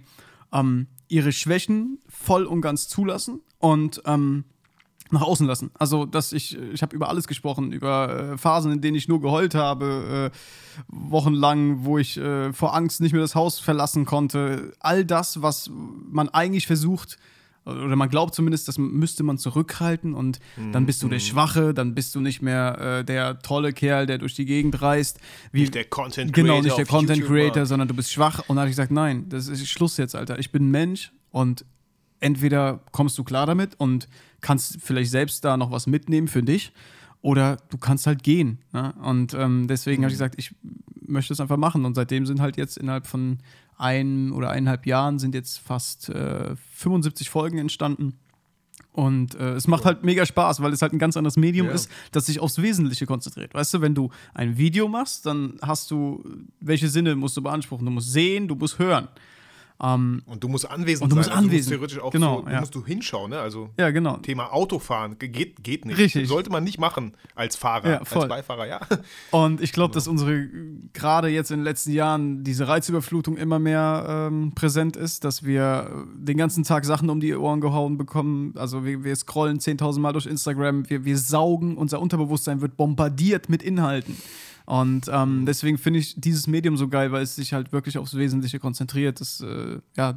ähm, 0.52 0.86
ihre 1.08 1.32
Schwächen 1.32 1.98
voll 2.08 2.44
und 2.44 2.62
ganz 2.62 2.88
zulassen 2.88 3.40
und 3.58 4.00
ähm, 4.06 4.44
nach 5.10 5.22
außen 5.22 5.46
lassen. 5.46 5.70
Also, 5.74 6.06
dass 6.06 6.32
ich, 6.32 6.56
ich 6.56 6.82
habe 6.82 6.96
über 6.96 7.08
alles 7.08 7.26
gesprochen, 7.26 7.72
über 7.72 8.32
äh, 8.32 8.38
Phasen, 8.38 8.72
in 8.72 8.80
denen 8.80 8.96
ich 8.96 9.08
nur 9.08 9.20
geheult 9.20 9.54
habe, 9.54 10.30
äh, 10.32 10.36
wochenlang, 10.88 11.84
wo 11.84 11.98
ich 11.98 12.16
äh, 12.16 12.52
vor 12.52 12.74
Angst 12.74 13.00
nicht 13.00 13.12
mehr 13.12 13.20
das 13.20 13.34
Haus 13.34 13.58
verlassen 13.58 14.06
konnte. 14.06 14.72
All 14.80 15.04
das, 15.04 15.42
was 15.42 15.70
man 15.70 16.28
eigentlich 16.30 16.66
versucht, 16.66 17.18
oder 17.64 17.94
man 17.94 18.08
glaubt 18.08 18.34
zumindest, 18.34 18.66
das 18.66 18.78
müsste 18.78 19.22
man 19.22 19.38
zurückhalten 19.38 20.14
und 20.14 20.40
dann 20.72 20.84
bist 20.84 21.02
du 21.02 21.08
der 21.08 21.18
mhm. 21.18 21.22
Schwache, 21.22 21.74
dann 21.74 21.94
bist 21.94 22.14
du 22.14 22.20
nicht 22.20 22.42
mehr 22.42 22.98
äh, 23.00 23.04
der 23.04 23.38
tolle 23.38 23.72
Kerl, 23.72 24.06
der 24.06 24.18
durch 24.18 24.34
die 24.34 24.44
Gegend 24.44 24.82
reist. 24.82 25.20
Wie, 25.52 25.60
nicht 25.60 25.74
der 25.74 25.84
Content 25.84 26.32
Creator. 26.32 26.54
Genau, 26.54 26.62
nicht 26.62 26.76
der 26.76 26.86
Content 26.86 27.18
YouTube 27.18 27.36
Creator, 27.36 27.66
sondern 27.66 27.88
du 27.88 27.94
bist 27.94 28.12
schwach. 28.12 28.40
Und 28.40 28.56
dann 28.56 28.60
habe 28.60 28.70
ich 28.70 28.72
gesagt, 28.72 28.90
nein, 28.90 29.28
das 29.28 29.48
ist 29.48 29.68
Schluss 29.68 29.96
jetzt, 29.96 30.16
Alter. 30.16 30.38
Ich 30.38 30.50
bin 30.50 30.68
ein 30.68 30.70
Mensch 30.70 31.12
und 31.30 31.64
entweder 32.18 32.80
kommst 32.90 33.16
du 33.18 33.24
klar 33.24 33.46
damit 33.46 33.78
und 33.78 34.08
kannst 34.40 34.78
vielleicht 34.80 35.10
selbst 35.10 35.44
da 35.44 35.56
noch 35.56 35.70
was 35.70 35.86
mitnehmen 35.86 36.28
für 36.28 36.42
dich 36.42 36.72
oder 37.20 37.58
du 37.70 37.78
kannst 37.78 38.06
halt 38.06 38.22
gehen. 38.22 38.58
Ne? 38.72 38.92
Und 39.02 39.34
ähm, 39.34 39.68
deswegen 39.68 40.02
mhm. 40.02 40.06
habe 40.06 40.12
ich 40.12 40.18
gesagt, 40.18 40.34
ich 40.36 40.54
möchte 41.00 41.32
es 41.32 41.40
einfach 41.40 41.56
machen. 41.56 41.84
Und 41.84 41.94
seitdem 41.94 42.26
sind 42.26 42.40
halt 42.40 42.56
jetzt 42.56 42.76
innerhalb 42.76 43.06
von 43.06 43.38
ein 43.82 44.32
oder 44.32 44.50
eineinhalb 44.50 44.86
Jahren 44.86 45.18
sind 45.18 45.34
jetzt 45.34 45.58
fast 45.58 46.08
äh, 46.08 46.54
75 46.74 47.28
Folgen 47.28 47.58
entstanden. 47.58 48.18
Und 48.92 49.34
äh, 49.36 49.54
es 49.54 49.66
macht 49.66 49.84
halt 49.84 50.04
mega 50.04 50.26
Spaß, 50.26 50.62
weil 50.62 50.72
es 50.72 50.82
halt 50.82 50.92
ein 50.92 50.98
ganz 50.98 51.16
anderes 51.16 51.36
Medium 51.36 51.66
ja. 51.68 51.72
ist, 51.72 51.90
das 52.12 52.26
sich 52.26 52.40
aufs 52.40 52.60
Wesentliche 52.60 53.06
konzentriert. 53.06 53.54
Weißt 53.54 53.72
du, 53.74 53.80
wenn 53.80 53.94
du 53.94 54.10
ein 54.34 54.58
Video 54.58 54.86
machst, 54.86 55.24
dann 55.24 55.58
hast 55.62 55.90
du, 55.90 56.22
welche 56.60 56.88
Sinne 56.88 57.16
musst 57.16 57.36
du 57.36 57.42
beanspruchen? 57.42 57.86
Du 57.86 57.90
musst 57.90 58.12
sehen, 58.12 58.48
du 58.48 58.54
musst 58.54 58.78
hören. 58.78 59.08
Ähm, 59.82 60.22
und 60.26 60.44
du 60.44 60.48
musst 60.48 60.70
anwesend 60.70 61.02
und 61.04 61.10
du 61.10 61.16
musst 61.16 61.28
sein. 61.28 61.38
Anwesend. 61.38 61.74
Du 61.74 61.80
musst 61.80 61.94
theoretisch 61.94 61.98
auch 61.98 62.12
genau, 62.12 62.42
so, 62.42 62.50
ja. 62.50 62.60
musst 62.60 62.74
du 62.74 62.84
hinschauen, 62.84 63.30
ne? 63.30 63.40
Also 63.40 63.70
ja, 63.78 63.90
genau. 63.90 64.18
Thema 64.18 64.52
Autofahren 64.52 65.18
geht, 65.18 65.64
geht 65.64 65.84
nicht. 65.84 65.98
Richtig. 65.98 66.28
Sollte 66.28 66.50
man 66.50 66.62
nicht 66.62 66.78
machen 66.78 67.14
als 67.34 67.56
Fahrer, 67.56 67.90
ja, 67.90 67.98
als 67.98 68.28
Beifahrer, 68.28 68.66
ja. 68.66 68.80
Und 69.32 69.60
ich 69.60 69.72
glaube, 69.72 69.90
genau. 69.90 69.94
dass 69.94 70.06
unsere 70.06 70.48
gerade 70.92 71.28
jetzt 71.28 71.50
in 71.50 71.58
den 71.58 71.64
letzten 71.64 71.92
Jahren 71.92 72.44
diese 72.44 72.68
Reizüberflutung 72.68 73.36
immer 73.36 73.58
mehr 73.58 74.06
ähm, 74.30 74.52
präsent 74.54 74.96
ist, 74.96 75.24
dass 75.24 75.42
wir 75.42 76.06
den 76.14 76.36
ganzen 76.36 76.62
Tag 76.62 76.84
Sachen 76.84 77.10
um 77.10 77.18
die 77.18 77.34
Ohren 77.34 77.60
gehauen 77.60 77.98
bekommen. 77.98 78.54
Also 78.56 78.84
wir, 78.84 79.02
wir 79.02 79.16
scrollen 79.16 79.58
10.000 79.58 79.98
Mal 79.98 80.12
durch 80.12 80.26
Instagram, 80.26 80.88
wir, 80.88 81.04
wir 81.04 81.18
saugen, 81.18 81.76
unser 81.76 82.00
Unterbewusstsein 82.00 82.60
wird 82.60 82.76
bombardiert 82.76 83.48
mit 83.48 83.62
Inhalten. 83.64 84.16
Und 84.72 85.10
ähm, 85.12 85.44
deswegen 85.44 85.76
finde 85.76 85.98
ich 85.98 86.18
dieses 86.18 86.46
Medium 86.46 86.78
so 86.78 86.88
geil, 86.88 87.12
weil 87.12 87.24
es 87.24 87.36
sich 87.36 87.52
halt 87.52 87.72
wirklich 87.72 87.98
aufs 87.98 88.16
Wesentliche 88.16 88.58
konzentriert. 88.58 89.20
Das, 89.20 89.42
äh, 89.42 89.80
ja, 89.98 90.16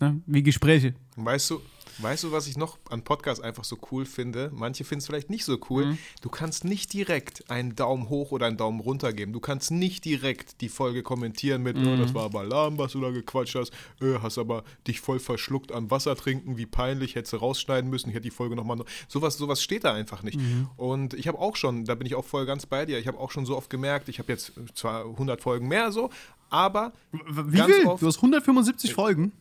ne, 0.00 0.20
wie 0.26 0.42
Gespräche. 0.42 0.94
Weißt 1.14 1.50
du, 1.50 1.60
Weißt 2.02 2.24
du, 2.24 2.32
was 2.32 2.46
ich 2.46 2.56
noch 2.56 2.78
an 2.90 3.02
Podcasts 3.02 3.42
einfach 3.42 3.64
so 3.64 3.78
cool 3.90 4.04
finde? 4.04 4.50
Manche 4.52 4.84
finden 4.84 5.00
es 5.00 5.06
vielleicht 5.06 5.30
nicht 5.30 5.44
so 5.44 5.58
cool. 5.70 5.86
Mhm. 5.86 5.98
Du 6.20 6.28
kannst 6.28 6.64
nicht 6.64 6.92
direkt 6.92 7.48
einen 7.50 7.76
Daumen 7.76 8.08
hoch 8.08 8.32
oder 8.32 8.46
einen 8.46 8.56
Daumen 8.56 8.80
runter 8.80 9.12
geben. 9.12 9.32
Du 9.32 9.40
kannst 9.40 9.70
nicht 9.70 10.04
direkt 10.04 10.60
die 10.60 10.68
Folge 10.68 11.02
kommentieren 11.02 11.62
mit, 11.62 11.76
mhm. 11.76 11.88
oh, 11.88 11.96
das 11.96 12.14
war 12.14 12.24
aber 12.24 12.44
lahm, 12.44 12.78
was 12.78 12.92
du 12.92 13.00
da 13.00 13.10
gequatscht 13.10 13.54
hast. 13.54 13.72
Äh, 14.00 14.18
hast 14.20 14.38
aber 14.38 14.64
dich 14.86 15.00
voll 15.00 15.20
verschluckt 15.20 15.72
an 15.72 15.90
Wasser 15.90 16.16
trinken. 16.16 16.56
Wie 16.56 16.66
peinlich, 16.66 17.14
hättest 17.14 17.34
du 17.34 17.36
rausschneiden 17.38 17.88
müssen. 17.88 18.08
Ich 18.08 18.14
hätte 18.14 18.24
die 18.24 18.30
Folge 18.30 18.56
nochmal. 18.56 18.76
Noch 18.76 18.86
sowas, 19.08 19.36
sowas 19.36 19.62
steht 19.62 19.84
da 19.84 19.94
einfach 19.94 20.22
nicht. 20.22 20.38
Mhm. 20.38 20.68
Und 20.76 21.14
ich 21.14 21.28
habe 21.28 21.38
auch 21.38 21.56
schon, 21.56 21.84
da 21.84 21.94
bin 21.94 22.06
ich 22.06 22.14
auch 22.14 22.24
voll 22.24 22.46
ganz 22.46 22.66
bei 22.66 22.84
dir, 22.84 22.98
ich 22.98 23.06
habe 23.06 23.18
auch 23.18 23.30
schon 23.30 23.46
so 23.46 23.56
oft 23.56 23.70
gemerkt, 23.70 24.08
ich 24.08 24.18
habe 24.18 24.32
jetzt 24.32 24.52
zwar 24.74 25.04
100 25.04 25.40
Folgen 25.40 25.68
mehr 25.68 25.92
so, 25.92 26.10
aber. 26.50 26.92
Wie 27.10 27.60
viel? 27.62 27.84
du 27.84 28.06
hast 28.06 28.16
175 28.16 28.90
äh, 28.90 28.94
Folgen? 28.94 29.32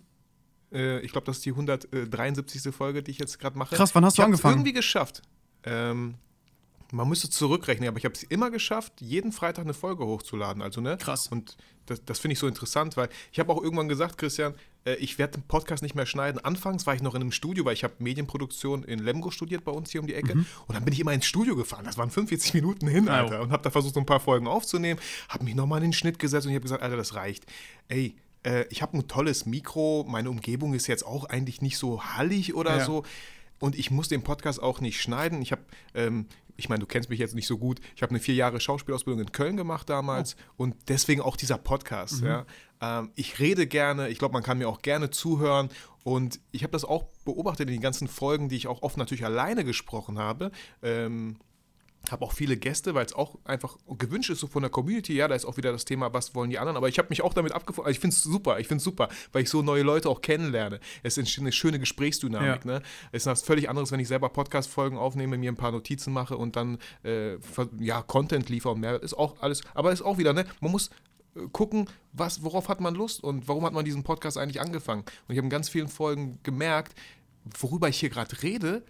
Äh, 0.71 0.99
ich 0.99 1.11
glaube, 1.11 1.25
das 1.25 1.37
ist 1.37 1.45
die 1.45 1.51
173. 1.51 2.73
Folge, 2.73 3.03
die 3.03 3.11
ich 3.11 3.19
jetzt 3.19 3.39
gerade 3.39 3.57
mache. 3.57 3.75
Krass, 3.75 3.93
wann 3.95 4.05
hast 4.05 4.17
du 4.17 4.23
angefangen? 4.23 4.55
irgendwie 4.55 4.73
geschafft. 4.73 5.21
Ähm, 5.63 6.15
man 6.91 7.07
müsste 7.07 7.29
zurückrechnen, 7.29 7.87
aber 7.87 7.97
ich 7.97 8.05
habe 8.05 8.15
es 8.15 8.23
immer 8.23 8.51
geschafft, 8.51 8.93
jeden 8.99 9.31
Freitag 9.31 9.63
eine 9.63 9.73
Folge 9.73 10.05
hochzuladen. 10.05 10.61
Also, 10.61 10.81
ne? 10.81 10.97
Krass. 10.97 11.27
Und 11.27 11.55
das, 11.85 12.03
das 12.05 12.19
finde 12.19 12.33
ich 12.33 12.39
so 12.39 12.47
interessant, 12.47 12.97
weil 12.97 13.09
ich 13.31 13.39
habe 13.39 13.51
auch 13.51 13.61
irgendwann 13.61 13.87
gesagt, 13.87 14.17
Christian, 14.17 14.53
äh, 14.85 14.95
ich 14.95 15.17
werde 15.17 15.39
den 15.39 15.43
Podcast 15.43 15.83
nicht 15.83 15.95
mehr 15.95 16.05
schneiden. 16.05 16.43
Anfangs 16.43 16.85
war 16.85 16.93
ich 16.93 17.01
noch 17.01 17.15
in 17.15 17.21
einem 17.21 17.31
Studio, 17.31 17.65
weil 17.65 17.73
ich 17.73 17.83
habe 17.83 17.93
Medienproduktion 17.99 18.83
in 18.83 18.99
Lemgo 18.99 19.31
studiert 19.31 19.63
bei 19.63 19.71
uns 19.71 19.91
hier 19.91 20.01
um 20.01 20.07
die 20.07 20.15
Ecke. 20.15 20.35
Mhm. 20.35 20.45
Und 20.67 20.75
dann 20.75 20.83
bin 20.83 20.93
ich 20.93 20.99
immer 20.99 21.13
ins 21.13 21.25
Studio 21.25 21.55
gefahren. 21.55 21.85
Das 21.85 21.97
waren 21.97 22.09
45 22.09 22.53
Minuten 22.55 22.87
hin, 22.87 23.07
Alter. 23.07 23.41
Und 23.41 23.51
habe 23.51 23.63
da 23.63 23.69
versucht, 23.69 23.93
so 23.93 23.99
ein 23.99 24.05
paar 24.05 24.19
Folgen 24.19 24.47
aufzunehmen. 24.47 24.99
Habe 25.29 25.45
mich 25.45 25.55
nochmal 25.55 25.79
in 25.79 25.89
den 25.89 25.93
Schnitt 25.93 26.19
gesetzt 26.19 26.45
und 26.45 26.51
ich 26.51 26.55
habe 26.55 26.63
gesagt, 26.63 26.83
Alter, 26.83 26.97
das 26.97 27.15
reicht. 27.15 27.45
Ey, 27.87 28.15
äh, 28.43 28.65
ich 28.69 28.81
habe 28.81 28.97
ein 28.97 29.07
tolles 29.07 29.45
Mikro, 29.45 30.05
meine 30.07 30.29
Umgebung 30.29 30.73
ist 30.73 30.87
jetzt 30.87 31.05
auch 31.05 31.25
eigentlich 31.25 31.61
nicht 31.61 31.77
so 31.77 32.03
hallig 32.03 32.55
oder 32.55 32.77
ja. 32.77 32.85
so. 32.85 33.03
Und 33.59 33.77
ich 33.77 33.91
muss 33.91 34.07
den 34.07 34.23
Podcast 34.23 34.61
auch 34.61 34.81
nicht 34.81 35.01
schneiden. 35.01 35.41
Ich 35.41 35.51
habe, 35.51 35.61
ähm, 35.93 36.25
ich 36.57 36.67
meine, 36.67 36.79
du 36.79 36.87
kennst 36.87 37.09
mich 37.09 37.19
jetzt 37.19 37.35
nicht 37.35 37.47
so 37.47 37.57
gut. 37.57 37.79
Ich 37.95 38.01
habe 38.01 38.09
eine 38.09 38.19
vier 38.19 38.33
Jahre 38.33 38.59
Schauspielausbildung 38.59 39.21
in 39.21 39.31
Köln 39.31 39.55
gemacht 39.55 39.89
damals 39.89 40.35
oh. 40.57 40.63
und 40.63 40.75
deswegen 40.87 41.21
auch 41.21 41.37
dieser 41.37 41.59
Podcast. 41.59 42.21
Mhm. 42.21 42.27
Ja. 42.27 42.45
Ähm, 42.81 43.11
ich 43.15 43.39
rede 43.39 43.67
gerne, 43.67 44.09
ich 44.09 44.17
glaube, 44.17 44.33
man 44.33 44.43
kann 44.43 44.57
mir 44.57 44.67
auch 44.67 44.81
gerne 44.81 45.11
zuhören 45.11 45.69
und 46.03 46.39
ich 46.51 46.63
habe 46.63 46.71
das 46.71 46.83
auch 46.83 47.05
beobachtet 47.25 47.67
in 47.67 47.73
den 47.73 47.81
ganzen 47.81 48.07
Folgen, 48.07 48.49
die 48.49 48.55
ich 48.55 48.67
auch 48.67 48.81
oft 48.81 48.97
natürlich 48.97 49.23
alleine 49.23 49.63
gesprochen 49.63 50.17
habe. 50.17 50.51
Ähm, 50.81 51.37
habe 52.09 52.25
auch 52.25 52.33
viele 52.33 52.57
Gäste, 52.57 52.95
weil 52.95 53.05
es 53.05 53.13
auch 53.13 53.37
einfach 53.45 53.77
gewünscht 53.97 54.29
ist 54.31 54.39
so 54.39 54.47
von 54.47 54.63
der 54.63 54.71
Community. 54.71 55.13
Ja, 55.13 55.27
da 55.27 55.35
ist 55.35 55.45
auch 55.45 55.57
wieder 55.57 55.71
das 55.71 55.85
Thema, 55.85 56.13
was 56.13 56.33
wollen 56.33 56.49
die 56.49 56.57
anderen. 56.57 56.77
Aber 56.77 56.89
ich 56.89 56.97
habe 56.97 57.09
mich 57.09 57.21
auch 57.21 57.33
damit 57.33 57.51
abgefunden. 57.51 57.85
Also 57.85 57.95
ich 57.95 57.99
finde 57.99 58.15
es 58.15 58.23
super, 58.23 58.59
ich 58.59 58.67
finde 58.67 58.79
es 58.79 58.83
super, 58.83 59.09
weil 59.31 59.43
ich 59.43 59.49
so 59.49 59.61
neue 59.61 59.83
Leute 59.83 60.09
auch 60.09 60.21
kennenlerne. 60.21 60.79
Es 61.03 61.17
entsteht 61.17 61.41
eine 61.41 61.51
schöne 61.51 61.79
Gesprächsdynamik. 61.79 62.65
Ja. 62.65 62.79
Ne? 62.79 62.81
Es 63.11 63.23
ist 63.23 63.27
was 63.27 63.43
völlig 63.43 63.69
anderes, 63.69 63.91
wenn 63.91 63.99
ich 63.99 64.07
selber 64.07 64.29
Podcast-Folgen 64.29 64.97
aufnehme, 64.97 65.37
mir 65.37 65.51
ein 65.51 65.57
paar 65.57 65.71
Notizen 65.71 66.11
mache 66.11 66.37
und 66.37 66.55
dann 66.55 66.79
äh, 67.03 67.37
ja, 67.79 68.01
Content 68.01 68.49
liefere 68.49 68.73
und 68.73 68.79
mehr. 68.79 69.01
Ist 69.01 69.13
auch 69.13 69.41
alles, 69.41 69.61
aber 69.73 69.91
ist 69.91 70.01
auch 70.01 70.17
wieder, 70.17 70.33
ne? 70.33 70.45
Man 70.59 70.71
muss 70.71 70.89
äh, 71.35 71.47
gucken, 71.51 71.87
was, 72.13 72.43
worauf 72.43 72.67
hat 72.67 72.81
man 72.81 72.95
Lust 72.95 73.23
und 73.23 73.47
warum 73.47 73.63
hat 73.65 73.73
man 73.73 73.85
diesen 73.85 74.03
Podcast 74.03 74.37
eigentlich 74.37 74.59
angefangen. 74.59 75.01
Und 75.01 75.33
ich 75.33 75.37
habe 75.37 75.45
in 75.45 75.51
ganz 75.51 75.69
vielen 75.69 75.87
Folgen 75.87 76.39
gemerkt, 76.43 76.95
worüber 77.59 77.89
ich 77.89 77.99
hier 77.99 78.09
gerade 78.09 78.41
rede, 78.41 78.83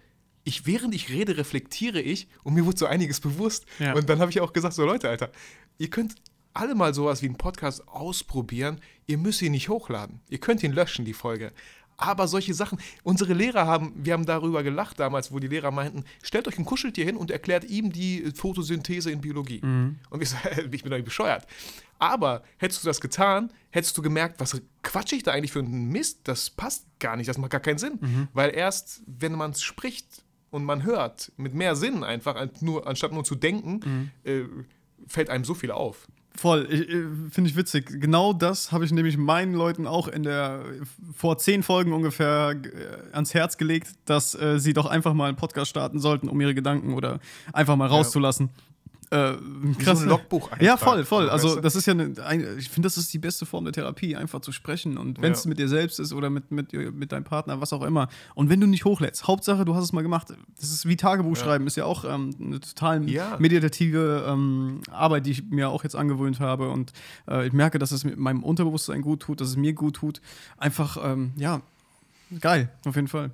ich, 0.44 0.66
während 0.66 0.94
ich 0.94 1.10
rede, 1.10 1.36
reflektiere 1.36 2.00
ich 2.00 2.28
und 2.42 2.54
mir 2.54 2.66
wurde 2.66 2.78
so 2.78 2.86
einiges 2.86 3.20
bewusst. 3.20 3.66
Ja. 3.78 3.94
Und 3.94 4.08
dann 4.08 4.20
habe 4.20 4.30
ich 4.30 4.40
auch 4.40 4.52
gesagt: 4.52 4.74
So, 4.74 4.84
Leute, 4.84 5.08
Alter, 5.08 5.30
ihr 5.78 5.90
könnt 5.90 6.14
alle 6.54 6.74
mal 6.74 6.94
sowas 6.94 7.22
wie 7.22 7.26
einen 7.26 7.36
Podcast 7.36 7.86
ausprobieren. 7.88 8.80
Ihr 9.06 9.18
müsst 9.18 9.42
ihn 9.42 9.52
nicht 9.52 9.68
hochladen. 9.68 10.20
Ihr 10.28 10.38
könnt 10.38 10.62
ihn 10.62 10.72
löschen, 10.72 11.04
die 11.04 11.14
Folge. 11.14 11.52
Aber 11.96 12.26
solche 12.26 12.52
Sachen, 12.52 12.78
unsere 13.04 13.32
Lehrer 13.32 13.66
haben, 13.66 13.92
wir 13.94 14.14
haben 14.14 14.26
darüber 14.26 14.62
gelacht 14.62 14.98
damals, 14.98 15.30
wo 15.30 15.38
die 15.38 15.46
Lehrer 15.46 15.70
meinten, 15.70 16.04
stellt 16.22 16.48
euch 16.48 16.58
ein 16.58 16.64
Kuscheltier 16.64 17.04
hin 17.04 17.16
und 17.16 17.30
erklärt 17.30 17.64
ihm 17.64 17.92
die 17.92 18.32
Photosynthese 18.34 19.10
in 19.10 19.20
Biologie. 19.20 19.60
Mhm. 19.62 19.98
Und 20.10 20.22
ich, 20.22 20.28
so, 20.30 20.36
ich 20.70 20.82
bin 20.82 20.90
doch 20.90 20.96
nicht 20.96 21.04
bescheuert. 21.04 21.46
Aber 21.98 22.42
hättest 22.56 22.82
du 22.82 22.88
das 22.88 23.00
getan, 23.00 23.52
hättest 23.70 23.96
du 23.96 24.02
gemerkt, 24.02 24.40
was 24.40 24.60
quatsch 24.82 25.12
ich 25.12 25.22
da 25.22 25.30
eigentlich 25.30 25.52
für 25.52 25.60
einen 25.60 25.90
Mist? 25.90 26.20
Das 26.24 26.50
passt 26.50 26.86
gar 26.98 27.16
nicht, 27.16 27.28
das 27.28 27.38
macht 27.38 27.52
gar 27.52 27.60
keinen 27.60 27.78
Sinn. 27.78 27.98
Mhm. 28.00 28.28
Weil 28.32 28.54
erst, 28.54 29.02
wenn 29.06 29.32
man 29.32 29.52
es 29.52 29.62
spricht, 29.62 30.24
und 30.52 30.64
man 30.64 30.84
hört 30.84 31.32
mit 31.36 31.54
mehr 31.54 31.74
Sinn 31.74 32.04
einfach, 32.04 32.46
nur, 32.60 32.86
anstatt 32.86 33.12
nur 33.12 33.24
zu 33.24 33.34
denken, 33.34 33.80
mhm. 33.84 34.10
äh, 34.30 34.44
fällt 35.08 35.30
einem 35.30 35.44
so 35.44 35.54
viel 35.54 35.72
auf. 35.72 36.06
Voll, 36.34 36.66
finde 37.30 37.50
ich 37.50 37.56
witzig. 37.56 38.00
Genau 38.00 38.32
das 38.32 38.72
habe 38.72 38.84
ich 38.84 38.92
nämlich 38.92 39.18
meinen 39.18 39.52
Leuten 39.52 39.86
auch 39.86 40.08
in 40.08 40.22
der 40.22 40.64
vor 41.14 41.36
zehn 41.36 41.62
Folgen 41.62 41.92
ungefähr 41.92 42.54
äh, 42.54 43.14
ans 43.14 43.34
Herz 43.34 43.58
gelegt, 43.58 43.88
dass 44.06 44.34
äh, 44.34 44.58
sie 44.58 44.72
doch 44.72 44.86
einfach 44.86 45.12
mal 45.12 45.28
einen 45.28 45.36
Podcast 45.36 45.70
starten 45.70 45.98
sollten, 45.98 46.28
um 46.28 46.40
ihre 46.40 46.54
Gedanken 46.54 46.94
oder 46.94 47.20
einfach 47.52 47.76
mal 47.76 47.88
rauszulassen. 47.88 48.48
Ja. 48.48 48.71
Äh, 49.12 49.34
krass. 49.78 49.98
So 49.98 50.04
ein 50.04 50.08
Logbuch 50.08 50.48
Ja, 50.58 50.78
voll, 50.78 51.04
voll. 51.04 51.28
Also, 51.28 51.60
das 51.60 51.76
ist 51.76 51.84
ja 51.84 51.92
eine, 51.92 52.14
ich 52.58 52.70
finde, 52.70 52.86
das 52.86 52.96
ist 52.96 53.12
die 53.12 53.18
beste 53.18 53.44
Form 53.44 53.64
der 53.64 53.74
Therapie, 53.74 54.16
einfach 54.16 54.40
zu 54.40 54.52
sprechen. 54.52 54.96
Und 54.96 55.20
wenn 55.20 55.32
es 55.32 55.44
ja. 55.44 55.50
mit 55.50 55.58
dir 55.58 55.68
selbst 55.68 56.00
ist 56.00 56.14
oder 56.14 56.30
mit, 56.30 56.50
mit, 56.50 56.72
mit 56.72 57.12
deinem 57.12 57.24
Partner, 57.24 57.60
was 57.60 57.74
auch 57.74 57.82
immer. 57.82 58.08
Und 58.34 58.48
wenn 58.48 58.58
du 58.58 58.66
nicht 58.66 58.86
hochlädst, 58.86 59.26
Hauptsache, 59.28 59.66
du 59.66 59.74
hast 59.74 59.84
es 59.84 59.92
mal 59.92 60.00
gemacht. 60.00 60.28
Das 60.58 60.70
ist 60.70 60.88
wie 60.88 60.96
Tagebuch 60.96 61.36
schreiben, 61.36 61.64
ja. 61.64 61.66
ist 61.66 61.76
ja 61.76 61.84
auch 61.84 62.06
ähm, 62.06 62.34
eine 62.40 62.60
total 62.60 63.06
ja. 63.06 63.36
meditative 63.38 64.24
ähm, 64.26 64.80
Arbeit, 64.90 65.26
die 65.26 65.32
ich 65.32 65.44
mir 65.50 65.68
auch 65.68 65.82
jetzt 65.84 65.94
angewöhnt 65.94 66.40
habe. 66.40 66.70
Und 66.70 66.94
äh, 67.28 67.46
ich 67.46 67.52
merke, 67.52 67.78
dass 67.78 67.92
es 67.92 68.04
meinem 68.04 68.42
Unterbewusstsein 68.42 69.02
gut 69.02 69.20
tut, 69.20 69.42
dass 69.42 69.48
es 69.48 69.56
mir 69.56 69.74
gut 69.74 69.96
tut. 69.96 70.22
Einfach, 70.56 70.96
ähm, 71.04 71.32
ja, 71.36 71.60
geil, 72.40 72.70
auf 72.86 72.96
jeden 72.96 73.08
Fall. 73.08 73.30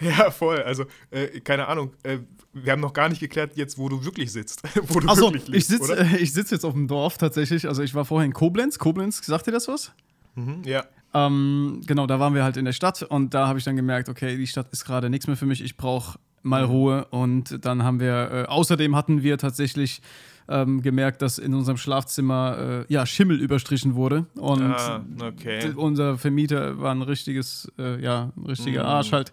Ja, 0.00 0.30
voll. 0.30 0.60
Also, 0.62 0.84
äh, 1.10 1.40
keine 1.40 1.68
Ahnung. 1.68 1.92
Äh, 2.02 2.18
wir 2.54 2.72
haben 2.72 2.80
noch 2.80 2.92
gar 2.92 3.08
nicht 3.08 3.20
geklärt, 3.20 3.56
jetzt, 3.56 3.78
wo 3.78 3.88
du 3.88 4.04
wirklich 4.04 4.32
sitzt. 4.32 4.62
wo 4.88 5.00
du 5.00 5.08
Achso, 5.08 5.32
wirklich 5.32 5.48
lebst, 5.48 5.70
ich 5.70 5.78
sitze 5.78 5.96
äh, 5.96 6.24
sitz 6.26 6.50
jetzt 6.50 6.64
auf 6.64 6.72
dem 6.72 6.88
Dorf 6.88 7.18
tatsächlich. 7.18 7.68
Also, 7.68 7.82
ich 7.82 7.94
war 7.94 8.04
vorher 8.04 8.24
in 8.26 8.32
Koblenz. 8.32 8.78
Koblenz, 8.78 9.24
sagt 9.24 9.46
dir 9.46 9.52
das 9.52 9.68
was? 9.68 9.92
Mhm, 10.34 10.62
ja. 10.64 10.84
Ähm, 11.12 11.80
genau, 11.86 12.06
da 12.06 12.18
waren 12.18 12.34
wir 12.34 12.42
halt 12.42 12.56
in 12.56 12.64
der 12.64 12.72
Stadt 12.72 13.02
und 13.02 13.34
da 13.34 13.46
habe 13.46 13.58
ich 13.58 13.64
dann 13.64 13.76
gemerkt, 13.76 14.08
okay, 14.08 14.36
die 14.36 14.46
Stadt 14.46 14.68
ist 14.72 14.84
gerade 14.84 15.10
nichts 15.10 15.26
mehr 15.28 15.36
für 15.36 15.46
mich. 15.46 15.62
Ich 15.62 15.76
brauche 15.76 16.18
mal 16.44 16.64
Ruhe. 16.64 17.06
Und 17.10 17.64
dann 17.64 17.82
haben 17.82 17.98
wir, 18.00 18.30
äh, 18.30 18.44
außerdem 18.46 18.94
hatten 18.94 19.22
wir 19.22 19.38
tatsächlich 19.38 20.00
ähm, 20.46 20.82
gemerkt, 20.82 21.22
dass 21.22 21.38
in 21.38 21.54
unserem 21.54 21.78
Schlafzimmer 21.78 22.84
äh, 22.88 22.92
ja, 22.92 23.06
Schimmel 23.06 23.40
überstrichen 23.40 23.94
wurde. 23.94 24.26
Und 24.34 24.60
Ah, 24.62 25.02
okay. 25.22 25.72
unser 25.74 26.18
Vermieter 26.18 26.78
war 26.78 26.94
ein 26.94 27.00
richtiges, 27.00 27.72
äh, 27.78 27.98
ja, 28.02 28.30
ein 28.36 28.44
richtiger 28.44 28.82
Mhm. 28.82 28.88
Arsch 28.88 29.12
halt. 29.12 29.32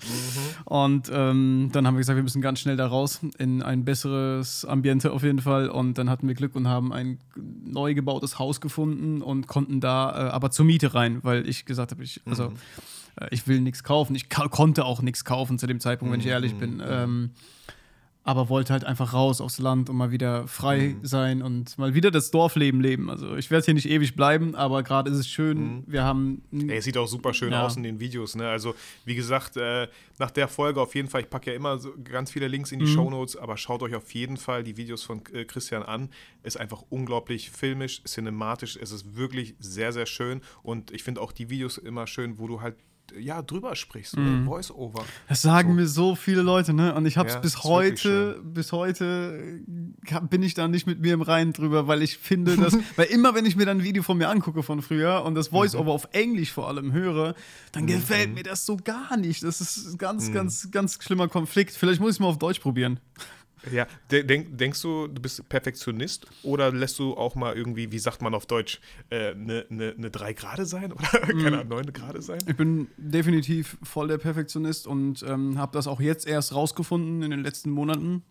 Und 0.63 1.11
ähm, 1.13 1.67
dann 1.73 1.85
haben 1.85 1.95
wir 1.95 1.99
gesagt, 1.99 2.15
wir 2.15 2.23
müssen 2.23 2.41
ganz 2.41 2.61
schnell 2.61 2.77
da 2.77 2.87
raus 2.87 3.19
in 3.37 3.61
ein 3.61 3.83
besseres 3.83 4.63
Ambiente 4.63 5.11
auf 5.11 5.23
jeden 5.23 5.39
Fall. 5.41 5.67
Und 5.67 5.97
dann 5.97 6.09
hatten 6.09 6.29
wir 6.29 6.35
Glück 6.35 6.55
und 6.55 6.69
haben 6.69 6.93
ein 6.93 7.19
neu 7.35 7.93
gebautes 7.93 8.39
Haus 8.39 8.61
gefunden 8.61 9.21
und 9.21 9.47
konnten 9.47 9.81
da 9.81 10.11
äh, 10.11 10.31
aber 10.31 10.49
zur 10.49 10.63
Miete 10.63 10.93
rein, 10.93 11.19
weil 11.23 11.45
ich 11.45 11.65
gesagt 11.65 11.91
habe, 11.91 12.03
ich, 12.03 12.21
also 12.25 12.45
äh, 12.45 12.49
ich 13.31 13.47
will 13.47 13.61
nichts 13.61 13.83
kaufen. 13.83 14.15
Ich 14.15 14.29
konnte 14.29 14.85
auch 14.85 15.01
nichts 15.01 15.25
kaufen 15.25 15.59
zu 15.59 15.67
dem 15.67 15.79
Zeitpunkt, 15.79 16.13
wenn 16.13 16.19
ich 16.21 16.27
ehrlich 16.27 16.55
bin. 16.55 16.81
Ähm, 16.85 17.31
aber 18.23 18.49
wollte 18.49 18.71
halt 18.71 18.83
einfach 18.85 19.13
raus 19.13 19.41
aufs 19.41 19.57
Land 19.57 19.89
und 19.89 19.95
mal 19.95 20.11
wieder 20.11 20.47
frei 20.47 20.95
sein 21.01 21.41
und 21.41 21.75
mal 21.79 21.95
wieder 21.95 22.11
das 22.11 22.29
Dorfleben 22.29 22.79
leben. 22.79 23.09
Also 23.09 23.35
ich 23.35 23.49
werde 23.49 23.65
hier 23.65 23.73
nicht 23.73 23.89
ewig 23.89 24.15
bleiben, 24.15 24.53
aber 24.53 24.83
gerade 24.83 25.09
ist 25.09 25.17
es 25.17 25.27
schön. 25.27 25.83
Wir 25.87 26.03
haben 26.03 26.43
Ey, 26.51 26.77
es 26.77 26.85
sieht 26.85 26.97
auch 26.99 27.07
super 27.07 27.33
schön 27.33 27.51
Ja. 27.51 27.65
aus 27.65 27.77
in 27.77 27.81
den 27.81 27.99
Videos. 27.99 28.35
Ne? 28.35 28.47
Also, 28.47 28.75
wie 29.05 29.15
gesagt, 29.15 29.57
äh, 29.57 29.87
nach 30.19 30.29
der 30.29 30.47
Folge 30.47 30.79
auf 30.79 30.93
jeden 30.93 31.07
Fall, 31.07 31.21
ich 31.21 31.31
packe 31.31 31.49
ja 31.49 31.55
immer 31.55 31.79
so 31.79 31.93
ganz 32.03 32.29
viele 32.29 32.47
Links 32.47 32.71
in 32.71 32.79
Mhm. 32.79 32.85
die 32.85 32.91
Shownotes, 32.91 33.37
aber 33.37 33.57
schaut 33.57 33.81
euch 33.81 33.95
auf 33.95 34.13
jeden 34.13 34.37
Fall 34.37 34.63
die 34.63 34.77
Videos 34.77 35.01
von 35.03 35.23
äh, 35.33 35.43
Christian 35.45 35.81
an. 35.81 36.09
Ist 36.43 36.59
einfach 36.59 36.83
unglaublich 36.89 37.49
filmisch, 37.49 38.03
cinematisch. 38.05 38.77
Es 38.79 38.91
ist 38.91 39.15
wirklich 39.17 39.55
sehr, 39.57 39.91
sehr 39.93 40.05
schön. 40.05 40.41
Und 40.61 40.91
ich 40.91 41.01
finde 41.01 41.21
auch 41.21 41.31
die 41.31 41.49
Videos 41.49 41.79
immer 41.79 42.05
schön, 42.05 42.37
wo 42.37 42.45
du 42.47 42.61
halt 42.61 42.75
ja, 43.19 43.41
drüber 43.41 43.75
sprichst, 43.75 44.17
Mhm. 44.17 44.45
Voice-Over. 44.45 45.03
Das 45.27 45.41
sagen 45.41 45.69
So. 45.69 45.75
mir 45.75 45.87
so 45.87 46.15
viele 46.15 46.41
Leute, 46.41 46.73
ne? 46.73 46.93
Und 46.95 47.05
ich 47.05 47.17
habe 47.17 47.29
es 47.29 47.35
Ja, 47.35 47.39
bis 47.41 47.63
heute, 47.63 48.41
bis 48.43 48.71
heute 48.71 49.61
äh, 50.11 50.19
bin 50.29 50.43
ich 50.43 50.53
da 50.53 50.67
nicht 50.67 50.87
mit 50.87 50.99
mir 51.01 51.13
im 51.13 51.21
Reinen 51.21 51.53
drüber, 51.53 51.87
weil 51.87 52.01
ich 52.01 52.17
finde, 52.17 52.55
dass, 52.57 52.77
weil 52.95 53.07
immer 53.07 53.35
wenn 53.35 53.45
ich 53.45 53.55
mir 53.55 53.65
dann 53.65 53.79
ein 53.79 53.83
Video 53.83 54.03
von 54.03 54.17
mir 54.17 54.29
angucke 54.29 54.63
von 54.63 54.81
früher 54.81 55.23
und 55.25 55.35
das 55.35 55.49
Voice-Over 55.49 55.91
auf 55.91 56.07
Englisch 56.11 56.51
vor 56.51 56.67
allem 56.67 56.91
höre, 56.93 57.35
dann 57.71 57.87
gefällt 57.87 58.33
mir 58.33 58.43
das 58.43 58.65
so 58.65 58.77
gar 58.77 59.17
nicht. 59.17 59.43
Das 59.43 59.61
ist 59.61 59.93
ein 59.93 59.97
ganz, 59.97 60.31
ganz, 60.31 60.69
ganz 60.71 60.97
schlimmer 61.03 61.27
Konflikt. 61.27 61.73
Vielleicht 61.73 61.99
muss 61.99 62.11
ich 62.11 62.15
es 62.15 62.19
mal 62.19 62.27
auf 62.27 62.37
Deutsch 62.39 62.59
probieren. 62.59 62.99
Ja, 63.71 63.85
de 64.09 64.23
denk, 64.23 64.57
denkst 64.57 64.81
du, 64.81 65.07
du 65.07 65.21
bist 65.21 65.47
Perfektionist 65.47 66.25
oder 66.43 66.71
lässt 66.71 66.97
du 66.97 67.15
auch 67.15 67.35
mal 67.35 67.55
irgendwie, 67.55 67.91
wie 67.91 67.99
sagt 67.99 68.21
man 68.21 68.33
auf 68.33 68.45
Deutsch, 68.45 68.79
eine 69.09 69.31
äh, 69.31 69.35
ne, 69.35 69.65
ne, 69.69 69.93
ne 69.97 70.09
3 70.09 70.33
Grade 70.33 70.65
sein 70.65 70.91
oder 70.91 71.03
keine 71.21 71.59
Ahnung, 71.59 71.69
9 71.69 71.93
Grade 71.93 72.21
sein? 72.21 72.39
Ich 72.47 72.55
bin 72.55 72.87
definitiv 72.97 73.77
voll 73.83 74.07
der 74.07 74.17
Perfektionist 74.17 74.87
und 74.87 75.23
ähm, 75.23 75.59
habe 75.59 75.73
das 75.73 75.87
auch 75.87 76.01
jetzt 76.01 76.27
erst 76.27 76.55
rausgefunden 76.55 77.21
in 77.21 77.31
den 77.31 77.43
letzten 77.43 77.69
Monaten, 77.69 78.23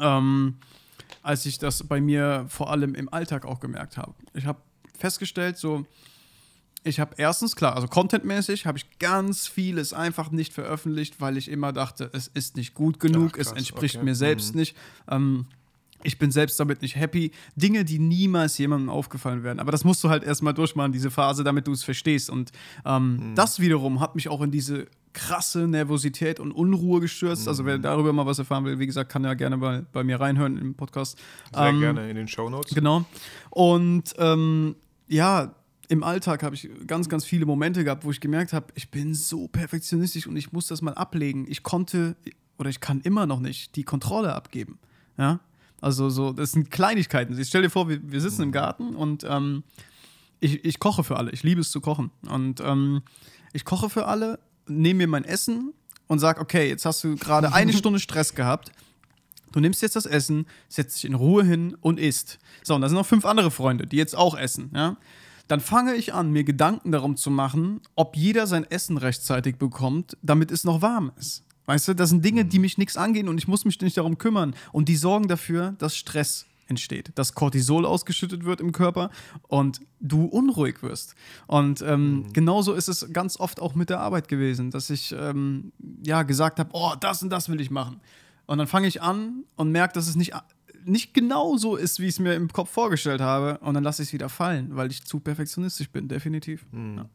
ähm, 0.00 0.56
als 1.22 1.46
ich 1.46 1.58
das 1.58 1.84
bei 1.84 2.00
mir 2.00 2.46
vor 2.48 2.70
allem 2.70 2.94
im 2.94 3.12
Alltag 3.12 3.44
auch 3.44 3.60
gemerkt 3.60 3.96
habe. 3.96 4.14
Ich 4.34 4.46
habe 4.46 4.60
festgestellt, 4.98 5.58
so, 5.58 5.86
ich 6.86 7.00
habe 7.00 7.14
erstens, 7.18 7.56
klar, 7.56 7.74
also 7.74 7.88
contentmäßig 7.88 8.66
habe 8.66 8.78
ich 8.78 8.98
ganz 8.98 9.46
vieles 9.48 9.92
einfach 9.92 10.30
nicht 10.30 10.52
veröffentlicht, 10.52 11.20
weil 11.20 11.36
ich 11.36 11.50
immer 11.50 11.72
dachte, 11.72 12.10
es 12.12 12.28
ist 12.28 12.56
nicht 12.56 12.74
gut 12.74 13.00
genug, 13.00 13.32
Ach, 13.32 13.36
krass, 13.38 13.46
es 13.48 13.52
entspricht 13.52 13.96
okay. 13.96 14.04
mir 14.04 14.14
selbst 14.14 14.54
Mhm. 14.54 14.60
nicht. 14.60 14.76
Ähm, 15.10 15.46
ich 16.02 16.18
bin 16.18 16.30
selbst 16.30 16.60
damit 16.60 16.82
nicht 16.82 16.94
happy. 16.94 17.32
Dinge, 17.56 17.84
die 17.84 17.98
niemals 17.98 18.56
jemandem 18.58 18.90
aufgefallen 18.90 19.42
wären. 19.42 19.58
Aber 19.58 19.72
das 19.72 19.82
musst 19.82 20.04
du 20.04 20.08
halt 20.08 20.22
erstmal 20.22 20.54
durchmachen, 20.54 20.92
diese 20.92 21.10
Phase, 21.10 21.42
damit 21.42 21.66
du 21.66 21.72
es 21.72 21.82
verstehst. 21.82 22.30
Und 22.30 22.52
ähm, 22.84 23.32
das 23.34 23.58
wiederum 23.58 23.98
hat 23.98 24.14
mich 24.14 24.28
auch 24.28 24.40
in 24.42 24.52
diese 24.52 24.86
krasse 25.14 25.66
Nervosität 25.66 26.38
und 26.38 26.52
Unruhe 26.52 27.00
gestürzt. 27.00 27.48
Also 27.48 27.64
wer 27.64 27.78
darüber 27.78 28.12
mal 28.12 28.26
was 28.26 28.38
erfahren 28.38 28.64
will, 28.66 28.78
wie 28.78 28.86
gesagt, 28.86 29.10
kann 29.10 29.24
ja 29.24 29.34
gerne 29.34 29.58
bei, 29.58 29.82
bei 29.92 30.04
mir 30.04 30.20
reinhören 30.20 30.58
im 30.58 30.74
Podcast. 30.74 31.18
Sehr 31.52 31.64
Ähm, 31.70 31.80
gerne 31.80 32.08
in 32.08 32.14
den 32.14 32.28
Shownotes. 32.28 32.72
Genau. 32.74 33.04
Und 33.50 34.14
ähm, 34.18 34.76
ja, 35.08 35.55
im 35.88 36.02
Alltag 36.02 36.42
habe 36.42 36.54
ich 36.54 36.68
ganz, 36.86 37.08
ganz 37.08 37.24
viele 37.24 37.46
Momente 37.46 37.84
gehabt, 37.84 38.04
wo 38.04 38.10
ich 38.10 38.20
gemerkt 38.20 38.52
habe, 38.52 38.66
ich 38.74 38.90
bin 38.90 39.14
so 39.14 39.48
perfektionistisch 39.48 40.26
und 40.26 40.36
ich 40.36 40.52
muss 40.52 40.66
das 40.66 40.82
mal 40.82 40.94
ablegen. 40.94 41.46
Ich 41.48 41.62
konnte 41.62 42.16
oder 42.58 42.70
ich 42.70 42.80
kann 42.80 43.00
immer 43.02 43.26
noch 43.26 43.40
nicht 43.40 43.76
die 43.76 43.84
Kontrolle 43.84 44.34
abgeben. 44.34 44.78
Ja. 45.18 45.40
Also 45.80 46.08
so, 46.08 46.32
das 46.32 46.52
sind 46.52 46.70
Kleinigkeiten. 46.70 47.38
Ich 47.38 47.48
stell 47.48 47.62
dir 47.62 47.70
vor, 47.70 47.88
wir, 47.88 48.00
wir 48.02 48.20
sitzen 48.20 48.42
im 48.42 48.52
Garten 48.52 48.96
und 48.96 49.24
ähm, 49.28 49.62
ich, 50.40 50.64
ich 50.64 50.78
koche 50.78 51.04
für 51.04 51.16
alle. 51.16 51.30
Ich 51.32 51.42
liebe 51.42 51.60
es 51.60 51.70
zu 51.70 51.80
kochen. 51.80 52.10
Und 52.28 52.60
ähm, 52.60 53.02
ich 53.52 53.64
koche 53.64 53.90
für 53.90 54.06
alle, 54.06 54.38
nehme 54.66 54.98
mir 54.98 55.08
mein 55.08 55.24
Essen 55.24 55.72
und 56.06 56.18
sage, 56.18 56.40
okay, 56.40 56.68
jetzt 56.68 56.84
hast 56.86 57.04
du 57.04 57.16
gerade 57.16 57.52
eine 57.52 57.72
Stunde 57.76 58.00
Stress 58.00 58.34
gehabt. 58.34 58.72
Du 59.52 59.60
nimmst 59.60 59.80
jetzt 59.82 59.96
das 59.96 60.06
Essen, 60.06 60.46
setzt 60.68 60.96
dich 60.96 61.04
in 61.04 61.14
Ruhe 61.14 61.44
hin 61.44 61.76
und 61.80 61.98
isst. 61.98 62.38
So, 62.62 62.74
und 62.74 62.80
da 62.80 62.88
sind 62.88 62.96
noch 62.96 63.06
fünf 63.06 63.24
andere 63.24 63.50
Freunde, 63.50 63.86
die 63.86 63.96
jetzt 63.96 64.16
auch 64.16 64.36
essen, 64.36 64.70
ja. 64.74 64.96
Dann 65.48 65.60
fange 65.60 65.94
ich 65.94 66.12
an, 66.12 66.32
mir 66.32 66.44
Gedanken 66.44 66.92
darum 66.92 67.16
zu 67.16 67.30
machen, 67.30 67.80
ob 67.94 68.16
jeder 68.16 68.46
sein 68.46 68.64
Essen 68.64 68.98
rechtzeitig 68.98 69.56
bekommt, 69.56 70.16
damit 70.22 70.50
es 70.50 70.64
noch 70.64 70.82
warm 70.82 71.12
ist. 71.18 71.44
Weißt 71.66 71.88
du, 71.88 71.94
das 71.94 72.10
sind 72.10 72.24
Dinge, 72.24 72.44
die 72.44 72.58
mich 72.58 72.78
nichts 72.78 72.96
angehen 72.96 73.28
und 73.28 73.38
ich 73.38 73.48
muss 73.48 73.64
mich 73.64 73.80
nicht 73.80 73.96
darum 73.96 74.18
kümmern. 74.18 74.54
Und 74.72 74.88
die 74.88 74.96
sorgen 74.96 75.28
dafür, 75.28 75.74
dass 75.78 75.96
Stress 75.96 76.46
entsteht, 76.68 77.12
dass 77.14 77.34
Cortisol 77.34 77.84
ausgeschüttet 77.84 78.44
wird 78.44 78.60
im 78.60 78.72
Körper 78.72 79.10
und 79.48 79.80
du 80.00 80.24
unruhig 80.24 80.82
wirst. 80.82 81.14
Und 81.46 81.82
ähm, 81.82 82.26
genauso 82.32 82.72
ist 82.72 82.88
es 82.88 83.12
ganz 83.12 83.38
oft 83.38 83.60
auch 83.60 83.74
mit 83.74 83.90
der 83.90 84.00
Arbeit 84.00 84.28
gewesen, 84.28 84.70
dass 84.70 84.90
ich 84.90 85.14
ähm, 85.16 85.72
ja 86.04 86.22
gesagt 86.22 86.58
habe, 86.58 86.70
oh, 86.72 86.92
das 86.98 87.22
und 87.22 87.30
das 87.30 87.48
will 87.48 87.60
ich 87.60 87.70
machen. 87.70 88.00
Und 88.46 88.58
dann 88.58 88.66
fange 88.66 88.86
ich 88.86 89.02
an 89.02 89.44
und 89.56 89.72
merke, 89.72 89.94
dass 89.94 90.08
es 90.08 90.16
nicht, 90.16 90.34
nicht 90.86 91.14
genau 91.14 91.56
so 91.56 91.76
ist, 91.76 91.98
wie 92.00 92.04
ich 92.04 92.10
es 92.14 92.18
mir 92.18 92.34
im 92.34 92.52
Kopf 92.52 92.70
vorgestellt 92.70 93.20
habe. 93.20 93.58
Und 93.58 93.74
dann 93.74 93.84
lasse 93.84 94.02
ich 94.02 94.08
es 94.08 94.12
wieder 94.12 94.28
fallen, 94.28 94.76
weil 94.76 94.90
ich 94.90 95.04
zu 95.04 95.20
perfektionistisch 95.20 95.90
bin, 95.90 96.08
definitiv. 96.08 96.64
Ja. 96.72 97.08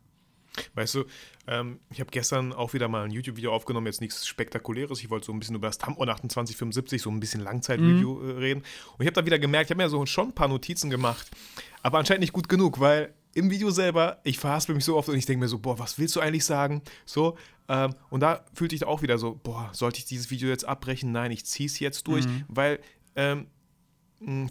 Weißt 0.76 0.96
du, 0.96 1.06
ähm, 1.48 1.80
ich 1.90 2.02
habe 2.02 2.12
gestern 2.12 2.52
auch 2.52 2.74
wieder 2.74 2.90
mal 2.90 3.06
ein 3.06 3.12
YouTube-Video 3.12 3.54
aufgenommen, 3.54 3.88
jetzt 3.88 4.02
nichts 4.02 4.28
Spektakuläres. 4.28 5.00
Ich 5.00 5.10
wollte 5.10 5.28
so 5.28 5.32
ein 5.32 5.40
bisschen 5.40 5.56
über 5.56 5.68
das 5.68 5.78
Tampon 5.78 6.08
2875, 6.08 7.02
so 7.02 7.10
ein 7.10 7.22
bisschen 7.22 7.40
Langzeit-Review 7.42 8.16
Mhm. 8.16 8.30
äh, 8.30 8.34
reden. 8.34 8.60
Und 8.60 9.00
ich 9.02 9.08
habe 9.08 9.14
da 9.14 9.26
wieder 9.26 9.40
gemerkt, 9.40 9.70
ich 9.70 9.72
habe 9.76 9.82
mir 9.84 9.90
so 9.90 10.06
schon 10.06 10.28
ein 10.28 10.36
paar 10.36 10.50
Notizen 10.50 10.90
gemacht, 10.90 11.32
aber 11.84 12.00
anscheinend 12.00 12.22
nicht 12.22 12.34
gut 12.34 12.50
genug, 12.50 12.82
weil 12.82 13.14
im 13.34 13.50
Video 13.50 13.70
selber, 13.72 14.20
ich 14.26 14.40
verhaspel 14.40 14.76
mich 14.76 14.84
so 14.84 14.98
oft 14.98 15.08
und 15.08 15.16
ich 15.16 15.26
denke 15.26 15.40
mir 15.40 15.48
so, 15.48 15.58
boah, 15.58 15.80
was 15.80 15.98
willst 15.98 16.18
du 16.18 16.20
eigentlich 16.20 16.44
sagen? 16.44 16.82
So, 17.06 17.38
ähm, 17.70 17.96
und 18.10 18.20
da 18.20 18.44
fühlte 18.54 18.76
ich 18.76 18.84
auch 18.84 19.02
wieder 19.02 19.18
so, 19.18 19.40
boah, 19.42 19.70
sollte 19.72 20.00
ich 20.00 20.06
dieses 20.06 20.32
Video 20.32 20.50
jetzt 20.50 20.66
abbrechen? 20.68 21.14
Nein, 21.14 21.32
ich 21.32 21.46
ziehe 21.46 21.68
es 21.68 21.80
jetzt 21.80 22.08
durch, 22.08 22.26
Mhm. 22.28 22.44
weil 22.50 22.80
ähm, 23.16 23.48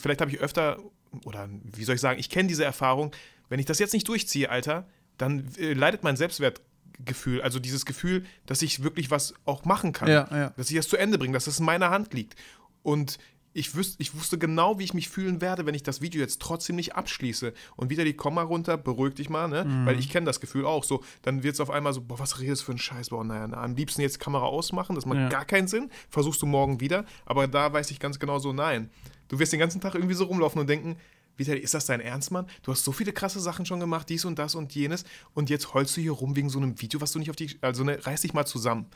vielleicht 0.01 0.21
habe 0.21 0.31
ich 0.31 0.39
öfter, 0.41 0.79
oder 1.25 1.49
wie 1.65 1.85
soll 1.85 1.95
ich 1.95 2.01
sagen, 2.01 2.19
ich 2.19 2.31
kenne 2.31 2.49
diese 2.49 2.65
Erfahrung, 2.65 3.13
wenn 3.49 3.61
ich 3.61 3.67
das 3.67 3.79
jetzt 3.79 3.93
nicht 3.95 4.07
durchziehe, 4.09 4.49
Alter, 4.51 4.87
dann 5.19 5.49
äh, 5.59 5.73
leidet 5.73 6.03
mein 6.03 6.17
Selbstwertgefühl, 6.17 7.43
also 7.43 7.59
dieses 7.59 7.85
Gefühl, 7.87 8.25
dass 8.47 8.63
ich 8.63 8.83
wirklich 8.83 9.11
was 9.11 9.35
auch 9.45 9.65
machen 9.65 9.93
kann, 9.93 10.09
Ja, 10.09 10.29
ja. 10.31 10.51
dass 10.57 10.71
ich 10.71 10.77
das 10.77 10.89
zu 10.89 10.97
Ende 10.97 11.19
bringe, 11.19 11.35
dass 11.35 11.47
es 11.47 11.59
in 11.59 11.67
meiner 11.67 11.91
Hand 11.91 12.15
liegt. 12.15 12.35
Und 12.83 13.19
ich, 13.53 13.75
wüs 13.75 13.97
ich 13.99 14.15
wusste 14.15 14.39
genau, 14.39 14.79
wie 14.79 14.85
ich 14.85 14.95
mich 14.95 15.09
fühlen 15.09 15.41
werde, 15.41 15.67
wenn 15.67 15.75
ich 15.75 15.83
das 15.83 16.01
Video 16.01 16.21
jetzt 16.21 16.41
trotzdem 16.41 16.77
nicht 16.77 16.95
abschließe. 16.95 17.53
Und 17.75 17.91
wieder 17.91 18.05
die 18.05 18.15
Komma 18.15 18.43
runter, 18.43 18.77
beruhig 18.77 19.15
dich 19.15 19.29
mal, 19.29 19.49
ne? 19.49 19.65
Mhm. 19.65 19.87
Weil 19.87 19.99
ich 19.99 20.09
kenne 20.09 20.25
das 20.27 20.39
Gefühl 20.41 20.65
auch 20.65 20.85
so. 20.85 21.03
Dann 21.23 21.43
wird 21.43 21.55
es 21.55 21.61
auf 21.61 21.69
einmal 21.71 21.93
so, 21.93 22.01
boah, 22.01 22.21
was 22.21 22.39
redest 22.39 22.63
du 22.63 22.67
für 22.67 22.73
ein 22.73 22.79
Scheiß? 22.79 23.09
Boah, 23.09 23.25
naja, 23.25 23.49
na, 23.49 23.57
am 23.61 23.75
liebsten 23.75 24.03
jetzt 24.03 24.21
Kamera 24.21 24.45
ausmachen, 24.45 24.95
das 24.95 25.05
macht 25.05 25.19
Ja. 25.19 25.29
gar 25.29 25.45
keinen 25.45 25.67
Sinn. 25.67 25.91
Versuchst 26.11 26.41
du 26.43 26.47
morgen 26.47 26.81
wieder. 26.81 27.05
Aber 27.27 27.49
da 27.49 27.73
weiß 27.73 27.91
ich 27.91 27.99
ganz 27.99 28.21
genau 28.21 28.39
so, 28.39 28.53
nein. 28.53 28.89
Du 29.31 29.39
wirst 29.39 29.53
den 29.53 29.61
ganzen 29.61 29.81
Tag 29.81 29.95
irgendwie 29.95 30.15
so 30.15 30.25
rumlaufen 30.25 30.61
und 30.61 30.69
denken, 30.69 30.97
Vitali, 31.37 31.61
ist 31.61 31.73
das 31.73 31.87
dein 31.87 32.01
Ernst, 32.01 32.33
Mann? 32.33 32.47
Du 32.65 32.73
hast 32.73 32.83
so 32.83 32.91
viele 32.91 33.13
krasse 33.13 33.39
Sachen 33.39 33.65
schon 33.65 33.79
gemacht, 33.79 34.09
dies 34.09 34.25
und 34.25 34.41
das 34.41 34.57
und 34.57 34.75
jenes. 34.75 35.05
Und 35.35 35.51
jetzt 35.51 35.73
heulst 35.73 35.97
du 35.97 36.01
hier 36.01 36.11
rum 36.11 36.35
wegen 36.35 36.51
so 36.51 36.59
einem 36.59 36.81
Video, 36.81 37.01
was 37.01 37.13
du 37.13 37.21
nicht 37.21 37.31
auf 37.31 37.37
die. 37.37 37.57
Also 37.61 37.85
ne, 37.85 38.05
reiß 38.05 38.23
dich 38.23 38.35
mal 38.35 38.45
zusammen. 38.45 38.87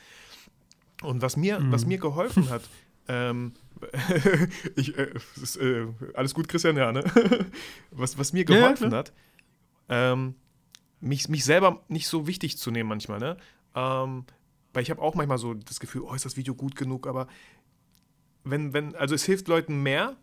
Und 1.03 1.23
was 1.23 1.37
mir, 1.37 1.65
was 1.71 1.87
mir 1.87 1.99
geholfen 1.99 2.51
hat, 2.51 2.69
ähm, 3.09 3.53
ich, 4.77 4.99
äh, 4.99 5.15
ist, 5.41 5.57
äh, 5.57 5.87
alles 6.15 6.35
gut, 6.35 6.49
Christian, 6.49 6.77
ja, 6.77 6.91
ne? 6.91 7.05
was, 7.93 8.19
was 8.19 8.33
mir 8.33 8.45
Ja, 8.45 8.55
ja, 8.55 8.61
geholfen 8.61 8.89
klar. 8.89 8.99
hat, 8.99 9.13
ähm, 9.89 10.35
mich, 11.01 11.29
mich 11.29 11.45
selber 11.45 11.85
nicht 11.87 12.09
so 12.09 12.27
wichtig 12.27 12.59
zu 12.59 12.73
nehmen 12.73 12.89
manchmal, 12.89 13.21
ne? 13.21 13.37
Ähm, 13.77 14.25
weil 14.73 14.83
ich 14.83 14.91
habe 14.91 15.01
auch 15.01 15.15
manchmal 15.15 15.39
so 15.39 15.55
das 15.55 15.79
Gefühl, 15.79 16.03
oh, 16.03 16.15
ist 16.15 16.25
das 16.25 16.37
Video 16.37 16.55
gut 16.57 16.75
genug, 16.75 17.07
aber 17.07 17.29
wenn, 18.43 18.73
wenn, 18.73 18.95
also 18.97 19.15
es 19.15 19.25
hilft 19.25 19.49
Leuten 19.49 19.83
mehr, 19.83 20.17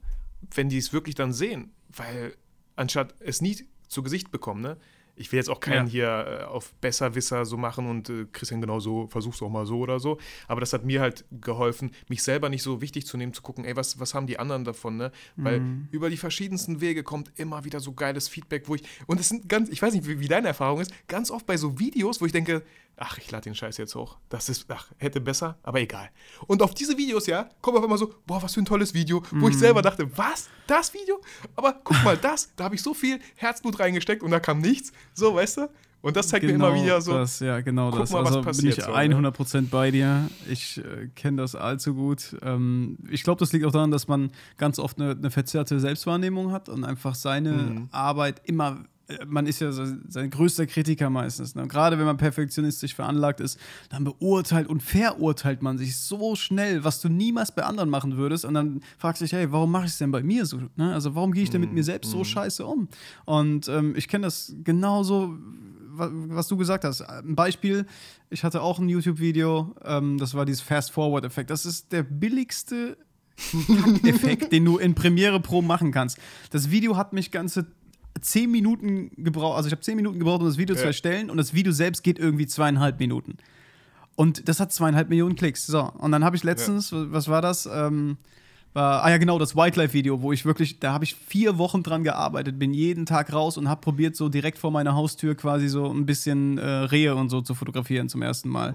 wenn 0.53 0.69
die 0.69 0.77
es 0.77 0.93
wirklich 0.93 1.15
dann 1.15 1.33
sehen, 1.33 1.71
weil 1.89 2.35
anstatt 2.75 3.15
es 3.19 3.41
nie 3.41 3.57
zu 3.87 4.03
Gesicht 4.03 4.31
bekommen, 4.31 4.61
ne? 4.61 4.77
Ich 5.17 5.31
will 5.31 5.37
jetzt 5.37 5.49
auch 5.49 5.59
keinen 5.59 5.87
hier 5.87 6.07
äh, 6.41 6.43
auf 6.45 6.73
Besserwisser 6.75 7.45
so 7.45 7.57
machen 7.57 7.87
und 7.87 8.09
äh, 8.09 8.25
Christian 8.31 8.61
genau 8.61 8.79
so, 8.79 9.07
versuch's 9.07 9.41
auch 9.41 9.49
mal 9.49 9.65
so 9.65 9.77
oder 9.79 9.99
so. 9.99 10.17
Aber 10.47 10.61
das 10.61 10.71
hat 10.71 10.85
mir 10.85 11.01
halt 11.01 11.25
geholfen, 11.31 11.91
mich 12.07 12.23
selber 12.23 12.47
nicht 12.49 12.63
so 12.63 12.81
wichtig 12.81 13.05
zu 13.05 13.17
nehmen, 13.17 13.33
zu 13.33 13.41
gucken, 13.41 13.65
ey, 13.65 13.75
was, 13.75 13.99
was 13.99 14.13
haben 14.15 14.25
die 14.25 14.39
anderen 14.39 14.63
davon, 14.63 14.95
ne? 14.95 15.11
Weil 15.35 15.59
Mhm. 15.59 15.89
über 15.91 16.09
die 16.09 16.17
verschiedensten 16.17 16.79
Wege 16.79 17.03
kommt 17.03 17.29
immer 17.35 17.65
wieder 17.65 17.81
so 17.81 17.91
geiles 17.93 18.29
Feedback, 18.29 18.67
wo 18.69 18.75
ich, 18.75 18.83
und 19.05 19.19
es 19.19 19.27
sind 19.29 19.49
ganz, 19.49 19.69
ich 19.69 19.81
weiß 19.81 19.93
nicht, 19.93 20.07
wie, 20.07 20.21
wie 20.21 20.27
deine 20.29 20.47
Erfahrung 20.47 20.79
ist, 20.79 20.91
ganz 21.07 21.29
oft 21.29 21.45
bei 21.45 21.57
so 21.57 21.77
Videos, 21.77 22.21
wo 22.21 22.25
ich 22.25 22.31
denke, 22.31 22.63
ach, 22.97 23.17
ich 23.17 23.29
lade 23.31 23.43
den 23.43 23.55
Scheiß 23.55 23.77
jetzt 23.77 23.95
hoch. 23.95 24.17
Das 24.29 24.47
ist, 24.49 24.65
ach, 24.69 24.87
hätte 24.97 25.19
besser, 25.21 25.57
aber 25.63 25.79
egal. 25.81 26.09
Und 26.47 26.61
auf 26.61 26.73
diese 26.73 26.97
Videos, 26.97 27.25
ja, 27.27 27.49
kommen 27.61 27.77
auf 27.77 27.83
einmal 27.83 27.97
so, 27.97 28.13
boah, 28.27 28.41
was 28.43 28.53
für 28.53 28.61
ein 28.61 28.65
tolles 28.65 28.93
Video, 28.93 29.23
wo 29.31 29.47
ich 29.49 29.55
Mhm. 29.55 29.59
selber 29.59 29.81
dachte, 29.81 30.09
was? 30.17 30.49
Das 30.67 30.93
Video? 30.93 31.19
Aber 31.55 31.73
guck 31.83 32.03
mal, 32.03 32.17
das, 32.21 32.51
da 32.55 32.65
habe 32.65 32.75
ich 32.75 32.81
so 32.81 32.93
viel 32.93 33.19
Herzblut 33.35 33.79
reingesteckt 33.79 34.21
und 34.23 34.31
da 34.31 34.39
kam 34.39 34.59
nichts. 34.59 34.91
So, 35.13 35.35
weißt 35.35 35.57
du? 35.57 35.69
Und 36.03 36.15
das 36.17 36.29
zeigt 36.29 36.43
mir 36.45 36.53
immer 36.53 36.73
wieder 36.73 36.99
so, 36.99 37.11
Genau 37.11 37.21
Das, 37.21 37.39
ja, 37.41 37.61
genau 37.61 37.91
guck 37.91 37.99
das. 37.99 38.09
mal, 38.09 38.21
was 38.23 38.29
also 38.29 38.41
passiert 38.41 38.75
bin 38.75 38.79
ich 38.79 38.85
so, 38.85 38.91
ne? 38.91 39.29
100% 39.29 39.69
bei 39.69 39.91
dir. 39.91 40.29
Ich 40.49 40.79
äh, 40.79 41.09
kenne 41.15 41.37
das 41.43 41.53
allzu 41.53 41.93
gut. 41.93 42.35
Ähm, 42.41 42.97
ich 43.09 43.21
glaube, 43.23 43.37
das 43.39 43.53
liegt 43.53 43.65
auch 43.65 43.71
daran, 43.71 43.91
dass 43.91 44.07
man 44.07 44.31
ganz 44.57 44.79
oft 44.79 44.99
eine, 44.99 45.11
eine 45.11 45.29
verzerrte 45.29 45.79
Selbstwahrnehmung 45.79 46.51
hat 46.51 46.69
und 46.69 46.85
einfach 46.85 47.13
seine 47.13 47.51
Mhm. 47.51 47.89
Arbeit 47.91 48.41
immer. 48.45 48.83
Man 49.27 49.47
ist 49.47 49.59
ja 49.59 49.71
so 49.71 49.85
sein 50.07 50.29
größter 50.29 50.65
Kritiker 50.65 51.09
meistens. 51.09 51.55
Ne? 51.55 51.63
Und 51.63 51.69
Gerade 51.69 51.97
wenn 51.99 52.05
man 52.05 52.17
perfektionistisch 52.17 52.93
veranlagt 52.95 53.39
ist, 53.39 53.59
dann 53.89 54.03
beurteilt 54.03 54.67
und 54.67 54.81
verurteilt 54.83 55.61
man 55.61 55.77
sich 55.77 55.97
so 55.97 56.35
schnell, 56.35 56.83
was 56.83 57.01
du 57.01 57.09
niemals 57.09 57.53
bei 57.53 57.63
anderen 57.63 57.89
machen 57.89 58.17
würdest. 58.17 58.45
Und 58.45 58.53
dann 58.53 58.81
fragst 58.97 59.21
du 59.21 59.25
dich, 59.25 59.33
hey, 59.33 59.51
warum 59.51 59.71
mache 59.71 59.85
ich 59.85 59.91
es 59.91 59.97
denn 59.97 60.11
bei 60.11 60.23
mir 60.23 60.45
so? 60.45 60.59
Ne? 60.75 60.93
Also 60.93 61.15
warum 61.15 61.31
gehe 61.33 61.43
ich 61.43 61.49
denn 61.49 61.61
mit 61.61 61.73
mir 61.73 61.83
selbst 61.83 62.11
so 62.11 62.23
scheiße 62.23 62.65
um? 62.65 62.87
Und 63.25 63.67
ähm, 63.67 63.93
ich 63.95 64.07
kenne 64.07 64.25
das 64.25 64.53
genauso, 64.63 65.37
wa- 65.93 66.09
was 66.11 66.47
du 66.47 66.57
gesagt 66.57 66.83
hast. 66.83 67.01
Ein 67.01 67.35
Beispiel, 67.35 67.85
ich 68.29 68.43
hatte 68.43 68.61
auch 68.61 68.79
ein 68.79 68.87
YouTube-Video, 68.89 69.75
ähm, 69.83 70.17
das 70.17 70.33
war 70.33 70.45
dieses 70.45 70.61
Fast-Forward-Effekt. 70.61 71.49
Das 71.49 71.65
ist 71.65 71.91
der 71.91 72.03
billigste 72.03 72.97
Effekt, 74.03 74.51
den 74.51 74.65
du 74.65 74.77
in 74.77 74.93
Premiere 74.95 75.39
Pro 75.39 75.61
machen 75.61 75.91
kannst. 75.91 76.17
Das 76.51 76.69
Video 76.71 76.95
hat 76.97 77.13
mich 77.13 77.31
ganze 77.31 77.65
10 78.21 78.49
Minuten 78.51 79.11
gebraucht, 79.23 79.57
also 79.57 79.67
ich 79.67 79.71
habe 79.73 79.81
10 79.81 79.95
Minuten 79.95 80.19
gebraucht, 80.19 80.41
um 80.41 80.47
das 80.47 80.57
Video 80.57 80.75
zu 80.75 80.81
Ja. 80.81 80.87
erstellen 80.87 81.29
und 81.29 81.37
das 81.37 81.53
Video 81.53 81.71
selbst 81.71 82.03
geht 82.03 82.19
irgendwie 82.19 82.47
zweieinhalb 82.47 82.99
Minuten. 82.99 83.37
Und 84.15 84.47
das 84.47 84.59
hat 84.59 84.71
zweieinhalb 84.71 85.09
Millionen 85.09 85.35
Klicks. 85.35 85.65
So, 85.65 85.81
und 85.83 86.11
dann 86.11 86.23
habe 86.23 86.35
ich 86.35 86.43
letztens, 86.43 86.91
was 86.93 87.27
war 87.27 87.41
das? 87.41 87.65
Ähm, 87.71 88.17
war, 88.73 89.03
ah 89.03 89.09
ja, 89.09 89.17
genau, 89.17 89.37
das 89.39 89.55
Wildlife-Video, 89.55 90.21
wo 90.21 90.31
ich 90.31 90.45
wirklich, 90.45 90.79
da 90.79 90.93
habe 90.93 91.03
ich 91.03 91.15
vier 91.15 91.57
Wochen 91.57 91.83
dran 91.83 92.03
gearbeitet, 92.03 92.57
bin 92.57 92.73
jeden 92.73 93.05
Tag 93.05 93.33
raus 93.33 93.57
und 93.57 93.67
habe 93.67 93.81
probiert, 93.81 94.15
so 94.15 94.29
direkt 94.29 94.57
vor 94.57 94.71
meiner 94.71 94.95
Haustür 94.95 95.35
quasi 95.35 95.67
so 95.67 95.91
ein 95.91 96.05
bisschen 96.05 96.57
äh, 96.57 96.65
Rehe 96.65 97.15
und 97.15 97.29
so 97.29 97.41
zu 97.41 97.53
fotografieren 97.53 98.07
zum 98.07 98.21
ersten 98.21 98.47
Mal. 98.49 98.73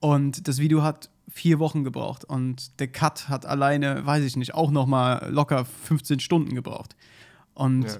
Und 0.00 0.48
das 0.48 0.58
Video 0.58 0.82
hat 0.82 1.08
vier 1.30 1.58
Wochen 1.60 1.82
gebraucht 1.84 2.24
und 2.24 2.78
der 2.80 2.88
Cut 2.88 3.28
hat 3.28 3.46
alleine, 3.46 4.04
weiß 4.04 4.24
ich 4.24 4.36
nicht, 4.36 4.52
auch 4.54 4.70
noch 4.70 4.86
mal 4.86 5.28
locker 5.30 5.64
15 5.64 6.20
Stunden 6.20 6.54
gebraucht. 6.54 6.94
Und 7.54 7.84
Ja. 7.84 7.96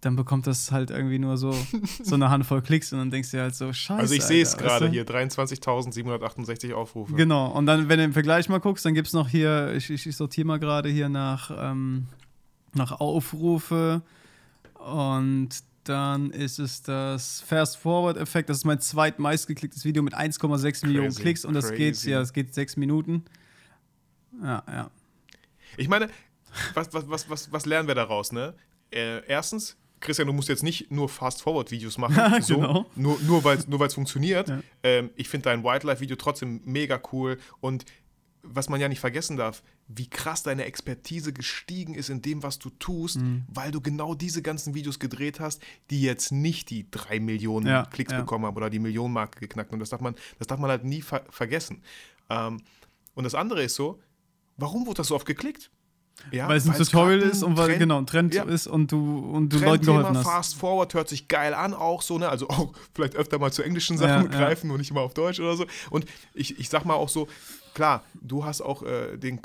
Dann 0.00 0.16
bekommt 0.16 0.46
das 0.46 0.72
halt 0.72 0.90
irgendwie 0.90 1.18
nur 1.18 1.36
so, 1.36 1.52
so 2.02 2.14
eine 2.14 2.30
Handvoll 2.30 2.62
Klicks 2.62 2.92
und 2.92 2.98
dann 2.98 3.10
denkst 3.10 3.30
du 3.30 3.36
dir 3.36 3.42
halt 3.44 3.54
so, 3.54 3.72
scheiße. 3.72 4.00
also 4.00 4.14
ich 4.14 4.22
sehe 4.22 4.42
es 4.42 4.56
gerade 4.56 4.88
hier, 4.88 5.04
23.768 5.04 6.72
Aufrufe. 6.72 7.14
Genau, 7.14 7.48
und 7.48 7.66
dann, 7.66 7.88
wenn 7.88 7.98
du 7.98 8.04
im 8.04 8.12
Vergleich 8.12 8.48
mal 8.48 8.60
guckst, 8.60 8.84
dann 8.84 8.94
gibt 8.94 9.08
es 9.08 9.12
noch 9.12 9.28
hier, 9.28 9.74
ich, 9.74 9.90
ich, 9.90 10.16
sortiere 10.16 10.46
mal 10.46 10.58
gerade 10.58 10.88
hier 10.88 11.08
nach, 11.08 11.50
ähm, 11.56 12.06
nach 12.74 13.00
Aufrufe 13.00 14.02
und 14.74 15.50
dann 15.84 16.30
ist 16.30 16.58
es 16.58 16.82
das 16.82 17.40
Fast-Forward-Effekt, 17.40 18.48
das 18.48 18.58
ist 18.58 18.64
mein 18.64 18.80
zweitmeistgeklicktes 18.80 19.84
Video 19.84 20.02
mit 20.02 20.14
1,6 20.14 20.86
Millionen 20.86 21.14
Klicks 21.14 21.44
und 21.44 21.54
das 21.54 21.72
geht, 21.72 22.02
ja, 22.04 22.20
es 22.20 22.32
geht 22.32 22.54
sechs 22.54 22.76
Minuten. 22.76 23.24
Ja, 24.42 24.62
ja. 24.66 24.90
Ich 25.76 25.88
meine, 25.88 26.08
was, 26.74 26.92
was, 26.92 27.08
was, 27.08 27.30
was, 27.30 27.52
was 27.52 27.66
lernen 27.66 27.88
wir 27.88 27.94
daraus, 27.94 28.32
ne? 28.32 28.54
Äh, 28.90 29.24
erstens, 29.26 29.76
Christian, 30.00 30.26
du 30.26 30.32
musst 30.32 30.48
jetzt 30.48 30.62
nicht 30.62 30.90
nur 30.90 31.08
Fast-Forward-Videos 31.08 31.98
machen, 31.98 32.42
so, 32.42 32.56
Genau. 32.56 32.86
nur, 32.96 33.18
nur 33.20 33.44
weil 33.44 33.58
es 33.58 33.68
nur 33.68 33.78
weil's 33.80 33.94
funktioniert. 33.94 34.48
Ja. 34.48 34.60
Ähm, 34.82 35.10
ich 35.16 35.28
finde 35.28 35.44
dein 35.44 35.62
Wildlife-Video 35.62 36.16
trotzdem 36.16 36.60
mega 36.64 37.00
cool 37.12 37.38
und 37.60 37.84
was 38.42 38.70
man 38.70 38.80
ja 38.80 38.88
nicht 38.88 39.00
vergessen 39.00 39.36
darf, 39.36 39.62
wie 39.86 40.08
krass 40.08 40.42
deine 40.42 40.64
Expertise 40.64 41.34
gestiegen 41.34 41.92
ist 41.94 42.08
in 42.08 42.22
dem, 42.22 42.42
was 42.42 42.58
du 42.58 42.70
tust, 42.70 43.20
Mhm. 43.20 43.44
weil 43.48 43.70
du 43.70 43.82
genau 43.82 44.14
diese 44.14 44.40
ganzen 44.40 44.72
Videos 44.74 44.98
gedreht 44.98 45.40
hast, 45.40 45.60
die 45.90 46.00
jetzt 46.00 46.32
nicht 46.32 46.70
die 46.70 46.90
drei 46.90 47.20
Millionen 47.20 47.66
Ja, 47.66 47.84
Klicks 47.84 48.12
ja. 48.12 48.20
bekommen 48.20 48.46
haben 48.46 48.56
oder 48.56 48.70
die 48.70 48.78
Millionenmarke 48.78 49.40
geknackt. 49.40 49.72
Und 49.74 49.80
das 49.80 49.90
darf 49.90 50.00
man, 50.00 50.14
das 50.38 50.46
darf 50.46 50.58
man 50.58 50.70
halt 50.70 50.84
nie 50.84 51.02
ver 51.02 51.22
vergessen. 51.28 51.82
Ähm, 52.30 52.62
und 53.14 53.24
das 53.24 53.34
andere 53.34 53.62
ist 53.62 53.74
so, 53.74 54.00
warum 54.56 54.86
wurde 54.86 54.98
das 54.98 55.08
so 55.08 55.16
oft 55.16 55.26
geklickt? 55.26 55.70
Ja, 56.30 56.48
weil 56.48 56.56
es 56.56 56.68
ein 56.68 56.74
Tutorial 56.74 57.20
ist 57.20 57.42
und 57.42 57.56
weil, 57.56 57.68
Trend- 57.68 57.78
genau, 57.80 57.98
ein 57.98 58.06
Trend 58.06 58.34
Ja. 58.34 58.44
ist 58.44 58.66
und 58.66 58.92
du, 58.92 59.18
und 59.18 59.48
du 59.50 59.56
Leuten 59.56 59.66
Trendthema, 59.84 59.98
geholfen 59.98 60.18
hast. 60.18 60.26
Fast 60.26 60.56
Forward 60.56 60.94
hört 60.94 61.08
sich 61.08 61.28
geil 61.28 61.54
an, 61.54 61.74
auch 61.74 62.02
so, 62.02 62.18
ne? 62.18 62.28
Also 62.28 62.48
auch 62.48 62.72
vielleicht 62.94 63.16
öfter 63.16 63.38
mal 63.38 63.52
zu 63.52 63.62
englischen 63.62 63.98
Sachen 63.98 64.30
ja. 64.30 64.38
greifen 64.38 64.70
und 64.70 64.78
nicht 64.78 64.90
immer 64.90 65.00
auf 65.00 65.14
Deutsch 65.14 65.40
oder 65.40 65.56
so. 65.56 65.66
Und 65.90 66.04
ich, 66.34 66.58
ich 66.58 66.68
sag 66.68 66.84
mal 66.84 66.94
auch 66.94 67.08
so, 67.08 67.28
klar, 67.74 68.04
du 68.20 68.44
hast 68.44 68.60
auch 68.60 68.82
äh, 68.82 69.16
den, 69.16 69.40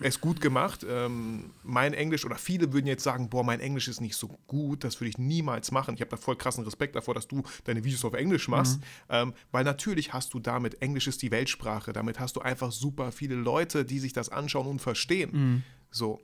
es 0.00 0.20
gut 0.20 0.40
gemacht. 0.40 0.86
Ähm, 0.88 1.50
mein 1.62 1.94
Englisch, 1.94 2.24
oder 2.24 2.36
viele 2.36 2.72
würden 2.72 2.86
jetzt 2.86 3.02
sagen, 3.04 3.28
boah, 3.28 3.44
mein 3.44 3.60
Englisch 3.60 3.88
ist 3.88 4.00
nicht 4.00 4.16
so 4.16 4.28
gut, 4.46 4.84
das 4.84 5.00
würde 5.00 5.10
ich 5.10 5.18
niemals 5.18 5.72
machen. 5.72 5.94
Ich 5.94 6.00
habe 6.00 6.10
da 6.10 6.16
voll 6.16 6.36
krassen 6.36 6.64
Respekt 6.64 6.96
davor, 6.96 7.14
dass 7.14 7.28
du 7.28 7.42
deine 7.64 7.84
Videos 7.84 8.04
auf 8.04 8.14
Englisch 8.14 8.48
machst. 8.48 8.78
Mhm. 8.78 8.84
Ähm, 9.10 9.34
weil 9.50 9.64
natürlich 9.64 10.12
hast 10.12 10.32
du 10.34 10.40
damit, 10.40 10.80
Englisch 10.82 11.06
ist 11.06 11.22
die 11.22 11.30
Weltsprache, 11.30 11.92
damit 11.92 12.20
hast 12.20 12.36
du 12.36 12.40
einfach 12.40 12.72
super 12.72 13.12
viele 13.12 13.34
Leute, 13.34 13.84
die 13.84 13.98
sich 13.98 14.12
das 14.12 14.28
anschauen 14.28 14.66
und 14.66 14.80
verstehen. 14.80 15.30
Mhm. 15.32 15.62
So. 15.94 16.20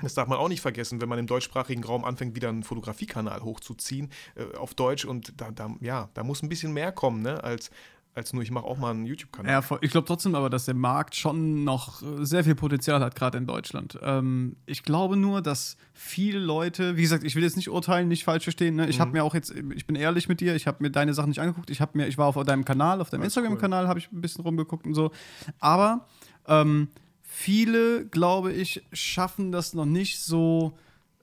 Das 0.00 0.14
darf 0.14 0.28
man 0.28 0.38
auch 0.38 0.48
nicht 0.48 0.60
vergessen, 0.60 1.00
wenn 1.00 1.08
man 1.08 1.18
im 1.18 1.26
deutschsprachigen 1.26 1.82
Raum 1.82 2.04
anfängt, 2.04 2.36
wieder 2.36 2.48
einen 2.48 2.62
Fotografiekanal 2.62 3.42
hochzuziehen 3.42 4.10
äh, 4.36 4.56
auf 4.56 4.74
Deutsch 4.74 5.04
und 5.04 5.40
da, 5.40 5.50
da, 5.50 5.74
ja, 5.80 6.08
da 6.14 6.22
muss 6.22 6.42
ein 6.42 6.48
bisschen 6.48 6.72
mehr 6.72 6.92
kommen, 6.92 7.22
ne, 7.22 7.42
als, 7.42 7.70
als 8.14 8.32
nur 8.32 8.42
ich 8.44 8.50
mache 8.52 8.64
auch 8.64 8.78
mal 8.78 8.90
einen 8.92 9.06
YouTube-Kanal. 9.06 9.50
Ja, 9.68 9.78
ich 9.80 9.90
glaube 9.90 10.06
trotzdem 10.06 10.36
aber, 10.36 10.50
dass 10.50 10.66
der 10.66 10.74
Markt 10.74 11.16
schon 11.16 11.64
noch 11.64 12.00
äh, 12.02 12.24
sehr 12.24 12.44
viel 12.44 12.54
Potenzial 12.54 13.00
hat, 13.00 13.16
gerade 13.16 13.38
in 13.38 13.46
Deutschland. 13.46 13.98
Ähm, 14.02 14.54
ich 14.66 14.84
glaube 14.84 15.16
nur, 15.16 15.42
dass 15.42 15.76
viele 15.94 16.38
Leute, 16.38 16.96
wie 16.96 17.02
gesagt, 17.02 17.24
ich 17.24 17.34
will 17.34 17.42
jetzt 17.42 17.56
nicht 17.56 17.68
urteilen, 17.70 18.06
nicht 18.08 18.22
falsch 18.24 18.44
verstehen. 18.44 18.76
Ne? 18.76 18.88
Ich 18.88 18.98
Mhm. 18.98 19.00
habe 19.00 19.12
mir 19.12 19.24
auch 19.24 19.34
jetzt, 19.34 19.50
ich 19.50 19.86
bin 19.86 19.96
ehrlich 19.96 20.28
mit 20.28 20.40
dir, 20.40 20.54
ich 20.54 20.66
habe 20.68 20.78
mir 20.80 20.90
deine 20.90 21.12
Sachen 21.12 21.30
nicht 21.30 21.40
angeguckt. 21.40 21.70
Ich 21.70 21.80
habe 21.80 21.98
mir, 21.98 22.06
ich 22.06 22.18
war 22.18 22.26
auf 22.28 22.40
deinem 22.44 22.64
Kanal, 22.64 23.00
auf 23.00 23.10
deinem 23.10 23.22
Instagram-Kanal, 23.24 23.88
habe 23.88 23.98
ich 23.98 24.12
ein 24.12 24.20
bisschen 24.20 24.44
rumgeguckt 24.44 24.86
und 24.86 24.94
so. 24.94 25.10
Aber 25.58 26.06
ähm, 26.46 26.88
viele, 27.32 28.04
glaube 28.06 28.52
ich, 28.52 28.82
schaffen 28.92 29.52
das 29.52 29.72
noch 29.72 29.86
nicht 29.86 30.20
so. 30.20 30.76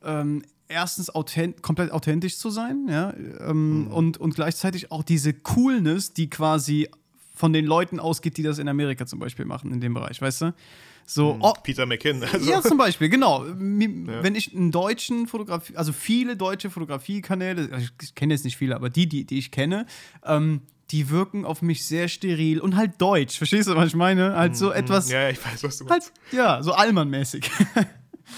Ähm, 0.03 0.43
erstens 0.67 1.13
authent 1.13 1.61
komplett 1.61 1.91
authentisch 1.91 2.37
zu 2.37 2.49
sein, 2.49 2.87
ja, 2.89 3.13
ähm, 3.39 3.87
und, 3.91 4.17
und 4.17 4.35
gleichzeitig 4.35 4.91
auch 4.91 5.03
diese 5.03 5.33
Coolness, 5.33 6.13
die 6.13 6.29
quasi 6.29 6.87
von 7.33 7.53
den 7.53 7.65
Leuten 7.65 7.99
ausgeht, 7.99 8.37
die 8.37 8.43
das 8.43 8.59
in 8.59 8.67
Amerika 8.67 9.05
zum 9.05 9.19
Beispiel 9.19 9.45
machen, 9.45 9.71
in 9.71 9.81
dem 9.81 9.93
Bereich, 9.93 10.21
weißt 10.21 10.41
du? 10.41 10.53
So, 11.05 11.37
oh, 11.39 11.53
Peter 11.63 11.87
McKinn. 11.87 12.23
Also, 12.23 12.49
ja, 12.49 12.61
zum 12.61 12.77
Beispiel, 12.77 13.09
genau. 13.09 13.43
Wenn 13.47 14.35
ich 14.35 14.55
einen 14.55 14.71
deutschen 14.71 15.25
Fotografie, 15.25 15.75
also 15.75 15.91
viele 15.91 16.37
deutsche 16.37 16.69
Fotografiekanäle, 16.69 17.69
also 17.71 17.87
ich 18.01 18.13
kenne 18.13 18.33
jetzt 18.33 18.45
nicht 18.45 18.57
viele, 18.57 18.75
aber 18.75 18.91
die, 18.91 19.07
die, 19.09 19.25
die 19.25 19.39
ich 19.39 19.49
kenne, 19.49 19.87
ähm, 20.23 20.61
die 20.91 21.09
wirken 21.09 21.45
auf 21.45 21.61
mich 21.61 21.85
sehr 21.85 22.07
steril 22.07 22.59
und 22.59 22.75
halt 22.75 22.99
deutsch. 23.01 23.37
Verstehst 23.37 23.67
du, 23.69 23.75
was 23.75 23.89
ich 23.89 23.95
meine? 23.95 24.35
Halt 24.35 24.55
so 24.57 24.71
etwas, 24.71 25.07
Mhm. 25.07 25.13
ja, 25.13 25.21
ja, 25.23 25.29
ich 25.29 25.45
weiß, 25.45 25.63
was 25.63 25.77
du 25.77 25.85
meinst. 25.85 26.11
halt, 26.13 26.33
ja, 26.33 26.63
so 26.63 26.73
Allmann-mäßig. 26.73 27.49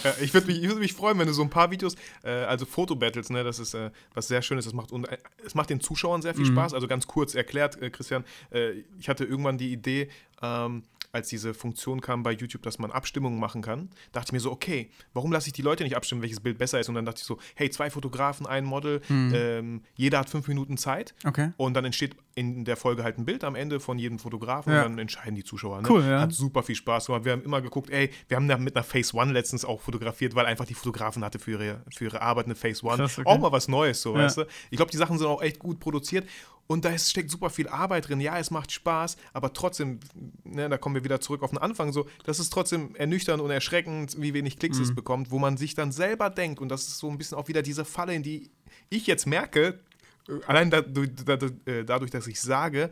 Ja, 0.06 0.14
ich 0.22 0.34
würde 0.34 0.47
mich, 0.47 0.62
ich 0.64 0.68
würd 0.70 0.80
mich 0.80 0.93
freuen, 0.93 1.20
wenn 1.20 1.28
du 1.28 1.34
so 1.34 1.41
ein 1.41 1.49
paar 1.49 1.70
Videos, 1.70 1.95
äh, 2.24 2.30
also 2.30 2.66
Fotobattles, 2.66 3.30
ne, 3.30 3.43
das 3.43 3.60
ist 3.60 3.74
äh, 3.74 3.91
was 4.14 4.30
sehr 4.30 4.41
Schönes, 4.41 4.64
das 4.64 4.74
macht, 4.74 4.91
und, 4.93 5.06
äh, 5.10 5.18
es 5.45 5.54
macht 5.54 5.70
den 5.70 5.82
Zuschauern 5.82 6.22
sehr 6.22 6.34
viel 6.34 6.45
Mhm. 6.45 6.54
Spaß. 6.54 6.74
Also 6.74 6.88
ganz 6.88 7.08
kurz 7.08 7.36
erklärt, 7.36 7.82
äh, 7.82 7.89
Christian, 7.89 8.24
äh, 8.52 8.72
ich 8.97 9.10
hatte 9.10 9.26
irgendwann 9.26 9.58
die 9.58 9.72
Idee, 9.74 10.10
ähm, 10.41 10.84
als 11.14 11.28
diese 11.30 11.53
Funktion 11.53 11.99
kam 12.01 12.24
bei 12.24 12.32
YouTube, 12.32 12.62
dass 12.64 12.80
man 12.80 12.91
Abstimmungen 12.91 13.39
machen 13.39 13.62
kann, 13.62 13.89
dachte 14.12 14.30
ich 14.30 14.32
mir 14.34 14.39
so, 14.39 14.51
okay, 14.51 14.89
warum 15.14 15.32
lasse 15.32 15.47
ich 15.47 15.53
die 15.53 15.62
Leute 15.62 15.84
nicht 15.84 15.95
abstimmen, 15.95 16.22
welches 16.22 16.39
Bild 16.39 16.57
besser 16.57 16.80
ist? 16.80 16.89
Und 16.89 16.95
dann 16.95 17.05
dachte 17.05 17.20
ich 17.20 17.26
so, 17.26 17.38
hey, 17.55 17.70
zwei 17.70 17.89
Fotografen, 17.89 18.45
ein 18.45 18.64
Model, 18.66 19.01
ähm, 19.09 19.82
jeder 19.95 20.20
hat 20.20 20.30
fünf 20.30 20.47
Minuten 20.47 20.78
Zeit. 20.78 21.14
Mhm. 21.24 21.30
Okay. 21.30 21.51
Und 21.57 21.74
dann 21.74 21.86
entsteht 21.86 22.16
in 22.36 22.64
der 22.64 22.78
Folge 22.78 23.03
halt 23.03 23.18
ein 23.18 23.26
Bild 23.26 23.43
am 23.43 23.55
Ende 23.55 23.80
von 23.82 23.99
jedem 23.99 24.18
Fotografen 24.18 24.72
Ja. 24.74 24.84
und 24.86 24.91
dann 24.91 24.99
entscheiden 24.99 25.36
die 25.36 25.43
Zuschauer. 25.43 25.82
Ne? 25.82 25.88
Cool, 25.89 26.01
ja. 26.03 26.22
Hat 26.22 26.32
super 26.34 26.64
viel 26.64 26.76
Spaß 26.76 27.07
gemacht. 27.07 27.26
Wir 27.26 27.34
haben 27.34 27.43
immer 27.43 27.62
geguckt, 27.62 27.89
ey, 27.89 28.09
wir 28.30 28.38
haben 28.38 28.47
da 28.47 28.57
mit 28.57 28.76
einer 28.76 28.84
Phase 28.84 29.16
One 29.18 29.34
letztens 29.34 29.66
auch 29.66 29.82
fotografiert, 29.82 30.34
weil 30.34 30.45
einfach 30.45 30.66
die 30.66 30.74
Fotografen 30.74 31.26
hatte 31.26 31.39
für 31.39 31.51
ihre, 31.51 31.82
für 31.93 32.05
ihre 32.05 32.22
Arbeit 32.22 32.45
eine 32.45 32.55
Phase 32.55 32.86
One. 32.86 32.97
Krass, 32.97 33.20
okay. 33.20 33.28
Auch 33.28 33.38
mal 33.38 33.51
was 33.51 33.68
Neues, 33.68 34.01
so, 34.01 34.16
Ja. 34.16 34.24
weißt 34.24 34.38
du? 34.38 34.45
Ich 34.70 34.78
glaube, 34.78 34.91
die 34.91 34.97
Sachen 34.97 35.18
sind 35.18 35.28
auch 35.28 35.41
echt 35.41 35.59
gut 35.59 35.80
produziert. 35.80 36.26
Und 36.72 36.86
da 36.86 36.91
ist, 36.91 37.09
steckt 37.09 37.30
super 37.30 37.49
viel 37.49 37.67
Arbeit 37.67 38.07
drin. 38.07 38.22
Ja, 38.22 38.39
es 38.39 38.49
macht 38.49 38.72
Spaß, 38.72 39.17
aber 39.34 39.51
trotzdem, 39.51 39.99
ne, 40.45 40.69
da 40.69 40.78
kommen 40.78 40.95
wir 40.95 41.03
wieder 41.03 41.19
zurück 41.19 41.43
auf 41.43 41.49
den 41.49 41.57
Anfang, 41.57 41.91
so, 41.91 42.07
das 42.24 42.39
ist 42.39 42.49
trotzdem 42.53 42.95
ernüchternd 42.95 43.41
und 43.41 43.51
erschreckend, 43.51 44.15
wie 44.22 44.34
wenig 44.34 44.57
Klicks 44.57 44.78
Mhm. 44.78 44.84
es 44.86 44.95
bekommt, 44.95 45.32
wo 45.32 45.38
man 45.38 45.57
sich 45.57 45.76
dann 45.76 45.91
selber 45.91 46.30
denkt, 46.30 46.61
und 46.61 46.69
das 46.69 46.88
ist 46.88 46.99
so 46.99 47.09
ein 47.09 47.17
bisschen 47.17 47.38
auch 47.38 47.49
wieder 47.49 47.61
diese 47.61 47.84
Falle, 47.84 48.15
in 48.15 48.24
die 48.24 48.51
ich 48.89 49.05
jetzt 49.05 49.28
merke, 49.28 49.82
äh, 50.30 50.45
allein 50.47 50.72
dadurch, 50.72 51.09
dadurch, 51.26 51.51
äh, 51.65 51.84
dadurch 51.84 52.09
dass 52.09 52.26
ich 52.28 52.39
sage, 52.39 52.88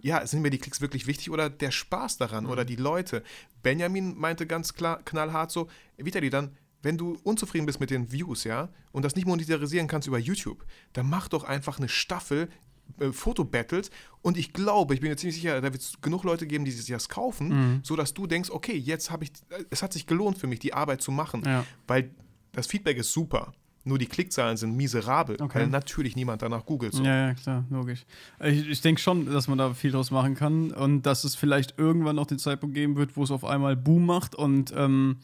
ja, 0.00 0.26
sind 0.26 0.42
mir 0.42 0.50
die 0.50 0.58
Klicks 0.58 0.80
wirklich 0.80 1.06
wichtig 1.06 1.30
oder 1.30 1.48
der 1.48 1.70
Spaß 1.70 2.16
daran 2.16 2.44
oder 2.46 2.64
die 2.64 2.74
Leute? 2.74 3.22
Benjamin 3.62 4.18
meinte 4.18 4.48
ganz 4.48 4.74
klar, 4.74 5.00
knallhart 5.04 5.52
so, 5.52 5.68
Vitali, 5.96 6.28
dann, 6.28 6.56
wenn 6.82 6.98
du 6.98 7.16
unzufrieden 7.22 7.66
bist 7.66 7.78
mit 7.78 7.90
den 7.90 8.10
Views, 8.10 8.42
ja, 8.42 8.68
und 8.90 9.04
das 9.04 9.14
nicht 9.14 9.28
monetarisieren 9.28 9.86
kannst 9.86 10.08
über 10.08 10.18
YouTube, 10.18 10.64
dann 10.92 11.08
mach 11.08 11.28
doch 11.28 11.44
einfach 11.44 11.78
eine 11.78 11.88
Staffel 11.88 12.48
äh, 12.98 13.12
Fotobattles 13.12 13.90
und 14.22 14.36
ich 14.36 14.52
glaube, 14.52 14.94
ich 14.94 15.00
bin 15.00 15.10
mir 15.10 15.16
ziemlich 15.16 15.36
sicher, 15.36 15.60
da 15.60 15.72
wird 15.72 15.82
es 15.82 16.00
genug 16.00 16.24
Leute 16.24 16.46
geben, 16.46 16.64
die 16.64 16.70
sich 16.70 16.86
das 16.86 17.08
kaufen, 17.08 17.48
mhm. 17.48 17.80
sodass 17.82 18.14
du 18.14 18.26
denkst, 18.26 18.50
okay, 18.50 18.76
jetzt 18.76 19.10
habe 19.10 19.24
ich, 19.24 19.32
es 19.70 19.82
hat 19.82 19.92
sich 19.92 20.06
gelohnt 20.06 20.38
für 20.38 20.46
mich, 20.46 20.58
die 20.58 20.74
Arbeit 20.74 21.02
zu 21.02 21.12
machen, 21.12 21.42
ja. 21.44 21.64
weil 21.86 22.10
das 22.52 22.66
Feedback 22.66 22.96
ist 22.96 23.12
super. 23.12 23.52
Nur 23.84 23.98
die 23.98 24.06
Klickzahlen 24.06 24.56
sind 24.56 24.76
miserabel, 24.76 25.36
okay. 25.40 25.60
weil 25.60 25.66
natürlich 25.68 26.16
niemand 26.16 26.42
danach 26.42 26.66
googelt. 26.66 26.92
So. 26.92 27.04
Ja, 27.04 27.28
ja, 27.28 27.34
klar, 27.34 27.64
logisch. 27.70 28.04
Ich, 28.42 28.68
ich 28.68 28.80
denke 28.80 29.00
schon, 29.00 29.26
dass 29.26 29.46
man 29.46 29.58
da 29.58 29.74
viel 29.74 29.92
draus 29.92 30.10
machen 30.10 30.34
kann 30.34 30.72
und 30.72 31.02
dass 31.02 31.22
es 31.22 31.36
vielleicht 31.36 31.78
irgendwann 31.78 32.16
noch 32.16 32.26
den 32.26 32.40
Zeitpunkt 32.40 32.74
geben 32.74 32.96
wird, 32.96 33.16
wo 33.16 33.22
es 33.22 33.30
auf 33.30 33.44
einmal 33.44 33.76
Boom 33.76 34.04
macht 34.04 34.34
und 34.34 34.72
ähm, 34.76 35.18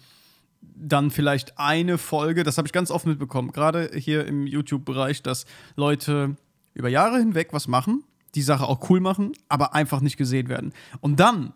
dann 0.61 1.11
vielleicht 1.11 1.59
eine 1.59 1.99
Folge, 1.99 2.45
das 2.45 2.57
habe 2.57 2.69
ich 2.69 2.73
ganz 2.73 2.93
oft 2.93 3.05
mitbekommen, 3.05 3.51
gerade 3.51 3.91
hier 3.95 4.27
im 4.27 4.47
YouTube-Bereich, 4.47 5.25
dass 5.25 5.45
Leute 5.75 6.37
über 6.75 6.89
Jahre 6.89 7.19
hinweg 7.19 7.49
was 7.53 7.69
machen, 7.69 8.05
die 8.35 8.43
Sache 8.43 8.65
auch 8.65 8.89
cool 8.91 9.01
machen, 9.01 9.33
aber 9.49 9.75
einfach 9.75 10.01
nicht 10.01 10.17
gesehen 10.17 10.49
werden. 10.49 10.73
Und 11.01 11.21
dann 11.21 11.53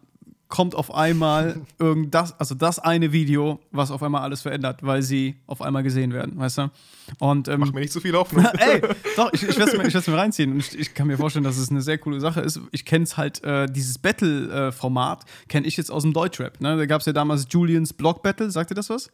kommt 0.48 0.74
auf 0.74 0.94
einmal 0.94 1.60
irgenddas, 1.78 2.38
also 2.38 2.54
das 2.54 2.78
eine 2.78 3.12
Video, 3.12 3.60
was 3.72 3.90
auf 3.90 4.02
einmal 4.02 4.22
alles 4.22 4.42
verändert, 4.42 4.80
weil 4.82 5.02
sie 5.02 5.36
auf 5.46 5.60
einmal 5.60 5.82
gesehen 5.82 6.12
werden, 6.12 6.38
weißt 6.38 6.58
du? 6.58 6.70
Und, 7.18 7.48
ähm, 7.48 7.60
Mach 7.60 7.72
mir 7.72 7.80
nicht 7.80 7.92
so 7.92 8.00
viel 8.00 8.12
Hoffnung. 8.12 8.44
ey, 8.58 8.82
doch, 9.16 9.32
ich, 9.32 9.42
ich 9.42 9.56
werde 9.58 9.72
es 9.72 10.06
mir, 10.06 10.12
mir 10.12 10.18
reinziehen 10.18 10.52
und 10.52 10.58
ich, 10.58 10.78
ich, 10.78 10.94
kann 10.94 11.06
mir 11.08 11.16
vorstellen, 11.16 11.44
dass 11.44 11.56
es 11.56 11.70
eine 11.70 11.82
sehr 11.82 11.98
coole 11.98 12.20
Sache 12.20 12.40
ist. 12.40 12.60
Ich 12.70 12.84
kenne 12.84 13.04
es 13.04 13.16
halt, 13.16 13.42
äh, 13.42 13.66
dieses 13.66 13.98
Battle-Format 13.98 15.22
äh, 15.22 15.46
kenne 15.48 15.66
ich 15.66 15.76
jetzt 15.76 15.90
aus 15.90 16.02
dem 16.02 16.12
Deutschrap. 16.12 16.60
Ne? 16.60 16.76
Da 16.76 16.86
gab 16.86 17.00
es 17.00 17.06
ja 17.06 17.12
damals 17.12 17.46
Julians 17.50 17.92
Block 17.92 18.22
Battle, 18.22 18.50
sagt 18.50 18.70
ihr 18.70 18.76
das 18.76 18.90
was? 18.90 19.10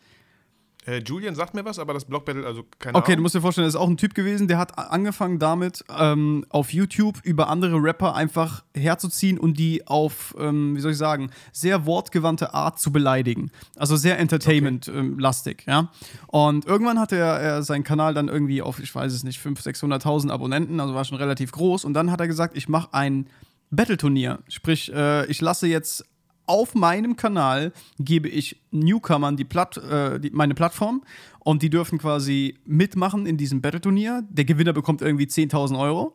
Äh, 0.85 0.99
Julian 0.99 1.35
sagt 1.35 1.55
mir 1.55 1.65
was, 1.65 1.79
aber 1.79 1.95
das 1.95 2.05
Block 2.05 2.25
Battle, 2.25 2.45
also 2.45 2.65
keine 2.79 2.97
Okay, 2.97 3.13
Ahnung. 3.13 3.17
du 3.19 3.23
musst 3.23 3.35
dir 3.37 3.41
vorstellen, 3.41 3.67
das 3.67 3.75
ist 3.75 3.81
auch 3.81 3.89
ein 3.89 3.97
Typ 3.97 4.15
gewesen, 4.15 4.49
der 4.49 4.59
hat 4.59 4.77
angefangen 4.79 5.39
damit, 5.39 5.85
ähm, 5.97 6.45
auf 6.49 6.73
YouTube 6.73 7.21
über 7.23 7.49
andere 7.49 7.81
Rapper 7.81 8.17
einfach 8.17 8.65
herzuziehen 8.75 9.39
und 9.39 9.59
die 9.59 9.87
auf, 9.87 10.35
ähm, 10.39 10.77
wie 10.77 10.81
soll 10.81 10.93
ich 10.93 10.99
sagen, 10.99 11.31
sehr 11.53 11.87
wortgewandte 11.87 12.53
Art 12.53 12.81
zu 12.81 12.91
beleidigen. 12.91 13.53
Also 13.77 13.97
sehr 13.97 14.19
Entertainment-lastig, 14.19 15.59
okay. 15.63 15.71
ähm, 15.71 15.73
ja. 15.73 15.93
Und 16.27 16.67
irgendwann 16.67 16.99
hatte 16.99 17.17
er, 17.17 17.39
er, 17.39 17.63
seinen 17.63 17.85
Kanal 17.85 18.15
dann 18.15 18.29
irgendwie 18.29 18.61
auf, 18.61 18.81
ich 18.81 18.93
weiß 18.93 19.13
es 19.13 19.23
nicht, 19.23 19.41
500.000, 19.41 20.03
600.000 20.03 20.31
Abonnenten, 20.31 20.81
also 20.81 20.95
war 20.95 21.05
schon 21.05 21.19
relativ 21.19 21.53
groß. 21.53 21.85
Und 21.85 21.95
dann 21.95 22.11
hat 22.11 22.21
er 22.21 22.27
gesagt, 22.27 22.57
ich 22.57 22.69
mache 22.69 22.93
ein 22.93 23.27
Battle-Turnier. 23.71 24.41
Sprich, 24.49 24.93
äh, 24.93 25.27
ich 25.27 25.41
lasse 25.41 25.67
jetzt 25.67 26.05
auf 26.47 26.75
meinem 26.75 27.17
Kanal 27.17 27.73
gebe 27.99 28.29
ich 28.29 28.61
Newcomern 28.71 29.37
die 29.37 29.45
Platt, 29.45 29.77
äh, 29.77 30.19
die, 30.21 30.31
meine 30.31 30.55
Plattform 30.55 31.03
und 31.41 31.63
die 31.63 31.71
dürfen 31.71 31.99
quasi 31.99 32.59
mitmachen 32.65 33.27
in 33.27 33.37
diesem 33.37 33.61
Battle-Turnier. 33.61 34.25
Der 34.29 34.45
Gewinner 34.45 34.73
bekommt 34.73 35.03
irgendwie 35.03 35.25
10.000 35.25 35.79
Euro. 35.79 36.15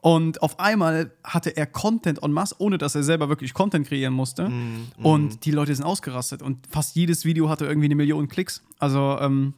Und 0.00 0.42
auf 0.42 0.60
einmal 0.60 1.12
hatte 1.24 1.56
er 1.56 1.64
Content 1.64 2.22
en 2.22 2.30
masse, 2.30 2.56
ohne 2.58 2.76
dass 2.76 2.94
er 2.94 3.02
selber 3.02 3.30
wirklich 3.30 3.54
Content 3.54 3.86
kreieren 3.86 4.12
musste. 4.12 4.50
Mm, 4.50 4.88
mm. 4.98 5.06
Und 5.06 5.46
die 5.46 5.50
Leute 5.50 5.74
sind 5.74 5.86
ausgerastet. 5.86 6.42
Und 6.42 6.66
fast 6.68 6.94
jedes 6.94 7.24
Video 7.24 7.48
hatte 7.48 7.64
irgendwie 7.64 7.86
eine 7.86 7.94
Million 7.94 8.28
Klicks. 8.28 8.62
Also, 8.78 9.16
ähm, 9.18 9.54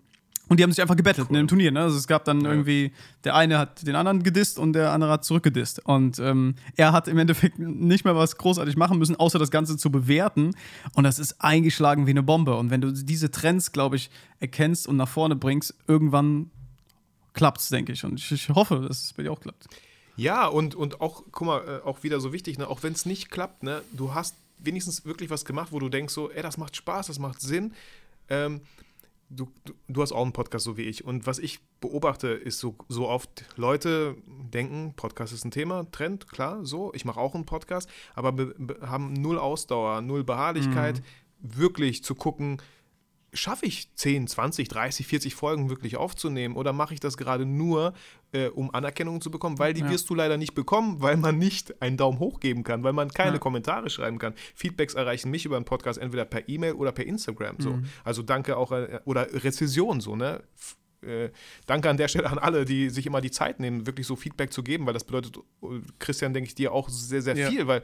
und 0.49 0.59
die 0.59 0.63
haben 0.63 0.71
sich 0.71 0.81
einfach 0.81 0.97
gebettelt 0.97 1.27
cool. 1.29 1.35
in 1.35 1.39
einem 1.41 1.49
Turnier. 1.49 1.73
Ne? 1.73 1.81
Also 1.81 1.97
es 1.97 2.07
gab 2.07 2.25
dann 2.25 2.43
ja. 2.43 2.51
irgendwie, 2.51 2.93
der 3.25 3.35
eine 3.35 3.59
hat 3.59 3.85
den 3.87 3.97
anderen 3.97 4.23
gedisst 4.23 4.59
und 4.59 4.75
der 4.75 4.93
andere 4.93 5.11
hat 5.11 5.25
zurückgedisst. 5.25 5.85
Und 5.85 6.21
ähm, 6.21 6.55
er 6.77 6.93
hat 6.93 7.09
im 7.09 7.19
Endeffekt 7.19 7.59
nicht 7.59 8.05
mehr 8.05 8.15
was 8.15 8.37
großartig 8.37 8.77
machen 8.77 8.99
müssen, 8.99 9.17
außer 9.17 9.39
das 9.39 9.51
Ganze 9.51 9.77
zu 9.77 9.91
bewerten. 9.91 10.55
Und 10.95 11.05
das 11.05 11.19
ist 11.19 11.41
eingeschlagen 11.41 12.07
wie 12.07 12.11
eine 12.11 12.23
Bombe. 12.23 12.55
Und 12.57 12.71
wenn 12.71 12.81
du 12.81 12.93
diese 12.93 13.31
Trends, 13.31 13.73
glaube 13.73 13.97
ich, 13.97 14.11
erkennst 14.39 14.87
und 14.87 14.97
nach 14.97 15.09
vorne 15.09 15.35
bringst, 15.35 15.75
irgendwann 15.89 16.51
klappt 17.33 17.61
es, 17.61 17.69
denke 17.69 17.93
ich. 17.93 18.05
Und 18.05 18.21
ich, 18.21 18.31
ich, 18.31 18.49
hoffe, 18.49 18.85
dass 18.87 19.05
es 19.05 19.13
bei 19.15 19.25
dir 19.25 19.33
auch 19.33 19.41
klappt. 19.41 19.67
Ja, 20.17 20.47
und, 20.47 20.77
und 20.77 21.01
auch, 21.01 21.25
guck 21.33 21.47
mal, 21.47 21.81
äh, 21.83 21.87
auch 21.87 22.05
wieder 22.05 22.21
so 22.21 22.33
wichtig, 22.33 22.57
ne? 22.57 22.69
auch 22.69 22.83
wenn 22.83 22.93
es 22.93 23.05
nicht 23.05 23.31
klappt, 23.31 23.65
ne? 23.65 23.83
du 23.93 24.15
hast 24.15 24.37
wenigstens 24.59 25.05
wirklich 25.05 25.29
was 25.29 25.45
gemacht, 25.45 25.73
wo 25.73 25.79
du 25.79 25.89
denkst 25.89 26.15
so, 26.15 26.31
ey, 26.31 26.43
das 26.43 26.57
macht 26.57 26.77
Spaß, 26.77 27.09
das 27.09 27.19
macht 27.19 27.41
Sinn. 27.41 27.75
Ähm, 28.29 28.63
du, 29.29 29.49
du 29.89 30.03
hast 30.03 30.13
auch 30.13 30.23
einen 30.23 30.33
Podcast 30.33 30.65
so 30.65 30.77
wie 30.77 30.83
ich. 30.83 31.05
Und 31.05 31.27
was 31.27 31.39
ich 31.39 31.61
beobachte, 31.81 32.29
ist 32.29 32.59
so, 32.59 32.77
so 32.89 33.09
oft, 33.09 33.45
Leute 33.57 34.17
denken, 34.27 34.95
Podcast 34.97 35.33
ist 35.33 35.45
ein 35.45 35.51
Thema, 35.51 35.91
Trend, 35.91 36.29
klar, 36.29 36.65
so. 36.65 36.93
Ich 36.95 37.05
mache 37.05 37.21
auch 37.21 37.35
einen 37.35 37.47
Podcast, 37.47 37.89
aber 38.15 38.55
haben 38.83 39.13
null 39.13 39.39
Ausdauer, 39.39 40.01
null 40.01 40.25
Beharrlichkeit, 40.25 41.03
mhm. 41.41 41.59
wirklich 41.59 42.05
zu 42.05 42.15
gucken, 42.15 42.63
schaffe 43.37 43.67
ich 43.67 43.95
10, 43.95 44.27
20, 44.27 44.69
30, 44.69 45.07
40 45.07 45.35
Folgen 45.35 45.71
wirklich 45.71 45.97
aufzunehmen 45.97 46.57
oder 46.57 46.73
mache 46.73 46.95
ich 46.95 47.01
das 47.01 47.17
gerade 47.17 47.45
nur, 47.45 47.95
äh, 48.33 48.49
um 48.49 48.75
Anerkennung 48.75 49.21
zu 49.21 49.31
bekommen? 49.31 49.59
Weil 49.59 49.75
die 49.75 49.83
ja. 49.83 49.91
wirst 49.91 50.11
du 50.11 50.15
leider 50.15 50.37
nicht 50.37 50.55
bekommen, 50.55 51.01
weil 51.01 51.17
man 51.17 51.39
nicht 51.39 51.81
einen 51.83 51.97
Daumen 51.97 52.19
hoch 52.19 52.41
geben 52.41 52.65
kann, 52.65 52.83
weil 52.83 52.93
man 52.93 53.11
keine 53.11 53.35
ja. 53.35 53.39
Kommentare 53.39 53.91
schreiben 53.91 54.19
kann. 54.19 54.35
Feedbacks 54.55 54.95
erreichen 54.95 55.31
mich 55.31 55.45
über 55.45 55.57
einen 55.57 55.65
Podcast 55.65 55.99
entweder 55.99 56.25
per 56.25 56.49
E-Mail 56.49 56.73
oder 56.73 56.93
per 56.93 57.07
Instagram. 57.07 57.57
So. 57.59 57.71
Mhm. 57.71 57.85
Also 58.05 58.23
danke 58.23 58.57
auch, 58.57 58.73
äh, 58.73 59.01
oder 59.05 59.33
Rezession 59.33 60.01
so, 60.01 60.17
ne? 60.17 60.43
Äh, 61.03 61.31
danke 61.67 61.89
an 61.91 61.97
der 61.97 62.09
Stelle 62.09 62.31
an 62.31 62.39
alle, 62.39 62.65
die 62.65 62.91
sich 62.91 63.07
immer 63.07 63.21
die 63.21 63.31
Zeit 63.31 63.61
nehmen, 63.61 63.87
wirklich 63.87 64.07
so 64.07 64.17
Feedback 64.17 64.53
zu 64.53 64.63
geben, 64.63 64.87
weil 64.87 64.95
das 64.95 65.05
bedeutet, 65.05 65.39
Christian, 65.99 66.33
denke 66.35 66.49
ich 66.49 66.55
dir 66.55 66.73
auch 66.73 66.89
sehr, 66.89 67.23
sehr 67.23 67.37
ja. 67.37 67.49
viel, 67.49 67.67
weil 67.67 67.83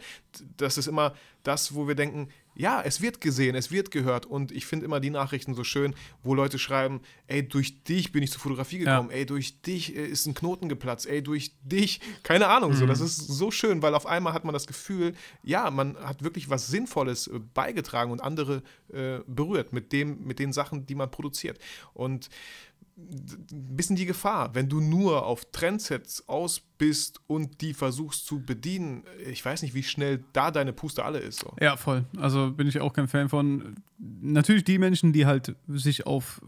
das 0.57 0.78
ist 0.78 0.86
immer 0.86 1.14
das, 1.42 1.74
wo 1.74 1.86
wir 1.86 1.94
denken, 1.94 2.28
ja, 2.55 2.82
es 2.82 3.00
wird 3.00 3.20
gesehen, 3.20 3.55
es 3.55 3.70
wird 3.70 3.90
gehört. 3.90 4.26
Und 4.26 4.53
ich 4.53 4.66
finde 4.66 4.84
immer 4.84 5.00
die 5.00 5.11
Nachrichten 5.11 5.55
so 5.55 5.64
schön, 5.64 5.94
wo 6.22 6.34
Leute 6.34 6.59
schreiben, 6.59 7.00
ey, 7.26 7.46
durch 7.46 7.82
dich 7.84 8.12
bin 8.12 8.22
ich 8.22 8.30
zur 8.30 8.40
Fotografie 8.40 8.78
gekommen, 8.78 9.11
ja. 9.11 9.16
ey, 9.16 9.26
durch 9.26 9.62
dich 9.62 9.96
äh, 9.96 10.07
ist 10.07 10.26
ein 10.26 10.34
Knoten 10.34 10.68
geplatzt, 10.68 11.07
ey, 11.07 11.22
durch 11.22 11.53
dich, 11.62 12.00
keine 12.22 12.48
Ahnung, 12.48 12.72
mhm. 12.72 12.76
so, 12.76 12.86
das 12.86 13.00
ist 13.00 13.16
so 13.16 13.50
schön, 13.50 13.82
weil 13.82 13.94
auf 13.94 14.07
einmal 14.07 14.32
hat 14.32 14.44
man 14.44 14.53
das 14.53 14.66
Gefühl, 14.66 15.14
ja, 15.42 15.70
man 15.70 15.96
hat 15.96 16.22
wirklich 16.22 16.50
was 16.50 16.66
Sinnvolles 16.66 17.26
äh, 17.26 17.38
beigetragen 17.55 18.12
und 18.12 18.20
andere 18.20 18.62
äh, 18.92 19.20
berührt 19.26 19.72
mit 19.72 19.92
dem, 19.92 20.24
mit 20.24 20.38
den 20.38 20.53
Sachen, 20.53 20.86
die 20.86 20.94
man 20.94 21.11
produziert. 21.11 21.59
Und 21.94 22.28
ein 23.53 23.76
bisschen 23.76 23.96
die 23.96 24.07
Gefahr, 24.07 24.55
wenn 24.55 24.68
du 24.68 24.80
nur 24.80 25.26
auf 25.26 25.44
Trendsets 25.53 26.28
aus 26.28 26.61
bist 26.78 27.20
und 27.26 27.61
die 27.61 27.74
versuchst 27.74 28.26
zu 28.26 28.40
bedienen. 28.44 29.05
Ich 29.30 29.44
weiß 29.44 29.62
nicht, 29.62 29.74
wie 29.74 29.82
schnell 29.82 30.24
da 30.32 30.50
deine 30.50 30.72
Puste 30.72 31.05
alle 31.05 31.18
ist. 31.18 31.40
So. 31.40 31.55
Ja, 31.61 31.76
voll. 31.76 32.05
Also 32.16 32.50
bin 32.53 32.66
ich 32.66 32.80
auch 32.80 32.92
kein 32.92 33.09
Fan 33.09 33.28
von. 33.28 33.76
Natürlich 33.98 34.64
die 34.64 34.78
Menschen, 34.78 35.12
die 35.12 35.26
halt 35.26 35.55
sich 35.68 36.07
auf 36.07 36.40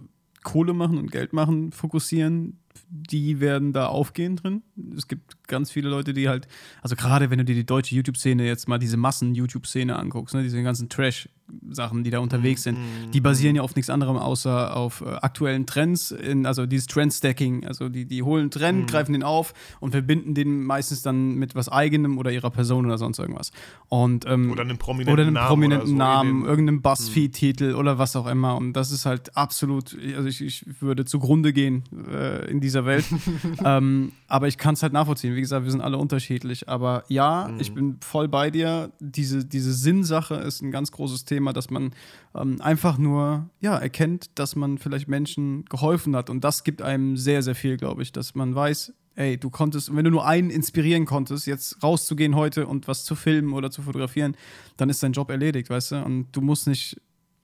Kohle 0.42 0.74
machen 0.74 0.98
und 0.98 1.11
Geld 1.11 1.32
machen 1.32 1.72
fokussieren, 1.72 2.61
die 2.88 3.40
werden 3.40 3.72
da 3.72 3.86
aufgehen 3.86 4.36
drin. 4.36 4.62
Es 4.96 5.09
gibt 5.09 5.43
ganz 5.47 5.70
viele 5.70 5.88
Leute, 5.88 6.14
die 6.14 6.28
halt, 6.28 6.49
also 6.82 6.97
gerade 6.97 7.30
wenn 7.30 7.38
du 7.38 7.45
dir 7.45 7.55
die 7.55 7.66
deutsche 7.66 7.95
YouTube-Szene 7.95 8.45
jetzt 8.47 8.68
mal 8.68 8.78
diese 8.78 8.97
Massen-YouTube-Szene 8.97 9.97
anguckst, 9.97 10.34
ne, 10.34 10.42
diese 10.42 10.62
ganzen 10.62 10.88
Trash- 10.88 11.28
Sachen, 11.70 12.05
die 12.05 12.11
da 12.11 12.20
unterwegs 12.20 12.62
sind, 12.62 12.78
mhm. 12.78 13.11
die 13.12 13.20
basieren 13.20 13.57
ja 13.57 13.62
auf 13.62 13.76
nichts 13.76 13.90
anderem 13.90 14.16
außer 14.16 14.74
auf 14.76 15.03
äh, 15.03 15.11
aktuellen 15.11 15.66
Trends, 15.66 16.11
in, 16.11 16.47
also 16.47 16.66
dieses 16.66 16.86
Trend-Stacking. 16.86 17.66
Also 17.66 17.88
die, 17.88 18.07
die 18.07 18.22
holen 18.22 18.51
Trend, 18.51 18.82
mhm. 18.82 18.86
greifen 18.86 19.12
den 19.12 19.22
auf 19.22 19.53
und 19.80 19.92
verbinden 19.92 20.34
den 20.34 20.62
meistens 20.64 21.03
dann 21.03 21.34
mit 21.34 21.55
was 21.55 21.68
eigenem 21.68 22.18
oder 22.18 22.32
ihrer 22.32 22.51
Person 22.51 22.86
oder 22.86 22.99
sonst 22.99 23.18
irgendwas. 23.18 23.53
Und, 23.88 24.26
ähm, 24.26 24.51
oder 24.51 24.62
einem 24.62 24.78
prominenten, 24.78 25.12
oder 25.12 25.22
einem 25.22 25.49
prominenten 25.49 25.97
Namen, 25.97 26.28
so 26.28 26.34
Namen 26.34 26.49
irgendeinem 26.49 26.82
Buzzfeed-Titel 26.82 27.72
mhm. 27.72 27.78
oder 27.78 27.99
was 27.99 28.16
auch 28.16 28.26
immer. 28.26 28.57
Und 28.57 28.72
das 28.72 28.90
ist 28.90 29.05
halt 29.05 29.36
absolut, 29.36 29.97
also 30.16 30.28
ich, 30.28 30.40
ich 30.40 30.64
würde 30.80 31.05
zugrunde 31.05 31.53
gehen 31.53 31.84
äh, 32.11 32.51
in 32.51 32.61
dieser 32.61 32.86
Welt. 32.86 33.05
ähm, 33.64 34.12
aber 34.28 34.49
ich 34.49 34.57
kann 34.59 34.74
es 34.74 34.82
halt 34.82 34.92
nachvollziehen. 34.92 35.34
Wie 35.35 35.41
gesagt, 35.41 35.64
wir 35.64 35.70
sind 35.72 35.80
alle 35.80 35.99
unterschiedlich. 35.99 36.68
Aber 36.68 37.05
ja, 37.09 37.51
ich 37.59 37.70
mhm. 37.70 37.74
bin 37.74 37.97
voll 38.01 38.28
bei 38.28 38.51
dir. 38.51 38.93
Diese, 39.01 39.45
diese 39.45 39.72
Sinnsache 39.72 40.35
ist 40.35 40.62
ein 40.62 40.70
ganz 40.70 40.93
großes 40.93 41.24
Thema 41.24 41.55
dass 41.55 41.70
man 41.70 41.93
ähm, 42.35 42.61
einfach 42.61 42.99
nur 42.99 43.49
ja, 43.61 43.76
erkennt, 43.76 44.30
dass 44.39 44.57
man 44.57 44.78
vielleicht 44.78 45.09
Menschen 45.09 45.64
geholfen 45.66 46.14
hat. 46.16 46.28
Und 46.28 46.45
das 46.45 46.64
gibt 46.64 46.82
einem 46.82 47.16
sehr, 47.16 47.43
sehr 47.43 47.55
viel, 47.55 47.76
glaube 47.76 48.03
ich, 48.03 48.12
dass 48.12 48.35
man 48.35 48.55
weiß, 48.55 48.93
ey, 49.16 49.39
du 49.39 49.51
konntest, 49.51 49.95
wenn 49.95 50.05
du 50.05 50.11
nur 50.11 50.26
einen 50.26 50.51
inspirieren 50.51 51.07
konntest, 51.07 51.47
jetzt 51.47 51.82
rauszugehen 51.82 52.35
heute 52.35 52.66
und 52.66 52.89
was 52.89 53.05
zu 53.05 53.14
filmen 53.14 53.53
oder 53.53 53.70
zu 53.70 53.82
fotografieren, 53.82 54.37
dann 54.76 54.91
ist 54.91 55.03
dein 55.03 55.12
Job 55.12 55.30
erledigt, 55.30 55.70
weißt 55.70 55.93
du? 55.93 56.05
Und 56.05 56.32
du 56.32 56.41
musst 56.41 56.66
nicht 56.66 57.01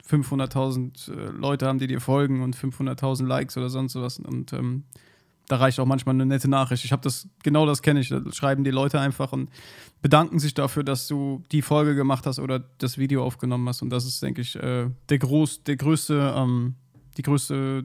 500.000 0.08 1.12
äh, 1.12 1.30
Leute 1.30 1.66
haben, 1.66 1.78
die 1.78 1.86
dir 1.86 2.00
folgen 2.00 2.42
und 2.42 2.56
500.000 2.56 3.26
Likes 3.26 3.56
oder 3.56 3.70
sonst 3.70 3.94
was. 3.94 4.18
Und 4.18 4.52
ähm, 4.52 4.84
da 5.50 5.56
reicht 5.56 5.80
auch 5.80 5.86
manchmal 5.86 6.14
eine 6.14 6.26
nette 6.26 6.48
Nachricht. 6.48 6.84
Ich 6.84 6.92
habe 6.92 7.02
das, 7.02 7.28
genau 7.42 7.66
das 7.66 7.82
kenne 7.82 7.98
ich. 7.98 8.08
Da 8.08 8.22
schreiben 8.32 8.62
die 8.62 8.70
Leute 8.70 9.00
einfach 9.00 9.32
und 9.32 9.50
bedanken 10.00 10.38
sich 10.38 10.54
dafür, 10.54 10.84
dass 10.84 11.08
du 11.08 11.42
die 11.50 11.60
Folge 11.60 11.96
gemacht 11.96 12.24
hast 12.24 12.38
oder 12.38 12.60
das 12.78 12.98
Video 12.98 13.24
aufgenommen 13.24 13.68
hast. 13.68 13.82
Und 13.82 13.90
das 13.90 14.04
ist, 14.04 14.22
denke 14.22 14.42
ich, 14.42 14.54
äh, 14.54 14.88
der, 15.08 15.18
groß, 15.18 15.64
der 15.64 15.76
größte, 15.76 16.34
ähm, 16.36 16.76
die 17.16 17.22
größte 17.22 17.84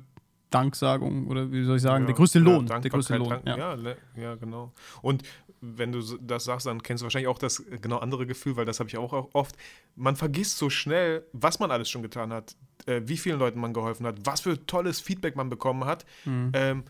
Danksagung 0.52 1.26
oder 1.26 1.52
wie 1.52 1.64
soll 1.64 1.78
ich 1.78 1.82
sagen, 1.82 2.04
ja, 2.04 2.08
der 2.08 2.16
größte 2.16 2.38
Lohn. 2.38 2.68
Ja, 2.68 2.80
der 2.80 2.92
größte 2.92 3.18
Lohn. 3.18 3.40
Ja. 3.46 3.58
Ja, 3.58 3.78
ja, 4.16 4.36
genau. 4.36 4.72
Und 5.02 5.24
wenn 5.60 5.92
du 5.92 6.02
das 6.22 6.46
sagst, 6.46 6.68
dann 6.68 6.84
kennst 6.84 7.02
du 7.02 7.06
wahrscheinlich 7.06 7.28
auch 7.28 7.40
das 7.40 7.64
genau 7.82 7.98
andere 7.98 8.28
Gefühl, 8.28 8.58
weil 8.58 8.66
das 8.66 8.80
habe 8.80 8.90
ich 8.90 8.98
auch 8.98 9.30
oft. 9.34 9.56
Man 9.96 10.16
vergisst 10.16 10.60
so 10.60 10.70
schnell, 10.70 11.26
was 11.34 11.60
man 11.60 11.72
alles 11.72 11.90
schon 11.90 12.04
getan 12.04 12.32
hat, 12.32 12.56
äh, 12.86 13.02
wie 13.06 13.18
vielen 13.18 13.40
Leuten 13.40 13.60
man 13.60 13.74
geholfen 13.74 14.06
hat, 14.06 14.18
was 14.24 14.42
für 14.42 14.64
tolles 14.68 15.00
Feedback 15.00 15.36
man 15.36 15.50
bekommen 15.50 15.86
hat. 15.86 16.06
Mhm. 16.26 16.52
Ähm, 16.54 16.84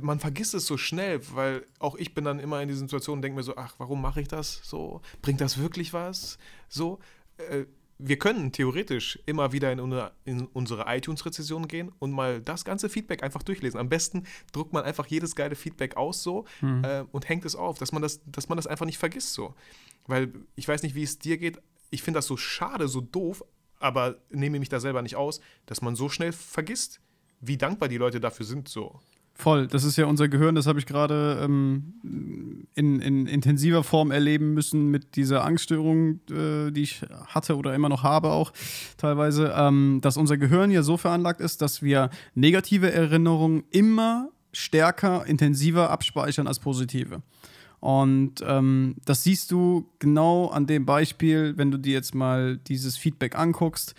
man 0.00 0.20
vergisst 0.20 0.54
es 0.54 0.66
so 0.66 0.76
schnell, 0.76 1.20
weil 1.34 1.66
auch 1.78 1.96
ich 1.96 2.14
bin 2.14 2.24
dann 2.24 2.38
immer 2.38 2.62
in 2.62 2.68
diesen 2.68 2.86
Situationen 2.86 3.18
und 3.18 3.22
denke 3.22 3.36
mir 3.36 3.42
so, 3.42 3.56
ach, 3.56 3.74
warum 3.78 4.00
mache 4.00 4.20
ich 4.20 4.28
das 4.28 4.60
so? 4.62 5.00
Bringt 5.22 5.40
das 5.40 5.58
wirklich 5.58 5.92
was? 5.92 6.38
So, 6.68 7.00
äh, 7.38 7.64
wir 8.02 8.18
können 8.18 8.52
theoretisch 8.52 9.18
immer 9.26 9.52
wieder 9.52 9.72
in, 9.72 9.80
in 10.24 10.46
unsere 10.46 10.84
iTunes-Rezession 10.86 11.68
gehen 11.68 11.92
und 11.98 12.12
mal 12.12 12.40
das 12.40 12.64
ganze 12.64 12.88
Feedback 12.88 13.22
einfach 13.22 13.42
durchlesen. 13.42 13.78
Am 13.78 13.88
besten 13.88 14.24
druckt 14.52 14.72
man 14.72 14.84
einfach 14.84 15.06
jedes 15.06 15.34
geile 15.34 15.54
Feedback 15.54 15.96
aus 15.96 16.22
so 16.22 16.46
mhm. 16.60 16.84
äh, 16.84 17.04
und 17.12 17.28
hängt 17.28 17.44
es 17.44 17.56
auf, 17.56 17.78
dass 17.78 17.92
man, 17.92 18.00
das, 18.00 18.20
dass 18.24 18.48
man 18.48 18.56
das 18.56 18.66
einfach 18.66 18.86
nicht 18.86 18.98
vergisst 18.98 19.34
so. 19.34 19.54
Weil 20.06 20.32
ich 20.54 20.66
weiß 20.66 20.82
nicht, 20.82 20.94
wie 20.94 21.02
es 21.02 21.18
dir 21.18 21.36
geht. 21.36 21.60
Ich 21.90 22.02
finde 22.02 22.18
das 22.18 22.26
so 22.26 22.36
schade, 22.36 22.88
so 22.88 23.00
doof, 23.00 23.44
aber 23.80 24.16
nehme 24.30 24.58
mich 24.58 24.68
da 24.68 24.80
selber 24.80 25.02
nicht 25.02 25.16
aus, 25.16 25.40
dass 25.66 25.82
man 25.82 25.96
so 25.96 26.08
schnell 26.08 26.32
vergisst, 26.32 27.00
wie 27.40 27.58
dankbar 27.58 27.88
die 27.88 27.96
Leute 27.98 28.20
dafür 28.20 28.46
sind 28.46 28.68
so. 28.68 29.00
Voll, 29.40 29.68
das 29.68 29.84
ist 29.84 29.96
ja 29.96 30.04
unser 30.04 30.28
Gehirn, 30.28 30.54
das 30.54 30.66
habe 30.66 30.78
ich 30.78 30.84
gerade 30.84 31.40
ähm, 31.42 31.94
in, 32.74 33.00
in, 33.00 33.26
intensiver 33.26 33.82
Form 33.82 34.10
erleben 34.10 34.52
müssen 34.52 34.90
mit 34.90 35.16
dieser 35.16 35.46
Angststörung, 35.46 36.20
äh, 36.30 36.70
die 36.70 36.82
ich 36.82 37.00
hatte 37.26 37.56
oder 37.56 37.74
immer 37.74 37.88
noch 37.88 38.02
habe 38.02 38.32
auch 38.32 38.52
teilweise, 38.98 39.54
ähm, 39.56 40.00
dass 40.02 40.18
unser 40.18 40.36
Gehirn 40.36 40.70
ja 40.70 40.82
so 40.82 40.98
veranlagt 40.98 41.40
ist, 41.40 41.62
dass 41.62 41.80
wir 41.80 42.10
negative 42.34 42.92
Erinnerungen 42.92 43.64
immer 43.70 44.28
stärker, 44.52 45.24
intensiver 45.24 45.88
abspeichern 45.88 46.46
als 46.46 46.58
positive. 46.58 47.22
Und 47.80 48.44
ähm, 48.46 48.96
das 49.06 49.24
siehst 49.24 49.50
du 49.50 49.88
genau 50.00 50.48
an 50.48 50.66
dem 50.66 50.84
Beispiel, 50.84 51.54
wenn 51.56 51.70
du 51.70 51.78
dir 51.78 51.94
jetzt 51.94 52.14
mal 52.14 52.58
dieses 52.58 52.98
Feedback 52.98 53.38
anguckst 53.38 53.94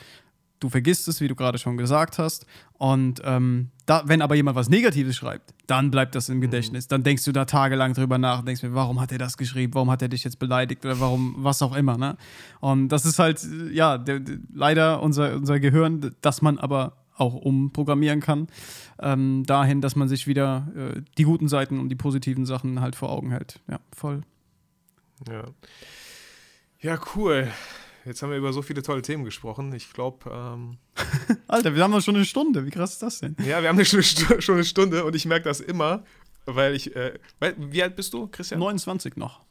du 0.61 0.69
vergisst 0.69 1.09
es, 1.09 1.19
wie 1.19 1.27
du 1.27 1.35
gerade 1.35 1.57
schon 1.57 1.75
gesagt 1.75 2.17
hast. 2.17 2.45
Und 2.77 3.21
ähm, 3.25 3.71
da, 3.85 4.03
wenn 4.05 4.21
aber 4.21 4.35
jemand 4.35 4.55
was 4.55 4.69
Negatives 4.69 5.17
schreibt, 5.17 5.53
dann 5.67 5.91
bleibt 5.91 6.15
das 6.15 6.29
im 6.29 6.37
mhm. 6.37 6.41
Gedächtnis. 6.41 6.87
Dann 6.87 7.03
denkst 7.03 7.25
du 7.25 7.33
da 7.33 7.43
tagelang 7.43 7.93
drüber 7.93 8.17
nach 8.17 8.39
und 8.39 8.47
denkst 8.47 8.63
mir, 8.63 8.73
warum 8.73 9.01
hat 9.01 9.11
er 9.11 9.17
das 9.17 9.35
geschrieben? 9.35 9.73
Warum 9.73 9.91
hat 9.91 10.01
er 10.01 10.07
dich 10.07 10.23
jetzt 10.23 10.39
beleidigt? 10.39 10.85
Oder 10.85 10.99
warum, 11.01 11.35
was 11.39 11.61
auch 11.61 11.75
immer. 11.75 11.97
Ne? 11.97 12.15
Und 12.61 12.89
das 12.89 13.05
ist 13.05 13.19
halt, 13.19 13.45
ja, 13.71 13.97
der, 13.97 14.21
der, 14.21 14.37
leider 14.53 15.01
unser, 15.03 15.35
unser 15.35 15.59
Gehirn, 15.59 16.15
das 16.21 16.41
man 16.41 16.57
aber 16.57 16.93
auch 17.17 17.33
umprogrammieren 17.33 18.19
kann, 18.19 18.47
ähm, 18.99 19.43
dahin, 19.45 19.81
dass 19.81 19.95
man 19.95 20.07
sich 20.07 20.27
wieder 20.27 20.67
äh, 20.75 21.01
die 21.17 21.23
guten 21.23 21.47
Seiten 21.47 21.79
und 21.79 21.89
die 21.89 21.95
positiven 21.95 22.45
Sachen 22.45 22.81
halt 22.81 22.95
vor 22.95 23.11
Augen 23.11 23.31
hält. 23.31 23.59
Ja, 23.69 23.79
voll. 23.91 24.21
Ja. 25.27 25.43
Ja, 26.79 26.99
cool. 27.15 27.51
Jetzt 28.05 28.21
haben 28.23 28.31
wir 28.31 28.37
über 28.37 28.51
so 28.51 28.61
viele 28.61 28.81
tolle 28.81 29.01
Themen 29.01 29.23
gesprochen. 29.23 29.73
Ich 29.73 29.93
glaube. 29.93 30.29
Ähm 30.31 30.77
Alter, 31.47 31.75
wir 31.75 31.83
haben 31.83 31.91
doch 31.91 32.01
schon 32.01 32.15
eine 32.15 32.25
Stunde. 32.25 32.65
Wie 32.65 32.71
krass 32.71 32.93
ist 32.93 33.03
das 33.03 33.19
denn? 33.19 33.35
Ja, 33.45 33.61
wir 33.61 33.69
haben 33.69 33.83
schon 33.85 33.99
eine, 33.99 34.41
schon 34.41 34.55
eine 34.55 34.63
Stunde 34.63 35.03
und 35.05 35.15
ich 35.15 35.25
merke 35.25 35.45
das 35.45 35.59
immer, 35.59 36.03
weil 36.45 36.75
ich. 36.75 36.95
Äh, 36.95 37.19
wie 37.57 37.83
alt 37.83 37.95
bist 37.95 38.13
du, 38.13 38.27
Christian? 38.27 38.59
29 38.59 39.17
noch. 39.17 39.41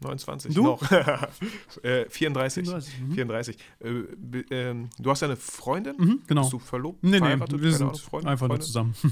29 0.00 0.54
du? 0.54 0.62
noch. 0.62 0.82
äh, 1.82 2.08
34. 2.08 2.64
34. 2.64 3.00
Mhm. 3.00 3.14
34. 3.14 3.56
Äh, 3.80 3.88
ähm, 4.50 4.90
du 4.98 5.10
hast 5.10 5.20
ja 5.20 5.28
eine 5.28 5.36
Freundin? 5.36 5.96
Mhm, 5.96 6.22
genau. 6.26 6.42
Bist 6.42 6.52
du 6.52 6.58
verlobt? 6.58 7.02
Nee, 7.02 7.20
nee, 7.20 7.38
wir 7.38 7.72
sind 7.72 7.82
Ahnung, 7.82 7.94
Freundin, 7.96 8.28
einfach 8.30 8.48
nur 8.48 8.60
zusammen. 8.60 8.94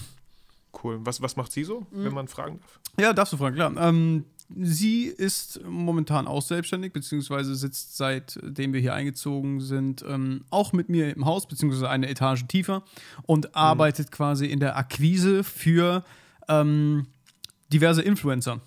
Cool. 0.83 0.99
Was, 1.05 1.23
was 1.23 1.37
macht 1.37 1.53
sie 1.53 1.63
so, 1.63 1.87
mhm. 1.93 2.05
wenn 2.05 2.15
man 2.15 2.27
fragen 2.27 2.59
darf? 2.59 2.81
Ja, 2.99 3.13
darfst 3.13 3.33
du 3.33 3.37
fragen, 3.37 3.55
klar. 3.55 3.73
Ähm, 3.77 4.25
Sie 4.61 5.07
ist 5.07 5.61
momentan 5.65 6.27
auch 6.27 6.43
selbstständig, 6.43 6.93
beziehungsweise 6.93 7.55
sitzt 7.55 7.97
seitdem 7.97 8.73
wir 8.73 8.81
hier 8.81 8.95
eingezogen 8.95 9.61
sind 9.61 10.05
ähm, 10.07 10.45
auch 10.51 10.73
mit 10.73 10.89
mir 10.89 11.15
im 11.15 11.25
Haus, 11.25 11.47
beziehungsweise 11.49 11.89
eine 11.89 12.09
Etage 12.09 12.47
tiefer 12.47 12.83
und 13.23 13.47
mhm. 13.47 13.51
arbeitet 13.55 14.13
quasi 14.13 14.47
in 14.47 14.61
der 14.61 14.77
Akquise 14.77 15.45
für 15.45 16.05
ähm, 16.49 17.07
diverse 17.73 18.03
Influencer. 18.03 18.61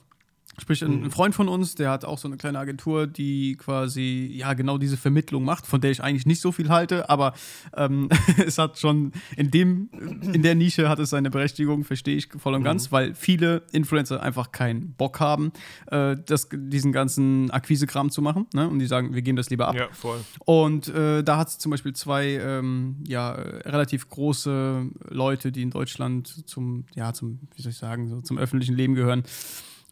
Sprich, 0.60 0.84
ein, 0.84 1.02
mhm. 1.02 1.12
Freund 1.12 1.36
von 1.36 1.50
uns, 1.50 1.76
der 1.76 1.92
hat 1.92 2.04
auch 2.04 2.18
so 2.18 2.28
eine 2.28 2.38
kleine 2.38 2.58
Agentur, 2.58 3.06
die 3.06 3.56
quasi 3.58 4.32
ja 4.34 4.54
genau 4.54 4.80
diese 4.80 4.98
Vermittlung 4.98 5.46
macht, 5.46 5.68
von 5.68 5.82
der 5.82 5.92
ich 5.92 6.02
eigentlich 6.02 6.26
nicht 6.26 6.42
so 6.42 6.52
viel 6.52 6.70
halte, 6.70 7.10
aber 7.10 7.34
ähm, 7.76 8.10
es 8.46 8.58
hat 8.58 8.80
schon 8.80 9.12
in 9.36 9.52
dem, 9.52 9.90
in 10.22 10.42
der 10.42 10.56
Nische 10.56 10.90
hat 10.90 10.98
es 10.98 11.12
seine 11.12 11.30
Berechtigung, 11.30 11.84
verstehe 11.84 12.18
ich 12.18 12.30
voll 12.38 12.56
und 12.56 12.64
ganz, 12.64 12.88
mhm. 12.88 12.92
weil 12.92 13.16
viele 13.16 13.64
Influencer 13.72 14.24
einfach 14.24 14.52
keinen 14.52 14.94
Bock 14.94 15.20
haben, 15.20 15.52
äh, 15.92 16.16
das, 16.26 16.50
diesen 16.52 16.92
ganzen 16.92 17.52
Akquisekram 17.52 18.10
zu 18.10 18.24
machen. 18.24 18.48
Ne? 18.54 18.68
Und 18.68 18.80
die 18.80 18.88
sagen, 18.88 19.14
wir 19.14 19.22
geben 19.22 19.38
das 19.38 19.52
lieber 19.52 19.68
ab. 19.68 19.76
Ja, 19.76 19.90
voll. 19.92 20.20
Und 20.40 20.88
äh, 20.88 21.24
da 21.24 21.38
hat 21.38 21.50
es 21.50 21.60
zum 21.60 21.70
Beispiel 21.70 21.94
zwei 21.94 22.40
ähm, 22.42 22.98
ja, 23.08 23.32
relativ 23.32 24.10
große 24.10 24.90
Leute, 25.10 25.52
die 25.52 25.62
in 25.62 25.70
Deutschland 25.70 26.48
zum, 26.50 26.86
ja, 26.96 27.14
zum, 27.14 27.40
wie 27.56 27.62
soll 27.62 27.72
ich 27.72 27.78
sagen, 27.78 28.10
so 28.10 28.22
zum 28.22 28.40
öffentlichen 28.40 28.76
Leben 28.76 28.96
gehören 28.96 29.24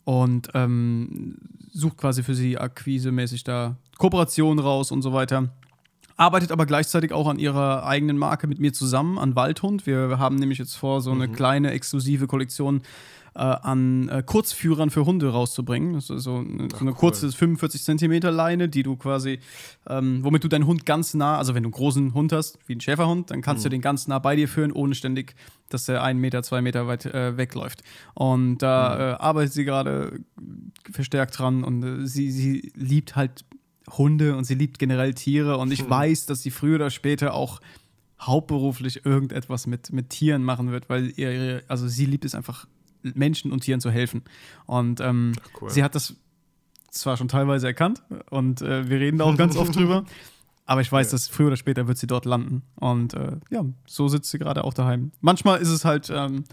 und 0.05 0.49
ähm, 0.53 1.35
sucht 1.73 1.97
quasi 1.97 2.23
für 2.23 2.35
sie 2.35 2.57
akquisemäßig 2.57 3.43
da 3.43 3.75
Kooperationen 3.97 4.63
raus 4.63 4.91
und 4.91 5.01
so 5.01 5.11
weiter. 5.11 5.49
Arbeitet 6.17 6.51
aber 6.53 6.65
gleichzeitig 6.65 7.11
auch 7.11 7.27
an 7.27 7.39
ihrer 7.39 7.85
eigenen 7.85 8.17
Marke 8.17 8.47
mit 8.47 8.59
mir 8.59 8.71
zusammen, 8.71 9.17
an 9.17 9.35
Waldhund. 9.35 9.85
Wir 9.85 10.17
haben 10.17 10.37
nämlich 10.37 10.59
jetzt 10.59 10.75
vor, 10.75 11.01
so 11.01 11.11
eine 11.11 11.27
mhm. 11.27 11.33
kleine 11.33 11.71
exklusive 11.71 12.27
Kollektion 12.27 12.81
äh, 13.35 13.39
an 13.39 14.07
äh, 14.07 14.23
Kurzführern 14.25 14.89
für 14.89 15.05
Hunde 15.05 15.29
rauszubringen. 15.29 15.93
Das 15.93 16.09
ist 16.09 16.23
so 16.23 16.37
eine, 16.37 16.69
Ach, 16.71 16.77
so 16.77 16.81
eine 16.81 16.91
cool. 16.91 16.97
kurze 16.97 17.31
45 17.31 17.83
Zentimeter 17.83 18.31
Leine, 18.31 18.69
die 18.69 18.81
du 18.81 18.95
quasi, 18.95 19.39
ähm, 19.87 20.23
womit 20.23 20.43
du 20.43 20.47
deinen 20.47 20.65
Hund 20.65 20.85
ganz 20.85 21.13
nah, 21.13 21.37
also 21.37 21.53
wenn 21.53 21.63
du 21.63 21.67
einen 21.67 21.73
großen 21.73 22.13
Hund 22.13 22.31
hast, 22.31 22.57
wie 22.65 22.73
einen 22.73 22.81
Schäferhund, 22.81 23.31
dann 23.31 23.41
kannst 23.41 23.61
mhm. 23.61 23.65
du 23.65 23.69
den 23.71 23.81
ganz 23.81 24.07
nah 24.07 24.19
bei 24.19 24.37
dir 24.37 24.47
führen, 24.47 24.71
ohne 24.71 24.95
ständig, 24.95 25.35
dass 25.67 25.89
er 25.89 26.01
einen 26.01 26.19
Meter, 26.21 26.43
zwei 26.43 26.61
Meter 26.61 26.87
weit 26.87 27.05
äh, 27.05 27.35
wegläuft. 27.35 27.83
Und 28.13 28.59
da 28.59 28.95
mhm. 28.95 29.01
Äh, 29.01 29.03
arbeitet 29.21 29.53
sie 29.53 29.65
gerade 29.65 30.19
verstärkt 30.89 31.37
dran 31.37 31.63
und 31.65 31.83
äh, 31.83 32.07
sie, 32.07 32.31
sie 32.31 32.71
liebt 32.75 33.17
halt 33.17 33.43
Hunde 33.97 34.35
und 34.37 34.45
sie 34.45 34.55
liebt 34.55 34.79
generell 34.79 35.13
Tiere 35.13 35.57
und 35.57 35.71
ich 35.71 35.83
mhm. 35.83 35.89
weiß, 35.89 36.25
dass 36.25 36.41
sie 36.41 36.51
früher 36.51 36.75
oder 36.75 36.89
später 36.89 37.33
auch 37.33 37.59
hauptberuflich 38.21 39.05
irgendetwas 39.05 39.67
mit, 39.67 39.91
mit 39.91 40.09
Tieren 40.09 40.43
machen 40.43 40.71
wird, 40.71 40.89
weil 40.89 41.11
ihr, 41.17 41.63
also 41.67 41.87
sie 41.87 42.05
liebt 42.05 42.23
es 42.23 42.33
einfach 42.33 42.65
Menschen 43.13 43.51
und 43.51 43.61
Tieren 43.61 43.79
zu 43.79 43.91
helfen. 43.91 44.23
Und 44.65 44.99
ähm, 45.01 45.33
cool. 45.61 45.69
sie 45.69 45.83
hat 45.83 45.95
das 45.95 46.15
zwar 46.89 47.17
schon 47.17 47.27
teilweise 47.27 47.67
erkannt 47.67 48.03
und 48.29 48.61
äh, 48.61 48.89
wir 48.89 48.99
reden 48.99 49.17
da 49.17 49.25
auch 49.25 49.35
ganz 49.37 49.57
oft 49.57 49.75
drüber, 49.75 50.05
aber 50.65 50.81
ich 50.81 50.91
weiß, 50.91 51.07
ja. 51.07 51.11
dass 51.11 51.27
früher 51.27 51.47
oder 51.47 51.57
später 51.57 51.87
wird 51.87 51.97
sie 51.97 52.07
dort 52.07 52.25
landen. 52.25 52.63
Und 52.75 53.13
äh, 53.13 53.37
ja, 53.49 53.65
so 53.85 54.07
sitzt 54.07 54.31
sie 54.31 54.39
gerade 54.39 54.63
auch 54.63 54.73
daheim. 54.73 55.11
Manchmal 55.21 55.59
ist 55.59 55.69
es 55.69 55.85
halt, 55.85 56.09
ähm, 56.09 56.45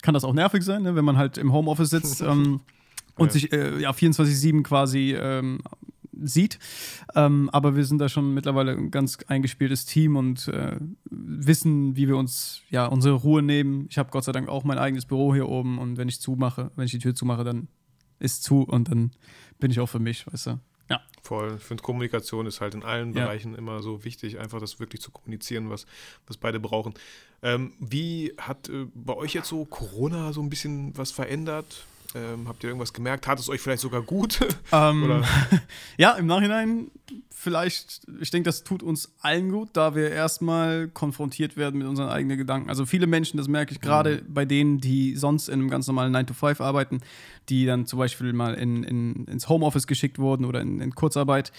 kann 0.00 0.14
das 0.14 0.24
auch 0.24 0.32
nervig 0.32 0.62
sein, 0.62 0.82
ne, 0.82 0.94
wenn 0.94 1.04
man 1.04 1.16
halt 1.16 1.36
im 1.36 1.52
Homeoffice 1.52 1.90
sitzt 1.90 2.20
ähm, 2.22 2.60
und 3.16 3.26
ja. 3.26 3.32
sich 3.32 3.52
äh, 3.52 3.78
ja, 3.80 3.90
24-7 3.90 4.62
quasi 4.62 5.14
ähm, 5.18 5.60
sieht. 6.26 6.58
Ähm, 7.14 7.50
aber 7.50 7.76
wir 7.76 7.84
sind 7.84 7.98
da 7.98 8.08
schon 8.08 8.34
mittlerweile 8.34 8.72
ein 8.72 8.90
ganz 8.90 9.18
eingespieltes 9.26 9.84
Team 9.86 10.16
und 10.16 10.48
äh, 10.48 10.76
wissen, 11.10 11.96
wie 11.96 12.08
wir 12.08 12.16
uns 12.16 12.62
ja 12.70 12.86
unsere 12.86 13.14
Ruhe 13.14 13.42
nehmen. 13.42 13.86
Ich 13.90 13.98
habe 13.98 14.10
Gott 14.10 14.24
sei 14.24 14.32
Dank 14.32 14.48
auch 14.48 14.64
mein 14.64 14.78
eigenes 14.78 15.06
Büro 15.06 15.34
hier 15.34 15.48
oben 15.48 15.78
und 15.78 15.96
wenn 15.96 16.08
ich 16.08 16.20
zumache, 16.20 16.70
wenn 16.76 16.84
ich 16.84 16.92
die 16.92 16.98
Tür 16.98 17.14
zumache, 17.14 17.44
dann 17.44 17.68
ist 18.18 18.42
zu 18.42 18.62
und 18.62 18.88
dann 18.88 19.12
bin 19.58 19.70
ich 19.70 19.80
auch 19.80 19.88
für 19.88 19.98
mich, 19.98 20.26
weißt 20.26 20.46
du. 20.46 20.60
Ja. 20.90 21.00
Voll. 21.22 21.54
Ich 21.56 21.62
finde, 21.62 21.82
Kommunikation 21.82 22.46
ist 22.46 22.60
halt 22.60 22.74
in 22.74 22.82
allen 22.82 23.14
ja. 23.14 23.24
Bereichen 23.24 23.54
immer 23.54 23.82
so 23.82 24.04
wichtig, 24.04 24.38
einfach 24.38 24.60
das 24.60 24.80
wirklich 24.80 25.00
zu 25.00 25.10
kommunizieren, 25.10 25.70
was, 25.70 25.86
was 26.26 26.36
beide 26.36 26.60
brauchen. 26.60 26.94
Ähm, 27.42 27.72
wie 27.80 28.34
hat 28.38 28.68
äh, 28.68 28.86
bei 28.94 29.14
euch 29.14 29.32
jetzt 29.34 29.48
so 29.48 29.64
Corona 29.64 30.32
so 30.32 30.42
ein 30.42 30.50
bisschen 30.50 30.96
was 30.96 31.10
verändert? 31.10 31.86
Ähm, 32.14 32.48
habt 32.48 32.62
ihr 32.62 32.68
irgendwas 32.68 32.92
gemerkt? 32.92 33.26
Hat 33.26 33.38
es 33.38 33.48
euch 33.48 33.60
vielleicht 33.60 33.82
sogar 33.82 34.02
gut? 34.02 34.40
Ähm, 34.72 35.22
ja, 35.98 36.12
im 36.12 36.26
Nachhinein 36.26 36.90
vielleicht, 37.30 38.02
ich 38.20 38.30
denke, 38.30 38.48
das 38.48 38.64
tut 38.64 38.82
uns 38.82 39.12
allen 39.20 39.50
gut, 39.50 39.70
da 39.72 39.94
wir 39.94 40.10
erstmal 40.10 40.88
konfrontiert 40.88 41.56
werden 41.56 41.78
mit 41.78 41.88
unseren 41.88 42.08
eigenen 42.08 42.38
Gedanken. 42.38 42.70
Also 42.70 42.86
viele 42.86 43.06
Menschen, 43.06 43.36
das 43.36 43.48
merke 43.48 43.72
ich 43.72 43.80
gerade 43.80 44.22
mhm. 44.22 44.32
bei 44.32 44.44
denen, 44.44 44.78
die 44.78 45.16
sonst 45.16 45.48
in 45.48 45.54
einem 45.54 45.68
ganz 45.68 45.86
normalen 45.88 46.14
9-to-5 46.14 46.62
arbeiten, 46.62 47.00
die 47.48 47.66
dann 47.66 47.86
zum 47.86 47.98
Beispiel 47.98 48.32
mal 48.32 48.54
in, 48.54 48.84
in, 48.84 49.26
ins 49.26 49.48
Homeoffice 49.48 49.86
geschickt 49.86 50.18
wurden 50.18 50.44
oder 50.44 50.60
in, 50.60 50.80
in 50.80 50.94
Kurzarbeit 50.94 51.52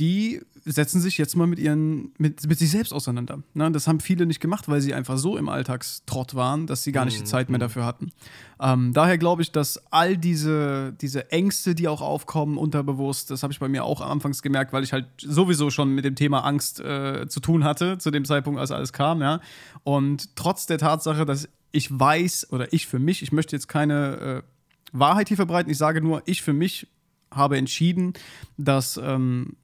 die 0.00 0.40
setzen 0.64 1.00
sich 1.00 1.18
jetzt 1.18 1.36
mal 1.36 1.46
mit 1.46 1.58
ihren, 1.58 2.12
mit, 2.18 2.46
mit 2.46 2.58
sich 2.58 2.70
selbst 2.70 2.92
auseinander. 2.92 3.42
Ne? 3.54 3.70
Das 3.70 3.86
haben 3.86 4.00
viele 4.00 4.26
nicht 4.26 4.40
gemacht, 4.40 4.68
weil 4.68 4.80
sie 4.80 4.94
einfach 4.94 5.16
so 5.16 5.36
im 5.36 5.48
Alltagstrott 5.48 6.34
waren, 6.34 6.66
dass 6.66 6.82
sie 6.82 6.92
gar 6.92 7.04
nicht 7.04 7.18
die 7.18 7.24
Zeit 7.24 7.48
mehr 7.48 7.58
mhm. 7.58 7.62
dafür 7.62 7.84
hatten. 7.84 8.12
Ähm, 8.60 8.92
daher 8.92 9.18
glaube 9.18 9.42
ich, 9.42 9.52
dass 9.52 9.92
all 9.92 10.16
diese, 10.16 10.94
diese 11.00 11.30
Ängste, 11.30 11.74
die 11.74 11.88
auch 11.88 12.00
aufkommen, 12.00 12.58
unterbewusst, 12.58 13.30
das 13.30 13.42
habe 13.42 13.52
ich 13.52 13.58
bei 13.58 13.68
mir 13.68 13.84
auch 13.84 14.00
anfangs 14.00 14.42
gemerkt, 14.42 14.72
weil 14.72 14.82
ich 14.82 14.92
halt 14.92 15.06
sowieso 15.18 15.70
schon 15.70 15.94
mit 15.94 16.04
dem 16.04 16.14
Thema 16.14 16.44
Angst 16.44 16.80
äh, 16.80 17.26
zu 17.28 17.40
tun 17.40 17.64
hatte, 17.64 17.98
zu 17.98 18.10
dem 18.10 18.24
Zeitpunkt, 18.24 18.58
als 18.58 18.70
alles 18.70 18.92
kam, 18.92 19.20
ja. 19.20 19.40
Und 19.82 20.36
trotz 20.36 20.66
der 20.66 20.78
Tatsache, 20.78 21.24
dass 21.24 21.48
ich 21.72 21.98
weiß, 21.98 22.52
oder 22.52 22.72
ich 22.72 22.86
für 22.86 22.98
mich, 22.98 23.22
ich 23.22 23.32
möchte 23.32 23.54
jetzt 23.54 23.68
keine 23.68 24.16
äh, 24.16 24.42
Wahrheit 24.92 25.28
hier 25.28 25.36
verbreiten, 25.36 25.70
ich 25.70 25.78
sage 25.78 26.00
nur, 26.00 26.22
ich 26.26 26.42
für 26.42 26.52
mich 26.52 26.88
habe 27.30 27.56
entschieden, 27.56 28.14
dass 28.56 29.00
ähm, 29.02 29.56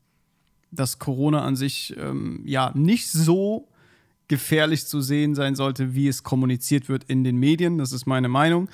dass 0.78 0.98
Corona 0.98 1.42
an 1.42 1.56
sich 1.56 1.94
ähm, 1.98 2.42
ja 2.44 2.72
nicht 2.74 3.08
so 3.08 3.68
gefährlich 4.28 4.86
zu 4.86 5.00
sehen 5.00 5.34
sein 5.34 5.54
sollte, 5.54 5.94
wie 5.94 6.08
es 6.08 6.22
kommuniziert 6.22 6.88
wird 6.88 7.04
in 7.04 7.24
den 7.24 7.36
Medien. 7.36 7.78
Das 7.78 7.92
ist 7.92 8.06
meine 8.06 8.28
Meinung. 8.28 8.68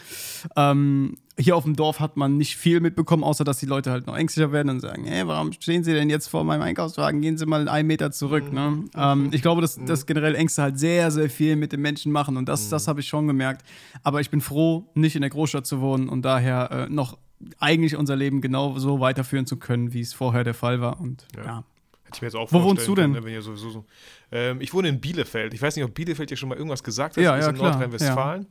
Ähm, 0.56 1.18
hier 1.38 1.56
auf 1.56 1.64
dem 1.64 1.76
Dorf 1.76 2.00
hat 2.00 2.16
man 2.16 2.36
nicht 2.36 2.56
viel 2.56 2.80
mitbekommen, 2.80 3.24
außer 3.24 3.44
dass 3.44 3.58
die 3.58 3.66
Leute 3.66 3.90
halt 3.90 4.06
noch 4.06 4.16
ängstlicher 4.16 4.52
werden 4.52 4.68
und 4.68 4.80
sagen, 4.80 5.04
hey, 5.04 5.26
warum 5.26 5.52
stehen 5.52 5.82
Sie 5.82 5.92
denn 5.92 6.10
jetzt 6.10 6.28
vor 6.28 6.44
meinem 6.44 6.62
Einkaufswagen? 6.62 7.20
Gehen 7.20 7.36
Sie 7.38 7.46
mal 7.46 7.68
einen 7.68 7.86
Meter 7.86 8.12
zurück. 8.12 8.44
Mhm. 8.48 8.54
Ne? 8.54 8.84
Ähm, 8.94 9.28
ich 9.32 9.42
glaube, 9.42 9.60
dass, 9.60 9.78
dass 9.84 10.06
generell 10.06 10.34
Ängste 10.34 10.62
halt 10.62 10.78
sehr, 10.78 11.10
sehr 11.10 11.30
viel 11.30 11.56
mit 11.56 11.72
den 11.72 11.80
Menschen 11.80 12.12
machen 12.12 12.36
und 12.36 12.48
das, 12.48 12.66
mhm. 12.66 12.70
das 12.70 12.88
habe 12.88 13.00
ich 13.00 13.08
schon 13.08 13.26
gemerkt. 13.26 13.62
Aber 14.02 14.20
ich 14.20 14.30
bin 14.30 14.40
froh, 14.40 14.90
nicht 14.94 15.16
in 15.16 15.22
der 15.22 15.30
Großstadt 15.30 15.66
zu 15.66 15.80
wohnen 15.80 16.08
und 16.08 16.22
daher 16.22 16.70
äh, 16.70 16.88
noch 16.88 17.18
eigentlich 17.58 17.96
unser 17.96 18.16
Leben 18.16 18.40
genau 18.40 18.78
so 18.78 19.00
weiterführen 19.00 19.46
zu 19.46 19.56
können, 19.56 19.92
wie 19.92 20.00
es 20.00 20.14
vorher 20.14 20.44
der 20.44 20.54
Fall 20.54 20.80
war. 20.80 21.00
Und 21.00 21.26
ja. 21.36 21.44
ja. 21.44 21.64
Hätte 22.12 22.18
ich 22.18 22.22
mir 22.22 22.28
jetzt 22.28 22.36
auch 22.36 22.52
Wo 22.52 22.62
wohnst 22.62 22.86
du 22.86 22.94
denn? 22.94 23.14
Können, 23.14 23.26
ne, 23.26 23.42
sowieso 23.42 23.70
so. 23.70 23.84
ähm, 24.30 24.60
ich 24.60 24.72
wohne 24.74 24.88
in 24.88 25.00
Bielefeld. 25.00 25.54
Ich 25.54 25.62
weiß 25.62 25.76
nicht, 25.76 25.84
ob 25.84 25.94
Bielefeld 25.94 26.30
dir 26.30 26.36
schon 26.36 26.48
mal 26.48 26.56
irgendwas 26.56 26.82
gesagt 26.82 27.16
hat. 27.16 27.24
Ja, 27.24 27.38
ja, 27.38 27.48
in 27.48 27.56
Nordrhein-Westfalen. 27.56 28.46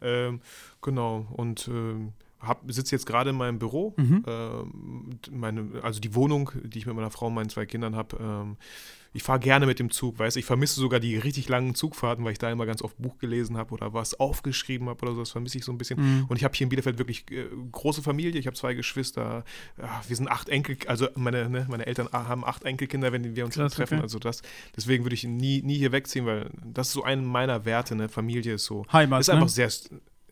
Ja. 0.00 0.08
Ähm, 0.08 0.40
genau. 0.82 1.26
Und 1.32 1.68
ähm, 1.68 2.12
sitze 2.66 2.94
jetzt 2.94 3.06
gerade 3.06 3.30
in 3.30 3.36
meinem 3.36 3.58
Büro. 3.58 3.94
Mhm. 3.96 4.24
Ähm, 4.26 5.18
meine, 5.30 5.70
also 5.82 6.00
die 6.00 6.14
Wohnung, 6.14 6.50
die 6.62 6.78
ich 6.78 6.86
mit 6.86 6.94
meiner 6.94 7.10
Frau 7.10 7.26
und 7.26 7.34
meinen 7.34 7.48
zwei 7.48 7.66
Kindern 7.66 7.96
habe. 7.96 8.56
Ich 9.12 9.22
fahre 9.22 9.40
gerne 9.40 9.66
mit 9.66 9.78
dem 9.78 9.90
Zug, 9.90 10.18
weißt 10.18 10.36
Ich 10.36 10.44
vermisse 10.44 10.80
sogar 10.80 11.00
die 11.00 11.16
richtig 11.16 11.48
langen 11.48 11.74
Zugfahrten, 11.74 12.24
weil 12.24 12.32
ich 12.32 12.38
da 12.38 12.50
immer 12.50 12.66
ganz 12.66 12.82
oft 12.82 12.96
Buch 12.98 13.18
gelesen 13.18 13.56
habe 13.56 13.72
oder 13.74 13.94
was 13.94 14.18
aufgeschrieben 14.18 14.88
habe 14.88 15.02
oder 15.02 15.14
so. 15.14 15.20
Das 15.20 15.30
vermisse 15.30 15.58
ich 15.58 15.64
so 15.64 15.72
ein 15.72 15.78
bisschen. 15.78 16.00
Mhm. 16.00 16.24
Und 16.28 16.36
ich 16.36 16.44
habe 16.44 16.54
hier 16.54 16.64
in 16.64 16.68
Bielefeld 16.68 16.98
wirklich 16.98 17.24
äh, 17.30 17.46
große 17.72 18.02
Familie. 18.02 18.38
Ich 18.38 18.46
habe 18.46 18.56
zwei 18.56 18.74
Geschwister. 18.74 19.44
Ja, 19.78 20.02
wir 20.06 20.16
sind 20.16 20.30
acht 20.30 20.48
Enkel, 20.48 20.76
also 20.86 21.08
meine, 21.14 21.48
ne, 21.48 21.66
meine 21.68 21.86
Eltern 21.86 22.08
haben 22.12 22.44
acht 22.44 22.64
Enkelkinder, 22.64 23.12
wenn 23.12 23.36
wir 23.36 23.44
uns 23.44 23.54
Krass, 23.54 23.74
treffen. 23.74 23.94
Okay. 23.94 24.02
Also 24.02 24.18
das, 24.18 24.42
deswegen 24.76 25.04
würde 25.04 25.14
ich 25.14 25.24
nie, 25.24 25.62
nie 25.62 25.78
hier 25.78 25.92
wegziehen, 25.92 26.26
weil 26.26 26.50
das 26.64 26.88
ist 26.88 26.92
so 26.94 27.02
ein 27.04 27.24
meiner 27.24 27.64
Werte. 27.64 27.94
Ne? 27.94 28.08
Familie 28.08 28.54
ist 28.54 28.64
so. 28.64 28.84
Heimat. 28.92 29.20
Ist 29.20 29.30
einfach 29.30 29.46
ne? 29.46 29.50
sehr 29.50 29.70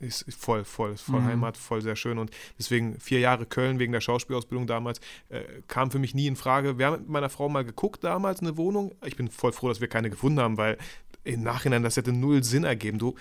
ist 0.00 0.24
voll, 0.34 0.64
voll, 0.64 0.96
voll 0.96 1.20
mhm. 1.20 1.26
Heimat, 1.26 1.56
voll 1.56 1.82
sehr 1.82 1.96
schön. 1.96 2.18
Und 2.18 2.30
deswegen 2.58 2.98
vier 3.00 3.20
Jahre 3.20 3.46
Köln 3.46 3.78
wegen 3.78 3.92
der 3.92 4.00
Schauspielausbildung 4.00 4.66
damals 4.66 5.00
äh, 5.28 5.42
kam 5.68 5.90
für 5.90 5.98
mich 5.98 6.14
nie 6.14 6.26
in 6.26 6.36
Frage. 6.36 6.78
Wir 6.78 6.86
haben 6.86 7.00
mit 7.00 7.08
meiner 7.08 7.30
Frau 7.30 7.48
mal 7.48 7.64
geguckt 7.64 8.04
damals 8.04 8.40
eine 8.40 8.56
Wohnung. 8.56 8.94
Ich 9.04 9.16
bin 9.16 9.28
voll 9.28 9.52
froh, 9.52 9.68
dass 9.68 9.80
wir 9.80 9.88
keine 9.88 10.10
gefunden 10.10 10.40
haben, 10.40 10.56
weil 10.56 10.78
im 11.24 11.42
Nachhinein 11.42 11.82
das 11.82 11.96
hätte 11.96 12.12
null 12.12 12.44
Sinn 12.44 12.64
ergeben. 12.64 12.98
Du, 12.98 13.14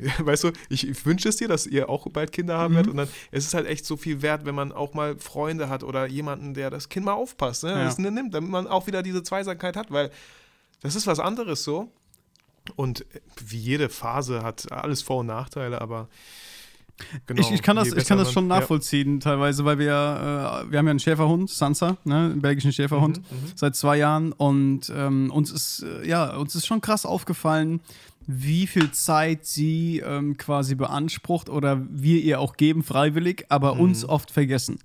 weißt 0.18 0.44
du, 0.44 0.52
ich, 0.68 1.04
wünsche 1.04 1.28
es 1.28 1.36
dir, 1.36 1.48
dass 1.48 1.66
ihr 1.66 1.88
auch 1.88 2.06
bald 2.10 2.32
Kinder 2.32 2.56
haben 2.56 2.72
mhm. 2.72 2.76
werdet. 2.76 2.90
Und 2.90 2.96
dann 2.98 3.08
es 3.30 3.46
ist 3.46 3.54
halt 3.54 3.66
echt 3.66 3.84
so 3.84 3.96
viel 3.96 4.22
wert, 4.22 4.44
wenn 4.44 4.54
man 4.54 4.72
auch 4.72 4.94
mal 4.94 5.18
Freunde 5.18 5.68
hat 5.68 5.82
oder 5.82 6.06
jemanden, 6.06 6.54
der 6.54 6.70
das 6.70 6.88
Kind 6.88 7.06
mal 7.06 7.12
aufpasst, 7.12 7.64
ne? 7.64 7.70
Ja. 7.70 7.84
das 7.84 7.98
nimmt, 7.98 8.34
damit 8.34 8.50
man 8.50 8.66
auch 8.66 8.86
wieder 8.86 9.02
diese 9.02 9.22
Zweisamkeit 9.22 9.76
hat, 9.76 9.90
weil 9.90 10.10
das 10.82 10.94
ist 10.94 11.06
was 11.06 11.20
anderes 11.20 11.64
so. 11.64 11.92
Und 12.76 13.04
wie 13.44 13.58
jede 13.58 13.88
Phase 13.88 14.42
hat 14.42 14.70
alles 14.72 15.02
Vor- 15.02 15.18
und 15.18 15.26
Nachteile, 15.26 15.80
aber 15.80 16.08
Genau, 17.26 17.40
ich, 17.40 17.50
ich, 17.50 17.62
kann 17.62 17.76
das, 17.76 17.92
ich 17.92 18.06
kann 18.06 18.18
das 18.18 18.32
schon 18.32 18.46
nachvollziehen, 18.46 19.14
ja. 19.14 19.20
teilweise, 19.20 19.64
weil 19.64 19.78
wir, 19.78 19.86
äh, 20.66 20.70
wir 20.70 20.78
haben 20.78 20.86
ja 20.86 20.90
einen 20.90 20.98
Schäferhund, 20.98 21.50
Sansa, 21.50 21.96
ne, 22.04 22.30
einen 22.32 22.42
belgischen 22.42 22.72
Schäferhund, 22.72 23.18
mhm, 23.18 23.38
mhm, 23.38 23.52
seit 23.54 23.76
zwei 23.76 23.96
Jahren. 23.96 24.32
Und 24.32 24.92
ähm, 24.94 25.30
uns 25.30 25.50
ist, 25.50 25.82
äh, 25.82 26.06
ja, 26.06 26.36
uns 26.36 26.54
ist 26.54 26.66
schon 26.66 26.80
krass 26.80 27.06
aufgefallen, 27.06 27.80
wie 28.26 28.66
viel 28.66 28.92
Zeit 28.92 29.46
sie 29.46 30.02
ähm, 30.04 30.36
quasi 30.36 30.74
beansprucht 30.74 31.48
oder 31.48 31.80
wir 31.90 32.20
ihr 32.20 32.40
auch 32.40 32.56
geben, 32.56 32.82
freiwillig, 32.82 33.46
aber 33.48 33.74
mhm. 33.74 33.80
uns 33.80 34.04
oft 34.04 34.30
vergessen. 34.30 34.78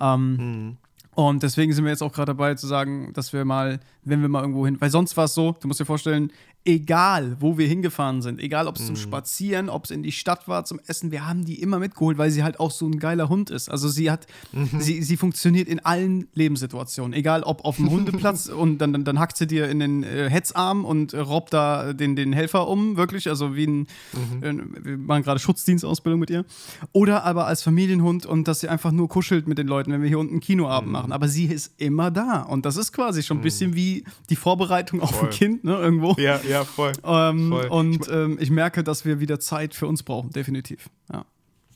Ähm, 0.00 0.36
mhm. 0.36 0.76
Und 1.14 1.42
deswegen 1.42 1.72
sind 1.72 1.84
wir 1.84 1.90
jetzt 1.90 2.02
auch 2.02 2.12
gerade 2.12 2.32
dabei 2.32 2.54
zu 2.54 2.66
sagen, 2.66 3.12
dass 3.14 3.32
wir 3.32 3.44
mal, 3.44 3.80
wenn 4.04 4.20
wir 4.20 4.28
mal 4.28 4.42
irgendwo 4.42 4.66
hin, 4.66 4.76
weil 4.80 4.90
sonst 4.90 5.16
war 5.16 5.24
es 5.24 5.34
so, 5.34 5.56
du 5.60 5.66
musst 5.66 5.80
dir 5.80 5.86
vorstellen, 5.86 6.30
egal 6.66 7.36
wo 7.40 7.58
wir 7.58 7.68
hingefahren 7.68 8.22
sind, 8.22 8.40
egal 8.40 8.66
ob 8.66 8.76
es 8.76 8.86
zum 8.86 8.96
mhm. 8.96 9.00
Spazieren, 9.00 9.68
ob 9.68 9.84
es 9.84 9.90
in 9.90 10.02
die 10.02 10.12
Stadt 10.12 10.48
war 10.48 10.64
zum 10.64 10.80
Essen, 10.86 11.12
wir 11.12 11.26
haben 11.26 11.44
die 11.44 11.60
immer 11.60 11.78
mitgeholt, 11.78 12.18
weil 12.18 12.30
sie 12.30 12.42
halt 12.42 12.58
auch 12.60 12.70
so 12.70 12.86
ein 12.86 12.98
geiler 12.98 13.28
Hund 13.28 13.50
ist. 13.50 13.70
Also 13.70 13.88
sie 13.88 14.10
hat, 14.10 14.26
mhm. 14.52 14.80
sie, 14.80 15.02
sie 15.02 15.16
funktioniert 15.16 15.68
in 15.68 15.78
allen 15.80 16.26
Lebenssituationen, 16.34 17.12
egal 17.12 17.44
ob 17.44 17.64
auf 17.64 17.76
dem 17.76 17.90
Hundeplatz 17.90 18.46
und 18.48 18.78
dann, 18.78 18.92
dann, 18.92 19.04
dann 19.04 19.20
hackt 19.20 19.36
sie 19.36 19.46
dir 19.46 19.68
in 19.68 19.78
den 19.78 20.02
äh, 20.02 20.28
Hetzarm 20.28 20.84
und 20.84 21.12
äh, 21.12 21.20
robbt 21.20 21.52
da 21.52 21.92
den, 21.92 22.16
den 22.16 22.32
Helfer 22.32 22.68
um, 22.68 22.96
wirklich, 22.96 23.28
also 23.28 23.54
wie 23.54 23.66
ein, 23.66 23.86
mhm. 24.12 24.42
äh, 24.42 24.84
wir 24.84 24.98
machen 24.98 25.22
gerade 25.22 25.38
Schutzdienstausbildung 25.38 26.18
mit 26.18 26.30
ihr. 26.30 26.44
Oder 26.92 27.24
aber 27.24 27.46
als 27.46 27.62
Familienhund 27.62 28.26
und 28.26 28.48
dass 28.48 28.60
sie 28.60 28.68
einfach 28.68 28.90
nur 28.90 29.08
kuschelt 29.08 29.46
mit 29.46 29.58
den 29.58 29.68
Leuten, 29.68 29.92
wenn 29.92 30.02
wir 30.02 30.08
hier 30.08 30.18
unten 30.18 30.40
Kinoabend 30.40 30.88
mhm. 30.88 30.92
machen. 30.92 31.12
Aber 31.12 31.28
sie 31.28 31.46
ist 31.46 31.74
immer 31.76 32.10
da 32.10 32.42
und 32.42 32.66
das 32.66 32.76
ist 32.76 32.92
quasi 32.92 33.22
schon 33.22 33.36
ein 33.36 33.40
mhm. 33.40 33.44
bisschen 33.44 33.74
wie 33.76 34.04
die 34.30 34.36
Vorbereitung 34.36 35.00
auf 35.00 35.10
Voll. 35.10 35.28
ein 35.28 35.30
Kind, 35.30 35.64
ne, 35.64 35.76
irgendwo. 35.76 36.16
Ja, 36.18 36.40
ja, 36.48 36.55
voll. 36.64 36.92
Ähm, 37.04 37.48
voll. 37.50 37.66
Und 37.66 38.06
ich, 38.06 38.12
ähm, 38.12 38.38
ich, 38.40 38.50
merke, 38.50 38.84
dass 38.84 39.04
wir 39.04 39.20
wieder 39.20 39.40
Zeit 39.40 39.74
für 39.74 39.86
uns 39.86 40.02
brauchen, 40.02 40.30
definitiv. 40.30 40.88
Ja, 41.12 41.24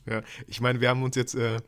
ja 0.06 0.22
ich 0.46 0.60
meine, 0.60 0.80
wir 0.80 0.88
haben 0.88 1.02
uns 1.02 1.16
jetzt 1.16 1.34
äh, 1.34 1.58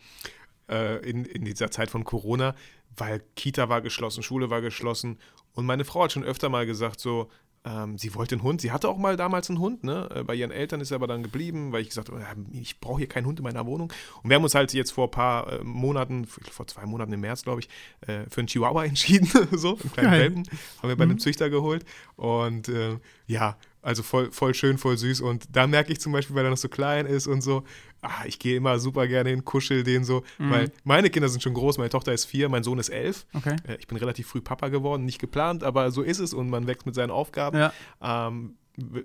äh, 0.69 0.99
in, 1.09 1.25
in 1.25 1.45
dieser 1.45 1.71
Zeit 1.71 1.91
von 1.91 2.05
Corona, 2.05 2.55
weil 2.97 3.23
Kita 3.37 3.69
war 3.69 3.81
geschlossen, 3.81 4.23
Schule 4.23 4.51
war 4.51 4.61
geschlossen 4.61 5.19
und 5.55 5.67
meine 5.67 5.85
Frau 5.85 6.05
hat 6.05 6.13
schon 6.13 6.25
öfter 6.25 6.49
mal 6.49 6.67
gesagt, 6.67 7.01
so, 7.01 7.31
ähm, 7.65 7.97
sie 7.97 8.15
wollte 8.15 8.35
einen 8.35 8.43
Hund. 8.43 8.61
Sie 8.61 8.73
hatte 8.73 8.89
auch 8.89 8.99
mal 8.99 9.17
damals 9.17 9.49
einen 9.49 9.61
Hund, 9.61 9.85
ne? 9.85 10.09
Äh, 10.15 10.25
bei 10.25 10.35
ihren 10.35 10.51
Eltern 10.51 10.81
ist 10.81 10.91
er 10.91 10.97
aber 10.97 11.07
dann 11.07 11.23
geblieben, 11.23 11.71
weil 11.73 11.83
ich 11.83 11.91
gesagt 11.91 12.11
habe, 12.11 12.21
ich 12.53 12.81
brauche 12.81 12.99
hier 12.99 13.09
keinen 13.09 13.27
Hund 13.27 13.39
in 13.39 13.45
meiner 13.45 13.67
Wohnung. 13.67 13.93
Und 14.23 14.31
wir 14.31 14.35
haben 14.35 14.43
uns 14.43 14.55
halt 14.55 14.73
jetzt 14.73 14.91
vor 14.91 15.07
ein 15.07 15.11
paar 15.13 15.53
äh, 15.53 15.65
Monaten, 15.65 16.27
vor 16.27 16.67
zwei 16.67 16.87
Monaten 16.87 17.13
im 17.13 17.21
März, 17.21 17.45
glaube 17.45 17.61
ich, 17.61 17.69
äh, 18.09 18.29
für 18.29 18.41
einen 18.41 18.49
Chihuahua 18.49 18.85
entschieden. 18.87 19.29
so, 19.53 19.79
einen 19.79 19.93
kleinen 19.93 20.13
Welpen. 20.13 20.43
Haben 20.79 20.89
wir 20.89 20.97
bei 20.97 21.05
einem 21.05 21.15
mhm. 21.15 21.21
Züchter 21.21 21.51
geholt. 21.51 21.85
Und 22.17 22.69
äh, 22.69 22.99
ja, 23.29 23.57
also 23.81 24.03
voll, 24.03 24.33
voll 24.33 24.55
schön, 24.55 24.77
voll 24.79 24.97
süß. 24.97 25.21
Und 25.21 25.47
da 25.53 25.69
merke 25.69 25.93
ich 25.93 26.01
zum 26.01 26.13
Beispiel, 26.13 26.35
weil 26.35 26.45
er 26.45 26.51
noch 26.51 26.57
so 26.57 26.69
klein 26.69 27.07
ist 27.07 27.29
und 27.29 27.43
so, 27.43 27.63
ah, 28.03 28.25
ich 28.27 28.39
gehe 28.39 28.57
immer 28.57 28.79
super 28.79 29.07
gerne 29.07 29.31
hin, 29.31 29.45
kuschel 29.45 29.85
den 29.85 30.05
so. 30.05 30.23
Mhm. 30.39 30.51
Weil 30.51 30.73
meine 30.85 31.09
Kinder 31.09 31.29
sind 31.29 31.43
schon 31.43 31.55
groß, 31.55 31.79
meine 31.79 31.91
Tochter 31.91 32.13
ist 32.13 32.27
vier, 32.27 32.49
mein 32.49 32.65
Sohn 32.65 32.79
ist 32.79 32.89
elf. 32.89 33.27
Okay. 33.33 33.57
Äh, 33.67 33.77
ich 33.77 33.87
bin 33.87 33.97
relativ 33.97 34.27
früh 34.27 34.41
Papa 34.41 34.69
geworden, 34.69 35.05
nicht 35.05 35.21
geplant, 35.21 35.65
aber 35.65 35.91
so 35.91 36.03
ist 36.03 36.19
es 36.19 36.35
und 36.35 36.51
man 36.51 36.67
wächst 36.67 36.85
mit 36.85 36.95
seinen 36.95 37.11
Aufgaben. 37.11 37.59
Ja. 37.59 37.73
Ähm, 38.03 38.57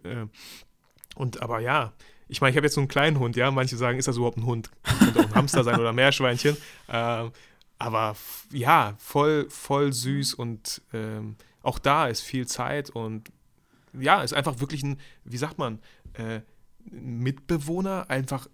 äh, 0.03 0.25
und 1.15 1.41
aber 1.41 1.59
ja, 1.59 1.93
ich 2.27 2.41
meine, 2.41 2.51
ich 2.51 2.57
habe 2.57 2.65
jetzt 2.65 2.73
so 2.73 2.81
einen 2.81 2.89
kleinen 2.89 3.19
Hund, 3.19 3.35
ja. 3.35 3.49
Manche 3.51 3.77
sagen, 3.77 3.97
ist 3.97 4.07
das 4.07 4.17
überhaupt 4.17 4.37
ein 4.37 4.45
Hund? 4.45 4.69
Könnte 4.99 5.19
auch 5.19 5.25
ein 5.25 5.35
Hamster 5.35 5.63
sein 5.63 5.79
oder 5.79 5.89
ein 5.89 5.95
Meerschweinchen. 5.95 6.57
Ähm, 6.89 7.31
aber 7.79 8.15
ja, 8.51 8.95
voll, 8.97 9.47
voll 9.49 9.91
süß 9.91 10.33
und 10.33 10.81
ähm, 10.93 11.35
auch 11.61 11.79
da 11.79 12.07
ist 12.07 12.21
viel 12.21 12.47
Zeit 12.47 12.89
und 12.89 13.29
ja, 13.93 14.23
ist 14.23 14.33
einfach 14.33 14.61
wirklich 14.61 14.83
ein, 14.83 14.99
wie 15.25 15.37
sagt 15.37 15.57
man, 15.57 15.79
äh, 16.13 16.41
Mitbewohner, 16.89 18.09
einfach 18.09 18.47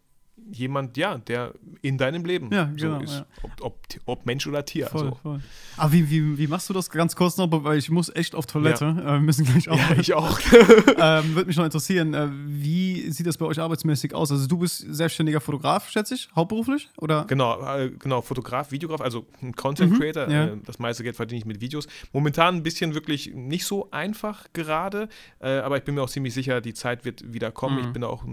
jemand, 0.51 0.97
ja, 0.97 1.17
der 1.17 1.53
in 1.81 1.97
deinem 1.97 2.25
Leben 2.25 2.49
ja, 2.51 2.65
genau, 2.65 2.97
so 2.97 3.03
ist. 3.03 3.13
Ja. 3.13 3.25
Ob, 3.43 3.51
ob, 3.61 3.79
ob, 4.05 4.25
Mensch 4.25 4.47
oder 4.47 4.65
Tier. 4.65 4.87
Voll, 4.87 5.01
also. 5.01 5.15
voll. 5.21 5.39
Aber 5.77 5.91
wie, 5.91 6.09
wie, 6.09 6.37
wie 6.37 6.47
machst 6.47 6.69
du 6.69 6.73
das 6.73 6.89
ganz 6.89 7.15
kurz 7.15 7.37
noch? 7.37 7.47
Weil 7.51 7.77
ich 7.77 7.89
muss 7.89 8.13
echt 8.15 8.35
auf 8.35 8.45
Toilette. 8.45 8.85
Ja. 8.85 9.01
Äh, 9.01 9.13
wir 9.13 9.19
müssen 9.19 9.45
gleich 9.45 9.69
auch. 9.69 9.77
Ja, 9.77 9.95
ich 9.99 10.13
auch. 10.13 10.39
ähm, 10.97 11.35
Würde 11.35 11.47
mich 11.47 11.57
noch 11.57 11.65
interessieren, 11.65 12.13
äh, 12.13 12.27
wie 12.31 13.11
sieht 13.11 13.27
das 13.27 13.37
bei 13.37 13.45
euch 13.45 13.59
arbeitsmäßig 13.59 14.13
aus? 14.13 14.31
Also 14.31 14.47
du 14.47 14.57
bist 14.57 14.85
selbstständiger 14.87 15.41
Fotograf, 15.41 15.89
schätze 15.89 16.15
ich, 16.15 16.29
hauptberuflich? 16.35 16.89
Oder? 16.97 17.25
Genau, 17.25 17.61
äh, 17.77 17.91
genau, 17.91 18.21
Fotograf, 18.21 18.71
Videograf, 18.71 19.01
also 19.01 19.25
ein 19.41 19.55
Content 19.55 19.93
mhm, 19.93 19.99
Creator. 19.99 20.27
Äh, 20.27 20.57
das 20.65 20.79
meiste 20.79 21.03
Geld 21.03 21.15
verdiene 21.15 21.39
ich 21.39 21.45
mit 21.45 21.61
Videos. 21.61 21.87
Momentan 22.11 22.55
ein 22.55 22.63
bisschen 22.63 22.93
wirklich 22.93 23.33
nicht 23.33 23.65
so 23.65 23.89
einfach 23.91 24.47
gerade, 24.53 25.09
äh, 25.39 25.57
aber 25.57 25.77
ich 25.77 25.83
bin 25.83 25.95
mir 25.95 26.01
auch 26.01 26.09
ziemlich 26.09 26.33
sicher, 26.33 26.61
die 26.61 26.73
Zeit 26.73 27.05
wird 27.05 27.33
wieder 27.33 27.51
kommen. 27.51 27.79
Mhm. 27.79 27.87
Ich 27.87 27.93
bin 27.93 28.03
auch, 28.03 28.25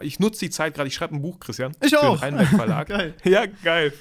ich 0.00 0.18
nutze 0.18 0.40
die 0.40 0.50
Zeit 0.50 0.74
gerade, 0.74 0.88
ich 0.88 0.94
schreibe 0.94 1.14
ein 1.14 1.22
Buch, 1.22 1.29
Christian. 1.38 1.72
Ich 1.82 1.96
auch. 1.96 2.18
Für 2.18 2.26
den 2.26 2.34
Rheinberg 2.34 2.48
Verlag. 2.48 2.88
geil. 2.88 3.14
Ja, 3.24 3.44
geil. 3.62 3.92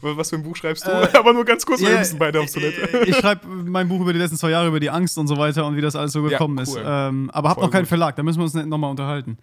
Was 0.00 0.30
für 0.30 0.36
ein 0.36 0.42
Buch 0.42 0.56
schreibst 0.56 0.86
du? 0.86 0.90
Äh, 0.90 1.08
Aber 1.18 1.32
nur 1.32 1.44
ganz 1.44 1.64
kurz, 1.64 1.80
yeah, 1.80 1.90
wir 1.90 1.98
müssen 1.98 2.18
beide 2.18 2.40
aufs 2.40 2.52
Toilette. 2.52 2.80
Äh, 2.80 3.10
ich 3.10 3.16
schreibe 3.16 3.46
mein 3.46 3.88
Buch 3.88 4.00
über 4.00 4.12
die 4.12 4.18
letzten 4.18 4.36
zwei 4.36 4.50
Jahre, 4.50 4.68
über 4.68 4.80
die 4.80 4.90
Angst 4.90 5.16
und 5.18 5.28
so 5.28 5.36
weiter 5.36 5.66
und 5.66 5.76
wie 5.76 5.80
das 5.80 5.94
alles 5.94 6.12
so 6.12 6.22
gekommen 6.22 6.58
ja, 6.58 6.64
cool. 6.66 6.80
ist. 6.80 6.84
Ähm, 6.84 7.30
aber 7.32 7.50
hab 7.50 7.58
noch 7.58 7.70
keinen 7.70 7.82
gut. 7.82 7.88
Verlag, 7.88 8.16
da 8.16 8.22
müssen 8.22 8.38
wir 8.38 8.44
uns 8.44 8.54
nochmal 8.54 8.90
unterhalten. 8.90 9.38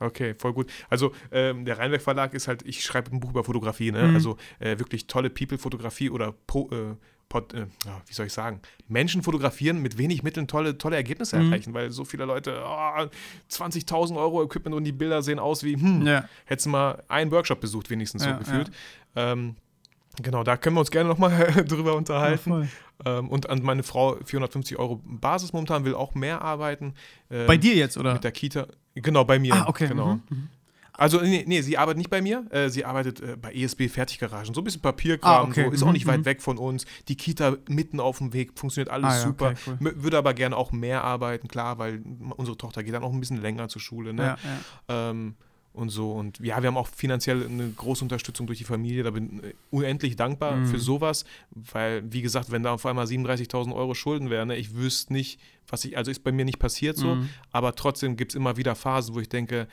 Okay, 0.00 0.34
voll 0.34 0.52
gut. 0.52 0.70
Also 0.88 1.12
ähm, 1.32 1.64
der 1.64 1.78
Rheinberg 1.78 2.02
Verlag 2.02 2.34
ist 2.34 2.48
halt, 2.48 2.62
ich 2.64 2.84
schreibe 2.84 3.10
ein 3.10 3.20
Buch 3.20 3.30
über 3.30 3.44
Fotografie, 3.44 3.90
ne? 3.90 4.04
Mhm. 4.04 4.14
Also 4.14 4.36
äh, 4.60 4.78
wirklich 4.78 5.06
tolle 5.06 5.30
People-Fotografie 5.30 6.10
oder 6.10 6.34
Pro, 6.46 6.70
äh, 6.70 6.94
Pod, 7.28 7.52
äh, 7.52 7.66
wie 8.06 8.14
soll 8.14 8.26
ich 8.26 8.32
sagen, 8.32 8.60
Menschen 8.88 9.22
fotografieren 9.22 9.82
mit 9.82 9.98
wenig 9.98 10.22
Mitteln 10.22 10.48
tolle, 10.48 10.78
tolle 10.78 10.96
Ergebnisse 10.96 11.38
mhm. 11.38 11.52
erreichen, 11.52 11.74
weil 11.74 11.90
so 11.90 12.04
viele 12.04 12.24
Leute, 12.24 12.62
oh, 12.64 13.06
20.000 13.50 14.16
Euro 14.16 14.42
Equipment 14.42 14.74
und 14.74 14.84
die 14.84 14.92
Bilder 14.92 15.22
sehen 15.22 15.38
aus 15.38 15.62
wie, 15.62 15.74
hm, 15.74 16.06
ja. 16.06 16.24
hättest 16.46 16.66
du 16.66 16.70
mal 16.70 17.02
einen 17.08 17.30
Workshop 17.30 17.60
besucht, 17.60 17.90
wenigstens 17.90 18.24
ja, 18.24 18.32
so 18.32 18.38
gefühlt. 18.38 18.70
Ja. 19.14 19.32
Ähm, 19.32 19.56
genau, 20.22 20.42
da 20.42 20.56
können 20.56 20.76
wir 20.76 20.80
uns 20.80 20.90
gerne 20.90 21.08
nochmal 21.08 21.64
drüber 21.68 21.96
unterhalten. 21.96 22.70
Ähm, 23.04 23.28
und 23.28 23.48
an 23.50 23.62
meine 23.62 23.82
Frau 23.82 24.16
450 24.24 24.78
Euro 24.78 25.00
Basis 25.04 25.52
momentan, 25.52 25.84
will 25.84 25.94
auch 25.94 26.14
mehr 26.14 26.42
arbeiten. 26.42 26.94
Ähm, 27.30 27.46
bei 27.46 27.56
dir 27.56 27.74
jetzt, 27.74 27.96
oder? 27.98 28.14
Mit 28.14 28.24
der 28.24 28.32
Kita. 28.32 28.66
Genau, 28.94 29.24
bei 29.24 29.38
mir. 29.38 29.54
Ah, 29.54 29.68
okay. 29.68 29.86
Genau. 29.86 30.14
Mhm. 30.14 30.22
mhm. 30.30 30.48
Also, 30.98 31.20
nee, 31.20 31.44
nee, 31.46 31.60
sie 31.62 31.78
arbeitet 31.78 31.98
nicht 31.98 32.10
bei 32.10 32.20
mir. 32.20 32.44
Äh, 32.50 32.68
sie 32.70 32.84
arbeitet 32.84 33.20
äh, 33.20 33.36
bei 33.40 33.52
ESB 33.54 33.88
Fertiggaragen. 33.88 34.52
So 34.52 34.60
ein 34.60 34.64
bisschen 34.64 34.82
Papierkram. 34.82 35.46
Ah, 35.46 35.48
okay. 35.48 35.64
so. 35.66 35.70
Ist 35.70 35.80
Mhm, 35.82 35.88
auch 35.88 35.92
nicht 35.92 36.06
weit 36.06 36.18
mhm. 36.20 36.24
weg 36.24 36.42
von 36.42 36.58
uns. 36.58 36.86
Die 37.06 37.16
Kita 37.16 37.56
mitten 37.68 38.00
auf 38.00 38.18
dem 38.18 38.32
Weg. 38.32 38.58
Funktioniert 38.58 38.90
alles 38.90 39.06
Ah, 39.12 39.16
ja, 39.16 39.22
super. 39.22 39.46
okay, 39.50 39.76
cool. 39.80 39.92
Würde 40.02 40.18
aber 40.18 40.34
gerne 40.34 40.56
auch 40.56 40.72
mehr 40.72 41.04
arbeiten, 41.04 41.46
klar, 41.46 41.78
weil 41.78 42.02
unsere 42.36 42.56
Tochter 42.58 42.82
geht 42.82 42.92
dann 42.94 43.04
auch 43.04 43.12
ein 43.12 43.20
bisschen 43.20 43.40
länger 43.40 43.68
zur 43.68 43.80
Schule. 43.80 44.12
Ne? 44.12 44.22
Ja, 44.24 44.38
ja. 44.88 45.10
Ähm, 45.10 45.36
und 45.72 45.90
so. 45.90 46.10
Und 46.10 46.40
ja, 46.40 46.60
wir 46.60 46.66
haben 46.66 46.76
auch 46.76 46.88
finanziell 46.88 47.46
eine 47.46 47.70
große 47.70 48.02
Unterstützung 48.04 48.48
durch 48.48 48.58
die 48.58 48.64
Familie. 48.64 49.04
Da 49.04 49.10
bin 49.12 49.40
ich 49.44 49.54
unendlich 49.70 50.16
dankbar 50.16 50.56
Mhm. 50.56 50.66
für 50.66 50.80
sowas, 50.80 51.24
weil, 51.52 52.02
wie 52.12 52.22
gesagt, 52.22 52.50
wenn 52.50 52.64
da 52.64 52.72
auf 52.72 52.84
einmal 52.84 53.06
37.000 53.06 53.72
Euro 53.72 53.94
Schulden 53.94 54.30
wären, 54.30 54.48
ne, 54.48 54.56
ich 54.56 54.74
wüsste 54.74 55.12
nicht, 55.12 55.38
was 55.68 55.84
ich, 55.84 55.96
also 55.96 56.10
ist 56.10 56.24
bei 56.24 56.32
mir 56.32 56.44
nicht 56.44 56.58
passiert 56.58 56.96
so, 56.96 57.14
Mhm. 57.14 57.28
aber 57.52 57.76
trotzdem 57.76 58.16
gibt 58.16 58.32
es 58.32 58.34
immer 58.34 58.56
wieder 58.56 58.74
Phasen, 58.74 59.14
wo 59.14 59.20
ich 59.20 59.28
denke, 59.28 59.68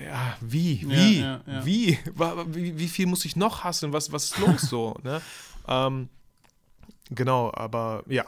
ja, 0.00 0.36
wie, 0.40 0.74
Ja, 0.82 0.88
wie, 0.88 1.18
ja, 1.20 1.40
ja. 1.46 1.64
wie, 1.66 1.98
Wa- 2.14 2.44
wie, 2.48 2.78
wie 2.78 2.88
viel 2.88 3.06
muss 3.06 3.24
ich 3.24 3.36
noch 3.36 3.64
hassen, 3.64 3.92
was, 3.92 4.10
was 4.12 4.24
ist 4.24 4.38
los 4.38 4.62
so, 4.62 4.96
ne? 5.02 5.20
Ähm, 5.68 6.08
genau, 7.10 7.52
aber 7.54 8.02
ja, 8.08 8.24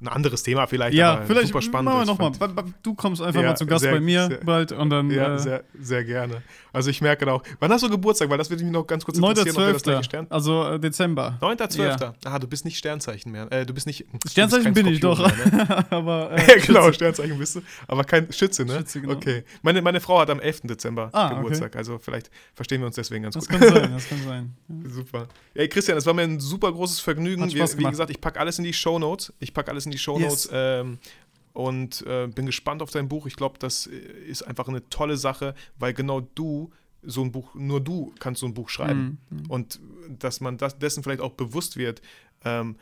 ein 0.00 0.08
anderes 0.08 0.42
Thema 0.44 0.66
vielleicht, 0.68 0.96
Ja, 0.96 1.22
vielleicht 1.26 1.48
super 1.48 1.60
spannend. 1.62 1.86
machen 1.92 2.06
wir 2.06 2.06
nochmal. 2.06 2.64
Du 2.82 2.94
kommst 2.94 3.20
einfach 3.20 3.40
Ja, 3.42 3.48
mal 3.48 3.56
zu 3.56 3.66
Gast 3.66 3.82
sehr- 3.82 3.92
bei 3.92 4.00
mir 4.00 4.26
sehr- 4.28 4.38
bald 4.44 4.70
und 4.72 4.90
dann 4.90 5.10
Ja, 5.10 5.34
äh, 5.34 5.38
sehr, 5.38 5.64
sehr 5.80 6.04
gerne. 6.04 6.42
Also 6.72 6.90
ich 6.90 7.00
merke 7.00 7.30
auch, 7.32 7.42
wann 7.58 7.72
hast 7.72 7.82
du 7.82 7.88
Geburtstag? 7.90 8.30
Weil 8.30 8.38
das 8.38 8.48
würde 8.48 8.62
mich 8.62 8.72
noch 8.72 8.86
ganz 8.86 9.04
kurz 9.04 9.18
interessieren, 9.18 9.56
ob 9.56 9.66
wir 9.66 9.72
das 9.72 9.82
gleiche 9.82 9.98
9.12. 10.00 10.04
Stern... 10.04 10.26
Also 10.30 10.64
äh, 10.68 10.78
Dezember. 10.78 11.36
9.12. 11.40 12.12
Ah, 12.24 12.38
du 12.38 12.46
bist 12.46 12.64
nicht 12.64 12.78
Sternzeichen 12.78 13.32
mehr. 13.32 13.50
Äh, 13.50 13.66
du 13.66 13.74
bist 13.74 13.86
nicht. 13.88 14.04
bist 14.12 14.30
Sternzeichen 14.32 14.64
kein 14.66 14.74
bin 14.74 14.86
ich 14.86 15.00
doch. 15.00 15.18
Mehr, 15.18 15.66
ne? 15.66 15.86
Aber 15.90 16.30
ja, 16.36 16.44
äh, 16.54 16.60
genau. 16.60 16.92
Sternzeichen 16.92 17.36
bist 17.36 17.56
du. 17.56 17.62
Aber 17.88 18.04
kein 18.04 18.30
Schütze, 18.32 18.64
ne? 18.64 18.76
Schütze, 18.78 19.00
genau. 19.00 19.14
Okay. 19.14 19.42
Meine, 19.62 19.82
meine 19.82 20.00
Frau 20.00 20.20
hat 20.20 20.30
am 20.30 20.38
11. 20.38 20.60
Dezember 20.64 21.10
Ah, 21.12 21.26
okay. 21.26 21.34
Geburtstag. 21.36 21.74
Also 21.76 21.98
vielleicht 21.98 22.30
verstehen 22.54 22.80
wir 22.82 22.86
uns 22.86 22.94
deswegen 22.94 23.24
ganz 23.24 23.34
Das 23.34 23.48
gut. 23.48 23.58
kann 23.58 23.68
sein, 23.74 23.92
das 23.94 24.08
kann 24.08 24.22
sein. 24.22 24.52
Ja. 24.68 24.90
Super. 24.90 25.26
Ja, 25.54 25.62
ey, 25.62 25.68
Christian, 25.68 25.98
es 25.98 26.06
war 26.06 26.14
mir 26.14 26.22
ein 26.22 26.38
super 26.38 26.70
großes 26.70 27.00
Vergnügen. 27.00 27.42
Hat 27.42 27.50
Spaß 27.50 27.72
wie, 27.72 27.74
wie 27.74 27.76
gemacht. 27.78 27.92
gesagt, 27.94 28.10
ich 28.10 28.20
packe 28.20 28.38
alles 28.38 28.58
in 28.58 28.64
die 28.64 28.72
Show 28.72 28.98
Notes. 29.00 29.32
Ich 29.40 29.52
packe 29.52 29.70
alles 29.70 29.86
in 29.86 29.87
die 29.90 29.98
Show 29.98 30.18
Notes. 30.18 30.44
Yes. 30.44 30.50
Ähm, 30.52 30.98
und 31.52 32.06
äh, 32.06 32.28
bin 32.28 32.46
gespannt 32.46 32.82
auf 32.82 32.90
dein 32.90 33.08
Buch. 33.08 33.26
Ich 33.26 33.34
glaube, 33.34 33.58
das 33.58 33.88
äh, 33.88 33.96
ist 33.96 34.42
einfach 34.42 34.68
eine 34.68 34.88
tolle 34.90 35.16
Sache, 35.16 35.54
weil 35.78 35.92
genau 35.92 36.20
du 36.20 36.70
so 37.02 37.22
ein 37.22 37.32
Buch, 37.32 37.54
nur 37.54 37.80
du 37.80 38.14
kannst 38.18 38.40
so 38.40 38.46
ein 38.46 38.54
Buch 38.54 38.68
schreiben. 38.68 39.18
Mhm. 39.30 39.46
Und 39.48 39.80
dass 40.08 40.40
man 40.40 40.56
das, 40.56 40.78
dessen 40.78 41.02
vielleicht 41.02 41.20
auch 41.20 41.32
bewusst 41.32 41.76
wird, 41.76 42.00
ähm, 42.44 42.76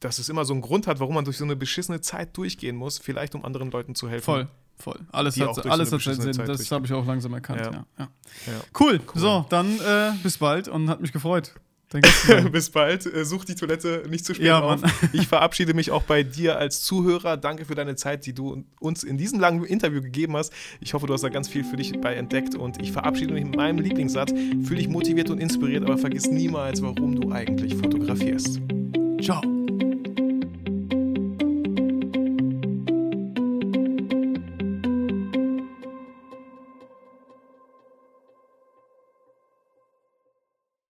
dass 0.00 0.18
es 0.18 0.28
immer 0.28 0.44
so 0.44 0.52
einen 0.52 0.62
Grund 0.62 0.86
hat, 0.86 1.00
warum 1.00 1.14
man 1.14 1.24
durch 1.24 1.38
so 1.38 1.44
eine 1.44 1.56
beschissene 1.56 2.00
Zeit 2.00 2.36
durchgehen 2.36 2.76
muss, 2.76 2.98
vielleicht 2.98 3.34
um 3.34 3.44
anderen 3.44 3.70
Leuten 3.70 3.94
zu 3.94 4.08
helfen. 4.08 4.24
Voll, 4.24 4.48
voll. 4.76 5.00
Alles 5.12 5.34
Die 5.34 5.42
hat, 5.42 5.54
so 5.54 5.62
alles 5.62 5.92
eine 5.92 6.00
hat 6.00 6.22
Sinn. 6.22 6.32
Zeit 6.34 6.48
Das 6.48 6.70
habe 6.70 6.86
ich 6.86 6.92
auch 6.92 7.06
langsam 7.06 7.32
erkannt. 7.32 7.60
Ja. 7.60 7.72
Ja. 7.72 7.86
Ja. 7.98 8.08
Ja. 8.46 8.60
Cool. 8.78 9.00
So, 9.14 9.46
dann 9.48 9.78
äh, 9.80 10.12
bis 10.22 10.38
bald 10.38 10.68
und 10.68 10.88
hat 10.90 11.00
mich 11.00 11.12
gefreut. 11.12 11.54
Bis 12.52 12.70
bald. 12.70 13.06
Äh, 13.06 13.24
Such 13.24 13.44
die 13.44 13.54
Toilette 13.54 14.04
nicht 14.08 14.24
zu 14.24 14.34
spät 14.34 14.46
Ja, 14.46 14.60
auf. 14.60 14.80
Mann. 14.80 14.90
Ich 15.12 15.26
verabschiede 15.28 15.74
mich 15.74 15.90
auch 15.90 16.02
bei 16.02 16.22
dir 16.22 16.58
als 16.58 16.82
Zuhörer. 16.82 17.36
Danke 17.36 17.64
für 17.64 17.74
deine 17.74 17.96
Zeit, 17.96 18.26
die 18.26 18.32
du 18.32 18.64
uns 18.80 19.02
in 19.04 19.18
diesem 19.18 19.40
langen 19.40 19.64
Interview 19.64 20.00
gegeben 20.00 20.36
hast. 20.36 20.52
Ich 20.80 20.94
hoffe, 20.94 21.06
du 21.06 21.12
hast 21.14 21.22
da 21.22 21.28
ganz 21.28 21.48
viel 21.48 21.64
für 21.64 21.76
dich 21.76 22.00
bei 22.00 22.14
entdeckt 22.14 22.54
und 22.54 22.80
ich 22.80 22.92
verabschiede 22.92 23.34
mich 23.34 23.44
mit 23.44 23.56
meinem 23.56 23.78
Lieblingssatz. 23.78 24.32
Fühl 24.32 24.76
dich 24.76 24.88
motiviert 24.88 25.30
und 25.30 25.38
inspiriert, 25.38 25.84
aber 25.84 25.98
vergiss 25.98 26.26
niemals, 26.26 26.82
warum 26.82 27.20
du 27.20 27.30
eigentlich 27.32 27.74
fotografierst. 27.74 28.60
Ciao. 29.22 29.53